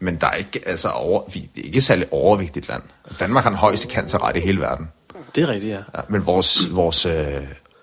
Men 0.00 0.16
der 0.16 0.26
er 0.26 0.34
ikke, 0.34 0.60
altså 0.66 0.88
over, 0.88 1.22
vi 1.34 1.48
det 1.54 1.60
er 1.60 1.64
ikke 1.64 1.76
et 1.76 1.84
særlig 1.84 2.06
overvægtigt 2.10 2.68
land. 2.68 2.82
Danmark 3.20 3.44
har 3.44 3.50
den 3.50 3.58
højeste 3.58 3.88
cancerrate 3.88 4.38
i 4.38 4.42
hele 4.42 4.60
verden. 4.60 4.88
Det 5.34 5.42
er 5.42 5.48
rigtigt, 5.48 5.72
ja. 5.72 5.78
Ja, 5.96 6.02
men 6.08 6.26
vores, 6.26 6.74
vores 6.74 7.06
øh, 7.06 7.12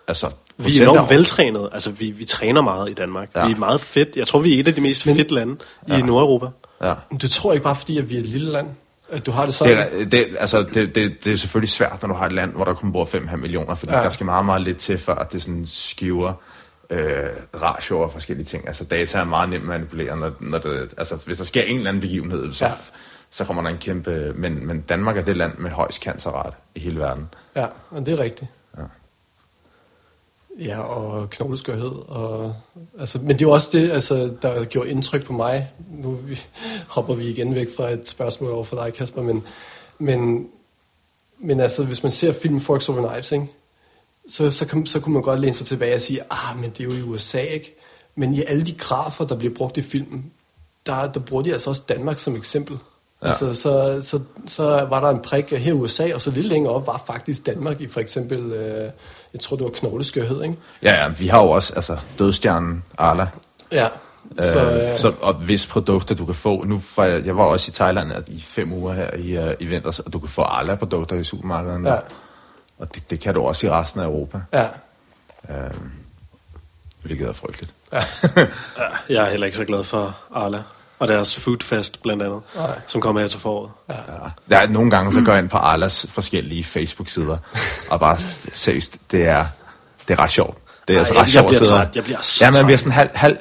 altså, 0.08 0.30
Vi 0.58 0.78
er 0.80 0.90
enormt 0.90 1.10
veltrænet. 1.10 1.70
Altså, 1.74 1.90
vi, 1.92 2.12
vi 2.12 2.26
træner 2.26 2.62
meget 2.62 2.90
i 2.90 2.94
Danmark. 2.94 3.30
Ja. 3.36 3.40
Ja. 3.40 3.48
Vi 3.48 3.54
er 3.54 3.58
meget 3.58 3.82
fedt. 3.82 4.16
Jeg 4.16 4.28
tror, 4.28 4.40
vi 4.40 4.56
er 4.56 4.60
et 4.60 4.68
af 4.68 4.76
de 4.76 4.82
mest 4.82 5.04
fedt 5.04 5.32
lande 5.32 5.56
i 5.88 6.02
Nordeuropa. 6.02 6.46
Ja. 6.82 6.94
Men 7.10 7.18
du 7.18 7.30
tror 7.30 7.54
ikke 7.54 7.64
bare, 7.64 7.76
fordi 7.76 7.98
at 7.98 8.10
vi 8.10 8.16
er 8.16 8.20
et 8.20 8.28
lille 8.28 8.52
land, 8.52 8.68
at 9.12 9.26
du 9.26 9.32
har 9.32 9.45
det 9.45 9.53
sådan? 9.53 9.78
Det, 9.78 10.01
er, 10.01 10.06
det, 10.10 10.36
altså, 10.39 10.64
det, 10.74 10.95
det, 10.95 11.24
det 11.26 11.34
er 11.34 11.38
selvfølgelig 11.38 11.70
svært, 11.70 12.01
når 12.01 12.08
du 12.10 12.14
har 12.16 12.26
et 12.26 12.32
land, 12.32 12.51
hvor 12.51 12.64
der 12.64 12.74
kun 12.74 12.91
bor 12.91 13.06
5,5 13.06 13.36
millioner, 13.36 13.76
fordi 13.76 13.93
Ja. 13.93 13.99
der 14.01 14.10
skal 14.10 14.26
meget, 14.26 14.45
meget 14.45 14.62
lidt 14.62 14.78
til, 14.78 14.97
før 14.97 15.16
at 15.16 15.32
det 15.32 15.41
sådan 15.41 15.64
skiver 15.66 16.34
øh, 16.89 17.24
ratio 17.62 17.99
og 18.01 18.12
forskellige 18.12 18.45
ting. 18.45 18.68
Altså 18.68 18.84
data 18.86 19.18
er 19.20 19.24
meget 19.24 19.49
nemt 19.49 19.64
at 19.64 19.68
manipulere, 19.68 20.18
når, 20.18 20.32
når 20.39 20.58
det, 20.58 20.93
altså, 20.97 21.16
hvis 21.26 21.38
der 21.38 21.43
sker 21.43 21.62
en 21.64 21.78
eller 21.78 21.89
anden 21.89 22.01
begivenhed, 22.01 22.53
så, 22.53 22.66
Ja. 22.66 22.72
så 23.32 23.45
kommer 23.45 23.64
der 23.64 23.70
en 23.70 23.78
kæmpe... 23.78 24.34
Men, 24.36 24.68
men 24.68 24.82
Danmark 24.82 25.18
er 25.18 25.22
det 25.22 25.38
land 25.38 25.58
med 25.58 25.72
højst 25.72 26.03
cancerrate 26.03 26.56
i 26.76 26.80
hele 26.80 26.99
verden. 26.99 27.28
Ja, 27.56 27.66
og 27.91 28.06
det 28.06 28.14
er 28.14 28.20
rigtigt. 28.20 28.51
Ja. 30.60 30.80
Og 30.80 31.30
knogleskørhed. 31.30 31.91
Og, 32.08 32.56
altså, 32.99 33.18
men 33.18 33.30
det 33.30 33.36
er 33.36 33.45
jo 33.45 33.51
også 33.51 33.70
det, 33.72 33.91
altså, 33.91 34.34
der 34.41 34.66
gjorde 34.66 34.89
indtryk 34.89 35.26
på 35.26 35.34
mig. 35.34 35.72
Nu 35.89 36.12
vi, 36.12 36.39
hopper 36.95 37.14
vi 37.14 37.28
igen 37.28 37.56
væk 37.56 37.68
fra 37.78 37.89
et 37.89 38.10
spørgsmål 38.10 38.51
over 38.51 38.64
for 38.64 38.76
dig, 38.76 38.93
Kasper. 38.93 39.22
Men, 39.22 39.43
men, 39.99 40.47
men 41.39 41.60
altså, 41.60 41.84
hvis 41.84 42.03
man 42.03 42.12
ser 42.12 42.34
filmen 42.34 42.60
Forks 42.60 42.89
Over 42.89 43.08
Knives, 43.10 43.32
ikke? 43.32 43.47
Så, 44.30 44.51
så, 44.51 44.66
kan, 44.66 44.86
så 44.86 44.99
kunne 44.99 45.14
man 45.14 45.22
godt 45.22 45.39
læne 45.39 45.53
sig 45.53 45.68
tilbage 45.68 45.95
og 45.95 46.01
sige, 46.01 46.22
ah, 46.30 46.60
men 46.60 46.70
det 46.70 46.80
er 46.80 46.84
jo 46.84 46.93
i 46.93 47.01
USA, 47.01 47.41
ikke? 47.41 47.76
Men 48.16 48.34
i 48.34 48.43
alle 48.47 48.66
de 48.66 48.74
grafer, 48.74 49.26
der 49.26 49.36
bliver 49.36 49.53
brugt 49.56 49.78
i 49.78 49.82
filmen, 49.82 50.32
der, 50.86 51.12
der 51.12 51.20
bruger 51.20 51.43
de 51.43 51.53
altså 51.53 51.70
også 51.70 51.84
Danmark 51.89 52.20
som 52.20 52.36
eksempel. 52.36 52.78
Ja. 53.22 53.28
Altså, 53.28 53.53
så, 53.53 54.01
så, 54.01 54.20
så 54.47 54.64
var 54.64 55.01
der 55.01 55.10
en 55.10 55.22
prik 55.22 55.49
her 55.49 55.70
i 55.70 55.72
USA, 55.72 56.14
og 56.14 56.22
så 56.22 56.32
lidt 56.32 56.45
længere 56.45 56.74
op 56.74 56.88
var 56.88 57.03
faktisk 57.08 57.45
Danmark 57.45 57.82
i 57.82 57.88
for 57.88 57.99
eksempel, 57.99 58.51
øh, 58.51 58.89
jeg 59.36 59.42
tror 59.42 59.58
det 59.58 59.64
var 59.64 59.72
knogleskørhed, 59.72 60.44
ikke? 60.44 60.56
Ja, 60.82 61.04
ja, 61.04 61.08
vi 61.08 61.28
har 61.28 61.42
jo 61.44 61.50
også 61.50 61.74
altså, 61.76 61.98
dødstjernen 62.20 62.84
Arla, 62.98 63.28
Ja. 63.72 63.88
Så, 64.40 64.52
Så, 64.52 64.60
øh, 64.60 64.92
øh, 64.92 64.98
så, 64.98 65.14
og 65.22 65.34
hvis 65.34 65.68
produkter 65.68 66.16
du 66.16 66.26
kan 66.26 66.36
få, 66.36 66.64
nu 66.64 66.82
var 66.98 67.06
jeg, 67.06 67.26
jeg 67.26 67.38
var 67.38 67.44
også 67.44 67.70
i 67.70 67.74
Thailand 67.74 68.12
i 68.28 68.42
fem 68.42 68.74
uger 68.74 68.94
her 68.94 69.14
i, 69.14 69.38
uh, 69.38 69.54
i 69.60 69.66
vinters, 69.66 70.00
og 70.00 70.14
du 70.14 70.20
kan 70.20 70.30
få 70.30 70.44
alle 70.44 70.78
produkter 70.78 71.16
i 71.16 71.24
supermarkederne. 71.24 71.90
Ja. 71.90 72.00
Og 72.80 72.96
det, 72.96 73.10
det 73.10 73.20
kan 73.20 73.34
du 73.34 73.42
også 73.42 73.68
i 73.68 73.70
resten 73.70 74.02
af 74.02 74.06
Europa, 74.06 74.42
ja. 74.54 74.68
øhm, 75.50 75.92
hvilket 77.04 77.28
er 77.28 77.34
frygteligt. 77.34 77.74
Ja, 77.94 78.02
jeg 79.16 79.26
er 79.26 79.30
heller 79.30 79.46
ikke 79.46 79.58
så 79.58 79.66
glad 79.66 79.84
for 79.84 80.18
Arla. 80.32 80.64
Og 81.00 81.08
deres 81.08 81.36
foodfest 81.36 82.02
blandt 82.02 82.24
andet, 82.24 82.41
Nej. 82.56 82.80
som 82.88 83.02
kommer 83.02 83.22
her 83.22 83.28
til 83.28 83.39
foråret. 83.39 83.72
Ja. 83.89 83.93
Der 84.50 84.58
er, 84.58 84.68
nogle 84.68 84.91
gange 84.91 85.14
så 85.14 85.22
går 85.26 85.32
jeg 85.32 85.41
ind 85.41 85.50
på 85.50 85.58
Arlas 85.58 86.06
forskellige 86.10 86.64
Facebook-sider, 86.64 87.38
og 87.89 88.00
bare 88.00 88.18
seriøst, 88.54 88.98
det 89.12 89.28
er, 89.28 89.46
det 90.08 90.14
er 90.14 90.20
ret 90.24 90.32
sjovt. 90.32 90.58
Det 90.88 90.93
er 90.93 90.98
Ej, 90.98 91.00
altså 91.00 91.14
jeg- 91.14 91.22
ret 91.22 91.26
jeg 91.26 91.32
sjovt 91.32 91.43
at 91.46 91.50
bliver 91.50 91.58
sidde 91.60 91.72
træt. 91.72 91.96
Jeg 91.96 92.04
bliver 92.04 92.22
så 92.22 92.46
Ja, 92.46 92.52
man 92.52 92.66
bliver 92.66 92.78
sådan 92.78 92.91
halvt, 92.91 93.12
halvt, 93.16 93.39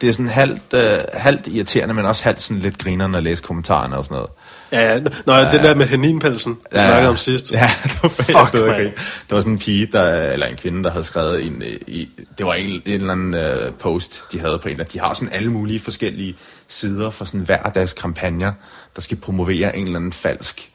det 0.00 0.08
er 0.08 0.12
sådan 0.12 0.28
halvt, 0.28 0.62
øh, 0.74 0.98
halvt 1.14 1.46
irriterende, 1.46 1.94
men 1.94 2.04
også 2.06 2.24
halvt 2.24 2.42
sådan 2.42 2.60
lidt 2.60 2.78
grinerende 2.78 3.16
at 3.18 3.24
læse 3.24 3.42
kommentarerne 3.42 3.96
og 3.96 4.04
sådan 4.04 4.14
noget. 4.14 4.30
Ja, 4.72 4.92
ja. 4.92 5.00
Nå, 5.26 5.32
ja. 5.32 5.50
det 5.50 5.62
der 5.62 5.74
med 5.74 5.86
heninpelsen, 5.86 6.52
vi 6.52 6.58
ja, 6.72 6.82
snakkede 6.82 7.10
om 7.10 7.16
sidst. 7.16 7.52
Ja, 7.52 7.70
det 7.82 8.02
var 8.02 8.08
Fuck, 8.08 8.54
mand. 8.54 8.74
grin. 8.74 8.84
det 8.86 9.30
var 9.30 9.40
sådan 9.40 9.52
en 9.52 9.58
pige, 9.58 9.88
der, 9.92 10.32
eller 10.32 10.46
en 10.46 10.56
kvinde, 10.56 10.84
der 10.84 10.90
havde 10.90 11.04
skrevet 11.04 11.46
en, 11.46 11.62
øh, 11.62 11.78
i, 11.86 12.08
det 12.38 12.46
var 12.46 12.54
en, 12.54 12.82
en 12.86 13.00
eller 13.00 13.12
anden 13.12 13.34
uh, 13.34 13.74
post, 13.74 14.22
de 14.32 14.40
havde 14.40 14.58
på 14.58 14.68
en 14.68 14.80
de 14.92 15.00
har 15.00 15.14
sådan 15.14 15.34
alle 15.34 15.52
mulige 15.52 15.80
forskellige 15.80 16.36
sider 16.68 17.10
for 17.10 17.24
sådan 17.24 17.40
hver 17.40 17.62
deres 17.62 17.92
kampagner, 17.92 18.52
der 18.96 19.02
skal 19.02 19.16
promovere 19.16 19.76
en 19.76 19.84
eller 19.86 19.98
anden 19.98 20.12
falsk 20.12 20.68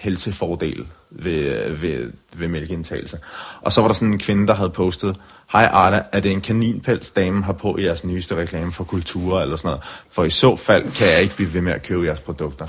helsefordel 0.00 0.86
ved, 1.10 1.70
ved, 1.70 2.12
ved 2.32 2.48
mælkeindtagelse. 2.48 3.18
Og 3.60 3.72
så 3.72 3.80
var 3.80 3.88
der 3.88 3.94
sådan 3.94 4.12
en 4.12 4.18
kvinde, 4.18 4.46
der 4.46 4.54
havde 4.54 4.70
postet, 4.70 5.16
Hej 5.52 5.64
Arla, 5.64 6.02
er 6.12 6.20
det 6.20 6.32
en 6.32 6.40
kaninpels, 6.40 7.10
damen 7.10 7.42
har 7.42 7.52
på 7.52 7.76
i 7.76 7.84
jeres 7.84 8.04
nyeste 8.04 8.36
reklame 8.36 8.72
for 8.72 8.84
kultur 8.84 9.40
eller 9.40 9.56
sådan 9.56 9.68
noget? 9.68 9.82
For 10.10 10.24
i 10.24 10.30
så 10.30 10.56
fald 10.56 10.82
kan 10.82 11.06
jeg 11.14 11.22
ikke 11.22 11.36
blive 11.36 11.54
ved 11.54 11.60
med 11.60 11.72
at 11.72 11.82
købe 11.82 12.06
jeres 12.06 12.20
produkter. 12.20 12.66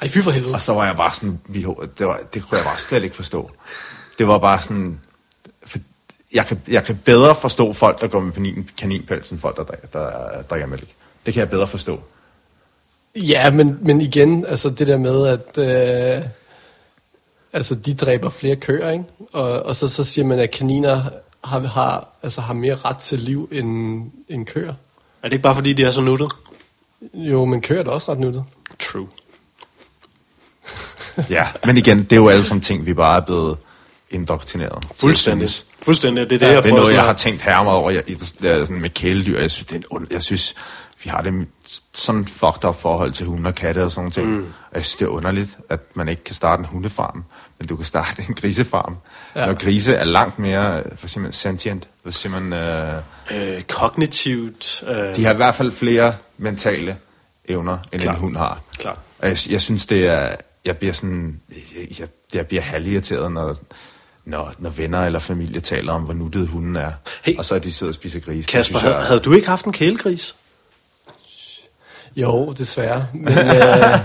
Ej, 0.00 0.08
fy 0.08 0.18
for 0.18 0.30
helvede. 0.30 0.54
Og 0.54 0.62
så 0.62 0.72
var 0.74 0.86
jeg 0.86 0.96
bare 0.96 1.14
sådan, 1.14 1.40
det, 1.98 2.06
var, 2.06 2.20
det 2.34 2.42
kunne 2.42 2.58
jeg 2.58 2.64
bare 2.64 2.78
slet 2.78 3.04
ikke 3.04 3.16
forstå. 3.16 3.50
Det 4.18 4.28
var 4.28 4.38
bare 4.38 4.62
sådan, 4.62 5.00
for 5.66 5.78
jeg, 6.34 6.46
kan, 6.46 6.62
jeg 6.68 6.84
kan 6.84 7.00
bedre 7.04 7.34
forstå 7.34 7.72
folk, 7.72 8.00
der 8.00 8.06
går 8.06 8.20
med 8.20 8.32
kanin, 8.32 8.70
kaninpels, 8.76 9.30
end 9.30 9.40
folk, 9.40 9.56
der 9.56 9.62
drikker, 9.62 9.86
der 9.88 10.42
drikker 10.42 10.66
mælk. 10.66 10.88
Det 11.26 11.34
kan 11.34 11.40
jeg 11.40 11.50
bedre 11.50 11.66
forstå. 11.66 12.00
Ja, 13.16 13.50
men, 13.50 13.78
men 13.80 14.00
igen, 14.00 14.46
altså 14.46 14.70
det 14.70 14.86
der 14.86 14.96
med, 14.96 15.26
at 15.26 15.58
øh, 15.58 16.24
altså, 17.52 17.74
de 17.74 17.94
dræber 17.94 18.28
flere 18.28 18.56
køer, 18.56 18.90
ikke? 18.90 19.04
Og, 19.32 19.62
og 19.62 19.76
så, 19.76 19.88
så 19.88 20.04
siger 20.04 20.24
man, 20.24 20.38
at 20.38 20.50
kaniner 20.50 21.02
har, 21.44 21.60
har, 21.60 22.08
altså, 22.22 22.40
har 22.40 22.54
mere 22.54 22.74
ret 22.74 22.96
til 22.96 23.18
liv 23.18 23.48
end, 23.52 24.02
end 24.28 24.46
køer. 24.46 24.74
Er 25.22 25.28
det 25.28 25.32
ikke 25.32 25.42
bare 25.42 25.54
fordi, 25.54 25.72
de 25.72 25.84
er 25.84 25.90
så 25.90 26.00
nuttet? 26.00 26.32
Jo, 27.14 27.44
men 27.44 27.60
køer 27.60 27.80
er 27.80 27.84
da 27.84 27.90
også 27.90 28.12
ret 28.12 28.20
nuttet. 28.20 28.44
True. 28.78 29.08
Ja, 31.30 31.46
men 31.64 31.76
igen, 31.76 32.02
det 32.02 32.12
er 32.12 32.16
jo 32.16 32.28
alle 32.28 32.44
sammen 32.44 32.60
ting, 32.62 32.86
vi 32.86 32.94
bare 32.94 33.16
er 33.16 33.24
blevet 33.24 33.56
indoktrineret. 34.10 34.84
Fuldstændig. 34.96 35.48
Fuldstændig. 35.82 36.30
Det 36.30 36.34
er 36.34 36.38
det, 36.38 36.46
Ja, 36.46 36.52
jeg 36.52 36.62
det 36.62 36.70
er 36.70 36.74
noget, 36.74 36.92
jeg 36.94 37.02
har 37.04 37.12
tænkt 37.12 37.42
her 37.42 37.62
meget 37.62 37.78
over 37.78 37.90
jeg, 37.90 38.02
jeg, 38.08 38.18
sådan 38.66 38.80
med 38.80 38.90
kæledyr. 38.90 39.40
Jeg 39.40 39.50
synes, 39.50 39.66
det 39.66 39.72
er 39.72 39.78
en, 39.78 39.84
ond- 39.90 40.06
jeg 40.12 40.22
synes, 40.22 40.54
vi 41.04 41.10
har 41.10 41.22
det 41.22 41.46
sådan 41.92 42.26
fucked 42.26 42.64
up 42.64 42.80
forhold 42.80 43.12
til 43.12 43.26
hunde 43.26 43.48
og 43.48 43.54
katte 43.54 43.84
og 43.84 43.90
sådan 43.90 44.00
nogle 44.00 44.12
ting. 44.12 44.26
Mm. 44.26 44.52
Jeg 44.74 44.84
synes, 44.84 44.96
det 44.96 45.04
er 45.04 45.08
underligt, 45.08 45.48
at 45.68 45.80
man 45.94 46.08
ikke 46.08 46.24
kan 46.24 46.34
starte 46.34 46.60
en 46.60 46.66
hundefarm, 46.66 47.24
men 47.58 47.68
du 47.68 47.76
kan 47.76 47.84
starte 47.84 48.24
en 48.28 48.34
grisefarm. 48.34 48.96
Ja. 49.36 49.46
Når 49.46 49.54
grise 49.54 49.94
er 49.94 50.04
langt 50.04 50.38
mere, 50.38 50.82
siger 51.06 51.20
man, 51.22 51.32
sentient, 51.32 51.88
siger 52.10 52.40
man, 52.40 52.52
øh, 52.52 52.94
Øh, 53.30 53.62
kognitivt. 53.62 54.82
Øh, 54.88 55.16
de 55.16 55.24
har 55.24 55.32
i 55.32 55.36
hvert 55.36 55.54
fald 55.54 55.70
flere 55.72 56.14
mentale 56.38 56.96
evner, 57.48 57.78
end 57.92 58.00
Klar. 58.02 58.12
en 58.12 58.18
hund 58.18 58.36
har. 58.36 58.60
Klar. 58.78 58.98
Og 59.18 59.28
jeg, 59.28 59.36
jeg 59.50 59.60
synes, 59.62 59.86
det 59.86 60.06
er, 60.06 60.28
jeg 60.64 60.76
bliver 60.78 60.92
sådan, 60.92 61.40
jeg, 62.00 62.08
jeg, 62.34 62.46
bliver 62.46 62.62
halvirriteret, 62.62 63.32
når, 63.32 63.56
når, 64.24 64.54
når 64.58 64.70
venner 64.70 65.06
eller 65.06 65.18
familie 65.18 65.60
taler 65.60 65.92
om, 65.92 66.02
hvor 66.02 66.14
nuttet 66.14 66.48
hunden 66.48 66.76
er, 66.76 66.92
Hey. 67.24 67.36
og 67.36 67.44
så 67.44 67.54
er 67.54 67.58
de 67.58 67.72
sidder 67.72 67.90
og 67.90 67.94
spiser 67.94 68.20
gris. 68.20 68.46
Kasper, 68.46 68.78
synes 68.78 68.92
jeg- 68.94 69.04
havde 69.04 69.20
du 69.20 69.32
ikke 69.32 69.48
haft 69.48 69.64
en 69.64 69.72
kælegris? 69.72 70.34
Jo, 72.16 72.52
desværre. 72.52 73.06
Men, 73.14 73.38
øh, 73.38 73.98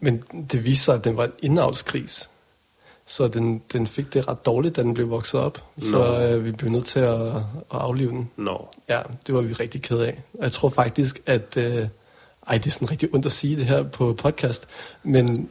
men 0.00 0.22
det 0.52 0.64
viste 0.64 0.84
sig, 0.84 0.94
at 0.94 1.04
den 1.04 1.16
var 1.16 1.24
en 1.24 1.32
indavlsgris. 1.42 2.28
Så 3.06 3.28
den, 3.28 3.62
den 3.72 3.86
fik 3.86 4.14
det 4.14 4.28
ret 4.28 4.46
dårligt, 4.46 4.76
da 4.76 4.82
den 4.82 4.94
blev 4.94 5.10
vokset 5.10 5.40
op. 5.40 5.62
Så 5.80 5.90
Nå. 6.02 6.20
øh, 6.20 6.44
vi 6.44 6.52
blev 6.52 6.70
nødt 6.70 6.84
til 6.86 7.00
at, 7.00 7.20
at 7.36 7.42
aflive 7.70 8.10
den. 8.10 8.30
Nå. 8.36 8.68
Ja, 8.88 9.02
det 9.26 9.34
var 9.34 9.40
vi 9.40 9.52
rigtig 9.52 9.82
ked 9.82 9.98
af. 9.98 10.22
Og 10.34 10.42
jeg 10.42 10.52
tror 10.52 10.68
faktisk, 10.70 11.20
at... 11.26 11.56
Øh, 11.56 11.86
ej, 12.48 12.58
det 12.58 12.66
er 12.66 12.70
sådan 12.70 12.90
rigtig 12.90 13.14
ondt 13.14 13.26
at 13.26 13.32
sige 13.32 13.56
det 13.56 13.66
her 13.66 13.82
på 13.82 14.12
podcast. 14.12 14.66
Men, 15.02 15.48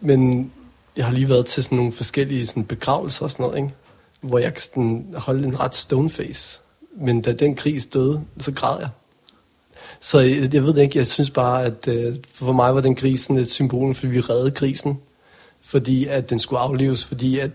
men 0.00 0.52
jeg 0.96 1.04
har 1.04 1.12
lige 1.12 1.28
været 1.28 1.46
til 1.46 1.64
sådan 1.64 1.76
nogle 1.76 1.92
forskellige 1.92 2.46
sådan 2.46 2.64
begravelser 2.64 3.24
og 3.24 3.30
sådan 3.30 3.44
noget, 3.44 3.58
ikke? 3.58 3.74
hvor 4.20 4.38
jeg 4.38 4.52
kan 4.52 4.62
sådan 4.62 5.14
holde 5.16 5.44
en 5.44 5.60
ret 5.60 5.74
stone 5.74 6.10
face. 6.10 6.60
Men 6.96 7.22
da 7.22 7.32
den 7.32 7.54
gris 7.54 7.86
døde, 7.86 8.24
så 8.40 8.52
græd 8.52 8.78
jeg. 8.80 8.88
Så 10.00 10.20
jeg, 10.20 10.54
jeg 10.54 10.62
ved 10.62 10.74
det 10.74 10.82
ikke, 10.82 10.98
jeg 10.98 11.06
synes 11.06 11.30
bare, 11.30 11.64
at 11.64 11.88
øh, 11.88 12.16
for 12.30 12.52
mig 12.52 12.74
var 12.74 12.80
den 12.80 12.94
gris 12.94 13.30
et 13.30 13.50
symbol, 13.50 13.94
fordi 13.94 14.06
vi 14.06 14.20
reddede 14.20 14.50
grisen. 14.50 15.00
Fordi 15.62 16.06
at 16.06 16.30
den 16.30 16.38
skulle 16.38 16.60
aflives, 16.60 17.04
fordi 17.04 17.38
at 17.38 17.50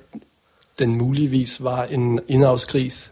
den 0.80 0.96
muligvis 0.96 1.64
var 1.64 1.84
en 1.84 2.20
indavsgris. 2.28 3.12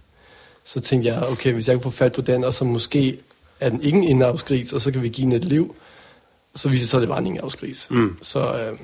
Så 0.63 0.79
tænkte 0.79 1.09
jeg, 1.09 1.23
okay, 1.23 1.53
hvis 1.53 1.67
jeg 1.67 1.75
kan 1.75 1.83
få 1.83 1.89
fat 1.89 2.13
på 2.13 2.21
den, 2.21 2.43
og 2.43 2.53
så 2.53 2.65
måske 2.65 3.19
er 3.59 3.69
den 3.69 3.81
ikke 3.81 3.97
en 3.97 4.03
indavsgris, 4.03 4.73
og 4.73 4.81
så 4.81 4.91
kan 4.91 5.01
vi 5.01 5.09
give 5.09 5.25
den 5.25 5.35
et 5.35 5.45
liv, 5.45 5.75
så 6.55 6.69
viser 6.69 6.83
det 6.83 6.89
sig, 6.89 6.97
at 6.97 7.01
det 7.01 7.09
var 7.09 7.17
en 7.17 7.27
indavsgris. 7.27 7.87
Mm. 7.89 8.17
Så, 8.21 8.53
øh, 8.53 8.79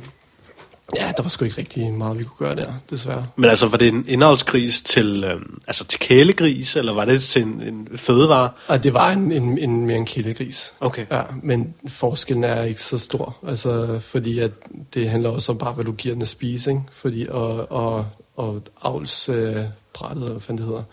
Ja, 0.95 1.11
der 1.17 1.23
var 1.23 1.29
sgu 1.29 1.45
ikke 1.45 1.57
rigtig 1.57 1.93
meget, 1.93 2.19
vi 2.19 2.23
kunne 2.23 2.47
gøre 2.47 2.55
der, 2.55 2.73
desværre. 2.89 3.27
Men 3.35 3.49
altså, 3.49 3.67
var 3.67 3.77
det 3.77 3.87
en 3.87 4.05
indavlsgris 4.07 4.81
til, 4.81 5.23
øh, 5.23 5.41
altså 5.67 5.85
til 5.85 5.99
kælegris, 5.99 6.75
eller 6.75 6.93
var 6.93 7.05
det 7.05 7.21
til 7.21 7.41
en, 7.41 7.61
en 7.61 7.87
fødevare? 7.95 8.49
Og 8.67 8.83
det 8.83 8.93
var 8.93 9.11
en, 9.11 9.31
en, 9.31 9.57
en 9.57 9.85
mere 9.85 9.97
en 9.97 10.05
kælegris. 10.05 10.73
Okay. 10.79 11.05
Ja, 11.11 11.21
men 11.43 11.73
forskellen 11.87 12.43
er 12.43 12.63
ikke 12.63 12.83
så 12.83 12.97
stor, 12.97 13.37
altså, 13.47 13.99
fordi 13.99 14.39
at 14.39 14.51
det 14.93 15.09
handler 15.09 15.29
også 15.29 15.51
om 15.51 15.57
bare, 15.57 15.73
hvad 15.73 15.85
du 15.85 15.91
giver 15.91 16.15
den 16.15 16.21
at 16.21 16.27
spise, 16.27 16.71
ikke? 16.71 16.81
Fordi, 16.91 17.27
og, 17.29 17.71
og, 17.71 18.05
og 18.35 18.61
avlsbrættet, 18.81 19.57
øh, 19.57 19.65
brættet, 19.93 20.29
hvad 20.29 20.39
fanden 20.39 20.65
det 20.65 20.65
hedder. 20.65 20.83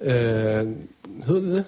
Øh, 0.00 0.66
hedder 1.26 1.40
det 1.40 1.52
det? 1.52 1.64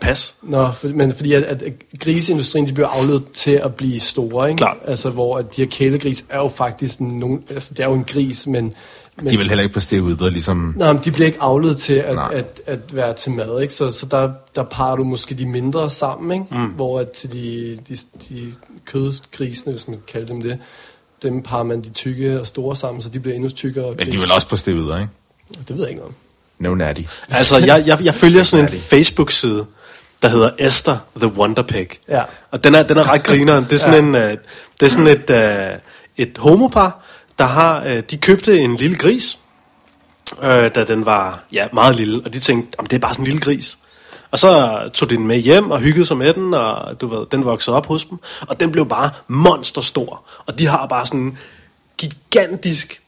Pas. 0.00 0.34
Nå, 0.42 0.70
for, 0.72 0.88
men 0.88 1.14
fordi 1.14 1.32
at, 1.32 1.42
at 1.42 1.62
griseindustrien, 2.00 2.66
de 2.68 2.72
bliver 2.72 2.88
afledt 2.88 3.32
til 3.32 3.50
at 3.50 3.74
blive 3.74 4.00
store, 4.00 4.48
ikke? 4.48 4.58
Klart. 4.58 4.76
Altså, 4.86 5.10
hvor 5.10 5.38
at 5.38 5.56
de 5.56 5.62
her 5.62 5.68
kælegris 5.68 6.24
er 6.28 6.38
jo 6.38 6.48
faktisk 6.48 7.00
nogen, 7.00 7.42
altså 7.50 7.74
det 7.74 7.84
er 7.84 7.88
jo 7.88 7.94
en 7.94 8.04
gris, 8.04 8.46
men... 8.46 8.74
men 9.16 9.26
De 9.26 9.34
er 9.34 9.38
vel 9.38 9.48
heller 9.48 9.62
ikke 9.62 9.74
på 9.74 9.80
steroider, 9.80 10.30
ligesom... 10.30 10.74
Nej, 10.76 10.92
men 10.92 11.02
de 11.04 11.10
bliver 11.10 11.26
ikke 11.26 11.38
avlet 11.40 11.76
til 11.76 11.94
at, 11.94 12.14
Nej. 12.14 12.30
at, 12.34 12.60
at 12.66 12.94
være 12.94 13.14
til 13.14 13.32
mad, 13.32 13.62
ikke? 13.62 13.74
Så, 13.74 13.90
så 13.90 14.06
der, 14.06 14.30
der 14.54 14.62
parer 14.62 14.96
du 14.96 15.04
måske 15.04 15.34
de 15.34 15.46
mindre 15.46 15.90
sammen, 15.90 16.32
ikke? 16.32 16.60
Mm. 16.60 16.66
Hvor 16.66 17.00
at 17.00 17.10
til 17.10 17.32
de, 17.32 17.78
de, 17.88 17.96
de 18.28 18.52
kødgrisene, 18.84 19.72
hvis 19.72 19.88
man 19.88 19.96
kan 19.96 20.04
kalde 20.12 20.28
dem 20.28 20.42
det, 20.42 20.58
dem 21.22 21.42
parer 21.42 21.62
man 21.62 21.82
de 21.82 21.90
tykke 21.90 22.40
og 22.40 22.46
store 22.46 22.76
sammen, 22.76 23.02
så 23.02 23.08
de 23.08 23.20
bliver 23.20 23.34
endnu 23.34 23.48
tykkere. 23.48 23.94
Men 23.94 24.12
de 24.12 24.18
vel 24.18 24.30
også 24.30 24.48
på 24.48 24.56
steroider, 24.56 25.00
ikke? 25.00 25.10
Det 25.68 25.76
ved 25.76 25.78
jeg 25.78 25.88
ikke 25.88 26.00
noget 26.00 26.08
om. 26.08 26.14
No 26.58 26.74
natty. 26.74 27.02
Altså, 27.28 27.58
jeg, 27.58 27.84
jeg, 27.86 28.04
jeg 28.04 28.14
følger 28.14 28.42
sådan 28.42 28.64
en. 28.64 28.68
Facebook-side, 28.68 29.66
der 30.22 30.28
hedder 30.28 30.50
Esther 30.58 30.96
the 31.16 31.28
Wonder 31.28 31.62
Pig. 31.62 31.88
Ja. 32.08 32.22
Og 32.50 32.64
den 32.64 32.74
er, 32.74 32.82
den 32.82 32.96
er 32.96 33.12
ret 33.12 33.24
grineren. 33.24 33.64
Det 33.64 33.72
er 33.72 33.76
sådan, 33.76 34.14
ja. 34.14 34.20
en, 34.20 34.32
uh, 34.32 34.38
det 34.80 34.86
er 34.86 34.88
sådan 34.88 35.06
et, 35.06 35.30
uh, 35.74 35.80
et 36.16 36.38
homopar, 36.38 37.00
der 37.38 37.44
har, 37.44 37.84
uh, 37.84 37.98
de 38.10 38.16
købte 38.16 38.60
en 38.60 38.76
lille 38.76 38.96
gris, 38.96 39.38
uh, 40.38 40.44
da 40.44 40.84
den 40.88 41.04
var 41.04 41.44
ja, 41.52 41.66
meget 41.72 41.96
lille, 41.96 42.22
og 42.24 42.34
de 42.34 42.40
tænkte, 42.40 42.80
om 42.80 42.86
det 42.86 42.96
er 42.96 43.00
bare 43.00 43.12
sådan 43.12 43.22
en 43.22 43.26
lille 43.26 43.40
gris. 43.40 43.78
Og 44.30 44.38
så 44.38 44.80
tog 44.94 45.10
de 45.10 45.16
den 45.16 45.26
med 45.26 45.36
hjem 45.36 45.70
og 45.70 45.80
hyggede 45.80 46.06
sig 46.06 46.16
med 46.16 46.34
den, 46.34 46.54
og 46.54 47.00
du 47.00 47.06
ved, 47.06 47.26
den 47.32 47.44
voksede 47.44 47.76
op 47.76 47.86
hos 47.86 48.04
dem. 48.04 48.18
Og 48.40 48.60
den 48.60 48.72
blev 48.72 48.88
bare 48.88 49.10
monsterstor. 49.28 50.22
Og 50.46 50.58
de 50.58 50.66
har 50.66 50.86
bare 50.86 51.06
sådan 51.06 51.20
en 51.20 51.38
gigantisk 51.98 53.02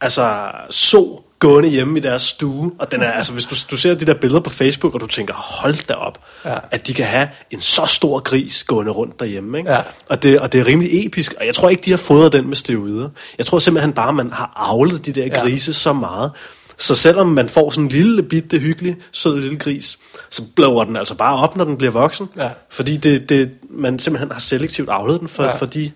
altså 0.00 0.50
så 0.70 1.20
gående 1.38 1.68
hjemme 1.68 1.98
i 1.98 2.02
deres 2.02 2.22
stue, 2.22 2.72
og 2.78 2.92
den 2.92 3.02
er, 3.02 3.10
altså 3.10 3.32
hvis 3.32 3.44
du, 3.44 3.54
du 3.70 3.76
ser 3.76 3.94
de 3.94 4.04
der 4.06 4.14
billeder 4.14 4.40
på 4.40 4.50
Facebook, 4.50 4.94
og 4.94 5.00
du 5.00 5.06
tænker, 5.06 5.34
hold 5.34 5.86
da 5.86 5.94
op, 5.94 6.18
Ja. 6.44 6.54
at 6.70 6.86
de 6.86 6.94
kan 6.94 7.04
have 7.06 7.28
en 7.50 7.60
så 7.60 7.82
stor 7.86 8.20
gris 8.20 8.64
gående 8.64 8.92
rundt 8.92 9.20
derhjemme, 9.20 9.58
ikke? 9.58 9.72
Ja. 9.72 9.80
Og, 10.08 10.22
det, 10.22 10.40
og 10.40 10.52
det 10.52 10.60
er 10.60 10.66
rimelig 10.66 11.06
episk, 11.06 11.34
og 11.40 11.46
jeg 11.46 11.54
tror 11.54 11.68
ikke, 11.68 11.82
de 11.84 11.90
har 11.90 11.98
fodret 11.98 12.32
den 12.32 12.48
med 12.48 12.56
steroider. 12.56 13.08
Jeg 13.38 13.46
tror 13.46 13.58
simpelthen 13.58 13.92
bare, 13.92 14.12
man 14.12 14.32
har 14.32 14.52
avlet 14.56 15.06
de 15.06 15.12
der 15.12 15.24
Ja. 15.26 15.40
grise 15.40 15.74
så 15.74 15.92
meget, 15.92 16.30
så 16.78 16.94
selvom 16.94 17.26
man 17.26 17.48
får 17.48 17.70
sådan 17.70 17.84
en 17.84 17.88
lille 17.88 18.22
bitte 18.22 18.58
hyggelig, 18.58 18.96
sød 19.12 19.38
lille 19.40 19.58
gris, 19.58 19.98
så 20.30 20.42
bløver 20.56 20.84
den 20.84 20.96
altså 20.96 21.14
bare 21.14 21.36
op, 21.42 21.56
når 21.56 21.64
den 21.64 21.76
bliver 21.76 21.90
voksen. 21.90 22.28
Ja. 22.36 22.48
Fordi 22.70 22.96
det, 22.96 23.28
det, 23.28 23.50
man 23.70 23.98
simpelthen 23.98 24.30
har 24.32 24.40
selektivt 24.40 24.88
avlet 24.90 25.20
den 25.20 25.28
for, 25.28 25.42
ja. 25.44 25.54
for 25.54 25.66
de 25.66 25.90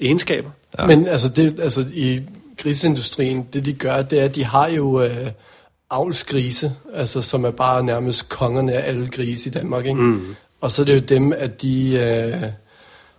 egenskaber. 0.00 0.50
Ja. 0.78 0.86
Men 0.86 1.06
altså, 1.06 1.28
det, 1.28 1.60
altså 1.60 1.84
i 1.92 2.20
grisindustrien, 2.62 3.48
det 3.52 3.64
de 3.64 3.72
gør, 3.72 4.02
det 4.02 4.20
er, 4.20 4.24
at 4.24 4.34
de 4.34 4.44
har 4.44 4.68
jo 4.68 5.02
øh, 5.02 5.30
avlsgrise, 5.90 6.72
altså 6.94 7.22
som 7.22 7.44
er 7.44 7.50
bare 7.50 7.84
nærmest 7.84 8.28
kongerne 8.28 8.72
af 8.72 8.88
alle 8.88 9.08
grise 9.08 9.48
i 9.48 9.52
Danmark, 9.52 9.86
ikke? 9.86 10.00
Mm. 10.00 10.36
Og 10.60 10.70
så 10.70 10.82
er 10.82 10.86
det 10.86 10.94
jo 10.94 11.00
dem, 11.00 11.32
at 11.32 11.62
de 11.62 11.94
øh, 11.94 12.42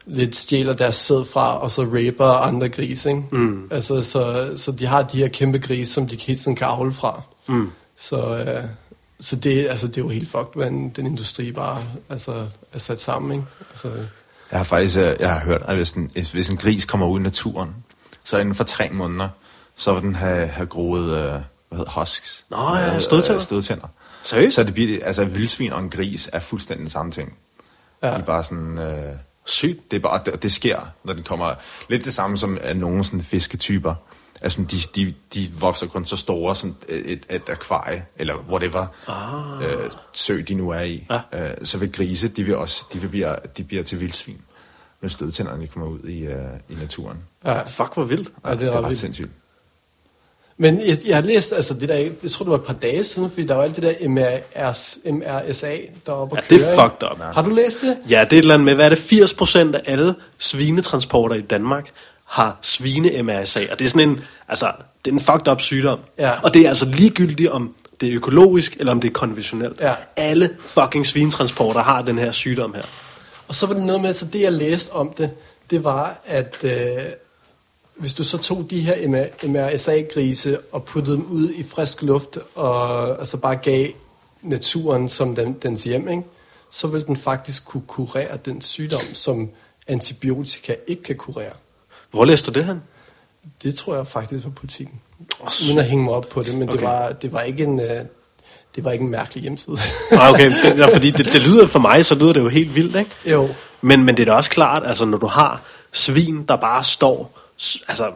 lidt 0.06 0.36
stjæler 0.36 0.74
deres 0.74 0.96
sæd 0.96 1.26
fra, 1.26 1.60
og 1.60 1.72
så 1.72 1.84
raper 1.84 2.26
andre 2.26 2.70
grise, 2.70 3.10
ikke? 3.10 3.24
Mm. 3.32 3.68
Altså, 3.72 4.02
så, 4.02 4.52
så 4.58 4.72
de 4.72 4.86
har 4.86 5.04
de 5.04 5.18
her 5.18 5.28
kæmpe 5.28 5.60
grise, 5.60 5.94
som 5.94 6.08
de 6.08 6.18
hele 6.28 6.40
tiden 6.40 6.56
kan 6.56 6.68
avle 6.68 6.94
fra. 6.94 7.22
Mm. 7.48 7.70
Så, 7.98 8.38
øh, 8.38 8.64
så 9.20 9.36
det, 9.36 9.68
altså, 9.68 9.88
det 9.88 9.98
er 9.98 10.02
jo 10.02 10.10
helt 10.10 10.30
fucked, 10.30 10.54
hvordan 10.54 10.90
den 10.90 11.06
industri 11.06 11.52
bare 11.52 11.84
altså, 12.10 12.46
er 12.74 12.80
sat 12.80 13.00
sammen, 13.00 13.32
ikke? 13.32 13.46
Altså, 13.70 13.88
Jeg 14.52 14.60
har 14.60 14.64
faktisk 14.64 14.98
øh, 14.98 15.16
jeg 15.20 15.34
har 15.34 15.40
hørt, 15.40 15.62
at 15.68 15.76
hvis 15.76 15.92
en, 15.92 16.12
hvis 16.32 16.50
en 16.50 16.58
gris 16.58 16.86
kommer 16.86 17.08
ud 17.08 17.20
i 17.20 17.24
naturen, 17.24 17.70
så 18.30 18.38
inden 18.38 18.56
for 18.56 18.64
tre 18.64 18.90
måneder, 18.92 19.30
så 19.76 19.94
vil 19.94 20.02
den 20.02 20.16
have, 20.16 20.48
have 20.48 20.68
groet, 20.68 21.04
øh, 21.04 21.32
hvad 21.70 21.78
hedder 21.78 22.00
husks? 22.00 22.46
Nå, 22.50 22.58
ja, 22.58 22.94
Øh, 22.96 23.02
stødtænder. 23.02 23.36
øh, 23.36 23.42
stødtænder. 23.42 23.88
Seriøst? 24.24 24.56
Så 24.56 24.64
det 24.64 24.74
bliver, 24.74 25.06
altså 25.06 25.26
vildsvin 25.26 25.72
og 25.74 25.80
en 25.80 25.90
gris 25.90 26.30
er 26.34 26.40
fuldstændig 26.40 26.82
den 26.82 26.90
samme 26.90 27.12
ting. 27.12 27.38
Ja. 28.04 28.08
De 28.08 28.14
er 28.14 28.22
bare 28.22 28.44
sådan, 28.44 28.78
øh, 28.78 29.16
Sygt. 29.46 29.92
det, 29.92 29.98
er 29.98 30.02
bare, 30.02 30.22
det, 30.26 30.44
det 30.44 30.52
sker, 30.52 30.80
når 31.04 31.14
den 31.14 31.24
kommer, 31.24 31.54
lidt 31.90 32.06
det 32.06 32.14
samme 32.14 32.38
som 32.38 32.58
at 32.62 32.78
nogle 32.78 33.04
sådan 33.04 33.22
fisketyper, 33.24 33.96
altså 34.42 34.62
de, 34.62 34.78
de, 34.96 35.14
de 35.34 35.52
vokser 35.60 35.88
kun 35.88 36.06
så 36.06 36.18
store 36.18 36.56
som 36.56 36.76
et, 36.90 37.26
et 37.30 37.50
akvarie, 37.50 38.06
eller 38.16 38.36
whatever 38.36 38.88
ah. 39.08 39.70
øh, 39.86 39.92
sø 40.14 40.42
de 40.48 40.54
nu 40.54 40.70
er 40.70 40.82
i. 40.82 41.08
Ja. 41.10 41.50
Øh, 41.50 41.58
så 41.64 41.78
vil 41.78 41.92
grise, 41.92 42.28
de 42.28 42.44
vil 42.44 42.58
også, 42.58 42.86
de, 42.94 43.00
vil 43.00 43.08
blive, 43.08 43.36
de 43.58 43.64
bliver 43.64 43.84
til 43.84 44.00
vildsvin, 44.00 44.42
når 45.02 45.10
stødtænderne 45.10 45.68
kommer 45.68 45.90
ud 45.90 46.00
i, 46.00 46.26
øh, 46.26 46.46
i 46.70 46.76
naturen. 46.76 47.18
Ja. 47.46 47.62
Fuck, 47.64 47.94
hvor 47.94 48.04
vildt. 48.04 48.30
Ja, 48.46 48.52
det 48.52 48.56
er 48.56 48.60
det 48.60 48.68
er 48.68 48.78
ret 48.78 48.88
vildt. 48.88 49.00
sindssygt. 49.00 49.30
Men 50.62 50.82
jeg, 50.88 50.98
jeg 51.06 51.16
har 51.16 51.22
læst, 51.24 51.54
altså 51.54 51.74
det 51.74 51.90
der, 51.90 51.96
jeg 51.96 52.32
tror 52.32 52.44
det 52.44 52.52
var 52.52 52.58
et 52.58 52.64
par 52.64 52.74
dage 52.74 53.04
siden, 53.04 53.30
fordi 53.30 53.46
der 53.46 53.56
var 53.56 53.64
alt 53.64 53.76
det 53.76 53.84
der 53.84 54.10
MRS, 54.10 54.98
MRSA, 55.06 55.78
der 56.06 56.12
var 56.12 56.20
oppe 56.20 56.36
Ja, 56.36 56.56
det 56.56 56.66
er 56.66 56.84
fucked 56.84 57.12
up. 57.12 57.20
Har 57.20 57.42
du 57.42 57.50
læst 57.50 57.82
det? 57.82 57.98
Ja, 58.10 58.26
det 58.30 58.34
er 58.34 58.38
et 58.38 58.42
eller 58.42 58.54
andet 58.54 58.66
med, 58.66 58.76
hvad 58.76 58.86
er 58.86 58.90
det, 58.90 59.14
80% 59.74 59.76
af 59.76 59.82
alle 59.86 60.16
svinetransporter 60.38 61.36
i 61.36 61.42
Danmark 61.42 61.90
har 62.26 62.58
svine-MRSA. 62.62 63.72
Og 63.72 63.80
det 63.80 63.86
er 63.86 63.90
sådan 63.90 64.10
en, 64.10 64.22
altså, 64.48 64.72
det 65.06 65.12
er 65.12 65.16
en 65.16 65.20
fucked 65.22 65.48
up 65.48 65.62
sygdom. 65.62 66.00
Ja. 66.18 66.32
Og 66.44 66.54
det 66.54 66.62
er 66.62 66.68
altså 66.68 66.86
ligegyldigt, 66.86 67.50
om 67.50 67.76
det 68.02 68.10
er 68.10 68.16
økologisk, 68.16 68.76
eller 68.80 68.92
om 68.92 69.02
det 69.02 69.08
er 69.08 69.14
konventionelt. 69.14 69.80
Ja. 69.82 69.94
Alle 70.16 70.50
fucking 70.62 71.06
svinetransporter 71.06 71.82
har 71.82 72.02
den 72.02 72.18
her 72.18 72.32
sygdom 72.32 72.74
her. 72.74 72.84
Og 73.48 73.56
så 73.56 73.66
var 73.66 73.74
det 73.74 73.84
noget 73.84 74.02
med, 74.02 74.14
så 74.14 74.26
det 74.26 74.42
jeg 74.42 74.54
læste 74.54 74.92
om 74.92 75.14
det, 75.18 75.32
det 75.72 75.84
var, 75.84 76.16
at 76.26 76.56
øh, 76.64 76.72
hvis 78.00 78.14
du 78.14 78.24
så 78.24 78.38
tog 78.38 78.68
de 78.70 78.80
her 78.80 79.08
MRSA-grise 79.44 80.60
og 80.72 80.84
puttede 80.84 81.16
dem 81.16 81.26
ud 81.26 81.50
i 81.50 81.64
frisk 81.64 82.02
luft, 82.02 82.38
og 82.56 83.10
altså 83.20 83.38
bare 83.38 83.56
gav 83.56 83.88
naturen 84.42 85.10
som 85.10 85.36
den, 85.36 85.54
dens 85.64 85.84
hjem, 85.84 86.10
ikke? 86.10 86.24
så 86.70 86.88
ville 86.88 87.08
den 87.08 87.18
faktisk 87.18 87.66
kunne 87.66 87.84
kurere 87.88 88.38
den 88.46 88.62
sygdom, 88.62 89.02
som 89.14 89.50
antibiotika 89.88 90.76
ikke 90.88 91.04
kan 91.04 91.16
kurere. 91.16 91.52
Hvor 92.12 92.26
læste 92.26 92.52
du 92.52 92.60
det 92.60 92.68
hen? 92.68 92.82
Det 93.64 93.76
tror 93.76 93.96
jeg 93.96 94.08
faktisk 94.08 94.44
var 94.44 94.52
politikken. 94.52 95.00
Åh, 95.42 95.48
Uden 95.68 95.80
at 95.80 95.86
hænge 95.86 96.04
mig 96.04 96.14
op 96.14 96.30
på 96.30 96.44
det, 96.44 96.56
men 96.56 96.70
okay. 96.70 96.78
det, 96.78 96.88
var, 96.88 97.12
det, 97.12 97.34
var 97.34 97.42
ikke 97.42 97.64
en, 97.64 97.80
øh, 97.80 98.06
det 98.76 98.84
var 98.84 98.92
ikke 98.92 99.04
en 99.04 99.12
mærkelig 99.12 99.42
hjemmeside. 99.42 99.78
Ah, 100.12 100.34
okay, 100.34 100.52
det, 100.64 100.78
ja, 100.78 100.96
fordi 100.96 101.12
det, 101.12 101.34
det 101.34 101.42
lyder 101.42 101.68
for 101.68 101.80
mig, 101.80 102.06
så 102.06 102.16
lyder 102.16 102.34
det 102.34 102.42
jo 102.42 102.50
helt 102.50 102.76
vildt, 102.76 102.96
ikke? 102.96 103.12
jo. 103.26 103.50
Men, 103.82 104.04
men 104.04 104.18
det 104.18 104.22
er 104.22 104.26
da 104.26 104.34
også 104.34 104.50
klart, 104.50 104.84
altså 104.86 105.06
når 105.06 105.18
du 105.18 105.28
har 105.28 105.62
svin, 105.92 106.44
der 106.44 106.56
bare 106.56 106.84
står 106.84 107.39
altså, 107.88 108.12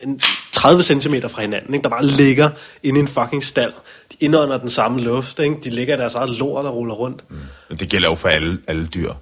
en 0.00 0.20
30 0.52 0.82
cm 0.82 1.14
fra 1.28 1.40
hinanden, 1.42 1.74
ikke? 1.74 1.84
der 1.84 1.88
bare 1.88 2.06
ligger 2.06 2.50
inde 2.82 3.00
i 3.00 3.02
en 3.02 3.08
fucking 3.08 3.44
stald. 3.44 3.72
De 4.12 4.16
indånder 4.20 4.58
den 4.58 4.68
samme 4.68 5.00
luft, 5.00 5.38
ikke? 5.38 5.56
de 5.64 5.70
ligger 5.70 5.94
i 5.94 5.98
deres 5.98 6.14
eget 6.14 6.30
lort 6.30 6.64
og 6.64 6.74
ruller 6.74 6.94
rundt. 6.94 7.30
Mm. 7.30 7.36
Men 7.68 7.78
det 7.78 7.88
gælder 7.88 8.08
jo 8.08 8.14
for 8.14 8.28
alle, 8.28 8.58
alle 8.66 8.86
dyr. 8.86 9.12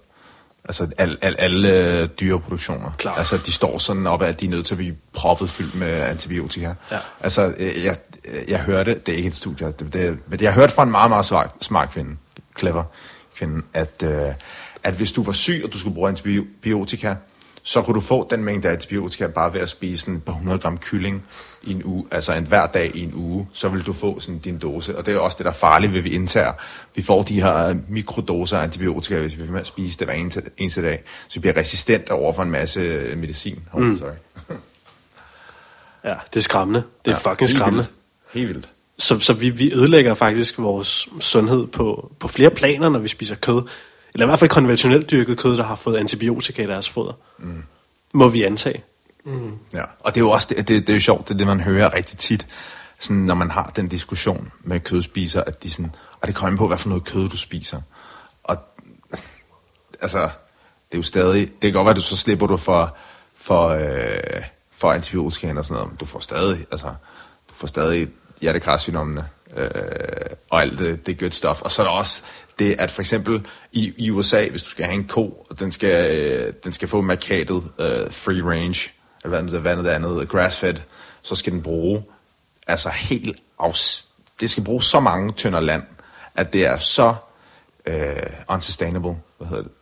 Altså 0.69 0.89
al, 0.99 1.19
al, 1.23 1.37
alle 1.39 1.73
øh, 1.73 2.09
dyreproduktioner. 2.21 2.91
Klart. 2.99 3.19
Altså 3.19 3.37
de 3.37 3.53
står 3.53 3.79
sådan 3.79 4.07
op, 4.07 4.23
at 4.23 4.41
de 4.41 4.47
er 4.47 4.51
nødt 4.51 4.67
til 4.67 4.75
at 4.75 4.79
blive 4.79 4.97
proppet 5.13 5.51
fyldt 5.51 5.75
med 5.75 5.89
antibiotika. 5.89 6.75
Ja. 6.91 6.99
Altså 7.21 7.55
øh, 7.59 7.85
jeg, 7.85 7.97
jeg 8.49 8.59
hørte, 8.59 8.95
det 8.95 9.13
er 9.13 9.17
ikke 9.17 9.27
et 9.27 9.35
studie, 9.35 9.67
det, 9.67 9.93
det, 9.93 10.19
men 10.27 10.41
jeg 10.41 10.53
hørte 10.53 10.75
fra 10.75 10.83
en 10.83 10.91
meget, 10.91 11.11
meget 11.11 11.25
smart, 11.25 11.51
smart 11.61 11.91
kvinde, 11.91 12.17
clever 12.59 12.85
kvinde, 13.37 13.63
at, 13.75 14.03
øh, 14.05 14.33
at 14.83 14.95
hvis 14.95 15.13
du 15.13 15.23
var 15.23 15.33
syg, 15.33 15.63
og 15.65 15.73
du 15.73 15.79
skulle 15.79 15.95
bruge 15.95 16.09
antibiotika, 16.09 17.15
så 17.69 17.83
kunne 17.83 17.95
du 17.95 18.01
få 18.01 18.27
den 18.31 18.45
mængde 18.45 18.69
antibiotika 18.69 19.27
bare 19.27 19.53
ved 19.53 19.61
at 19.61 19.69
spise 19.69 20.01
sådan 20.01 20.15
et 20.15 20.25
par 20.25 20.33
hundrede 20.33 20.59
gram 20.59 20.79
kylling 20.79 21.27
i 21.63 21.73
en 21.73 21.83
uge, 21.85 22.07
altså 22.11 22.33
en 22.33 22.47
hver 22.47 22.67
dag 22.67 22.91
i 22.95 23.03
en 23.03 23.13
uge, 23.15 23.49
så 23.53 23.69
vil 23.69 23.87
du 23.87 23.93
få 23.93 24.21
sådan 24.21 24.39
din 24.39 24.59
dose. 24.59 24.99
Og 24.99 25.07
det 25.07 25.15
er 25.15 25.19
også 25.19 25.37
det, 25.39 25.45
der 25.45 25.51
er 25.51 25.55
farligt 25.55 25.93
ved, 25.93 26.01
vi 26.01 26.11
indtager. 26.11 26.53
Vi 26.95 27.03
får 27.03 27.23
de 27.23 27.43
her 27.43 27.77
mikrodoser 27.89 28.59
af 28.59 28.63
antibiotika, 28.63 29.21
hvis 29.21 29.33
vi 29.33 29.37
bliver 29.37 29.53
med 29.53 29.61
at 29.61 29.67
spise 29.67 29.99
det 29.99 30.07
hver 30.07 30.15
eneste, 30.15 30.43
eneste 30.57 30.83
dag. 30.83 31.03
Så 31.29 31.35
vi 31.35 31.41
bliver 31.41 31.57
resistent 31.57 32.11
over 32.11 32.33
for 32.33 32.43
en 32.43 32.51
masse 32.51 33.13
medicin. 33.17 33.63
Oh, 33.73 33.83
mm. 33.83 33.99
sorry. 33.99 34.11
Ja, 36.05 36.15
det 36.35 36.37
er 36.37 36.41
skræmmende. 36.41 36.83
Det 37.05 37.11
er 37.11 37.21
ja, 37.25 37.31
fucking 37.33 37.51
skræmmende. 37.51 37.87
vildt. 38.33 38.35
Helt 38.35 38.49
vildt. 38.49 38.69
Så, 38.99 39.19
så 39.19 39.33
vi, 39.33 39.51
vi 39.51 39.73
ødelægger 39.73 40.15
faktisk 40.15 40.59
vores 40.59 41.09
sundhed 41.21 41.67
på, 41.67 42.13
på 42.21 42.29
flere 42.29 42.51
planer, 42.51 42.89
når 42.89 42.99
vi 42.99 43.09
spiser 43.09 43.35
kød. 43.35 43.63
Eller 44.15 44.27
i 44.27 44.29
hvert 44.29 44.39
fald 44.39 44.51
konventionelt 44.51 45.11
dyrket 45.11 45.39
kød, 45.39 45.57
der 45.57 45.65
har 45.65 45.75
fået 45.75 45.97
antibiotika 45.97 46.63
i 46.63 46.67
deres 46.67 46.89
foder. 46.89 47.13
Mm. 47.39 47.63
Må 48.13 48.29
vi 48.29 48.43
antage. 48.43 48.85
Ja, 49.75 49.83
og 50.01 50.15
det 50.15 50.21
er 50.21 50.25
jo 50.25 50.31
også 50.31 50.49
det, 50.49 50.69
det, 50.69 50.69
det 50.69 50.89
er 50.89 50.95
jo 50.95 51.01
sjovt, 51.01 51.29
det 51.29 51.35
er 51.35 51.39
det, 51.39 51.47
man 51.47 51.61
hører 51.61 51.95
rigtig 51.95 52.19
tit, 52.19 52.47
sådan, 53.01 53.23
når 53.23 53.35
man 53.35 53.51
har 53.51 53.73
den 53.77 53.89
diskussion 53.89 54.53
med 54.61 54.81
kødspiser, 54.81 55.43
at 55.43 55.63
de 55.63 55.71
sådan, 55.71 55.95
og 56.21 56.29
det 56.29 56.37
kommer 56.37 56.59
på, 56.59 56.67
hvad 56.67 56.79
for 56.79 56.89
noget 56.89 57.05
kød 57.05 57.29
du 57.29 57.37
spiser. 57.37 57.81
Og 58.45 58.57
altså, 60.01 60.21
det 60.21 60.95
er 60.95 60.99
jo 60.99 61.03
stadig, 61.03 61.41
det 61.41 61.61
kan 61.63 61.73
godt 61.73 61.85
være, 61.85 61.91
at 61.91 61.97
du 61.97 62.03
så 62.03 62.17
slipper 62.17 62.47
du 62.47 62.57
for, 62.57 62.97
for, 63.35 63.69
øh, 63.69 64.43
for 64.71 64.93
antibiotikaen 64.93 65.59
og 65.59 65.65
sådan 65.65 65.75
noget, 65.75 65.91
men 65.91 65.97
du 65.97 66.07
får 66.07 66.21
stadig, 66.21 66.67
altså, 66.71 66.95
du 67.49 67.55
får 67.55 67.67
stadig 67.67 68.09
hjertekarsygdommene 68.41 69.29
øh, 69.57 69.71
og 70.51 70.63
alt 70.63 70.79
det, 70.79 71.07
det 71.07 71.19
good 71.19 71.31
stuff. 71.31 71.63
Og 71.63 71.73
så 71.73 71.83
er 71.83 71.87
der 71.87 71.93
også 71.93 72.23
det, 72.59 72.77
at 72.79 72.91
for 72.91 73.03
eksempel 73.03 73.47
i, 73.73 73.93
i 73.97 74.11
USA, 74.11 74.49
hvis 74.49 74.63
du 74.63 74.71
skal 74.71 74.85
have 74.85 74.95
en 74.95 75.05
ko, 75.09 75.47
og 75.51 75.61
den 75.61 75.73
skal, 75.73 76.17
øh, 76.17 76.53
den 76.65 76.73
skal 76.73 76.89
få 76.89 77.01
markatet 77.01 77.63
øh, 77.79 78.11
free 78.11 78.43
range, 78.43 78.91
eller 79.25 79.43
hvad, 79.43 79.61
hvad 79.61 79.77
det 79.77 79.91
andet, 79.91 80.29
grass-fed, 80.29 80.77
så 81.23 81.35
skal 81.35 81.53
den 81.53 81.63
bruge 81.63 82.03
altså 82.67 82.91
helt 82.91 83.39
afs- 83.63 84.07
det 84.41 84.51
skal 84.51 84.65
bruge 84.65 84.83
så 84.83 85.01
mange 85.01 85.33
tønder 85.33 85.61
land, 85.61 85.83
at 86.35 86.53
det 86.53 86.67
er 86.67 86.79
så 86.79 87.15
øh, 87.87 88.17
unsustainable, 88.49 89.17
hvad 89.39 89.49
hedder 89.49 89.63
det? 89.63 89.73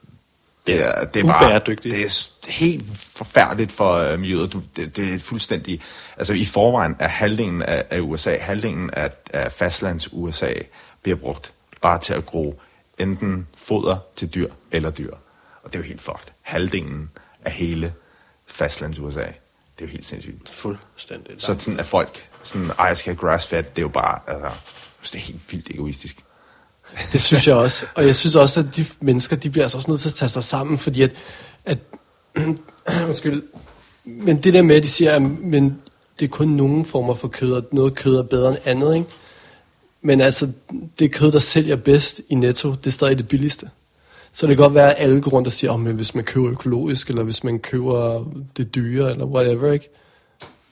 Det 0.67 0.83
er, 0.83 1.05
det 1.05 1.23
er 1.23 1.27
bare, 1.27 1.59
det 1.65 1.87
er 1.87 2.51
helt 2.51 2.85
forfærdeligt 2.97 3.73
for 3.73 3.95
øh, 3.95 4.21
miljøet. 4.21 4.53
Du, 4.53 4.63
det, 4.77 4.97
det 4.97 5.15
er 5.15 5.19
fuldstændig, 5.19 5.81
altså 6.17 6.33
i 6.33 6.45
forvejen 6.45 6.97
er 6.99 7.09
halvdelen 7.09 7.63
af, 7.63 7.85
af 7.91 8.01
USA, 8.01 8.37
halvdelen 8.39 8.91
af, 8.93 9.11
af 9.33 9.53
fastlands 9.53 10.09
USA 10.13 10.53
bliver 11.03 11.17
brugt 11.17 11.53
bare 11.85 11.99
til 11.99 12.15
at 12.15 12.27
gro 12.27 12.61
enten 12.99 13.47
foder 13.57 13.97
til 14.17 14.35
dyr 14.35 14.51
eller 14.71 14.91
dyr. 14.91 15.15
Og 15.63 15.73
det 15.73 15.75
er 15.75 15.79
jo 15.79 15.87
helt 15.87 16.01
fucked. 16.01 16.33
Halvdelen 16.43 17.11
af 17.45 17.53
hele 17.53 17.93
fastlands 18.47 18.99
USA. 18.99 19.21
Det 19.21 19.29
er 19.79 19.83
jo 19.83 19.87
helt 19.87 20.05
sindssygt. 20.05 20.51
Fuldstændig. 20.51 21.35
Så 21.39 21.57
sådan 21.59 21.81
at 21.81 21.87
folk, 21.87 22.29
sådan, 22.43 22.71
ej, 22.79 22.87
jeg 22.87 22.97
skal 22.97 23.15
have 23.15 23.21
grass-fed, 23.21 23.63
det 23.63 23.79
er 23.79 23.83
jo 23.83 23.89
bare, 23.89 24.19
altså, 24.27 24.49
det 25.03 25.15
er 25.15 25.19
helt 25.19 25.53
vildt 25.53 25.71
egoistisk. 25.71 26.25
Det 27.13 27.21
synes 27.21 27.47
jeg 27.47 27.57
også. 27.57 27.87
Og 27.95 28.07
jeg 28.07 28.17
synes 28.17 28.37
også, 28.37 28.61
at 28.61 28.67
de 28.77 28.87
mennesker, 29.01 29.37
de 29.37 29.51
bliver 29.51 29.65
altså 29.65 29.79
også 29.79 29.91
nødt 29.91 30.01
til 30.01 30.09
at 30.09 30.15
tage 30.15 30.29
sig 30.29 30.45
sammen, 30.45 30.79
fordi 30.79 31.03
at... 31.03 31.13
at 31.65 31.79
undskyld. 33.09 33.43
Men 34.05 34.43
det 34.43 34.55
der 34.55 34.63
med, 34.63 34.77
at 34.77 34.83
de 34.83 34.89
siger, 34.89 35.15
at 35.15 35.23
men 35.23 35.83
det 36.19 36.25
er 36.25 36.31
kun 36.31 36.49
nogle 36.49 36.85
former 36.85 37.15
for 37.15 37.29
kød, 37.29 37.53
og 37.53 37.65
noget 37.73 37.95
kød 37.95 38.17
er 38.17 38.23
bedre 38.23 38.49
end 38.49 38.59
andet, 38.65 38.95
ikke? 38.95 39.09
Men 40.07 40.21
altså, 40.21 40.49
det 40.99 41.13
kød, 41.13 41.33
der 41.33 41.39
sælger 41.39 41.77
bedst 41.77 42.21
i 42.29 42.35
Netto, 42.35 42.71
det 42.71 42.87
er 42.87 42.91
stadig 42.91 43.19
det 43.19 43.29
billigste. 43.29 43.71
Så 44.33 44.47
det 44.47 44.57
kan 44.57 44.63
godt 44.63 44.75
være, 44.75 44.95
at 44.95 45.05
alle 45.05 45.21
går 45.21 45.31
rundt 45.31 45.47
og 45.47 45.53
siger, 45.53 45.71
oh, 45.71 45.81
men 45.81 45.97
hvis 45.97 46.15
man 46.15 46.25
køber 46.25 46.51
økologisk, 46.51 47.09
eller 47.09 47.23
hvis 47.23 47.45
man 47.45 47.59
køber 47.59 48.25
det 48.57 48.75
dyre, 48.75 49.11
eller 49.11 49.25
whatever, 49.25 49.73
ikke? 49.73 49.89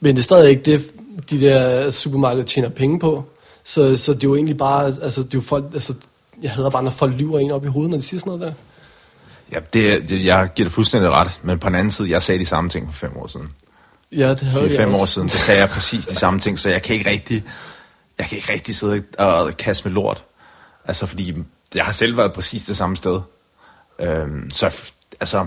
Men 0.01 0.17
det 0.17 0.23
er 0.23 0.25
stadig 0.25 0.51
ikke 0.51 0.63
det, 0.63 0.85
de 1.31 1.41
der 1.41 1.91
supermarkeder 1.91 2.45
tjener 2.45 2.69
penge 2.69 2.99
på. 2.99 3.25
Så, 3.65 3.97
så 3.97 4.15
det 4.15 4.25
er 4.25 4.29
jo 4.29 4.35
egentlig 4.35 4.57
bare, 4.57 4.87
altså, 5.03 5.23
det 5.23 5.35
er 5.35 5.39
jo 5.39 5.41
folk, 5.41 5.65
altså, 5.75 5.95
jeg 6.43 6.51
hader 6.51 6.71
bare, 6.71 6.83
når 6.83 6.91
folk 6.91 7.15
lyver 7.15 7.39
en 7.39 7.51
op 7.51 7.65
i 7.65 7.69
hovedet, 7.69 7.91
når 7.91 7.99
de 7.99 8.03
siger 8.03 8.21
sådan 8.21 8.31
noget 8.31 8.41
der. 8.41 8.53
Ja, 9.53 9.59
det, 9.73 10.09
det, 10.09 10.25
jeg 10.25 10.49
giver 10.55 10.67
det 10.67 10.73
fuldstændig 10.73 11.11
ret, 11.11 11.41
men 11.43 11.59
på 11.59 11.69
den 11.69 11.75
anden 11.75 11.91
side, 11.91 12.11
jeg 12.11 12.23
sagde 12.23 12.39
de 12.39 12.47
samme 12.47 12.71
ting 12.71 12.87
for 12.87 13.07
fem 13.07 13.17
år 13.17 13.27
siden. 13.27 13.49
Ja, 14.13 14.31
det 14.31 14.41
hørte 14.41 14.67
jeg 14.67 14.77
fem 14.77 14.89
også. 14.89 15.03
år 15.03 15.07
siden, 15.07 15.29
der 15.29 15.39
sagde 15.39 15.61
jeg 15.61 15.69
præcis 15.69 16.07
de 16.07 16.15
samme 16.15 16.41
ting, 16.41 16.59
så 16.59 16.71
jeg 16.71 16.83
kan 16.83 16.97
ikke 16.97 17.11
rigtig, 17.11 17.45
jeg 18.23 18.29
kan 18.29 18.39
ikke 18.39 18.53
rigtig 18.53 18.77
sidde 18.77 19.03
og 19.19 19.57
kaste 19.57 19.89
med 19.89 19.95
lort. 19.95 20.25
Altså, 20.85 21.07
fordi 21.07 21.35
jeg 21.75 21.85
har 21.85 21.93
selv 21.93 22.17
været 22.17 22.33
præcis 22.33 22.65
det 22.65 22.77
samme 22.77 22.97
sted. 22.97 23.21
Øhm, 23.99 24.51
så 24.51 24.93
altså, 25.21 25.47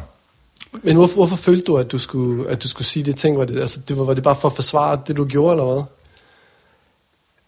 Men 0.71 0.95
hvorfor, 0.95 1.13
hvorfor 1.15 1.35
følte 1.35 1.65
du, 1.65 1.77
at 1.77 1.91
du 1.91 1.97
skulle, 1.97 2.49
at 2.49 2.63
du 2.63 2.67
skulle 2.67 2.87
sige 2.87 3.05
det 3.05 3.15
ting? 3.15 3.37
Var 3.37 3.45
det, 3.45 3.59
altså, 3.59 3.79
det 3.79 3.97
var, 3.97 4.03
var 4.03 4.13
det 4.13 4.23
bare 4.23 4.35
for 4.35 4.49
at 4.49 4.55
forsvare 4.55 5.01
det, 5.07 5.17
du 5.17 5.25
gjorde, 5.25 5.51
eller 5.51 5.73
hvad? 5.73 5.83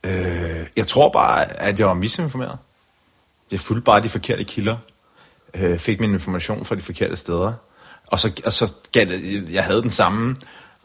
øh, 0.04 0.66
jeg 0.76 0.88
tror 0.88 1.10
bare, 1.10 1.62
at 1.62 1.80
jeg 1.80 1.88
var 1.88 1.94
misinformeret. 1.94 2.58
Jeg 3.52 3.60
fulgte 3.60 3.84
bare 3.86 4.02
de 4.02 4.10
forkerte 4.10 4.44
kilder. 4.44 4.78
Øh, 5.54 5.80
fik 5.80 6.00
min 6.00 6.14
information 6.14 6.66
fra 6.66 6.76
de 6.76 6.82
forkerte 6.82 7.16
steder. 7.16 7.54
Og 8.08 8.20
så, 8.20 8.42
og 8.46 8.54
så 8.54 8.74
gav 8.92 9.06
det, 9.06 9.50
jeg 9.50 9.64
havde 9.64 9.82
den 9.82 9.90
samme 9.90 10.36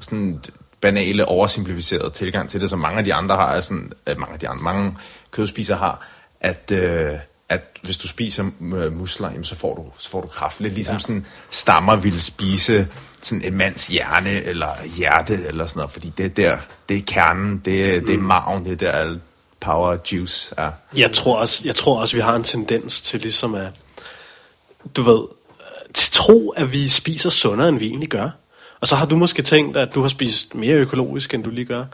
sådan 0.00 0.40
banale, 0.82 1.28
oversimplificerede 1.28 2.10
tilgang 2.10 2.50
til 2.50 2.60
det, 2.60 2.70
som 2.70 2.78
mange 2.78 2.98
af 2.98 3.04
de 3.04 3.14
andre 3.14 3.36
har, 3.36 3.52
er 3.52 3.60
sådan, 3.60 3.92
øh, 4.06 4.18
mange 4.18 4.32
af 4.32 4.40
de 4.40 4.48
andre, 4.48 4.62
mange 4.62 4.96
kødspisere 5.30 5.78
har, 5.78 6.08
at, 6.40 6.70
øh, 6.72 7.12
at 7.48 7.78
hvis 7.82 7.96
du 7.96 8.08
spiser 8.08 8.44
øh, 8.60 8.98
musler, 8.98 9.30
jamen, 9.30 9.44
så, 9.44 9.56
får 9.56 9.74
du, 9.74 9.84
så 9.98 10.10
får 10.10 10.20
du 10.20 10.28
kraft. 10.28 10.60
Lidt 10.60 10.74
ligesom 10.74 10.94
ja. 10.94 10.98
sådan 10.98 11.26
stammer 11.50 11.96
ville 11.96 12.20
spise 12.20 12.88
sådan 13.22 13.44
en 13.44 13.54
mands 13.54 13.86
hjerne 13.86 14.42
eller 14.42 14.68
hjerte 14.96 15.34
eller 15.46 15.66
sådan 15.66 15.78
noget, 15.78 15.90
fordi 15.90 16.12
det 16.18 16.26
er 16.26 16.30
der, 16.30 16.58
det 16.88 16.96
er 16.96 17.02
kernen, 17.06 17.62
det 17.64 17.96
er, 17.96 18.00
det 18.00 18.14
er 18.14 18.18
maven, 18.18 18.64
det 18.64 18.72
er 18.72 18.76
der 18.76 18.92
al 18.92 19.20
power 19.60 19.96
juice 20.12 20.54
er. 20.56 20.70
Jeg 20.96 21.12
tror 21.12 21.36
også, 21.36 21.62
jeg 21.64 21.74
tror 21.74 22.00
også, 22.00 22.16
vi 22.16 22.20
har 22.20 22.36
en 22.36 22.44
tendens 22.44 23.00
til 23.00 23.20
ligesom 23.20 23.54
at, 23.54 23.68
du 24.96 25.02
ved, 25.02 25.24
til 25.94 26.12
tro, 26.12 26.50
at 26.50 26.72
vi 26.72 26.88
spiser 26.88 27.30
sundere, 27.30 27.68
end 27.68 27.78
vi 27.78 27.86
egentlig 27.86 28.08
gør. 28.08 28.30
Og 28.82 28.88
så 28.88 28.96
har 28.96 29.06
du 29.06 29.16
måske 29.16 29.42
tænkt, 29.42 29.76
at 29.76 29.94
du 29.94 30.00
har 30.00 30.08
spist 30.08 30.54
mere 30.54 30.74
økologisk, 30.74 31.34
end 31.34 31.44
du 31.44 31.50
lige 31.50 31.64
gør. 31.64 31.84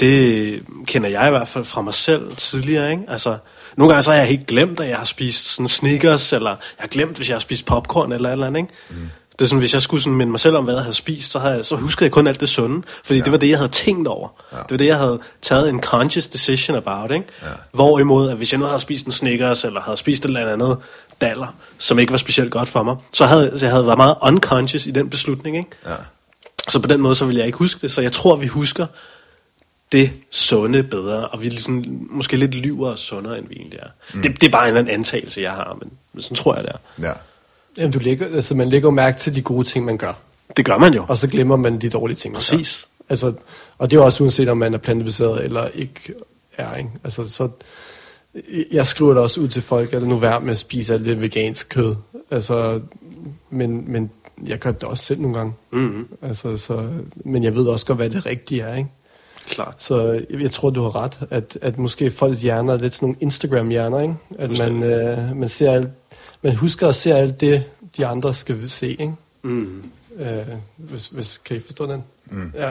Det 0.00 0.62
kender 0.86 1.08
jeg 1.08 1.26
i 1.26 1.30
hvert 1.30 1.48
fald 1.48 1.64
fra 1.64 1.80
mig 1.80 1.94
selv 1.94 2.36
tidligere, 2.36 2.90
ikke? 2.90 3.02
Altså, 3.08 3.36
nogle 3.76 3.92
gange 3.92 4.02
så 4.02 4.10
har 4.10 4.18
jeg 4.18 4.26
helt 4.26 4.46
glemt, 4.46 4.80
at 4.80 4.88
jeg 4.88 4.98
har 4.98 5.04
spist 5.04 5.48
sådan 5.48 5.68
Snickers, 5.68 6.32
eller 6.32 6.50
jeg 6.50 6.56
har 6.78 6.88
glemt, 6.88 7.16
hvis 7.16 7.28
jeg 7.28 7.34
har 7.34 7.40
spist 7.40 7.66
popcorn 7.66 8.12
eller 8.12 8.28
et 8.28 8.32
eller 8.32 8.46
andet, 8.46 8.60
ikke? 8.60 8.72
Mm. 8.90 8.96
Det 9.32 9.44
er 9.44 9.48
sådan, 9.48 9.58
hvis 9.58 9.74
jeg 9.74 9.82
skulle 9.82 10.02
sådan 10.02 10.16
minde 10.16 10.30
mig 10.30 10.40
selv 10.40 10.56
om, 10.56 10.64
hvad 10.64 10.74
jeg 10.74 10.82
havde 10.82 10.94
spist, 10.94 11.30
så, 11.30 11.38
havde 11.38 11.54
jeg, 11.54 11.64
så 11.64 11.76
husker 11.76 12.06
jeg 12.06 12.12
kun 12.12 12.26
alt 12.26 12.40
det 12.40 12.48
sunde. 12.48 12.82
Fordi 13.04 13.18
ja. 13.18 13.24
det 13.24 13.32
var 13.32 13.38
det, 13.38 13.48
jeg 13.48 13.58
havde 13.58 13.70
tænkt 13.70 14.08
over. 14.08 14.28
Ja. 14.52 14.56
Det 14.56 14.70
var 14.70 14.76
det, 14.76 14.86
jeg 14.86 14.98
havde 14.98 15.20
taget 15.42 15.68
en 15.68 15.80
conscious 15.82 16.26
decision 16.26 16.76
about, 16.76 17.10
ikke? 17.10 17.26
Ja. 17.42 17.48
Hvorimod, 17.72 18.30
at 18.30 18.36
hvis 18.36 18.52
jeg 18.52 18.60
nu 18.60 18.66
havde 18.66 18.80
spist 18.80 19.06
en 19.06 19.12
Snickers, 19.12 19.64
eller 19.64 19.80
havde 19.80 19.96
spist 19.96 20.24
et 20.24 20.28
eller 20.28 20.52
andet 20.52 20.76
daller, 21.20 21.54
som 21.78 21.98
ikke 21.98 22.10
var 22.10 22.18
specielt 22.18 22.50
godt 22.50 22.68
for 22.68 22.82
mig, 22.82 22.96
så 23.12 23.26
havde 23.26 23.58
så 23.58 23.66
jeg 23.66 23.72
havde 23.72 23.86
været 23.86 23.98
meget 23.98 24.16
unconscious 24.22 24.86
i 24.86 24.90
den 24.90 25.10
beslutning, 25.10 25.56
ikke? 25.56 25.70
Ja. 25.86 25.94
Så 26.68 26.80
på 26.80 26.88
den 26.88 27.00
måde, 27.00 27.14
så 27.14 27.24
vil 27.24 27.36
jeg 27.36 27.46
ikke 27.46 27.58
huske 27.58 27.80
det. 27.80 27.90
Så 27.90 28.00
jeg 28.02 28.12
tror, 28.12 28.36
vi 28.36 28.46
husker 28.46 28.86
det 29.92 30.12
sunde 30.30 30.82
bedre, 30.82 31.28
og 31.28 31.42
vi 31.42 31.48
ligesom, 31.48 31.84
måske 32.10 32.36
lidt 32.36 32.54
lyver 32.54 32.90
og 32.90 32.98
sundere, 32.98 33.38
end 33.38 33.48
vi 33.48 33.54
egentlig 33.54 33.78
er. 33.82 33.88
Mm. 34.14 34.22
Det, 34.22 34.40
det 34.40 34.46
er 34.46 34.50
bare 34.50 34.62
en 34.62 34.68
eller 34.68 34.80
anden 34.80 34.94
antagelse, 34.94 35.40
jeg 35.40 35.52
har, 35.52 35.76
men, 35.80 35.90
men 36.12 36.22
sådan 36.22 36.36
tror 36.36 36.54
jeg, 36.54 36.64
det 36.64 36.72
er. 36.72 37.08
Ja. 37.08 37.12
Jamen, 37.78 37.92
du 37.92 37.98
lægger, 37.98 38.26
altså, 38.26 38.54
man 38.54 38.68
lægger 38.68 38.86
jo 38.86 38.90
mærke 38.90 39.18
til 39.18 39.34
de 39.34 39.42
gode 39.42 39.64
ting, 39.64 39.84
man 39.84 39.98
gør. 39.98 40.12
Det 40.56 40.64
gør 40.64 40.78
man 40.78 40.94
jo. 40.94 41.04
Og 41.08 41.18
så 41.18 41.28
glemmer 41.28 41.56
man 41.56 41.80
de 41.80 41.88
dårlige 41.88 42.16
ting, 42.16 42.32
man 42.32 42.38
Præcis. 42.38 42.86
gør. 42.98 43.04
Altså, 43.12 43.32
og 43.78 43.90
det 43.90 43.96
er 43.96 44.00
jo 44.00 44.04
også 44.04 44.22
uanset, 44.22 44.48
om 44.48 44.56
man 44.56 44.74
er 44.74 44.78
plantebaseret 44.78 45.44
eller 45.44 45.68
ikke 45.68 46.14
er, 46.56 46.74
ikke? 46.74 46.90
Altså, 47.04 47.30
så, 47.30 47.48
jeg 48.72 48.86
skriver 48.86 49.14
det 49.14 49.22
også 49.22 49.40
ud 49.40 49.48
til 49.48 49.62
folk, 49.62 49.92
at 49.92 50.02
nu 50.02 50.16
være 50.16 50.40
med 50.40 50.50
at 50.50 50.58
spise 50.58 50.94
alt 50.94 51.04
det 51.04 51.20
vegansk 51.20 51.68
kød. 51.68 51.96
Altså, 52.30 52.80
men, 53.50 53.92
men 53.92 54.10
jeg 54.46 54.58
gør 54.58 54.72
det 54.72 54.82
også 54.82 55.04
selv 55.04 55.20
nogle 55.20 55.36
gange. 55.36 55.54
Mm-hmm. 55.70 56.08
Altså, 56.22 56.56
så, 56.56 56.88
men 57.14 57.44
jeg 57.44 57.54
ved 57.54 57.66
også 57.66 57.86
godt, 57.86 57.98
hvad 57.98 58.10
det 58.10 58.26
rigtige 58.26 58.62
er, 58.62 58.76
ikke? 58.76 58.90
Klart. 59.46 59.74
Så 59.78 60.02
jeg, 60.30 60.40
jeg 60.40 60.50
tror, 60.50 60.70
du 60.70 60.82
har 60.82 60.96
ret, 60.96 61.18
at, 61.30 61.58
at 61.62 61.78
måske 61.78 62.10
folks 62.10 62.42
hjerner 62.42 62.74
er 62.74 62.78
lidt 62.78 62.94
sådan 62.94 63.06
nogle 63.06 63.18
Instagram-hjerner, 63.20 64.00
ikke? 64.00 64.14
At 64.38 64.58
man, 64.58 64.82
øh, 64.82 65.36
man, 65.36 65.48
ser 65.48 65.72
alt, 65.72 65.88
man 66.42 66.56
husker 66.56 66.88
at 66.88 66.94
se 66.94 67.14
alt 67.14 67.40
det, 67.40 67.64
de 67.96 68.06
andre 68.06 68.34
skal 68.34 68.70
se, 68.70 68.90
ikke? 68.90 69.14
Mm. 69.42 69.82
Øh, 70.18 70.46
hvis, 70.76 71.06
hvis, 71.06 71.38
kan 71.38 71.56
I 71.56 71.60
forstå 71.60 71.86
den? 71.86 72.04
Mm. 72.30 72.52
Ja. 72.54 72.70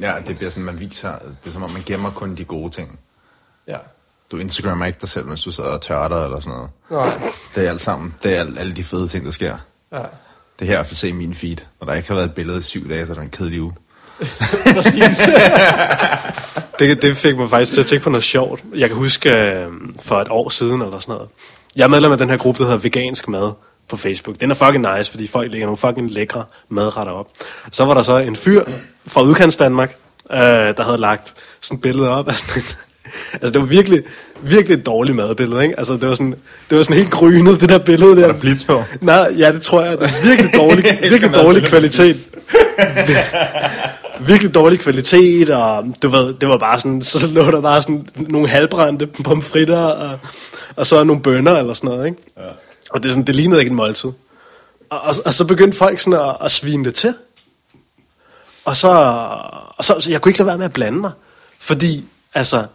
ja, 0.00 0.14
det 0.26 0.36
bliver 0.36 0.50
sådan, 0.50 0.64
man 0.64 0.80
viser, 0.80 1.18
det 1.18 1.46
er 1.46 1.50
som 1.50 1.62
om, 1.62 1.70
man 1.70 1.82
gemmer 1.86 2.10
kun 2.10 2.34
de 2.34 2.44
gode 2.44 2.70
ting. 2.70 2.98
Ja. 3.68 3.76
Du 4.32 4.36
Instagrammer 4.36 4.86
ikke 4.86 4.98
dig 5.00 5.08
selv, 5.08 5.26
mens 5.26 5.44
du 5.44 5.50
sidder 5.50 5.70
og 5.70 5.80
tørter 5.80 6.24
eller 6.24 6.40
sådan 6.40 6.52
noget. 6.52 6.70
Nej. 6.90 7.30
Det 7.54 7.64
er 7.64 7.70
alt 7.70 7.80
sammen. 7.80 8.14
Det 8.22 8.34
er 8.34 8.40
alle, 8.40 8.60
alle 8.60 8.72
de 8.72 8.84
fede 8.84 9.08
ting, 9.08 9.24
der 9.24 9.30
sker. 9.30 9.56
Ja. 9.92 10.02
Det 10.58 10.66
her 10.66 10.74
i 10.74 10.76
hvert 10.76 10.86
fald 10.86 10.96
se 10.96 11.08
i 11.08 11.12
min 11.12 11.34
feed. 11.34 11.56
Når 11.80 11.86
der 11.86 11.94
ikke 11.94 12.08
har 12.08 12.14
været 12.14 12.28
et 12.28 12.34
billede 12.34 12.58
i 12.58 12.62
syv 12.62 12.88
dage, 12.88 13.06
så 13.06 13.12
er 13.12 13.14
det 13.14 13.22
en 13.22 13.30
kedelig 13.30 13.62
uge. 13.62 13.74
Præcis. 14.74 15.20
Det, 16.78 17.02
det 17.02 17.16
fik 17.16 17.36
mig 17.36 17.50
faktisk 17.50 17.72
til 17.72 17.80
at 17.80 17.86
tænke 17.86 18.04
på 18.04 18.10
noget 18.10 18.24
sjovt. 18.24 18.64
Jeg 18.74 18.88
kan 18.88 18.96
huske 18.98 19.32
øh, 19.32 19.66
for 20.02 20.20
et 20.20 20.28
år 20.30 20.48
siden 20.48 20.82
eller 20.82 20.98
sådan 20.98 21.12
noget. 21.12 21.28
Jeg 21.76 21.84
er 21.84 21.88
medlem 21.88 22.12
af 22.12 22.18
den 22.18 22.30
her 22.30 22.36
gruppe, 22.36 22.58
der 22.58 22.64
hedder 22.64 22.80
Vegansk 22.80 23.28
Mad 23.28 23.52
på 23.88 23.96
Facebook. 23.96 24.40
Den 24.40 24.50
er 24.50 24.54
fucking 24.54 24.96
nice, 24.96 25.10
fordi 25.10 25.26
folk 25.26 25.52
lægger 25.52 25.66
nogle 25.66 25.76
fucking 25.76 26.10
lækre 26.10 26.44
madretter 26.68 27.12
op. 27.12 27.26
Så 27.70 27.84
var 27.84 27.94
der 27.94 28.02
så 28.02 28.16
en 28.18 28.36
fyr 28.36 28.64
fra 29.06 29.22
udkants 29.22 29.56
Danmark, 29.56 29.96
øh, 30.32 30.38
der 30.38 30.84
havde 30.84 30.98
lagt 30.98 31.34
sådan 31.60 31.76
et 31.76 31.82
billede 31.82 32.10
op 32.10 32.28
af 32.28 32.36
sådan 32.36 32.62
en, 32.62 32.68
Altså 33.32 33.52
det 33.52 33.60
var 33.60 33.66
virkelig, 33.66 34.02
virkelig 34.42 34.78
et 34.78 34.86
dårligt 34.86 35.16
madbillede, 35.16 35.62
ikke? 35.62 35.78
Altså 35.78 35.92
det 35.92 36.08
var 36.08 36.14
sådan, 36.14 36.34
det 36.70 36.76
var 36.78 36.82
sådan 36.82 36.96
helt 36.96 37.10
grynet, 37.10 37.60
det 37.60 37.68
der 37.68 37.78
billede 37.78 38.16
der. 38.16 38.26
Var 38.26 38.32
der 38.32 38.40
blitz 38.40 38.64
på? 38.64 38.84
Nej, 39.00 39.34
ja, 39.38 39.52
det 39.52 39.62
tror 39.62 39.82
jeg. 39.82 39.98
Det 39.98 40.04
er 40.04 40.28
virkelig 40.28 40.50
dårlig, 40.56 40.84
virkelig 41.10 41.34
dårlig 41.34 41.64
kvalitet. 41.64 42.16
virkelig 44.20 44.54
dårlig 44.54 44.80
kvalitet, 44.80 45.50
og 45.50 45.84
du 46.02 46.08
ved, 46.08 46.34
det 46.40 46.48
var 46.48 46.58
bare 46.58 46.78
sådan, 46.78 47.02
så 47.02 47.26
lå 47.32 47.50
der 47.50 47.60
bare 47.60 47.82
sådan 47.82 48.08
nogle 48.16 48.48
halvbrændte 48.48 49.06
pomfritter, 49.06 49.78
og, 49.78 50.18
og 50.76 50.86
så 50.86 51.04
nogle 51.04 51.22
bønner 51.22 51.56
eller 51.56 51.74
sådan 51.74 51.90
noget, 51.90 52.06
ikke? 52.06 52.18
Ja. 52.36 52.42
Og 52.90 53.02
det, 53.02 53.08
er 53.08 53.12
sådan, 53.12 53.26
det 53.26 53.36
lignede 53.36 53.60
ikke 53.60 53.70
en 53.70 53.76
måltid. 53.76 54.10
Og, 54.90 55.00
og, 55.00 55.14
og 55.24 55.34
så 55.34 55.44
begyndte 55.44 55.78
folk 55.78 55.98
sådan 55.98 56.20
at, 56.20 56.36
at 56.40 56.50
svine 56.50 56.84
det 56.84 56.94
til. 56.94 57.14
Og 58.64 58.76
så, 58.76 58.88
og 59.76 59.84
så, 59.84 60.00
så 60.00 60.10
jeg 60.10 60.20
kunne 60.20 60.30
ikke 60.30 60.38
lade 60.38 60.46
være 60.46 60.58
med 60.58 60.64
at 60.64 60.72
blande 60.72 60.98
mig. 60.98 61.10
Fordi, 61.58 62.04
altså, 62.34 62.66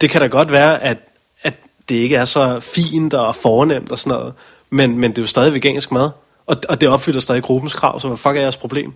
det 0.00 0.10
kan 0.10 0.20
da 0.20 0.26
godt 0.26 0.52
være, 0.52 0.82
at, 0.82 0.98
at 1.42 1.54
det 1.88 1.94
ikke 1.94 2.16
er 2.16 2.24
så 2.24 2.60
fint 2.60 3.14
og 3.14 3.34
fornemt 3.34 3.90
og 3.90 3.98
sådan 3.98 4.18
noget, 4.18 4.34
men, 4.70 4.98
men 4.98 5.10
det 5.10 5.18
er 5.18 5.22
jo 5.22 5.26
stadig 5.26 5.54
vegansk 5.54 5.92
mad. 5.92 6.10
Og, 6.46 6.56
og 6.68 6.80
det 6.80 6.88
opfylder 6.88 7.20
stadig 7.20 7.42
gruppens 7.42 7.74
krav, 7.74 8.00
så 8.00 8.06
hvad 8.06 8.16
fuck 8.16 8.36
er 8.36 8.40
jeres 8.40 8.56
problem? 8.56 8.94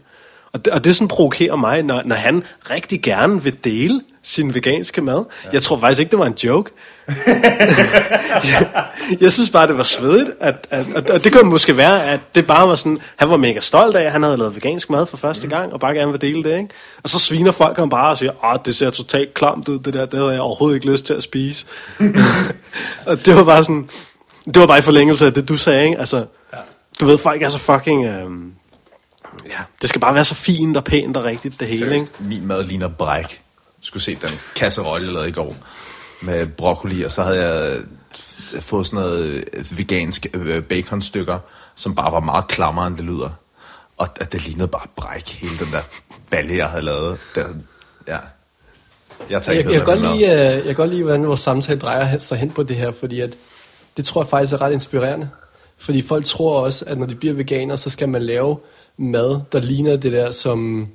Og 0.52 0.64
det, 0.64 0.72
og 0.72 0.84
det 0.84 0.94
sådan 0.94 1.08
provokerer 1.08 1.56
mig, 1.56 1.82
når, 1.82 2.02
når 2.04 2.16
han 2.16 2.42
rigtig 2.70 3.02
gerne 3.02 3.42
vil 3.42 3.56
dele 3.64 4.00
sin 4.22 4.54
veganske 4.54 5.00
mad. 5.00 5.24
Ja. 5.44 5.48
Jeg 5.52 5.62
tror 5.62 5.78
faktisk 5.78 6.00
ikke, 6.00 6.10
det 6.10 6.18
var 6.18 6.26
en 6.26 6.36
joke. 6.44 6.70
jeg, 7.08 8.68
jeg 9.20 9.32
synes 9.32 9.50
bare, 9.50 9.66
det 9.66 9.76
var 9.76 9.82
svedigt. 9.82 10.30
At, 10.40 10.66
at, 10.70 10.86
at, 10.94 11.10
og 11.10 11.24
det 11.24 11.32
kunne 11.32 11.50
måske 11.50 11.76
være, 11.76 12.04
at 12.04 12.20
det 12.34 12.46
bare 12.46 12.68
var 12.68 12.74
sådan, 12.74 12.98
han 13.16 13.30
var 13.30 13.36
mega 13.36 13.60
stolt 13.60 13.96
af, 13.96 14.04
at 14.04 14.12
han 14.12 14.22
havde 14.22 14.36
lavet 14.36 14.56
vegansk 14.56 14.90
mad 14.90 15.06
for 15.06 15.16
første 15.16 15.46
mm. 15.46 15.50
gang, 15.50 15.72
og 15.72 15.80
bare 15.80 15.94
gerne 15.94 16.12
vil 16.12 16.20
dele 16.20 16.42
det, 16.42 16.58
ikke? 16.58 16.68
Og 17.02 17.08
så 17.08 17.18
sviner 17.18 17.52
folk 17.52 17.76
ham 17.76 17.90
bare 17.90 18.10
og 18.10 18.18
siger, 18.18 18.44
åh, 18.44 18.58
det 18.64 18.76
ser 18.76 18.90
totalt 18.90 19.34
klamt 19.34 19.68
ud, 19.68 19.78
det 19.78 19.94
der, 19.94 20.06
det 20.06 20.18
havde 20.18 20.32
jeg 20.32 20.40
overhovedet 20.40 20.76
ikke 20.76 20.90
lyst 20.90 21.06
til 21.06 21.14
at 21.14 21.22
spise. 21.22 21.66
og 23.06 23.26
det 23.26 23.36
var 23.36 23.44
bare 23.44 23.64
sådan, 23.64 23.88
det 24.44 24.60
var 24.60 24.66
bare 24.66 24.78
i 24.78 24.82
forlængelse 24.82 25.26
af 25.26 25.34
det, 25.34 25.48
du 25.48 25.56
sagde, 25.56 25.84
ikke? 25.84 25.98
Altså, 25.98 26.16
ja. 26.52 26.58
du 27.00 27.06
ved, 27.06 27.18
folk 27.18 27.42
er 27.42 27.48
så 27.48 27.58
fucking... 27.58 28.06
Øhm, 28.06 28.52
ja, 29.46 29.58
det 29.80 29.88
skal 29.88 30.00
bare 30.00 30.14
være 30.14 30.24
så 30.24 30.34
fint 30.34 30.76
og 30.76 30.84
pænt 30.84 31.16
og 31.16 31.24
rigtigt, 31.24 31.60
det 31.60 31.68
hele, 31.68 31.94
ikke? 31.94 32.06
Min 32.18 32.46
mad 32.46 32.64
ligner 32.64 32.88
bræk. 32.88 33.42
Du 33.80 33.86
skulle 33.86 34.02
se 34.02 34.14
den 34.14 34.30
kasserolle, 34.56 35.06
jeg 35.06 35.12
lavede 35.12 35.28
i 35.28 35.32
går 35.32 35.56
med 36.22 36.46
broccoli, 36.46 37.02
og 37.02 37.12
så 37.12 37.22
havde 37.22 37.44
jeg 37.44 37.82
fået 38.60 38.86
sådan 38.86 39.04
noget 39.04 39.44
vegansk 39.76 40.26
øh, 40.34 40.62
baconstykker, 40.62 41.38
som 41.74 41.94
bare 41.94 42.12
var 42.12 42.20
meget 42.20 42.48
klammere, 42.48 42.86
end 42.86 42.96
det 42.96 43.04
lyder. 43.04 43.30
Og 43.96 44.08
at 44.20 44.32
det 44.32 44.46
lignede 44.46 44.68
bare 44.68 44.86
bræk, 44.96 45.28
hele 45.28 45.58
den 45.58 45.66
der 45.72 45.80
balle, 46.30 46.56
jeg 46.56 46.68
havde 46.68 46.84
lavet. 46.84 47.18
Der, 47.34 47.44
ja. 48.08 48.16
Jeg, 49.30 49.42
jeg, 49.46 49.54
jeg, 49.54 49.64
kan 49.64 49.84
godt 49.84 50.00
lide, 50.00 50.14
øh, 50.14 50.56
jeg 50.56 50.64
kan 50.64 50.74
godt 50.74 50.90
lide, 50.90 51.02
hvordan 51.02 51.26
vores 51.26 51.40
samtale 51.40 51.80
drejer 51.80 52.18
sig 52.18 52.38
hen 52.38 52.50
på 52.50 52.62
det 52.62 52.76
her, 52.76 52.92
fordi 52.92 53.20
at, 53.20 53.30
det 53.96 54.04
tror 54.04 54.22
jeg 54.22 54.28
faktisk 54.28 54.52
er 54.52 54.60
ret 54.60 54.72
inspirerende. 54.72 55.30
Fordi 55.78 56.02
folk 56.02 56.24
tror 56.24 56.60
også, 56.60 56.84
at 56.88 56.98
når 56.98 57.06
de 57.06 57.14
bliver 57.14 57.34
veganer, 57.34 57.76
så 57.76 57.90
skal 57.90 58.08
man 58.08 58.22
lave 58.22 58.58
mad, 58.98 59.40
der 59.52 59.60
ligner 59.60 59.96
det 59.96 60.12
der, 60.12 60.30
som 60.30 60.88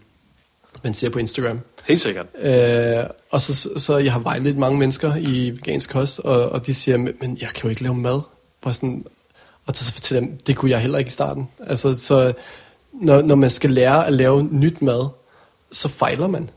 man 0.83 0.93
ser 0.93 1.09
på 1.09 1.19
Instagram. 1.19 1.59
Helt 1.87 2.01
sikkert. 2.01 2.25
Øh, 2.41 3.03
og 3.29 3.41
så, 3.41 3.69
så 3.77 3.97
jeg 3.97 4.13
har 4.13 4.19
vejledt 4.19 4.57
mange 4.57 4.79
mennesker 4.79 5.15
i 5.15 5.49
vegansk 5.49 5.89
kost, 5.89 6.19
og, 6.19 6.49
og 6.49 6.65
de 6.65 6.73
siger, 6.73 6.97
men 6.97 7.37
jeg 7.41 7.49
kan 7.55 7.63
jo 7.63 7.69
ikke 7.69 7.83
lave 7.83 7.95
mad. 7.95 8.21
Bare 8.61 8.73
sådan, 8.73 9.05
og 9.65 9.75
så 9.75 9.93
fortæller 9.93 10.27
dem, 10.27 10.37
det 10.47 10.55
kunne 10.55 10.71
jeg 10.71 10.79
heller 10.79 10.97
ikke 10.97 11.09
i 11.09 11.11
starten. 11.11 11.47
Altså, 11.67 11.95
så 11.95 12.33
når, 12.93 13.21
når 13.21 13.35
man 13.35 13.49
skal 13.49 13.69
lære 13.69 14.07
at 14.07 14.13
lave 14.13 14.43
nyt 14.51 14.81
mad, 14.81 15.07
så 15.71 15.87
fejler 15.87 16.27
man. 16.27 16.49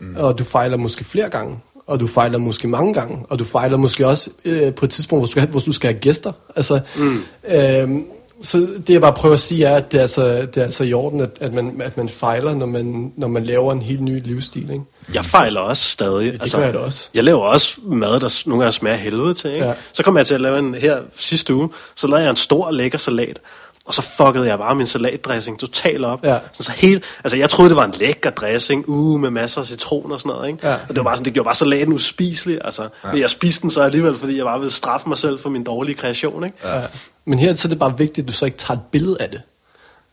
Mm. 0.00 0.16
Og 0.16 0.38
du 0.38 0.44
fejler 0.44 0.76
måske 0.76 1.04
flere 1.04 1.30
gange, 1.30 1.58
og 1.86 2.00
du 2.00 2.06
fejler 2.06 2.38
måske 2.38 2.68
mange 2.68 2.94
gange, 2.94 3.26
og 3.28 3.38
du 3.38 3.44
fejler 3.44 3.76
måske 3.76 4.06
også 4.06 4.30
øh, 4.44 4.74
på 4.74 4.84
et 4.84 4.90
tidspunkt, 4.90 5.20
hvor 5.20 5.26
du 5.26 5.30
skal, 5.30 5.48
hvor 5.48 5.60
du 5.60 5.72
skal 5.72 5.92
have 5.92 6.00
gæster. 6.00 6.32
Altså, 6.56 6.80
mm. 6.96 7.22
øh, 7.48 8.02
så 8.40 8.58
det 8.86 8.92
jeg 8.92 9.00
bare 9.00 9.12
prøver 9.12 9.34
at 9.34 9.40
sige 9.40 9.64
er, 9.64 9.76
at 9.76 9.92
det 9.92 9.98
er 9.98 10.02
altså, 10.02 10.40
det 10.40 10.56
er 10.56 10.62
altså 10.62 10.84
i 10.84 10.92
orden, 10.92 11.20
at, 11.20 11.30
at, 11.40 11.52
man, 11.52 11.80
at 11.80 11.96
man 11.96 12.08
fejler, 12.08 12.54
når 12.54 12.66
man, 12.66 13.12
når 13.16 13.28
man 13.28 13.44
laver 13.44 13.72
en 13.72 13.82
helt 13.82 14.00
ny 14.00 14.26
livsstil. 14.26 14.70
Ikke? 14.70 14.84
Jeg 15.14 15.24
fejler 15.24 15.60
også 15.60 15.82
stadig. 15.82 16.26
Ja, 16.26 16.32
det 16.32 16.40
altså, 16.40 16.56
gør 16.56 16.64
jeg 16.64 16.74
da 16.74 16.78
også. 16.78 17.08
Jeg 17.14 17.24
laver 17.24 17.40
også 17.40 17.80
mad, 17.82 18.20
der 18.20 18.42
nogle 18.46 18.62
gange 18.62 18.72
smager 18.72 18.96
helvede 18.96 19.34
til. 19.34 19.52
Ikke? 19.52 19.66
Ja. 19.66 19.72
Så 19.92 20.02
kommer 20.02 20.20
jeg 20.20 20.26
til 20.26 20.34
at 20.34 20.40
lave 20.40 20.58
en 20.58 20.74
her 20.74 20.98
sidste 21.16 21.54
uge, 21.54 21.68
så 21.94 22.06
lavede 22.06 22.22
jeg 22.22 22.30
en 22.30 22.36
stor 22.36 22.70
lækker 22.70 22.98
salat. 22.98 23.40
Og 23.86 23.94
så 23.94 24.02
fuckede 24.02 24.46
jeg 24.46 24.58
bare 24.58 24.74
min 24.74 24.86
salatdressing 24.86 25.60
totalt 25.60 26.04
op. 26.04 26.24
Ja. 26.24 26.38
Så, 26.52 26.62
så 26.62 26.72
helt, 26.72 27.04
altså 27.24 27.36
jeg 27.36 27.50
troede, 27.50 27.68
det 27.68 27.76
var 27.76 27.84
en 27.84 27.94
lækker 28.00 28.30
dressing, 28.30 28.88
uh, 28.88 29.20
med 29.20 29.30
masser 29.30 29.60
af 29.60 29.66
citron 29.66 30.12
og 30.12 30.20
sådan 30.20 30.30
noget. 30.30 30.48
Ikke? 30.48 30.68
Ja. 30.68 30.74
Og 30.74 30.88
det 30.88 30.96
var 30.96 31.02
bare 31.02 31.16
sådan, 31.16 31.24
det 31.24 31.32
gjorde 31.32 31.44
bare 31.44 31.54
salaten 31.54 31.92
uspiselig. 31.92 32.58
Altså. 32.64 32.82
Ja. 32.82 32.88
Men 33.12 33.20
jeg 33.20 33.30
spiste 33.30 33.62
den 33.62 33.70
så 33.70 33.82
alligevel, 33.82 34.16
fordi 34.16 34.36
jeg 34.36 34.44
bare 34.44 34.58
ville 34.58 34.72
straffe 34.72 35.08
mig 35.08 35.18
selv 35.18 35.38
for 35.38 35.50
min 35.50 35.64
dårlige 35.64 35.94
kreation. 35.94 36.44
Ikke? 36.44 36.56
Ja. 36.64 36.80
Men 37.24 37.38
her 37.38 37.54
så 37.54 37.68
er 37.68 37.70
det 37.70 37.78
bare 37.78 37.98
vigtigt, 37.98 38.24
at 38.24 38.28
du 38.28 38.32
så 38.32 38.44
ikke 38.44 38.58
tager 38.58 38.78
et 38.78 38.84
billede 38.90 39.16
af 39.20 39.30
det. 39.30 39.42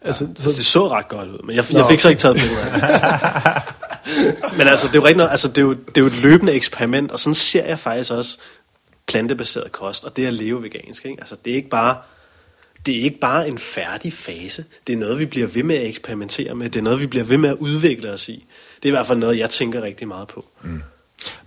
Altså, 0.02 0.28
ja. 0.38 0.44
så... 0.44 0.50
Det 0.50 0.66
så 0.66 0.88
ret 0.88 1.08
godt 1.08 1.30
ud, 1.30 1.46
men 1.46 1.56
jeg, 1.56 1.66
jeg 1.74 1.86
fik 1.90 2.00
så 2.00 2.10
ikke 2.10 2.20
taget 2.20 2.36
billeder 2.36 2.66
af 2.66 2.72
det. 2.72 4.58
men 4.58 4.68
altså, 4.68 4.88
det 4.88 4.96
er 4.96 5.00
jo 5.00 5.06
rigtig 5.06 5.32
altså, 5.32 5.48
det 5.48 5.58
er 5.58 5.62
jo, 5.62 5.74
det 5.74 5.98
er 5.98 6.02
jo 6.02 6.08
et 6.08 6.16
løbende 6.16 6.54
eksperiment, 6.54 7.12
og 7.12 7.20
sådan 7.20 7.34
ser 7.34 7.66
jeg 7.66 7.80
faktisk 7.80 8.12
også 8.12 8.38
plantebaseret 9.08 9.72
kost, 9.72 10.06
og 10.06 10.18
det 10.18 10.28
at 10.28 10.34
leve 10.34 10.64
vegansk. 10.64 11.06
Ikke? 11.06 11.18
Altså, 11.20 11.36
det 11.46 11.52
er 11.52 11.56
ikke 11.56 11.70
bare 11.70 11.96
det 12.86 13.00
er 13.00 13.04
ikke 13.04 13.20
bare 13.20 13.48
en 13.48 13.58
færdig 13.58 14.14
fase. 14.14 14.66
Det 14.88 14.94
er 14.94 14.98
noget, 14.98 15.20
vi 15.20 15.26
bliver 15.26 15.48
ved 15.48 15.64
med 15.64 15.76
at 15.76 15.88
eksperimentere 15.88 16.56
med. 16.56 16.70
Det 16.70 16.80
er 16.80 16.84
noget, 16.84 17.00
vi 17.00 17.08
bliver 17.08 17.24
ved 17.24 17.38
med 17.38 17.50
at 17.50 17.56
udvikle 17.60 18.12
os 18.12 18.30
i. 18.30 18.46
Det 18.76 18.86
er 18.86 18.94
i 18.94 18.96
hvert 18.96 19.08
fald 19.08 19.20
noget, 19.20 19.38
jeg 19.38 19.50
tænker 19.50 19.82
rigtig 19.82 20.08
meget 20.08 20.28
på. 20.28 20.46
Mm. 20.62 20.84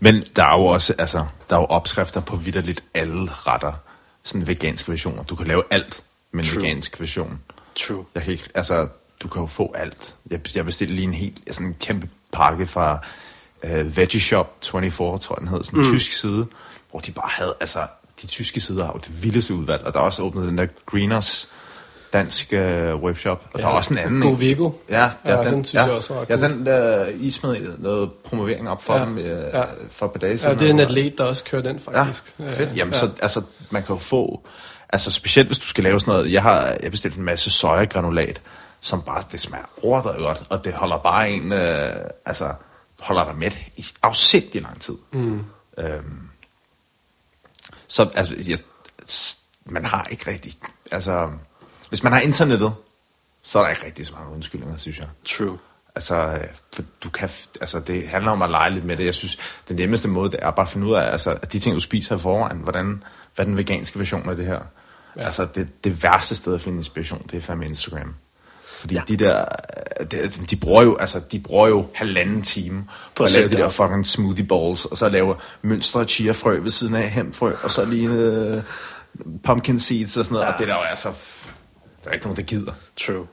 Men 0.01 0.25
der 0.37 0.45
er 0.45 0.59
jo 0.59 0.67
også 0.67 0.95
altså, 0.99 1.27
der 1.51 1.57
er 1.57 1.61
jo 1.61 1.67
opskrifter 1.67 2.21
på 2.21 2.37
vidderligt 2.37 2.85
alle 2.95 3.31
retter. 3.33 3.73
Sådan 4.23 4.47
veganske 4.47 4.91
versioner. 4.91 5.23
Du 5.23 5.37
kan 5.37 5.47
lave 5.47 5.63
alt 5.71 6.03
med 6.33 6.45
en 6.45 6.51
True. 6.51 6.63
vegansk 6.63 7.01
version. 7.01 7.41
True. 7.77 8.05
Jeg 8.15 8.23
kan 8.23 8.33
ikke, 8.33 8.45
altså, 8.55 8.89
du 9.23 9.29
kan 9.29 9.41
jo 9.41 9.47
få 9.47 9.73
alt. 9.77 10.15
Jeg, 10.31 10.57
jeg 10.57 10.65
bestilte 10.65 10.95
lige 10.95 11.05
en 11.05 11.15
helt, 11.15 11.41
sådan 11.51 11.67
en 11.67 11.77
kæmpe 11.81 12.09
pakke 12.33 12.67
fra 12.67 13.07
uh, 13.63 13.97
Veggie 13.97 14.21
Shop 14.21 14.59
24, 14.71 15.19
tror 15.19 15.35
jeg 15.37 15.41
den 15.41 15.49
hed, 15.49 15.65
sådan 15.65 15.81
en 15.81 15.87
mm. 15.87 15.93
tysk 15.93 16.13
side, 16.13 16.47
hvor 16.91 17.01
de 17.01 17.13
bare 17.13 17.31
havde, 17.31 17.57
altså, 17.61 17.87
de 18.25 18.29
tyske 18.31 18.61
sider 18.61 18.85
har 18.85 18.93
jo 18.93 18.99
det 18.99 19.23
vildeste 19.23 19.55
udvalg, 19.55 19.83
og 19.85 19.95
der 19.95 20.01
er 20.01 20.05
også 20.05 20.23
åbnet 20.23 20.49
den 20.49 20.59
der 20.59 20.67
Greeners 20.87 21.49
dansk 22.13 22.53
øh, 22.53 22.95
webshop, 22.97 23.45
og 23.53 23.61
ja, 23.61 23.65
der 23.67 23.73
er 23.73 23.77
også 23.77 23.95
en 23.95 23.99
anden. 23.99 24.21
Go 24.21 24.29
Vigo. 24.29 24.71
Ja, 24.91 25.11
ja, 25.25 25.37
ja, 25.37 25.45
den, 25.45 25.55
den 25.55 25.65
synes 25.65 25.75
ja, 25.75 25.83
jeg 25.83 25.93
også 25.93 26.15
er 26.15 26.25
Ja, 26.29 26.49
den 26.49 26.67
der, 26.67 27.07
I 27.07 27.31
smed 27.31 27.79
noget 27.79 28.13
promovering 28.13 28.69
op 28.69 28.83
for 28.83 28.97
ja, 28.97 29.05
dem 29.05 29.19
øh, 29.19 29.55
ja. 29.55 29.63
for 29.91 30.07
et 30.07 30.13
par 30.13 30.19
dage 30.19 30.39
siden. 30.39 30.53
Ja, 30.53 30.59
det 30.59 30.67
er 30.67 30.71
en 30.71 30.81
atlet, 30.81 31.19
der 31.19 31.25
også 31.25 31.45
kører 31.45 31.63
den 31.63 31.81
faktisk. 31.81 32.35
Ja, 32.41 32.51
fedt. 32.51 32.77
Jamen, 32.77 32.95
ja. 32.95 32.99
så 32.99 33.11
altså, 33.23 33.43
man 33.71 33.83
kan 33.83 33.95
jo 33.95 34.01
få, 34.01 34.47
altså 34.89 35.11
specielt 35.11 35.49
hvis 35.49 35.59
du 35.59 35.67
skal 35.67 35.85
lave 35.85 36.01
sådan 36.01 36.13
noget, 36.13 36.33
jeg 36.33 36.43
har 36.43 36.77
jeg 36.83 36.91
bestilt 36.91 37.17
en 37.17 37.25
masse 37.25 37.51
sojagranulat, 37.51 38.41
som 38.81 39.03
bare, 39.03 39.23
det 39.33 39.41
smager 39.41 39.65
overdrevet 39.83 40.19
godt, 40.19 40.43
og 40.49 40.65
det 40.65 40.73
holder 40.73 40.99
bare 40.99 41.31
en, 41.31 41.53
øh, 41.53 41.93
altså, 42.27 42.53
holder 43.01 43.25
dig 43.25 43.37
med 43.37 43.51
i 43.77 43.87
afsindig 44.03 44.63
lang 44.63 44.81
tid. 44.81 44.95
Mm. 45.13 45.41
Øhm, 45.79 46.21
så 47.89 48.11
altså, 48.15 48.35
jeg, 48.49 48.59
man 49.65 49.85
har 49.85 50.07
ikke 50.11 50.31
rigtig, 50.31 50.55
altså, 50.91 51.31
hvis 51.89 52.03
man 52.03 52.13
har 52.13 52.21
internettet, 52.21 52.75
så 53.43 53.59
er 53.59 53.63
der 53.63 53.71
ikke 53.71 53.87
rigtig 53.87 54.07
så 54.07 54.13
mange 54.13 54.35
undskyldninger, 54.35 54.77
synes 54.77 54.99
jeg. 54.99 55.07
True. 55.25 55.59
Altså, 55.95 56.43
for 56.75 56.83
du 57.05 57.11
kan, 57.11 57.29
altså, 57.61 57.81
det 57.81 58.09
handler 58.09 58.31
om 58.31 58.43
at 58.43 58.51
lege 58.51 58.71
lidt 58.71 58.85
med 58.85 58.97
det. 58.97 59.05
Jeg 59.05 59.15
synes, 59.15 59.39
den 59.69 59.77
nemmeste 59.77 60.09
måde, 60.09 60.31
det 60.31 60.39
er 60.43 60.51
bare 60.51 60.67
at 60.67 60.71
finde 60.71 60.87
ud 60.87 60.95
af, 60.95 61.13
altså, 61.13 61.31
at 61.31 61.53
de 61.53 61.59
ting, 61.59 61.75
du 61.75 61.81
spiser 61.81 62.17
i 62.17 62.19
forvejen, 62.19 62.59
hvordan, 62.59 63.05
hvad 63.35 63.45
er 63.45 63.49
den 63.49 63.57
veganske 63.57 63.99
version 63.99 64.29
af 64.29 64.37
det 64.37 64.47
her? 64.47 64.61
Ja. 65.17 65.23
Altså, 65.23 65.49
det, 65.55 65.85
det 65.85 66.03
værste 66.03 66.35
sted 66.35 66.55
at 66.55 66.61
finde 66.61 66.79
inspiration, 66.79 67.27
det 67.31 67.37
er 67.37 67.41
fandme 67.41 67.67
Instagram. 67.67 68.15
Fordi 68.85 68.95
ja. 68.95 69.03
de 69.09 69.17
der, 69.17 69.45
de, 70.11 70.31
de, 70.51 70.57
bruger 70.57 70.83
jo, 70.83 70.97
altså, 70.97 71.21
de 71.33 71.39
bruger 71.39 71.69
jo 71.69 71.87
halvanden 71.95 72.43
time 72.43 72.85
på 73.15 73.25
at 73.25 73.35
lave 73.37 73.49
de 73.49 73.55
der 73.55 73.69
fucking 73.69 74.07
smoothie 74.07 74.45
balls, 74.45 74.85
og 74.85 74.97
så 74.97 75.09
lave 75.09 75.37
mønstre 75.63 76.05
chia-frø 76.05 76.59
ved 76.59 76.71
siden 76.71 76.95
af 76.95 77.11
hemfrø, 77.11 77.53
og 77.63 77.71
så 77.71 77.85
lige 77.85 78.11
uh, 78.11 78.63
pumpkin 79.45 79.79
seeds 79.79 80.17
og 80.17 80.25
sådan 80.25 80.35
noget, 80.35 80.47
ja. 80.47 80.53
og 80.53 80.59
det 80.59 80.69
der 80.69 80.75
jo 80.75 80.81
er 80.91 80.95
så... 80.95 81.09
Der 82.05 82.11
er 82.11 82.15
ikke 82.15 82.27
nogen, 82.27 82.37
der 82.37 82.43
gider. 82.43 82.73
True. 82.97 83.27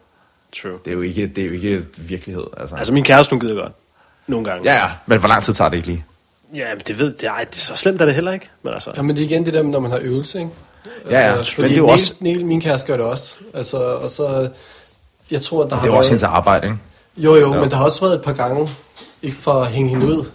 True. 0.61 0.80
Det 0.86 0.91
er 0.91 0.95
jo 0.95 1.02
ikke, 1.02 1.28
det 1.28 1.44
er 1.44 1.48
jo 1.48 1.53
ikke 1.53 1.86
virkelighed. 1.98 2.44
Altså. 2.57 2.76
altså 2.76 2.94
min 2.94 3.03
kæreste, 3.03 3.32
hun 3.32 3.40
gider 3.40 3.56
godt. 3.56 3.72
Nogle 4.28 4.45
gange. 4.45 4.72
Ja, 4.72 4.78
ja. 4.78 4.91
Men 5.06 5.19
hvor 5.19 5.28
lang 5.28 5.44
tid 5.44 5.53
tager 5.53 5.69
det 5.69 5.78
ikke 5.78 5.88
lige? 5.88 6.06
Ja, 6.56 6.76
men 6.76 6.84
det 6.88 6.99
ved 6.99 7.14
det, 7.14 7.23
ej, 7.28 7.44
det 7.44 7.52
er 7.52 7.56
så 7.56 7.76
slemt 7.76 8.02
er 8.02 8.06
det 8.06 8.15
heller 8.15 8.32
ikke. 8.32 8.49
Men 8.64 8.73
altså. 8.73 8.91
Ja, 8.95 9.02
men 9.02 9.15
det 9.15 9.22
er 9.22 9.26
igen 9.26 9.45
det 9.45 9.53
der, 9.53 9.64
når 9.64 9.80
man 9.80 9.91
har 9.91 9.99
øvelse, 10.02 10.40
ikke? 10.40 10.52
Altså, 10.86 11.18
ja, 11.18 11.28
ja. 11.28 11.38
Altså, 11.38 11.61
men 11.61 11.69
det 11.69 11.76
er 11.76 11.82
jo 11.82 11.88
også... 11.88 12.14
Neil, 12.19 12.45
min 12.45 12.61
kæreste 12.61 12.88
gør 12.88 12.98
det 12.98 13.06
også. 13.06 13.38
Altså, 13.53 13.78
og 13.78 14.11
så 14.11 14.49
jeg 15.31 15.41
tror, 15.41 15.63
der 15.65 15.75
har 15.75 15.83
Det 15.83 15.91
er 15.91 15.97
også 15.97 16.11
hendes 16.11 16.23
arbejde, 16.23 16.67
ikke? 16.67 16.77
Jo, 17.17 17.35
jo, 17.35 17.53
jo, 17.53 17.59
men 17.59 17.69
der 17.69 17.75
har 17.75 17.85
også 17.85 18.01
været 18.01 18.13
et 18.13 18.21
par 18.21 18.33
gange, 18.33 18.69
ikke 19.23 19.37
for 19.37 19.53
at 19.53 19.67
hænge 19.67 19.89
hende 19.89 20.05
ud, 20.05 20.25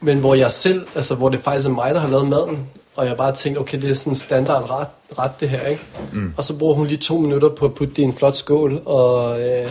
men 0.00 0.18
hvor 0.18 0.34
jeg 0.34 0.50
selv, 0.50 0.86
altså 0.94 1.14
hvor 1.14 1.28
det 1.28 1.40
faktisk 1.40 1.68
er 1.68 1.72
mig, 1.72 1.94
der 1.94 2.00
har 2.00 2.08
lavet 2.08 2.28
maden, 2.28 2.68
og 2.96 3.06
jeg 3.06 3.16
bare 3.16 3.32
tænkte, 3.32 3.58
okay, 3.58 3.82
det 3.82 3.90
er 3.90 3.94
sådan 3.94 4.14
standard 4.14 4.70
ret, 4.70 4.86
ret 5.18 5.40
det 5.40 5.48
her, 5.48 5.66
ikke? 5.66 5.82
Mm. 6.12 6.34
Og 6.36 6.44
så 6.44 6.56
bruger 6.56 6.74
hun 6.74 6.86
lige 6.86 6.98
to 6.98 7.18
minutter 7.18 7.48
på 7.48 7.64
at 7.64 7.74
putte 7.74 7.94
det 7.94 8.02
i 8.02 8.04
en 8.04 8.12
flot 8.12 8.36
skål, 8.36 8.82
og, 8.84 9.40
øh, 9.40 9.70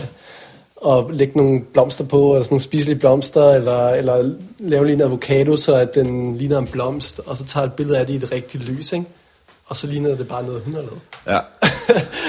og 0.76 1.10
lægge 1.12 1.36
nogle 1.36 1.60
blomster 1.72 2.04
på, 2.04 2.30
eller 2.30 2.42
sådan 2.42 2.54
nogle 2.54 2.62
spiselige 2.62 2.98
blomster, 2.98 3.50
eller, 3.50 3.88
eller 3.88 4.32
lave 4.58 4.86
lige 4.86 4.94
en 4.94 5.00
avocado, 5.00 5.56
så 5.56 5.74
at 5.74 5.94
den 5.94 6.36
ligner 6.36 6.58
en 6.58 6.66
blomst, 6.66 7.20
og 7.26 7.36
så 7.36 7.44
tager 7.44 7.66
et 7.66 7.72
billede 7.72 7.98
af 7.98 8.06
det 8.06 8.12
i 8.12 8.16
et 8.16 8.32
rigtigt 8.32 8.64
lys, 8.64 8.92
ikke? 8.92 9.06
Og 9.66 9.76
så 9.76 9.86
ligner 9.86 10.16
det 10.16 10.28
bare 10.28 10.42
noget, 10.42 10.62
hun 10.64 10.74
har 10.74 10.80
lavet. 10.80 11.00
Ja. 11.26 11.38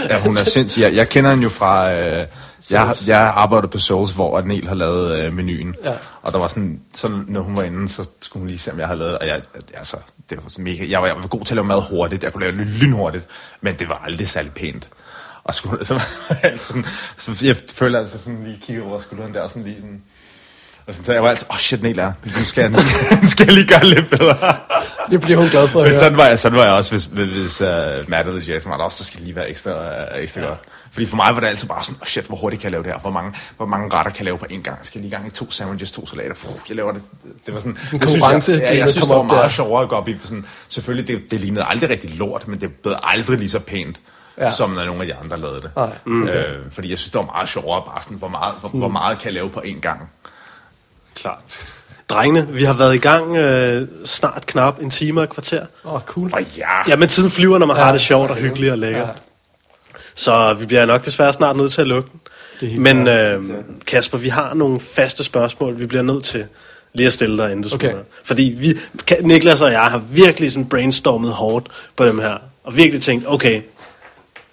Ja, 0.09 0.19
hun 0.19 0.37
er 0.37 0.43
sindssyg. 0.43 0.81
Jeg, 0.81 0.95
jeg 0.95 1.09
kender 1.09 1.29
hende 1.29 1.43
jo 1.43 1.49
fra... 1.49 1.93
Øh, 1.93 2.25
jeg, 2.71 2.95
jeg 3.07 3.19
arbejder 3.19 3.67
på 3.67 3.79
Souls, 3.79 4.11
hvor 4.11 4.41
Neil 4.41 4.67
har 4.67 4.75
lavet 4.75 5.19
øh, 5.19 5.33
menuen. 5.33 5.75
Ja. 5.83 5.93
Og 6.21 6.31
der 6.31 6.39
var 6.39 6.47
sådan, 6.47 6.81
sådan, 6.93 7.25
når 7.27 7.41
hun 7.41 7.55
var 7.55 7.63
inde, 7.63 7.89
så 7.89 8.09
skulle 8.21 8.41
hun 8.41 8.47
lige 8.47 8.59
se, 8.59 8.71
om 8.71 8.79
jeg 8.79 8.87
havde 8.87 8.99
lavet... 8.99 9.17
Og 9.17 9.27
jeg, 9.27 9.41
altså, 9.73 9.97
det 10.29 10.43
var 10.43 10.49
sådan 10.49 10.63
mega, 10.63 10.89
jeg, 10.89 11.01
var, 11.01 11.07
jeg 11.07 11.15
var 11.15 11.27
god 11.27 11.45
til 11.45 11.53
at 11.53 11.55
lave 11.55 11.67
mad 11.67 11.81
hurtigt. 11.89 12.23
Jeg 12.23 12.33
kunne 12.33 12.41
lave 12.41 12.57
det 12.57 12.67
lynhurtigt. 12.67 13.27
Men 13.61 13.75
det 13.79 13.89
var 13.89 14.01
aldrig 14.05 14.27
særlig 14.27 14.51
pænt. 14.51 14.87
Og 15.43 15.55
skulle, 15.55 15.85
så, 15.85 16.01
sådan, 16.57 16.85
så 17.17 17.37
jeg 17.41 17.55
føler 17.73 17.99
altså 17.99 18.17
sådan 18.17 18.43
lige 18.43 18.59
kigge 18.61 18.83
over 18.83 18.99
skulderen 18.99 19.33
der, 19.33 19.41
og 19.41 19.49
sådan 19.49 19.63
lige 19.63 19.75
sådan, 19.75 20.01
og 20.87 20.93
så 20.95 21.13
jeg 21.13 21.23
var 21.23 21.29
altid, 21.29 21.47
åh 21.49 21.55
oh 21.55 21.59
shit, 21.59 21.83
Niel 21.83 21.99
er, 21.99 22.11
nu 22.25 22.31
skal 22.31 22.61
jeg, 22.61 22.69
nu 22.69 22.77
skal, 22.77 23.27
skal 23.27 23.45
jeg 23.45 23.53
lige 23.53 23.67
gøre 23.67 23.85
lidt 23.85 24.09
bedre. 24.09 24.35
det 25.11 25.21
bliver 25.21 25.39
hun 25.39 25.49
glad 25.49 25.67
for 25.67 25.81
at 25.81 25.89
Men 25.89 25.99
sådan 25.99 26.17
var 26.17 26.27
jeg, 26.27 26.39
sådan 26.39 26.57
var 26.57 26.63
jeg 26.63 26.73
også, 26.73 26.91
hvis, 26.91 27.03
hvis 27.03 27.61
uh, 27.61 27.67
Matt 28.09 28.27
eller 28.27 28.41
Jason 28.47 28.69
var 28.71 28.77
der 28.77 28.83
også, 28.83 28.97
så 28.97 29.03
skal 29.03 29.17
det 29.17 29.25
lige 29.25 29.35
være 29.35 29.49
ekstra, 29.49 29.71
uh, 29.71 30.23
ekstra 30.23 30.41
ja. 30.41 30.47
godt. 30.47 30.59
Fordi 30.93 31.05
for 31.05 31.15
mig 31.15 31.33
var 31.33 31.39
det 31.39 31.47
altid 31.47 31.67
bare 31.67 31.83
sådan, 31.83 31.97
oh 32.01 32.07
shit, 32.07 32.25
hvor 32.25 32.35
hurtigt 32.37 32.61
kan 32.61 32.65
jeg 32.67 32.71
lave 32.71 32.83
det 32.83 32.91
her? 32.91 32.99
Hvor 32.99 33.11
mange, 33.11 33.33
hvor 33.57 33.65
mange 33.65 33.93
retter 33.93 34.11
kan 34.11 34.19
jeg 34.19 34.25
lave 34.25 34.37
på 34.37 34.45
en 34.49 34.61
gang? 34.61 34.77
Skal 34.85 34.99
jeg 34.99 35.03
lige 35.09 35.17
gang 35.17 35.27
i 35.27 35.29
to 35.29 35.51
sandwiches, 35.51 35.91
to 35.91 36.05
salater? 36.07 36.33
Puh, 36.35 36.51
jeg 36.69 36.75
laver 36.75 36.91
det. 36.91 37.01
Det 37.45 37.53
var 37.53 37.59
sådan, 37.59 37.71
en 37.71 37.77
det 37.91 38.01
konkurrence, 38.01 38.45
synes 38.45 38.61
jeg, 38.61 38.69
ja, 38.69 38.77
jeg 38.77 38.89
synes, 38.89 39.05
det 39.07 39.15
var 39.15 39.23
meget 39.23 39.43
der. 39.43 39.49
sjovere 39.49 39.83
at 39.83 39.89
gå 39.89 39.95
op 39.95 40.07
i. 40.07 40.17
for 40.17 40.27
Sådan, 40.27 40.45
selvfølgelig, 40.69 41.07
det, 41.07 41.31
det 41.31 41.39
lignede 41.39 41.65
aldrig 41.65 41.89
rigtig 41.89 42.17
lort, 42.17 42.47
men 42.47 42.61
det 42.61 42.73
blev 42.73 42.95
aldrig 43.03 43.37
lige 43.37 43.49
så 43.49 43.59
pænt, 43.59 43.99
Ja. 44.37 44.49
som 44.51 44.69
når 44.69 44.85
nogle 44.85 45.01
af 45.01 45.07
de 45.07 45.15
andre 45.15 45.37
lavede 45.39 45.61
det. 45.61 45.71
Mm. 46.05 46.27
Øh, 46.27 46.65
fordi 46.71 46.89
jeg 46.89 46.97
synes, 46.97 47.11
det 47.11 47.19
var 47.19 47.25
meget 47.25 47.49
sjovere 47.49 47.81
bare 47.85 48.01
sådan, 48.01 48.17
hvor 48.17 48.27
meget, 48.27 48.55
hvor, 48.59 48.69
hvor 48.69 48.87
meget 48.87 49.19
kan 49.19 49.25
jeg 49.25 49.33
lave 49.33 49.49
på 49.49 49.61
en 49.65 49.79
gang? 49.81 50.09
Klart. 51.15 51.39
Drengene, 52.09 52.47
vi 52.49 52.63
har 52.63 52.73
været 52.73 52.95
i 52.95 52.97
gang 52.97 53.35
øh, 53.37 53.87
snart 54.05 54.45
knap 54.45 54.79
en 54.81 54.89
time 54.89 55.19
og 55.19 55.23
et 55.23 55.29
kvarter. 55.29 55.65
Åh, 55.85 55.93
oh, 55.93 56.01
cool. 56.01 56.29
Og 56.33 56.41
ja, 56.57 56.67
Ja, 56.87 56.95
men 56.95 57.07
tiden 57.09 57.31
flyver, 57.31 57.57
når 57.57 57.65
man 57.65 57.77
ja, 57.77 57.83
har 57.83 57.91
det 57.91 58.01
sjovt 58.01 58.31
og 58.31 58.37
hyggeligt 58.37 58.71
og 58.71 58.77
lækkert. 58.77 59.07
Ja. 59.07 59.13
Så 60.15 60.53
vi 60.53 60.65
bliver 60.65 60.85
nok 60.85 61.05
desværre 61.05 61.33
snart 61.33 61.55
nødt 61.55 61.71
til 61.71 61.81
at 61.81 61.87
lukke 61.87 62.09
den. 62.61 62.81
Men 62.81 63.07
øh, 63.07 63.43
Kasper, 63.87 64.17
vi 64.17 64.29
har 64.29 64.53
nogle 64.53 64.79
faste 64.79 65.23
spørgsmål, 65.23 65.79
vi 65.79 65.85
bliver 65.85 66.01
nødt 66.03 66.23
til 66.23 66.45
lige 66.93 67.07
at 67.07 67.13
stille 67.13 67.37
dig, 67.37 67.51
inden 67.51 67.63
du 67.63 67.75
Okay. 67.75 67.89
smutter. 67.89 68.03
Fordi 68.23 68.55
vi, 68.57 68.79
Niklas 69.21 69.61
og 69.61 69.71
jeg 69.71 69.81
har 69.85 69.97
virkelig 69.97 70.51
sådan 70.51 70.65
brainstormet 70.69 71.31
hårdt 71.31 71.67
på 71.95 72.05
dem 72.05 72.19
her. 72.19 72.37
Og 72.63 72.77
virkelig 72.77 73.01
tænkt, 73.01 73.25
okay, 73.27 73.61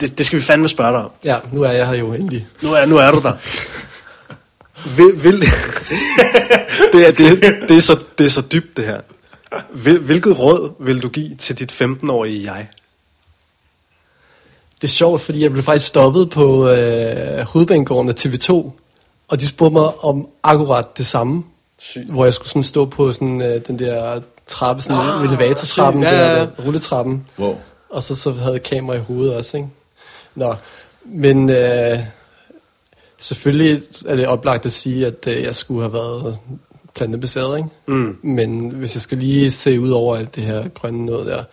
det, 0.00 0.18
det 0.18 0.26
skal 0.26 0.38
vi 0.38 0.44
fandme 0.44 0.68
spørge 0.68 0.92
dig 0.92 1.04
om. 1.04 1.10
Ja, 1.24 1.36
nu 1.52 1.62
er 1.62 1.70
jeg 1.72 1.86
her 1.88 1.94
jo 1.94 2.12
endelig. 2.12 2.46
Nu 2.62 2.72
er, 2.72 2.86
nu 2.86 2.96
er 2.96 3.10
du 3.10 3.20
der. 3.22 3.32
Vil, 4.96 5.24
vil, 5.24 5.40
det, 6.92 7.06
er, 7.06 7.10
det, 7.18 7.68
det, 7.68 7.76
er 7.76 7.80
så, 7.80 7.98
det 8.18 8.26
er 8.26 8.30
så 8.30 8.42
dybt, 8.52 8.76
det 8.76 8.86
her. 8.86 9.00
Hvil, 9.72 10.00
hvilket 10.00 10.38
råd 10.38 10.72
vil 10.80 11.02
du 11.02 11.08
give 11.08 11.36
til 11.36 11.58
dit 11.58 11.72
15-årige 11.82 12.52
jeg? 12.52 12.66
Det 14.80 14.88
er 14.88 14.92
sjovt, 14.92 15.20
fordi 15.20 15.42
jeg 15.42 15.52
blev 15.52 15.64
faktisk 15.64 15.86
stoppet 15.88 16.30
på 16.30 16.68
øh, 16.68 17.40
hovedbanegården 17.40 18.08
af 18.08 18.14
TV2, 18.26 18.52
og 19.28 19.40
de 19.40 19.46
spurgte 19.46 19.72
mig 19.72 20.04
om 20.04 20.28
akkurat 20.42 20.98
det 20.98 21.06
samme. 21.06 21.44
Sygt. 21.78 22.10
Hvor 22.10 22.24
jeg 22.24 22.34
skulle 22.34 22.48
sådan 22.48 22.62
stå 22.64 22.84
på 22.84 23.12
sådan, 23.12 23.42
øh, 23.42 23.60
den 23.66 23.78
der 23.78 24.20
trappe, 24.46 24.82
sådan 24.82 24.98
oh, 24.98 25.24
elevatortrappen, 25.24 26.02
ja, 26.02 26.14
Ja, 26.14 26.32
ja. 26.32 26.40
der 26.40 26.46
rulletrappen. 26.66 27.26
wow. 27.38 27.58
Og 27.90 28.02
så, 28.02 28.14
så 28.16 28.32
havde 28.32 28.52
jeg 28.52 28.62
kamera 28.62 28.96
i 28.96 29.00
hovedet 29.00 29.34
også, 29.34 29.56
ikke? 29.56 29.68
Nå, 30.34 30.54
men 31.04 31.50
øh, 31.50 31.98
selvfølgelig 33.18 33.82
er 34.06 34.16
det 34.16 34.26
oplagt 34.26 34.66
at 34.66 34.72
sige, 34.72 35.06
at 35.06 35.26
øh, 35.26 35.42
jeg 35.42 35.54
skulle 35.54 35.80
have 35.80 35.92
været 35.92 36.38
plantebaseret, 36.94 37.56
ikke? 37.56 37.68
Mm. 37.86 38.18
Men 38.22 38.70
hvis 38.70 38.94
jeg 38.94 39.02
skal 39.02 39.18
lige 39.18 39.50
se 39.50 39.80
ud 39.80 39.90
over 39.90 40.16
alt 40.16 40.34
det 40.34 40.42
her 40.42 40.68
grønne 40.68 41.06
noget 41.06 41.26
der, 41.26 41.44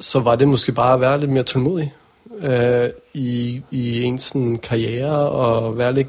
så 0.00 0.20
var 0.20 0.36
det 0.36 0.48
måske 0.48 0.72
bare 0.72 0.94
at 0.94 1.00
være 1.00 1.20
lidt 1.20 1.30
mere 1.30 1.42
tålmodig 1.42 1.92
øh, 2.42 2.88
i, 3.14 3.62
i 3.70 4.02
ens 4.02 4.22
sådan, 4.22 4.58
karriere, 4.58 5.28
og 5.30 5.78
være 5.78 5.94
lidt, 5.94 6.08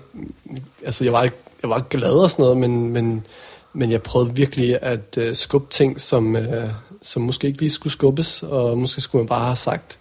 altså 0.86 1.04
jeg 1.04 1.14
var, 1.14 1.22
jeg 1.62 1.70
var 1.70 1.86
glad 1.90 2.14
og 2.14 2.32
sådan 2.32 2.44
noget, 2.44 2.58
men, 2.58 2.90
men, 2.90 3.26
men 3.74 3.92
jeg 3.92 4.02
prøvede 4.02 4.36
virkelig 4.36 4.78
at 4.82 5.18
øh, 5.18 5.36
skubbe 5.36 5.68
ting, 5.70 6.02
som, 6.02 6.36
øh, 6.36 6.70
som 7.02 7.22
måske 7.22 7.48
ikke 7.48 7.60
lige 7.60 7.70
skulle 7.70 7.94
skubbes, 7.94 8.44
og 8.44 8.78
måske 8.78 9.02
skulle 9.02 9.22
man 9.22 9.30
bare 9.30 9.46
have 9.46 9.56
sagt, 9.56 9.98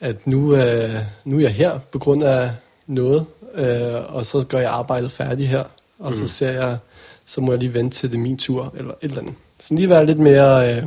at 0.00 0.26
nu, 0.26 0.54
øh, 0.56 0.94
nu 1.24 1.36
er 1.36 1.40
jeg 1.40 1.52
her 1.52 1.78
på 1.78 1.98
grund 1.98 2.24
af 2.24 2.50
noget, 2.86 3.26
øh, 3.54 4.14
og 4.14 4.26
så 4.26 4.44
gør 4.48 4.58
jeg 4.58 4.70
arbejdet 4.70 5.12
færdigt 5.12 5.48
her, 5.48 5.64
og 5.98 6.14
så 6.14 6.28
ser 6.28 6.50
jeg, 6.50 6.78
så 7.26 7.40
må 7.40 7.52
jeg 7.52 7.58
lige 7.58 7.74
vente 7.74 7.96
til 7.98 8.10
det 8.10 8.16
er 8.16 8.20
min 8.20 8.38
tur, 8.38 8.74
eller 8.76 8.90
et 8.90 8.96
eller 9.02 9.18
andet. 9.20 9.34
Så 9.60 9.74
lige 9.74 9.90
være 9.90 10.06
lidt 10.06 10.18
mere, 10.18 10.74
øh, 10.76 10.86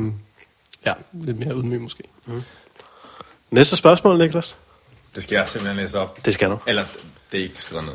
ja, 0.86 0.94
lidt 1.14 1.40
mere 1.40 1.50
ydmyg 1.56 1.82
måske. 1.82 2.04
Næste 3.52 3.76
spørgsmål, 3.76 4.18
Niklas? 4.18 4.56
Det 5.16 5.24
skal 5.24 5.36
jeg 5.36 5.50
simpelthen 5.50 5.78
læse 5.84 6.00
op. 6.00 6.26
Det 6.26 6.34
skal 6.34 6.50
du. 6.50 6.60
Eller, 6.68 6.84
det 7.32 7.40
er 7.40 7.44
ikke 7.44 7.62
skrevet 7.62 7.86
ned. 7.86 7.94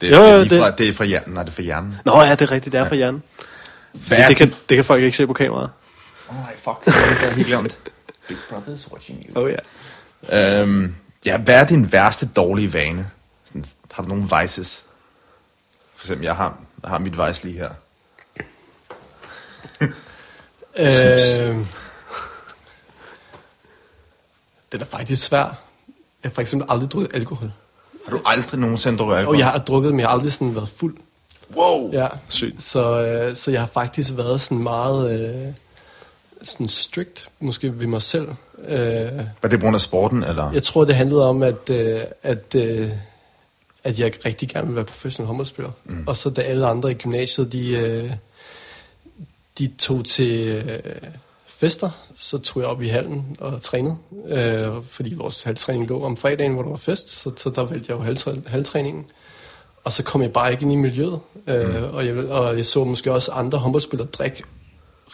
Det 0.00 0.10
Jo, 0.10 0.16
er, 0.16 0.20
jo, 0.20 0.26
det, 0.26 0.34
er 0.34 0.38
lige 0.42 0.50
det- 0.54 0.60
fra, 0.62 0.70
det 0.70 0.88
er 0.88 0.92
fra 0.92 1.04
hjernen. 1.04 1.34
Nej, 1.34 1.42
det 1.42 1.50
er 1.50 1.54
fra 1.54 1.62
hjernen. 1.62 1.94
Nå 2.04 2.22
ja, 2.22 2.30
det 2.30 2.42
er 2.42 2.50
rigtigt, 2.52 2.72
det 2.72 2.80
er 2.80 2.84
fra 2.88 2.96
Jan. 2.96 3.22
Hvad 4.08 4.18
Det, 4.18 4.28
det, 4.28 4.36
kan, 4.36 4.54
det 4.68 4.76
kan 4.76 4.84
folk 4.84 5.02
ikke 5.02 5.16
se 5.16 5.26
på 5.26 5.32
kameraet. 5.32 5.70
Oh, 6.28 6.36
nej, 6.36 6.56
fuck. 6.56 6.84
Det 6.84 6.92
har 6.94 7.34
helt 7.34 7.46
glemt. 7.46 7.78
Big 8.28 8.36
Brother's 8.50 8.92
watching 8.92 9.26
you. 9.30 9.42
Oh 9.42 9.50
ja. 10.30 10.60
Øhm, 10.60 10.94
ja, 11.26 11.36
hvad 11.36 11.54
er 11.54 11.66
din 11.66 11.92
værste 11.92 12.28
dårlige 12.36 12.72
vane? 12.72 13.10
Har 13.92 14.02
du 14.02 14.08
nogle 14.08 14.28
vices? 14.40 14.84
For 15.94 16.04
eksempel, 16.06 16.24
jeg 16.24 16.36
har, 16.36 16.58
jeg 16.82 16.90
har 16.90 16.98
mit 16.98 17.18
vice 17.26 17.44
lige 17.44 17.58
her. 17.58 17.70
Øh, 20.78 20.86
den 24.72 24.80
er 24.80 24.84
faktisk 24.84 25.26
svær. 25.26 25.38
Jeg 25.38 25.54
har 26.24 26.30
for 26.30 26.40
eksempel 26.40 26.68
aldrig 26.70 26.90
drukket 26.90 27.14
alkohol. 27.14 27.52
Har 28.04 28.10
du 28.16 28.22
aldrig 28.26 28.60
nogensinde 28.60 28.98
drukket 28.98 29.16
alkohol? 29.16 29.34
Og 29.34 29.38
jeg 29.38 29.46
har 29.50 29.58
drukket, 29.58 29.92
men 29.92 30.00
jeg 30.00 30.08
har 30.08 30.14
aldrig 30.14 30.32
sådan 30.32 30.54
været 30.54 30.68
fuld. 30.76 30.96
Wow! 31.56 31.92
Ja. 31.92 32.08
Sygt. 32.28 32.62
Så, 32.62 33.00
øh, 33.06 33.36
så 33.36 33.50
jeg 33.50 33.60
har 33.60 33.66
faktisk 33.66 34.16
været 34.16 34.40
sådan 34.40 34.62
meget 34.62 35.20
øh, 35.20 35.54
sådan 36.42 36.68
strict, 36.68 37.28
måske 37.40 37.78
ved 37.78 37.86
mig 37.86 38.02
selv. 38.02 38.28
Øh, 38.68 38.78
Var 39.42 39.48
det 39.48 39.60
på 39.60 39.64
grund 39.64 39.74
af 39.74 39.80
sporten, 39.80 40.22
eller? 40.24 40.52
jeg 40.52 40.62
tror, 40.62 40.84
det 40.84 40.94
handlede 40.94 41.28
om, 41.28 41.42
at, 41.42 41.70
øh, 41.70 42.00
at, 42.22 42.54
øh, 42.54 42.90
at 43.84 43.98
jeg 43.98 44.12
rigtig 44.24 44.48
gerne 44.48 44.66
ville 44.66 44.76
være 44.76 44.84
professionel 44.84 45.26
håndboldspiller. 45.26 45.70
Mm. 45.84 46.04
Og 46.06 46.16
så 46.16 46.30
da 46.30 46.42
alle 46.42 46.66
andre 46.66 46.90
i 46.90 46.94
gymnasiet, 46.94 47.52
de, 47.52 47.70
øh, 47.70 48.10
de 49.58 49.70
tog 49.78 50.04
til 50.04 50.48
øh, 50.48 50.80
fester, 51.46 51.90
så 52.16 52.38
tog 52.38 52.62
jeg 52.62 52.70
op 52.70 52.82
i 52.82 52.88
hallen 52.88 53.36
og 53.40 53.62
trænede. 53.62 53.96
Øh, 54.28 54.68
fordi 54.88 55.14
vores 55.14 55.42
halvtræning 55.42 55.88
lå 55.88 56.04
om 56.04 56.16
fredagen, 56.16 56.52
hvor 56.52 56.62
der 56.62 56.70
var 56.70 56.76
fest, 56.76 57.08
så, 57.08 57.30
så 57.36 57.50
der 57.50 57.62
valgte 57.62 57.92
jeg 57.92 57.98
jo 57.98 58.04
halvtræ- 58.04 58.48
halvtræningen. 58.48 59.06
Og 59.84 59.92
så 59.92 60.02
kom 60.02 60.22
jeg 60.22 60.32
bare 60.32 60.52
ikke 60.52 60.62
ind 60.62 60.72
i 60.72 60.76
miljøet. 60.76 61.18
Øh, 61.46 61.94
og, 61.94 62.06
jeg, 62.06 62.16
og 62.16 62.56
jeg 62.56 62.66
så 62.66 62.84
måske 62.84 63.12
også 63.12 63.32
andre 63.32 63.58
håndboldspillere 63.58 64.08
drikke 64.08 64.42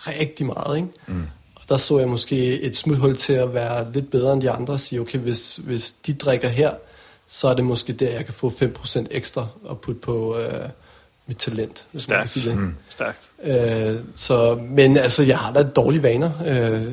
rigtig 0.07 0.47
meget. 0.47 0.77
Ikke? 0.77 0.89
Mm. 1.07 1.27
Og 1.55 1.63
der 1.69 1.77
så 1.77 1.99
jeg 1.99 2.09
måske 2.09 2.61
et 2.61 2.77
smuthul 2.77 3.17
til 3.17 3.33
at 3.33 3.55
være 3.55 3.93
lidt 3.93 4.11
bedre 4.11 4.33
end 4.33 4.43
de 4.43 4.51
andre 4.51 4.75
og 4.75 4.81
sige, 4.81 5.01
okay, 5.01 5.19
hvis, 5.19 5.57
hvis 5.57 5.93
de 5.93 6.15
drikker 6.15 6.49
her, 6.49 6.71
så 7.29 7.49
er 7.49 7.55
det 7.55 7.65
måske 7.65 7.93
der, 7.93 8.11
jeg 8.11 8.25
kan 8.25 8.35
få 8.35 8.51
5% 8.51 9.07
ekstra 9.11 9.47
og 9.65 9.81
putte 9.81 10.01
på 10.01 10.39
øh, 10.39 10.69
mit 11.27 11.37
talent. 11.37 11.85
Hvis 11.93 12.09
man 12.09 12.21
kan 12.21 12.29
Stærkt. 12.29 12.45
sige 12.45 12.51
det. 12.51 12.59
Mm. 12.59 12.75
Stærkt. 12.89 13.19
Øh, 13.43 14.01
så, 14.15 14.55
men 14.55 14.97
altså, 14.97 15.23
jeg 15.23 15.39
har 15.39 15.53
da 15.53 15.63
dårlige 15.63 16.03
vaner. 16.03 16.31
Øh, 16.47 16.93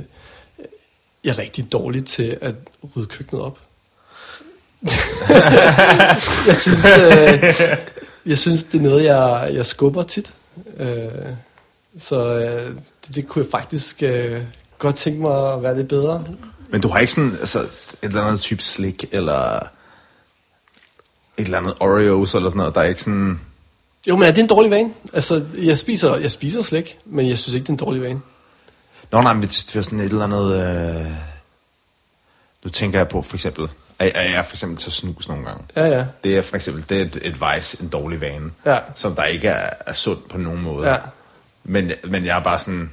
jeg 1.23 1.31
er 1.31 1.37
rigtig 1.37 1.71
dårlig 1.71 2.05
til 2.05 2.37
at 2.41 2.55
rydde 2.95 3.07
køkkenet 3.07 3.41
op. 3.43 3.59
jeg 6.47 6.57
synes, 6.57 6.85
øh, 6.99 7.43
jeg 8.25 8.37
synes, 8.39 8.63
det 8.63 8.77
er 8.77 8.83
noget, 8.83 9.03
jeg, 9.03 9.51
jeg 9.53 9.65
skubber 9.65 10.03
tit. 10.03 10.33
Øh, 10.77 11.07
så 11.97 12.35
øh, 12.39 12.75
det, 13.07 13.15
det 13.15 13.27
kunne 13.27 13.45
jeg 13.45 13.51
faktisk 13.51 14.03
øh, 14.03 14.41
godt 14.77 14.95
tænke 14.95 15.21
mig 15.21 15.53
at 15.53 15.63
være 15.63 15.77
lidt 15.77 15.87
bedre. 15.87 16.25
Men 16.69 16.81
du 16.81 16.87
har 16.87 16.99
ikke 16.99 17.13
sådan 17.13 17.37
altså, 17.39 17.59
et 17.59 17.97
eller 18.01 18.21
andet 18.21 18.41
type 18.41 18.61
slik, 18.61 19.05
eller 19.11 19.67
et 21.37 21.45
eller 21.45 21.57
andet 21.57 21.73
Oreos, 21.79 22.35
eller 22.35 22.49
sådan 22.49 22.57
noget, 22.57 22.75
der 22.75 22.81
er 22.81 22.85
ikke 22.85 23.03
sådan... 23.03 23.39
Jo, 24.07 24.15
men 24.15 24.27
er 24.27 24.31
det 24.31 24.41
en 24.41 24.47
dårlig 24.47 24.71
vane? 24.71 24.93
Altså, 25.13 25.45
jeg 25.57 25.77
spiser, 25.77 26.15
jeg 26.15 26.31
spiser 26.31 26.61
slik, 26.61 26.97
men 27.05 27.29
jeg 27.29 27.37
synes 27.37 27.53
ikke, 27.53 27.63
det 27.63 27.69
er 27.69 27.73
en 27.73 27.77
dårlig 27.79 28.01
vane. 28.01 28.21
Nå, 29.11 29.21
nej, 29.21 29.33
men 29.33 29.41
det 29.41 29.75
er 29.75 29.81
sådan 29.81 29.99
et 29.99 30.05
eller 30.05 30.23
andet... 30.23 30.55
Øh... 30.99 31.05
Nu 32.63 32.69
tænker 32.69 32.99
jeg 32.99 33.07
på 33.07 33.21
for 33.21 33.35
eksempel... 33.35 33.69
at 33.99 34.11
at 34.15 34.31
jeg 34.31 34.45
for 34.45 34.55
eksempel 34.55 34.77
til 34.77 34.91
snus 34.91 35.27
nogle 35.27 35.45
gange. 35.45 35.63
Ja, 35.75 35.85
ja. 35.85 36.05
Det 36.23 36.37
er 36.37 36.41
for 36.41 36.55
eksempel 36.55 36.85
det 36.89 36.97
er 36.97 37.01
et, 37.05 37.19
et 37.21 37.37
vice, 37.41 37.83
en 37.83 37.89
dårlig 37.89 38.21
vane, 38.21 38.51
Ja. 38.65 38.79
som 38.95 39.15
der 39.15 39.23
ikke 39.23 39.47
er, 39.47 39.69
er 39.87 39.93
sund 39.93 40.19
på 40.29 40.37
nogen 40.37 40.61
måde. 40.61 40.89
Ja. 40.89 40.97
Men, 41.63 41.91
men 42.07 42.25
jeg 42.25 42.37
er 42.37 42.43
bare 42.43 42.59
sådan... 42.59 42.91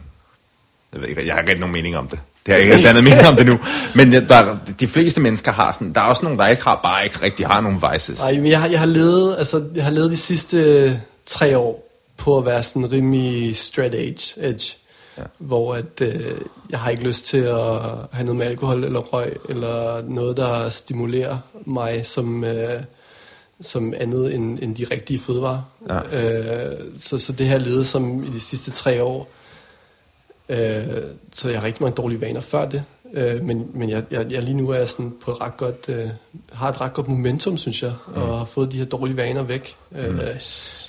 Jeg 0.93 1.01
ved 1.01 1.09
ikke, 1.09 1.27
jeg 1.27 1.35
har 1.35 1.43
ikke 1.43 1.61
nogen 1.61 1.73
mening 1.73 1.97
om 1.97 2.09
det. 2.09 2.21
Det 2.47 2.55
har 2.55 2.61
jeg 2.61 2.75
ikke 2.75 2.89
dannet 2.89 3.05
mening 3.05 3.27
om 3.27 3.37
det 3.37 3.47
nu. 3.47 3.59
Men 3.95 4.13
der, 4.13 4.57
de 4.81 4.87
fleste 4.87 5.21
mennesker 5.21 5.53
har 5.53 5.73
sådan... 5.73 5.93
Der 5.93 6.01
er 6.01 6.05
også 6.05 6.25
nogen, 6.25 6.39
der 6.39 6.47
ikke 6.47 6.65
har, 6.65 6.81
bare 6.83 7.05
ikke 7.05 7.23
rigtig 7.23 7.47
har 7.47 7.61
nogen 7.61 7.83
vices. 7.93 8.21
Nej, 8.21 8.33
men 8.33 8.47
jeg 8.47 8.61
har, 8.61 8.69
jeg 8.69 8.79
har 8.79 8.87
levet, 8.87 9.37
altså, 9.39 9.65
jeg 9.75 9.85
har 9.85 9.91
levet 9.91 10.11
de 10.11 10.17
sidste 10.17 11.01
tre 11.27 11.59
år 11.59 11.87
på 12.17 12.39
at 12.39 12.45
være 12.45 12.63
sådan 12.63 12.93
rimelig 12.93 13.57
straight 13.57 13.95
edge, 13.95 14.49
edge 14.49 14.77
ja. 15.19 15.23
hvor 15.39 15.75
at, 15.75 16.01
øh, 16.01 16.33
jeg 16.71 16.79
har 16.79 16.91
ikke 16.91 17.03
lyst 17.03 17.25
til 17.25 17.39
at 17.39 17.81
have 18.13 18.25
noget 18.25 18.37
med 18.37 18.47
alkohol 18.47 18.85
eller 18.85 19.01
røg, 19.01 19.37
eller 19.49 20.03
noget, 20.09 20.37
der 20.37 20.69
stimulerer 20.69 21.39
mig 21.67 22.07
som, 22.07 22.45
øh, 22.45 22.83
som 23.61 23.95
andet 23.97 24.35
end, 24.35 24.59
end 24.63 24.77
de 24.77 24.87
rigtige 24.91 25.21
fødevarer. 25.21 25.63
Ja. 25.89 26.23
Øh, 26.23 26.79
så, 26.99 27.19
så 27.19 27.33
det 27.33 27.47
har 27.47 27.55
jeg 27.55 27.67
levet 27.67 27.87
som 27.87 28.25
i 28.25 28.29
de 28.35 28.41
sidste 28.41 28.71
tre 28.71 29.03
år. 29.03 29.29
Øh, 30.51 31.03
så 31.33 31.49
jeg 31.49 31.61
har 31.61 31.67
rigtig 31.67 31.83
mange 31.83 31.95
dårlige 31.95 32.21
vaner 32.21 32.41
før 32.41 32.69
det. 32.69 32.85
Øh, 33.15 33.45
men 33.45 33.71
men 33.75 33.91
jeg, 33.91 34.03
jeg, 34.11 34.33
jeg 34.33 34.43
lige 34.43 34.57
nu 34.57 34.71
er 34.71 34.77
jeg 34.77 34.89
sådan 34.89 35.15
på 35.25 35.31
et 35.31 35.41
ret 35.41 35.57
godt, 35.57 35.85
øh, 35.89 36.09
har 36.53 36.69
et 36.69 36.81
ret 36.81 36.93
godt 36.93 37.09
momentum, 37.09 37.59
synes 37.59 37.83
jeg, 37.83 37.93
mm. 38.09 38.23
og 38.23 38.39
har 38.39 38.45
fået 38.45 38.73
de 38.73 38.79
her 38.79 38.85
dårlige 38.85 39.17
vaner 39.17 39.43
væk. 39.43 39.77
Øh, 39.97 40.21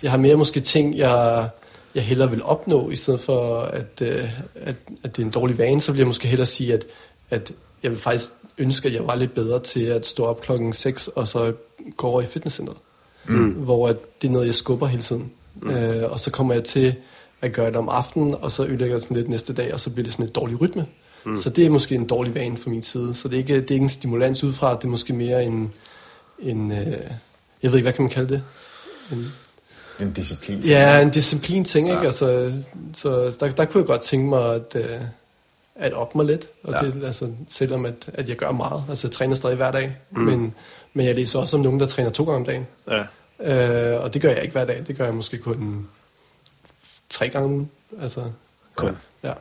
jeg 0.04 0.12
har 0.12 0.18
mere 0.18 0.36
måske 0.36 0.60
ting, 0.60 0.98
jeg, 0.98 1.50
jeg 1.96 2.04
hellere 2.04 2.30
vil 2.30 2.44
opnå, 2.44 2.90
i 2.90 2.96
stedet 2.96 3.20
for 3.20 3.60
at, 3.60 4.02
øh, 4.02 4.30
at, 4.56 4.76
at 5.04 5.18
det 5.18 5.22
er 5.22 5.26
en 5.26 5.32
dårlig 5.32 5.58
vane, 5.58 5.82
så 5.82 5.92
vil 5.92 6.00
jeg 6.00 6.08
måske 6.08 6.28
hellere 6.28 6.46
sige, 6.46 6.74
at, 6.74 6.86
at 7.30 7.52
jeg 7.84 7.92
vil 7.92 8.00
faktisk 8.00 8.30
ønske, 8.58 8.88
at 8.88 8.94
jeg 8.94 9.08
var 9.08 9.16
lidt 9.16 9.34
bedre 9.34 9.60
til 9.60 9.84
at 9.84 10.06
stå 10.06 10.26
op 10.26 10.42
klokken 10.42 10.74
6 10.74 11.08
og 11.08 11.28
så 11.28 11.54
gå 11.98 12.08
over 12.08 12.22
i 12.22 12.26
fitnesscenteret. 12.26 12.78
Mm. 13.26 13.50
Hvor 13.50 13.88
at 13.88 13.98
det 14.22 14.28
er 14.28 14.32
noget, 14.32 14.48
jeg 14.48 14.56
skubber 14.56 14.88
hele 14.88 15.04
tiden. 15.04 15.32
Mm. 15.56 15.70
Øh, 15.70 16.12
og 16.12 16.20
så 16.20 16.32
kommer 16.32 16.54
jeg 16.54 16.64
til 16.64 16.96
at 17.42 17.54
gøre 17.54 17.68
det 17.68 17.76
om 17.76 17.90
aftenen, 17.90 18.36
og 18.42 18.52
så 18.52 18.64
ødelægger 18.64 18.96
jeg 18.96 19.02
sådan 19.02 19.18
lidt 19.18 19.30
næste 19.30 19.54
dag, 19.54 19.74
og 19.74 19.80
så 19.80 19.90
bliver 19.90 20.04
det 20.04 20.14
sådan 20.14 20.26
et 20.26 20.36
dårlig 20.36 20.62
rytme. 20.62 20.86
Mm. 21.26 21.38
Så 21.38 21.50
det 21.50 21.66
er 21.66 21.70
måske 21.70 21.96
en 21.96 22.08
dårlig 22.08 22.36
vane 22.36 22.58
fra 22.58 22.70
min 22.70 22.84
side. 22.84 23.14
Så 23.14 23.28
det 23.28 23.34
er 23.34 23.38
ikke, 23.38 23.56
det 23.56 23.70
er 23.70 23.74
ikke 23.74 23.84
en 23.84 23.90
stimulans 23.90 24.44
udefra, 24.44 24.76
det 24.76 24.84
er 24.84 24.88
måske 24.88 25.14
mere 25.14 25.44
en, 25.44 25.74
en 26.40 26.72
øh, 26.72 26.98
jeg 27.64 27.72
ved 27.72 27.78
ikke, 27.78 27.86
hvad 27.86 27.94
kan 27.94 28.04
man 28.04 28.10
kalde 28.10 28.30
det? 28.30 28.44
En, 29.12 29.32
En 30.00 30.12
disciplin. 30.14 30.60
Ja, 30.60 31.02
en 31.02 31.10
disciplin 31.10 31.66
ting, 31.66 31.88
ikke? 31.88 32.00
Ja. 32.00 32.06
Altså, 32.06 32.54
så 32.94 33.36
der, 33.40 33.50
der 33.50 33.66
kunne 33.66 33.82
jeg 33.82 33.88
godt 33.88 34.02
tænke 34.02 34.30
mig 34.30 34.56
at, 34.56 34.76
øh, 34.76 35.02
at 35.76 35.94
op 35.94 36.16
mig 36.16 36.26
lidt. 36.26 36.48
Og 36.64 36.74
ja. 36.74 36.88
det, 36.88 37.06
altså, 37.06 37.30
selvom 37.50 37.86
at, 37.86 37.94
at 38.14 38.30
jeg 38.30 38.38
gør 38.38 38.52
meget. 38.52 38.84
Altså, 38.90 39.08
jeg 39.08 39.12
træner 39.12 39.36
stadig 39.36 39.56
hver 39.56 39.72
dag. 39.72 39.98
Mm. 40.12 40.22
Men, 40.22 40.54
men 40.94 41.06
jeg 41.06 41.16
læser 41.16 41.40
også 41.40 41.58
om 41.58 41.64
nogen, 41.64 41.80
der 41.80 41.86
træner 41.86 42.10
to 42.10 42.24
gange 42.24 42.38
om 42.40 42.46
dagen. 42.46 42.68
Ja. 42.90 43.04
Øh, 43.94 44.04
og 44.04 44.14
det 44.14 44.22
gør 44.22 44.30
jeg 44.30 44.42
ikke 44.42 44.52
hver 44.52 44.66
dag. 44.66 44.84
Det 44.88 44.98
gør 44.98 45.06
jeg 45.06 45.14
måske 45.14 45.38
kun 45.38 45.88
tre 47.12 47.30
gange 47.30 47.46
om 47.46 47.52
ugen. 47.52 47.70
Altså, 48.02 48.24
Kun. 48.76 48.98
ja. 49.24 49.34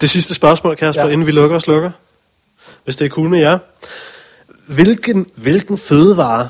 Det 0.00 0.10
sidste 0.10 0.34
spørgsmål, 0.34 0.76
Kasper, 0.76 1.04
ja. 1.04 1.08
Inden 1.08 1.26
vi 1.26 1.32
lukker 1.32 1.56
og 1.56 1.62
slukker. 1.62 1.90
Hvis 2.84 2.96
det 2.96 3.04
er 3.04 3.08
cool 3.08 3.28
med 3.28 3.38
jer. 3.38 3.58
Hvilken, 4.66 5.26
hvilken 5.36 5.78
fødevare, 5.78 6.48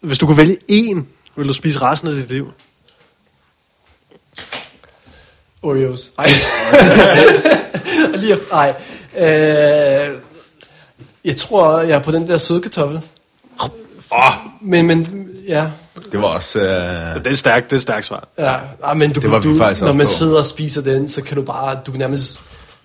hvis 0.00 0.18
du 0.18 0.26
kunne 0.26 0.36
vælge 0.36 0.56
én, 0.70 1.02
vil 1.36 1.48
du 1.48 1.52
spise 1.52 1.82
resten 1.82 2.08
af 2.08 2.14
dit 2.14 2.28
liv? 2.28 2.52
Oreos. 5.62 6.12
Ej. 6.18 6.26
Lige 8.20 8.32
efter, 8.32 8.54
ej. 8.54 8.74
Øh, 9.16 10.18
jeg 11.24 11.36
tror, 11.36 11.80
jeg 11.80 11.96
er 11.98 12.02
på 12.02 12.12
den 12.12 12.26
der 12.28 12.38
søde 12.38 12.60
kartoffel. 12.60 13.00
Åh, 14.12 14.32
Men, 14.60 14.86
men, 14.86 15.28
ja. 15.48 15.70
Det 16.12 16.20
var 16.22 16.28
også... 16.28 16.60
Øh, 16.60 17.24
Det 17.24 17.26
er 17.32 17.34
stærkt, 17.34 17.70
det 17.70 17.76
er 17.76 17.80
stærkt 17.80 18.06
svar. 18.06 18.28
Ja, 18.38 18.54
ja 18.88 18.94
men 18.94 19.12
du, 19.12 19.20
Det 19.20 19.30
var 19.30 19.38
du, 19.40 19.58
faktisk 19.58 19.82
når 19.82 19.92
man 19.92 20.06
på. 20.06 20.12
sidder 20.12 20.38
og 20.38 20.46
spiser 20.46 20.82
den, 20.82 21.08
så 21.08 21.22
kan 21.22 21.36
du 21.36 21.42
bare, 21.42 21.78
du 21.86 21.90
kan 21.90 21.98
nærmest, 21.98 22.40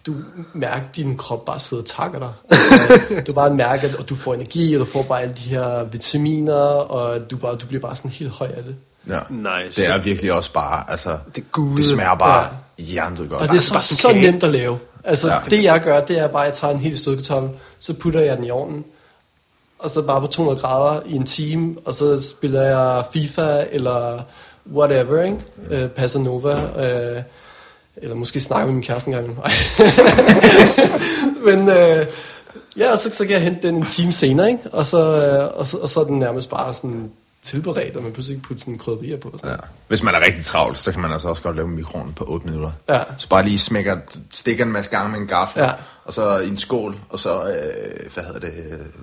du 0.05 0.15
mærker, 0.53 0.75
at 0.75 0.95
din 0.95 1.17
krop 1.17 1.45
bare 1.45 1.59
sidder 1.59 1.83
og 1.83 1.89
takker 1.89 2.19
dig. 2.19 2.29
Altså, 2.49 2.99
du 3.27 3.33
bare 3.33 3.53
mærker, 3.53 3.87
at 3.99 4.09
du 4.09 4.15
får 4.15 4.33
energi, 4.33 4.73
og 4.73 4.79
du 4.79 4.85
får 4.85 5.03
bare 5.03 5.21
alle 5.21 5.33
de 5.33 5.49
her 5.49 5.83
vitaminer, 5.83 6.53
og 6.69 7.31
du, 7.31 7.37
bare, 7.37 7.55
du 7.55 7.65
bliver 7.65 7.81
bare 7.81 7.95
sådan 7.95 8.11
helt 8.11 8.31
høj 8.31 8.47
af 8.57 8.63
det. 8.63 8.75
ja. 9.07 9.19
Nice. 9.29 9.81
Det 9.81 9.89
er 9.89 9.97
virkelig 9.97 10.33
også 10.33 10.51
bare... 10.53 10.83
Altså, 10.91 11.17
Det 11.35 11.51
gode. 11.51 11.77
det 11.77 11.85
smager 11.85 12.15
bare 12.15 12.47
ja. 12.79 13.09
godt. 13.29 13.31
Og 13.31 13.47
det 13.47 13.55
er 13.55 13.59
så, 13.59 13.73
bare 13.73 13.83
så 13.83 14.11
nemt 14.13 14.43
at 14.43 14.49
lave. 14.49 14.79
Altså, 15.03 15.27
Ja. 15.27 15.33
ja. 15.33 15.39
det 15.49 15.63
jeg 15.63 15.81
gør, 15.81 15.99
det 16.01 16.19
er 16.19 16.27
bare, 16.27 16.41
at 16.41 16.47
jeg 16.47 16.55
tager 16.57 16.73
en 16.73 16.79
helt 16.79 16.99
sødkartoffel, 16.99 17.49
så 17.79 17.93
putter 17.93 18.19
jeg 18.19 18.37
den 18.37 18.45
i 18.45 18.49
ovnen, 18.51 18.83
og 19.79 19.89
så 19.89 20.01
bare 20.01 20.21
på 20.21 20.27
200 20.27 20.59
grader 20.59 21.01
i 21.05 21.15
en 21.15 21.25
time, 21.25 21.75
og 21.85 21.95
så 21.95 22.21
spiller 22.21 22.61
jeg 22.61 23.03
FIFA, 23.13 23.65
eller 23.71 24.21
whatever, 24.73 25.23
ikke? 25.23 25.37
Øh, 25.69 25.89
passer 25.89 26.19
Nova, 26.19 26.55
øh, 26.55 27.23
eller 27.97 28.15
måske 28.15 28.39
snakker 28.39 28.65
med 28.65 28.73
min 28.73 28.83
kæreste 28.83 29.07
en 29.07 29.13
gang. 29.13 29.27
Men 31.45 31.69
øh, 31.69 32.05
ja, 32.77 32.91
og 32.91 32.97
så, 32.97 33.09
så 33.13 33.23
kan 33.23 33.33
jeg 33.33 33.41
hente 33.41 33.67
den 33.67 33.75
en 33.75 33.85
time 33.85 34.11
senere, 34.11 34.51
ikke? 34.51 34.69
Og 34.71 34.85
så, 34.85 34.99
øh, 34.99 35.59
og 35.59 35.67
så, 35.67 35.77
og 35.77 35.89
så 35.89 35.99
er 35.99 36.03
den 36.03 36.19
nærmest 36.19 36.49
bare 36.49 36.73
sådan 36.73 37.11
tilberedt, 37.47 37.95
og 37.97 38.03
man 38.03 38.13
pludselig 38.13 38.35
ikke 38.35 38.47
putte 38.47 38.61
sådan 38.61 38.77
krydderier 38.77 39.17
på. 39.17 39.31
Sådan. 39.37 39.49
Ja. 39.49 39.67
Hvis 39.87 40.03
man 40.03 40.15
er 40.15 40.19
rigtig 40.25 40.45
travlt, 40.45 40.81
så 40.81 40.91
kan 40.91 41.01
man 41.01 41.11
altså 41.11 41.29
også 41.29 41.41
godt 41.41 41.55
lave 41.55 41.67
mikroen 41.67 42.13
på 42.13 42.25
8 42.27 42.45
minutter. 42.47 42.71
Ja. 42.89 43.01
Så 43.17 43.29
bare 43.29 43.43
lige 43.43 43.59
smækker, 43.59 43.97
stikker 44.33 44.65
en 44.65 44.71
masse 44.71 44.91
gange 44.91 45.11
med 45.11 45.19
en 45.19 45.27
gaffel, 45.27 45.61
Ja. 45.63 45.71
og 46.05 46.13
så 46.13 46.37
i 46.37 46.47
en 46.47 46.57
skål, 46.57 46.95
og 47.09 47.19
så, 47.19 47.49
øh, 47.49 48.13
hvad 48.13 48.23
hedder 48.23 48.39
det, 48.39 48.53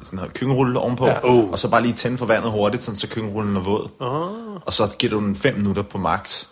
sådan 0.04 0.16
noget 0.16 0.34
kyngerulle 0.34 0.78
ovenpå, 0.78 1.06
Ja. 1.06 1.18
Oh. 1.24 1.50
og 1.50 1.58
så 1.58 1.68
bare 1.70 1.82
lige 1.82 1.94
tænde 1.94 2.18
for 2.18 2.26
vandet 2.26 2.50
hurtigt, 2.50 2.82
sådan, 2.82 3.00
så 3.00 3.08
kyngerullen 3.08 3.56
er 3.56 3.60
våd. 3.60 3.88
Oh. 4.00 4.56
Og 4.66 4.72
så 4.74 4.96
giver 4.98 5.10
du 5.10 5.20
den 5.20 5.36
5 5.36 5.54
minutter 5.54 5.82
på 5.82 5.98
max, 5.98 6.44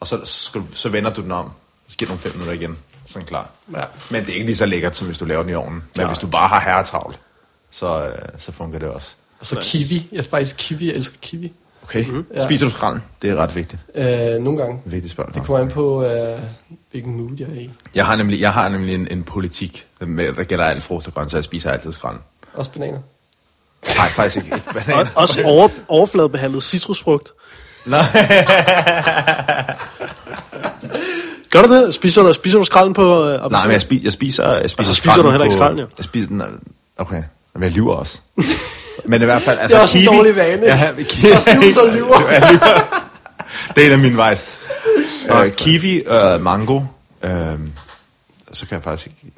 og 0.00 0.06
så, 0.06 0.18
skal 0.24 0.62
så 0.74 0.88
vender 0.88 1.12
du 1.14 1.22
den 1.22 1.32
om, 1.32 1.50
så 1.88 1.96
giver 1.96 2.06
du 2.08 2.12
den 2.12 2.20
5 2.20 2.32
minutter 2.32 2.52
igen, 2.54 2.78
sådan 3.06 3.26
klar. 3.26 3.48
Ja. 3.76 3.82
Men 4.10 4.20
det 4.20 4.30
er 4.30 4.34
ikke 4.34 4.46
lige 4.46 4.56
så 4.56 4.66
lækkert, 4.66 4.96
som 4.96 5.06
hvis 5.06 5.18
du 5.18 5.24
laver 5.24 5.42
den 5.42 5.50
i 5.50 5.54
ovnen. 5.54 5.74
Men 5.74 5.82
Klar. 5.94 6.06
hvis 6.06 6.18
du 6.18 6.26
bare 6.26 6.48
har 6.48 6.60
herretravlt, 6.60 7.18
så, 7.70 8.06
øh, 8.06 8.14
så 8.38 8.52
fungerer 8.52 8.78
det 8.80 8.88
også. 8.88 9.14
Og 9.42 9.46
så 9.46 9.54
Nice. 9.54 9.70
kiwi. 9.70 10.08
Jeg 10.12 10.18
er 10.18 10.22
faktisk 10.22 10.56
kiwi. 10.58 10.86
Jeg 10.86 10.94
elsker 10.94 11.16
kiwi. 11.22 11.52
Okay, 11.82 12.04
mm-hmm. 12.04 12.26
Ja. 12.34 12.44
spiser 12.44 12.66
du 12.66 12.72
skralden? 12.72 13.02
Det 13.22 13.30
er 13.30 13.36
ret 13.36 13.54
vigtigt. 13.56 13.82
Øh, 13.94 14.04
nogle 14.42 14.58
gange. 14.58 14.80
Vigtigt 14.84 15.12
spørgsmål. 15.12 15.34
Det 15.34 15.42
kommer 15.46 15.64
an 15.64 15.70
på, 15.70 16.04
øh, 16.04 16.38
hvilken 16.90 17.16
mood 17.16 17.36
jeg 17.38 17.48
er 17.48 17.60
i. 17.60 17.70
Jeg 17.94 18.06
har 18.06 18.16
nemlig, 18.16 18.40
jeg 18.40 18.52
har 18.52 18.68
nemlig 18.68 18.94
en, 18.94 19.08
en 19.10 19.22
politik, 19.22 19.86
med, 20.00 20.32
der 20.32 20.44
gælder 20.44 20.64
alt 20.64 20.82
frugt 20.82 21.06
og 21.06 21.14
grønt, 21.14 21.30
så 21.30 21.36
jeg 21.36 21.44
spiser 21.44 21.70
altid 21.70 21.92
skralden. 21.92 22.20
Også 22.54 22.70
bananer. 22.72 22.98
Nej, 23.98 24.08
faktisk 24.08 24.36
ikke. 24.36 24.48
ikke 24.56 24.68
Og, 24.68 24.74
banan. 24.86 25.06
også 25.14 25.42
over, 25.44 25.68
overfladebehandlet 25.88 26.62
citrusfrugt. 26.62 27.32
Nej. 27.86 28.00
Gør 31.50 31.62
du 31.62 31.74
det? 31.74 31.94
Spiser 31.94 32.22
du, 32.22 32.32
spiser 32.32 32.58
du 32.58 32.64
skralden 32.64 32.94
på 32.94 33.28
øh? 33.28 33.50
Nej, 33.50 33.64
men 33.64 33.72
jeg, 33.72 33.80
spi, 33.80 34.04
jeg 34.04 34.12
spiser, 34.12 34.52
jeg 34.52 34.70
spiser 34.70 34.90
Og 34.90 34.94
så 34.94 34.98
spiser 34.98 35.22
du 35.22 35.30
heller 35.30 35.44
ikke 35.44 35.54
skralden, 35.56 35.78
jo. 35.78 35.86
Jeg 35.98 36.04
spiser 36.04 36.28
den, 36.28 36.42
okay. 36.96 37.22
Men 37.54 37.62
jeg 37.62 37.72
lyver 37.72 37.94
også. 37.94 38.20
Men 39.04 39.22
i 39.22 39.24
hvert 39.24 39.42
fald, 39.42 39.58
altså 39.58 39.76
Det 39.76 39.78
er 39.78 39.82
også 39.82 39.98
en 39.98 40.04
kiwi, 40.04 40.16
dårlig 40.16 40.36
vane. 40.36 40.66
Ja, 40.66 40.92
Så 41.40 41.50
snus 41.52 41.76
og 41.76 41.88
lyver. 41.88 42.16
Det 43.74 43.82
er 43.82 43.86
en 43.86 43.92
af 43.92 43.98
mine 43.98 44.16
vejs. 44.16 44.58
Uh, 45.30 45.50
kiwi, 45.56 46.02
uh, 46.06 46.40
mango, 46.40 46.76
uh, 46.76 46.80
så 48.52 48.66
kan 48.66 48.74
jeg 48.76 48.82
faktisk 48.82 49.06
ikke... 49.06 49.36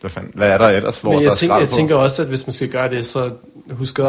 Hvad, 0.00 0.10
fanden, 0.10 0.32
hvad 0.34 0.48
er 0.50 0.58
der 0.58 0.68
ellers, 0.68 0.98
hvor 0.98 1.10
Men 1.10 1.18
der 1.18 1.24
jeg 1.24 1.30
er 1.30 1.34
tænker, 1.34 1.54
skrald 1.54 1.62
jeg 1.62 1.68
på? 1.70 1.74
tænker 1.76 1.94
også, 1.96 2.22
at 2.22 2.28
hvis 2.28 2.46
man 2.46 2.52
skal 2.52 2.68
gøre 2.68 2.90
det, 2.90 3.06
så 3.06 3.30
husk 3.70 3.98
at... 3.98 4.06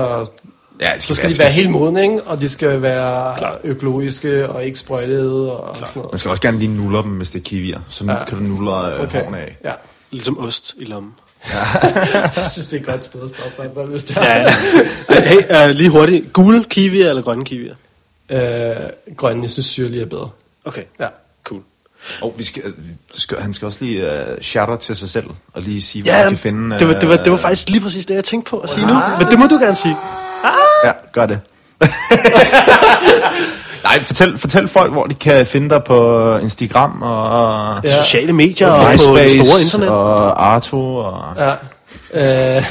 ja, 0.82 0.92
det 0.96 1.04
Så 1.04 1.16
skal 1.16 1.32
de 1.32 1.40
være 1.40 1.50
helt 1.50 1.70
modne, 1.72 2.02
ikke? 2.04 2.22
Og 2.24 2.40
de 2.40 2.50
skal 2.50 2.82
være 2.82 3.36
økologiske 3.64 4.50
og 4.50 4.66
ikke 4.66 4.80
sprøjtede 4.80 5.58
og 5.58 5.76
sådan 5.76 5.88
Man 5.96 6.04
noget. 6.04 6.20
skal 6.20 6.30
også 6.32 6.42
gerne 6.42 6.60
lige 6.60 6.74
nulle 6.78 6.98
dem, 6.98 7.12
hvis 7.12 7.32
det 7.32 7.40
er 7.40 7.44
kiwier. 7.44 7.80
Så 7.90 8.06
nu 8.06 8.12
Ja. 8.14 8.26
kan 8.26 8.38
du 8.38 8.44
nulle 8.44 8.94
øh, 8.96 9.02
Okay. 9.04 9.22
hårene 9.22 9.38
af. 9.40 9.58
Ja. 9.64 9.72
Ligesom 10.12 10.40
ost 10.40 10.74
i 10.78 10.84
lommen. 10.86 11.14
Jeg 12.36 12.46
synes, 12.54 12.68
det 12.68 12.74
er 12.78 12.80
et 12.80 12.86
godt 12.86 13.06
sted 13.06 13.24
at 13.24 13.30
stoppe, 13.30 13.52
i 13.52 13.56
hvert 13.56 13.72
fald, 13.76 13.88
hvis 13.90 14.04
det 14.04 14.18
er. 14.18 14.24
Ja, 14.24 14.42
ja. 14.42 15.22
hey, 15.60 15.70
uh, 15.70 15.76
lige 15.76 15.90
hurtigt. 15.90 16.34
Gule 16.34 16.64
kiwier 16.64 17.10
eller 17.10 17.22
grønne 17.22 17.46
kiwier? 17.46 17.76
Øh, 18.30 18.76
grønne, 19.18 19.44
jeg 19.44 19.50
synes 19.50 19.66
syrlig 19.66 20.02
er 20.02 20.06
bedre. 20.06 20.30
Okay, 20.66 20.82
Ja. 21.00 21.08
cool. 21.44 21.62
Og 22.22 22.34
vi 22.38 22.44
skal, 22.44 22.62
øh, 22.66 22.74
skal, 23.16 23.38
han 23.42 23.54
skal 23.54 23.66
også 23.66 23.78
lige 23.86 24.06
uh, 24.12 24.42
shout 24.42 24.70
out 24.70 24.80
til 24.80 24.96
sig 24.96 25.10
selv, 25.10 25.26
og 25.54 25.62
lige 25.62 25.82
sige, 25.82 26.04
hvor 26.04 26.12
Ja, 26.12 26.20
man 26.24 26.30
kan 26.30 26.38
finde... 26.38 26.80
det 26.80 26.88
var, 26.88 26.94
det, 26.94 27.10
var, 27.10 27.16
det 27.18 27.26
var 27.32 27.34
øh, 27.38 27.42
faktisk 27.42 27.70
lige 27.70 27.82
præcis 27.82 28.06
det, 28.06 28.16
jeg 28.16 28.24
tænkte 28.24 28.50
på 28.50 28.60
at 28.60 28.70
sige 28.70 28.88
nu. 28.88 28.94
Men 29.20 29.28
det 29.32 29.40
må 29.40 29.46
du 29.46 29.56
gerne 29.56 29.76
sige. 29.76 29.98
Ja, 30.86 30.92
gør 31.12 31.26
det. 31.26 31.40
Nej, 33.86 34.03
fortæl, 34.03 34.38
fortæl 34.38 34.68
folk, 34.68 34.91
hvor 34.91 35.06
de 35.06 35.14
kan 35.14 35.45
finde 35.45 35.70
dig 35.70 35.84
på 35.84 36.38
Instagram 36.38 37.02
og 37.02 37.80
Ja. 37.84 37.90
Ja. 37.90 38.03
Sociale 38.03 38.34
medier 38.34 38.68
og 38.68 38.80
og 38.80 38.86
på 38.86 39.18
det 39.18 39.24
MySpace 39.26 39.45
store 39.45 39.62
internet. 39.62 39.90
og 39.90 40.45
Arto 40.53 40.95
og... 40.95 41.36
Ja. 42.14 42.57
Øh, 42.57 42.64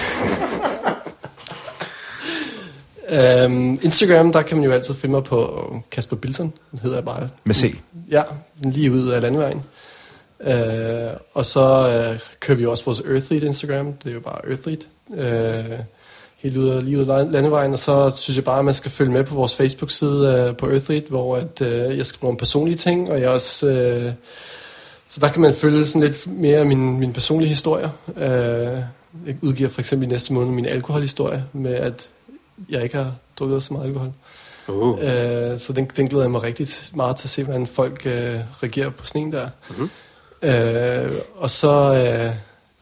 øhm, 3.44 3.78
Instagram, 3.82 4.32
der 4.32 4.42
kan 4.42 4.56
man 4.56 4.64
jo 4.66 4.72
altid 4.72 4.94
finde 4.94 5.12
mig 5.14 5.24
på 5.24 5.66
Kasper 5.90 6.16
Bilton, 6.16 6.52
den 6.70 6.78
hedder 6.82 6.96
jeg 6.96 7.04
bare. 7.04 7.28
Med 7.44 7.54
C. 7.54 7.74
Ja, 8.10 8.22
lige 8.62 8.92
ud 8.92 9.08
af 9.08 9.20
landevejen. 9.22 9.62
Øh, 10.46 11.10
og 11.34 11.44
så 11.44 11.88
øh, 11.88 12.18
kører 12.40 12.58
vi 12.58 12.66
også 12.66 12.84
vores 12.84 13.00
Earthlead 13.00 13.42
Instagram, 13.42 13.92
det 13.92 14.10
er 14.10 14.14
jo 14.14 14.20
bare 14.20 14.38
Earthlead. 14.50 14.78
Øh, 15.16 15.78
helt 16.44 16.56
ud 16.56 16.68
af, 16.68 16.84
lige 16.84 16.98
ud 16.98 17.08
af 17.08 17.32
landevejen, 17.32 17.72
og 17.72 17.78
så 17.78 18.12
synes 18.16 18.36
jeg 18.36 18.44
bare, 18.44 18.58
at 18.58 18.64
man 18.64 18.74
skal 18.74 18.90
følge 18.90 19.12
med 19.12 19.24
på 19.24 19.34
vores 19.34 19.54
Facebook-side 19.54 20.46
øh, 20.48 20.56
på 20.56 20.70
Earthlead, 20.70 21.02
hvor 21.08 21.36
at, 21.36 21.60
øh, 21.60 21.98
jeg 21.98 22.06
skriver 22.06 22.32
om 22.32 22.36
personlige 22.36 22.76
ting, 22.76 23.10
og 23.10 23.20
jeg 23.20 23.28
også... 23.28 23.66
Øh, 23.66 24.12
så 25.06 25.20
der 25.20 25.28
kan 25.28 25.42
man 25.42 25.54
følge 25.54 25.86
sådan 25.86 26.08
lidt 26.08 26.26
mere 26.26 26.58
af 26.58 26.66
min, 26.66 26.98
min 26.98 27.12
personlige 27.12 27.48
historie. 27.48 27.90
Øh, 28.16 28.78
jeg 29.26 29.36
udgiver 29.40 29.68
for 29.68 29.80
eksempel 29.80 30.08
i 30.08 30.12
næste 30.12 30.32
måned 30.32 30.52
min 30.52 30.66
alkoholhistorie, 30.66 31.44
med 31.52 31.74
at 31.74 32.08
jeg 32.70 32.82
ikke 32.82 32.96
har 32.96 33.12
drukket 33.38 33.62
så 33.62 33.72
meget 33.72 33.86
alkohol. 33.86 34.12
Uh. 34.68 34.98
Øh, 35.02 35.58
så 35.58 35.72
den, 35.72 35.90
den 35.96 36.08
glæder 36.08 36.24
jeg 36.24 36.30
mig 36.30 36.42
rigtig 36.42 36.68
meget 36.94 37.16
til 37.16 37.26
at 37.26 37.30
se, 37.30 37.44
hvordan 37.44 37.66
folk 37.66 38.06
øh, 38.06 38.40
reagerer 38.62 38.90
på 38.90 39.06
sådan 39.06 39.22
en 39.22 39.32
der. 39.32 39.48
Mm-hmm. 39.70 39.90
Øh, 40.42 41.10
og 41.36 41.50
så, 41.50 41.94
øh, 41.94 42.34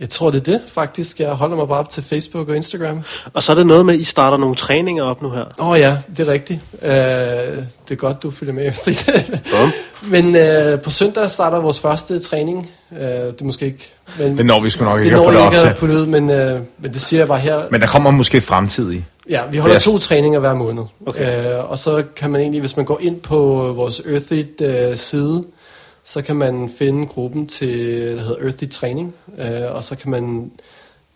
jeg 0.02 0.10
tror 0.10 0.30
det 0.30 0.48
er 0.48 0.52
det 0.52 0.60
faktisk. 0.68 1.20
Jeg 1.20 1.30
holder 1.30 1.56
mig 1.56 1.68
bare 1.68 1.78
op 1.78 1.88
til 1.88 2.02
Facebook 2.02 2.48
og 2.48 2.56
Instagram. 2.56 3.00
Og 3.34 3.42
så 3.42 3.52
er 3.52 3.56
det 3.56 3.66
noget 3.66 3.86
med, 3.86 3.94
at 3.94 4.00
I 4.00 4.04
starter 4.04 4.36
nogle 4.36 4.54
træninger 4.54 5.04
op 5.04 5.22
nu 5.22 5.30
her. 5.30 5.44
Åh 5.58 5.68
oh, 5.68 5.78
ja, 5.78 5.98
det 6.16 6.28
er 6.28 6.32
rigtigt. 6.32 6.60
Øh, 6.82 6.90
det 6.90 7.90
er 7.90 7.94
godt, 7.94 8.22
du 8.22 8.30
følger 8.30 8.54
med. 8.54 8.72
Bum. 9.52 9.72
Men 10.10 10.36
øh, 10.36 10.80
på 10.80 10.90
søndag 10.90 11.30
starter 11.30 11.60
vores 11.60 11.80
første 11.80 12.18
træning. 12.18 12.70
Øh, 12.92 12.98
det 13.00 13.40
er 13.40 13.44
måske 13.44 13.66
ikke... 13.66 13.92
Men, 14.18 14.38
Det 14.38 14.46
når 14.46 14.60
vi 14.60 14.70
sgu 14.70 14.84
nok 14.84 14.98
det 14.98 15.04
ikke 15.04 15.16
at 15.16 15.22
få 15.24 15.30
det 15.30 15.40
op 15.40 15.52
til. 15.52 15.66
at 15.66 15.76
putte 15.76 15.94
ud, 15.94 16.06
men, 16.06 16.30
øh, 16.30 16.60
men 16.78 16.92
det 16.92 17.00
siger 17.00 17.20
jeg 17.20 17.28
bare 17.28 17.40
her. 17.40 17.60
Men 17.70 17.80
der 17.80 17.86
kommer 17.86 18.10
måske 18.10 18.40
fremtidig. 18.40 19.06
Ja, 19.30 19.40
vi 19.50 19.58
holder 19.58 19.78
to 19.78 19.98
træninger 19.98 20.38
hver 20.40 20.54
måned. 20.54 20.82
Okay. 21.06 21.54
Øh, 21.54 21.70
og 21.70 21.78
så 21.78 22.02
kan 22.16 22.30
man 22.30 22.40
egentlig, 22.40 22.60
hvis 22.60 22.76
man 22.76 22.86
går 22.86 22.98
ind 23.02 23.20
på 23.20 23.72
vores 23.76 24.02
Earthit 24.06 24.60
øh, 24.60 24.96
side, 24.96 25.44
så 26.04 26.22
kan 26.22 26.36
man 26.36 26.70
finde 26.78 27.06
gruppen 27.06 27.46
til, 27.46 28.00
der 28.16 28.22
hedder 28.22 28.44
Earthy 28.44 28.68
Training, 28.68 29.14
øh, 29.38 29.74
og 29.74 29.84
så 29.84 29.96
kan 29.96 30.10
man 30.10 30.52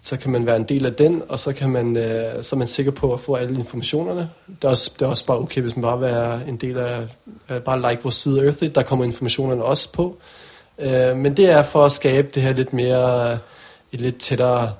så 0.06 0.16
kan 0.16 0.30
man 0.30 0.46
være 0.46 0.56
en 0.56 0.64
del 0.64 0.86
af 0.86 0.94
den, 0.94 1.22
og 1.28 1.38
så, 1.38 1.52
kan 1.52 1.70
man, 1.70 1.96
øh, 1.96 2.42
så 2.44 2.56
er 2.56 2.58
man 2.58 2.68
sikker 2.68 2.92
på 2.92 3.12
at 3.12 3.20
få 3.20 3.34
alle 3.34 3.58
informationerne. 3.58 4.30
Det 4.46 4.64
er 4.64 4.68
også, 4.68 4.90
det 4.98 5.04
er 5.04 5.06
også 5.06 5.26
bare 5.26 5.38
okay, 5.38 5.60
hvis 5.60 5.76
man 5.76 5.82
bare 5.82 5.94
er 5.94 5.98
være 5.98 6.48
en 6.48 6.56
del 6.56 6.78
af, 6.78 7.02
øh, 7.50 7.60
bare 7.60 7.90
like 7.90 8.02
vores 8.02 8.14
side 8.14 8.44
Earthy, 8.44 8.70
der 8.74 8.82
kommer 8.82 9.04
informationerne 9.04 9.64
også 9.64 9.92
på. 9.92 10.16
Øh, 10.78 11.16
men 11.16 11.36
det 11.36 11.50
er 11.50 11.62
for 11.62 11.84
at 11.84 11.92
skabe 11.92 12.28
det 12.34 12.42
her 12.42 12.52
lidt 12.52 12.72
mere, 12.72 13.32
et 13.92 14.00
lidt 14.00 14.18
tættere 14.18 14.72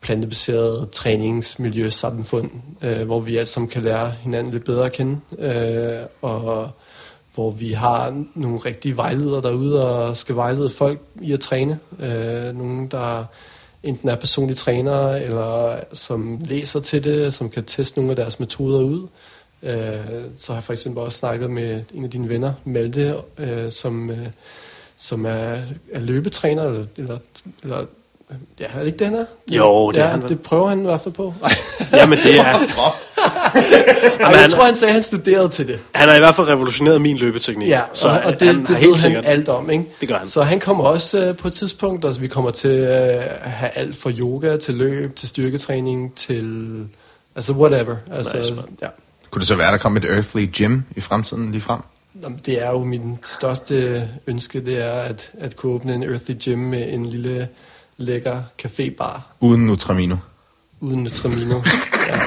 plantebaseret 0.00 0.90
træningsmiljø 0.90 1.90
samfund, 1.90 2.50
øh, 2.82 3.06
hvor 3.06 3.20
vi 3.20 3.36
alle 3.36 3.48
sammen 3.48 3.68
kan 3.68 3.82
lære 3.82 4.10
hinanden 4.10 4.52
lidt 4.52 4.64
bedre 4.64 4.86
at 4.86 4.92
kende, 4.92 5.20
øh, 5.38 6.06
og 6.22 6.70
hvor 7.34 7.50
vi 7.50 7.72
har 7.72 8.24
nogle 8.34 8.58
rigtige 8.58 8.96
vejledere 8.96 9.42
derude 9.42 9.88
og 9.88 10.16
skal 10.16 10.36
vejlede 10.36 10.70
folk 10.70 11.00
i 11.20 11.32
at 11.32 11.40
træne. 11.40 11.78
Øh, 12.00 12.56
nogen, 12.58 12.86
der 12.86 13.24
enten 13.82 14.08
er 14.08 14.16
personlige 14.16 14.56
trænere, 14.56 15.24
eller 15.24 15.80
som 15.92 16.38
læser 16.44 16.80
til 16.80 17.04
det, 17.04 17.34
som 17.34 17.50
kan 17.50 17.64
teste 17.64 17.98
nogle 17.98 18.12
af 18.12 18.16
deres 18.16 18.40
metoder 18.40 18.80
ud. 18.80 19.08
Øh, 19.62 20.24
så 20.36 20.52
har 20.52 20.54
jeg 20.54 20.64
for 20.64 20.72
eksempel 20.72 21.02
også 21.02 21.18
snakket 21.18 21.50
med 21.50 21.84
en 21.94 22.04
af 22.04 22.10
dine 22.10 22.28
venner, 22.28 22.52
Malte, 22.64 23.16
øh, 23.38 23.72
som, 23.72 24.10
øh, 24.10 24.26
som 24.96 25.26
er, 25.26 25.58
er 25.92 26.00
løbetræner, 26.00 26.64
eller, 26.64 26.86
eller, 26.96 27.18
eller 27.62 27.86
Ja, 28.60 28.64
er 28.74 28.78
det 28.78 28.86
ikke 28.86 28.98
det, 28.98 29.06
han 29.06 29.16
er? 29.16 29.24
Jo, 29.50 29.90
det 29.90 29.96
ja, 29.96 30.02
er 30.02 30.08
han 30.08 30.28
det 30.28 30.40
prøver 30.40 30.68
han 30.68 30.80
i 30.80 30.82
hvert 30.82 31.00
fald 31.00 31.14
på. 31.14 31.34
Ej, 31.44 31.54
Jamen, 31.92 32.18
det 32.18 32.38
er, 32.38 32.44
Ej, 34.20 34.40
jeg 34.40 34.50
tror, 34.50 34.64
han 34.64 34.74
sagde, 34.74 34.90
at 34.90 34.94
han 34.94 35.02
studerede 35.02 35.48
til 35.48 35.68
det. 35.68 35.78
han 35.94 36.08
har 36.08 36.16
i 36.16 36.18
hvert 36.18 36.34
fald 36.34 36.48
revolutioneret 36.48 37.00
min 37.00 37.16
løbeteknik. 37.16 37.68
Ja, 37.68 37.80
så 37.92 38.08
og, 38.08 38.20
og 38.24 38.40
det, 38.40 38.46
han 38.46 38.60
det 38.60 38.66
har 38.68 38.74
ved 38.74 38.80
helt 38.80 38.92
han 38.92 39.00
sikkert... 39.00 39.24
alt 39.26 39.48
om, 39.48 39.70
ikke? 39.70 39.84
Det 40.00 40.08
gør 40.08 40.18
han. 40.18 40.26
Så 40.26 40.42
han 40.42 40.60
kommer 40.60 40.84
også 40.84 41.24
øh, 41.24 41.36
på 41.36 41.48
et 41.48 41.54
tidspunkt, 41.54 42.04
altså 42.04 42.20
vi 42.20 42.28
kommer 42.28 42.50
til 42.50 42.70
øh, 42.70 43.24
at 43.44 43.50
have 43.50 43.70
alt 43.74 43.96
fra 43.96 44.10
yoga 44.10 44.56
til 44.56 44.74
løb, 44.74 45.16
til 45.16 45.28
styrketræning, 45.28 46.14
til... 46.14 46.76
Altså 47.36 47.52
whatever. 47.52 47.96
Altså, 48.12 48.36
Nice, 48.36 48.54
ja. 48.82 48.86
Kunne 49.30 49.40
det 49.40 49.48
så 49.48 49.54
være, 49.54 49.66
at 49.66 49.72
der 49.72 49.78
kom 49.78 49.96
et 49.96 50.04
Earthly 50.04 50.46
Gym 50.46 50.80
i 50.96 51.00
fremtiden 51.00 51.50
lige 51.50 51.60
frem? 51.60 51.80
Jamen, 52.22 52.40
det 52.46 52.62
er 52.62 52.70
jo 52.70 52.84
min 52.84 53.18
største 53.22 54.08
ønske, 54.26 54.64
det 54.64 54.78
er 54.82 54.92
at, 54.92 55.30
at 55.38 55.56
kunne 55.56 55.72
åbne 55.72 55.94
en 55.94 56.02
Earthy 56.02 56.32
Gym 56.44 56.58
med 56.58 56.92
en 56.92 57.06
lille 57.06 57.48
lækker 58.02 58.42
cafébar 58.62 59.20
Uden 59.40 59.66
Nutramino. 59.66 60.16
uden 60.80 61.02
Nutramino. 61.02 61.54
ja. 62.08 62.20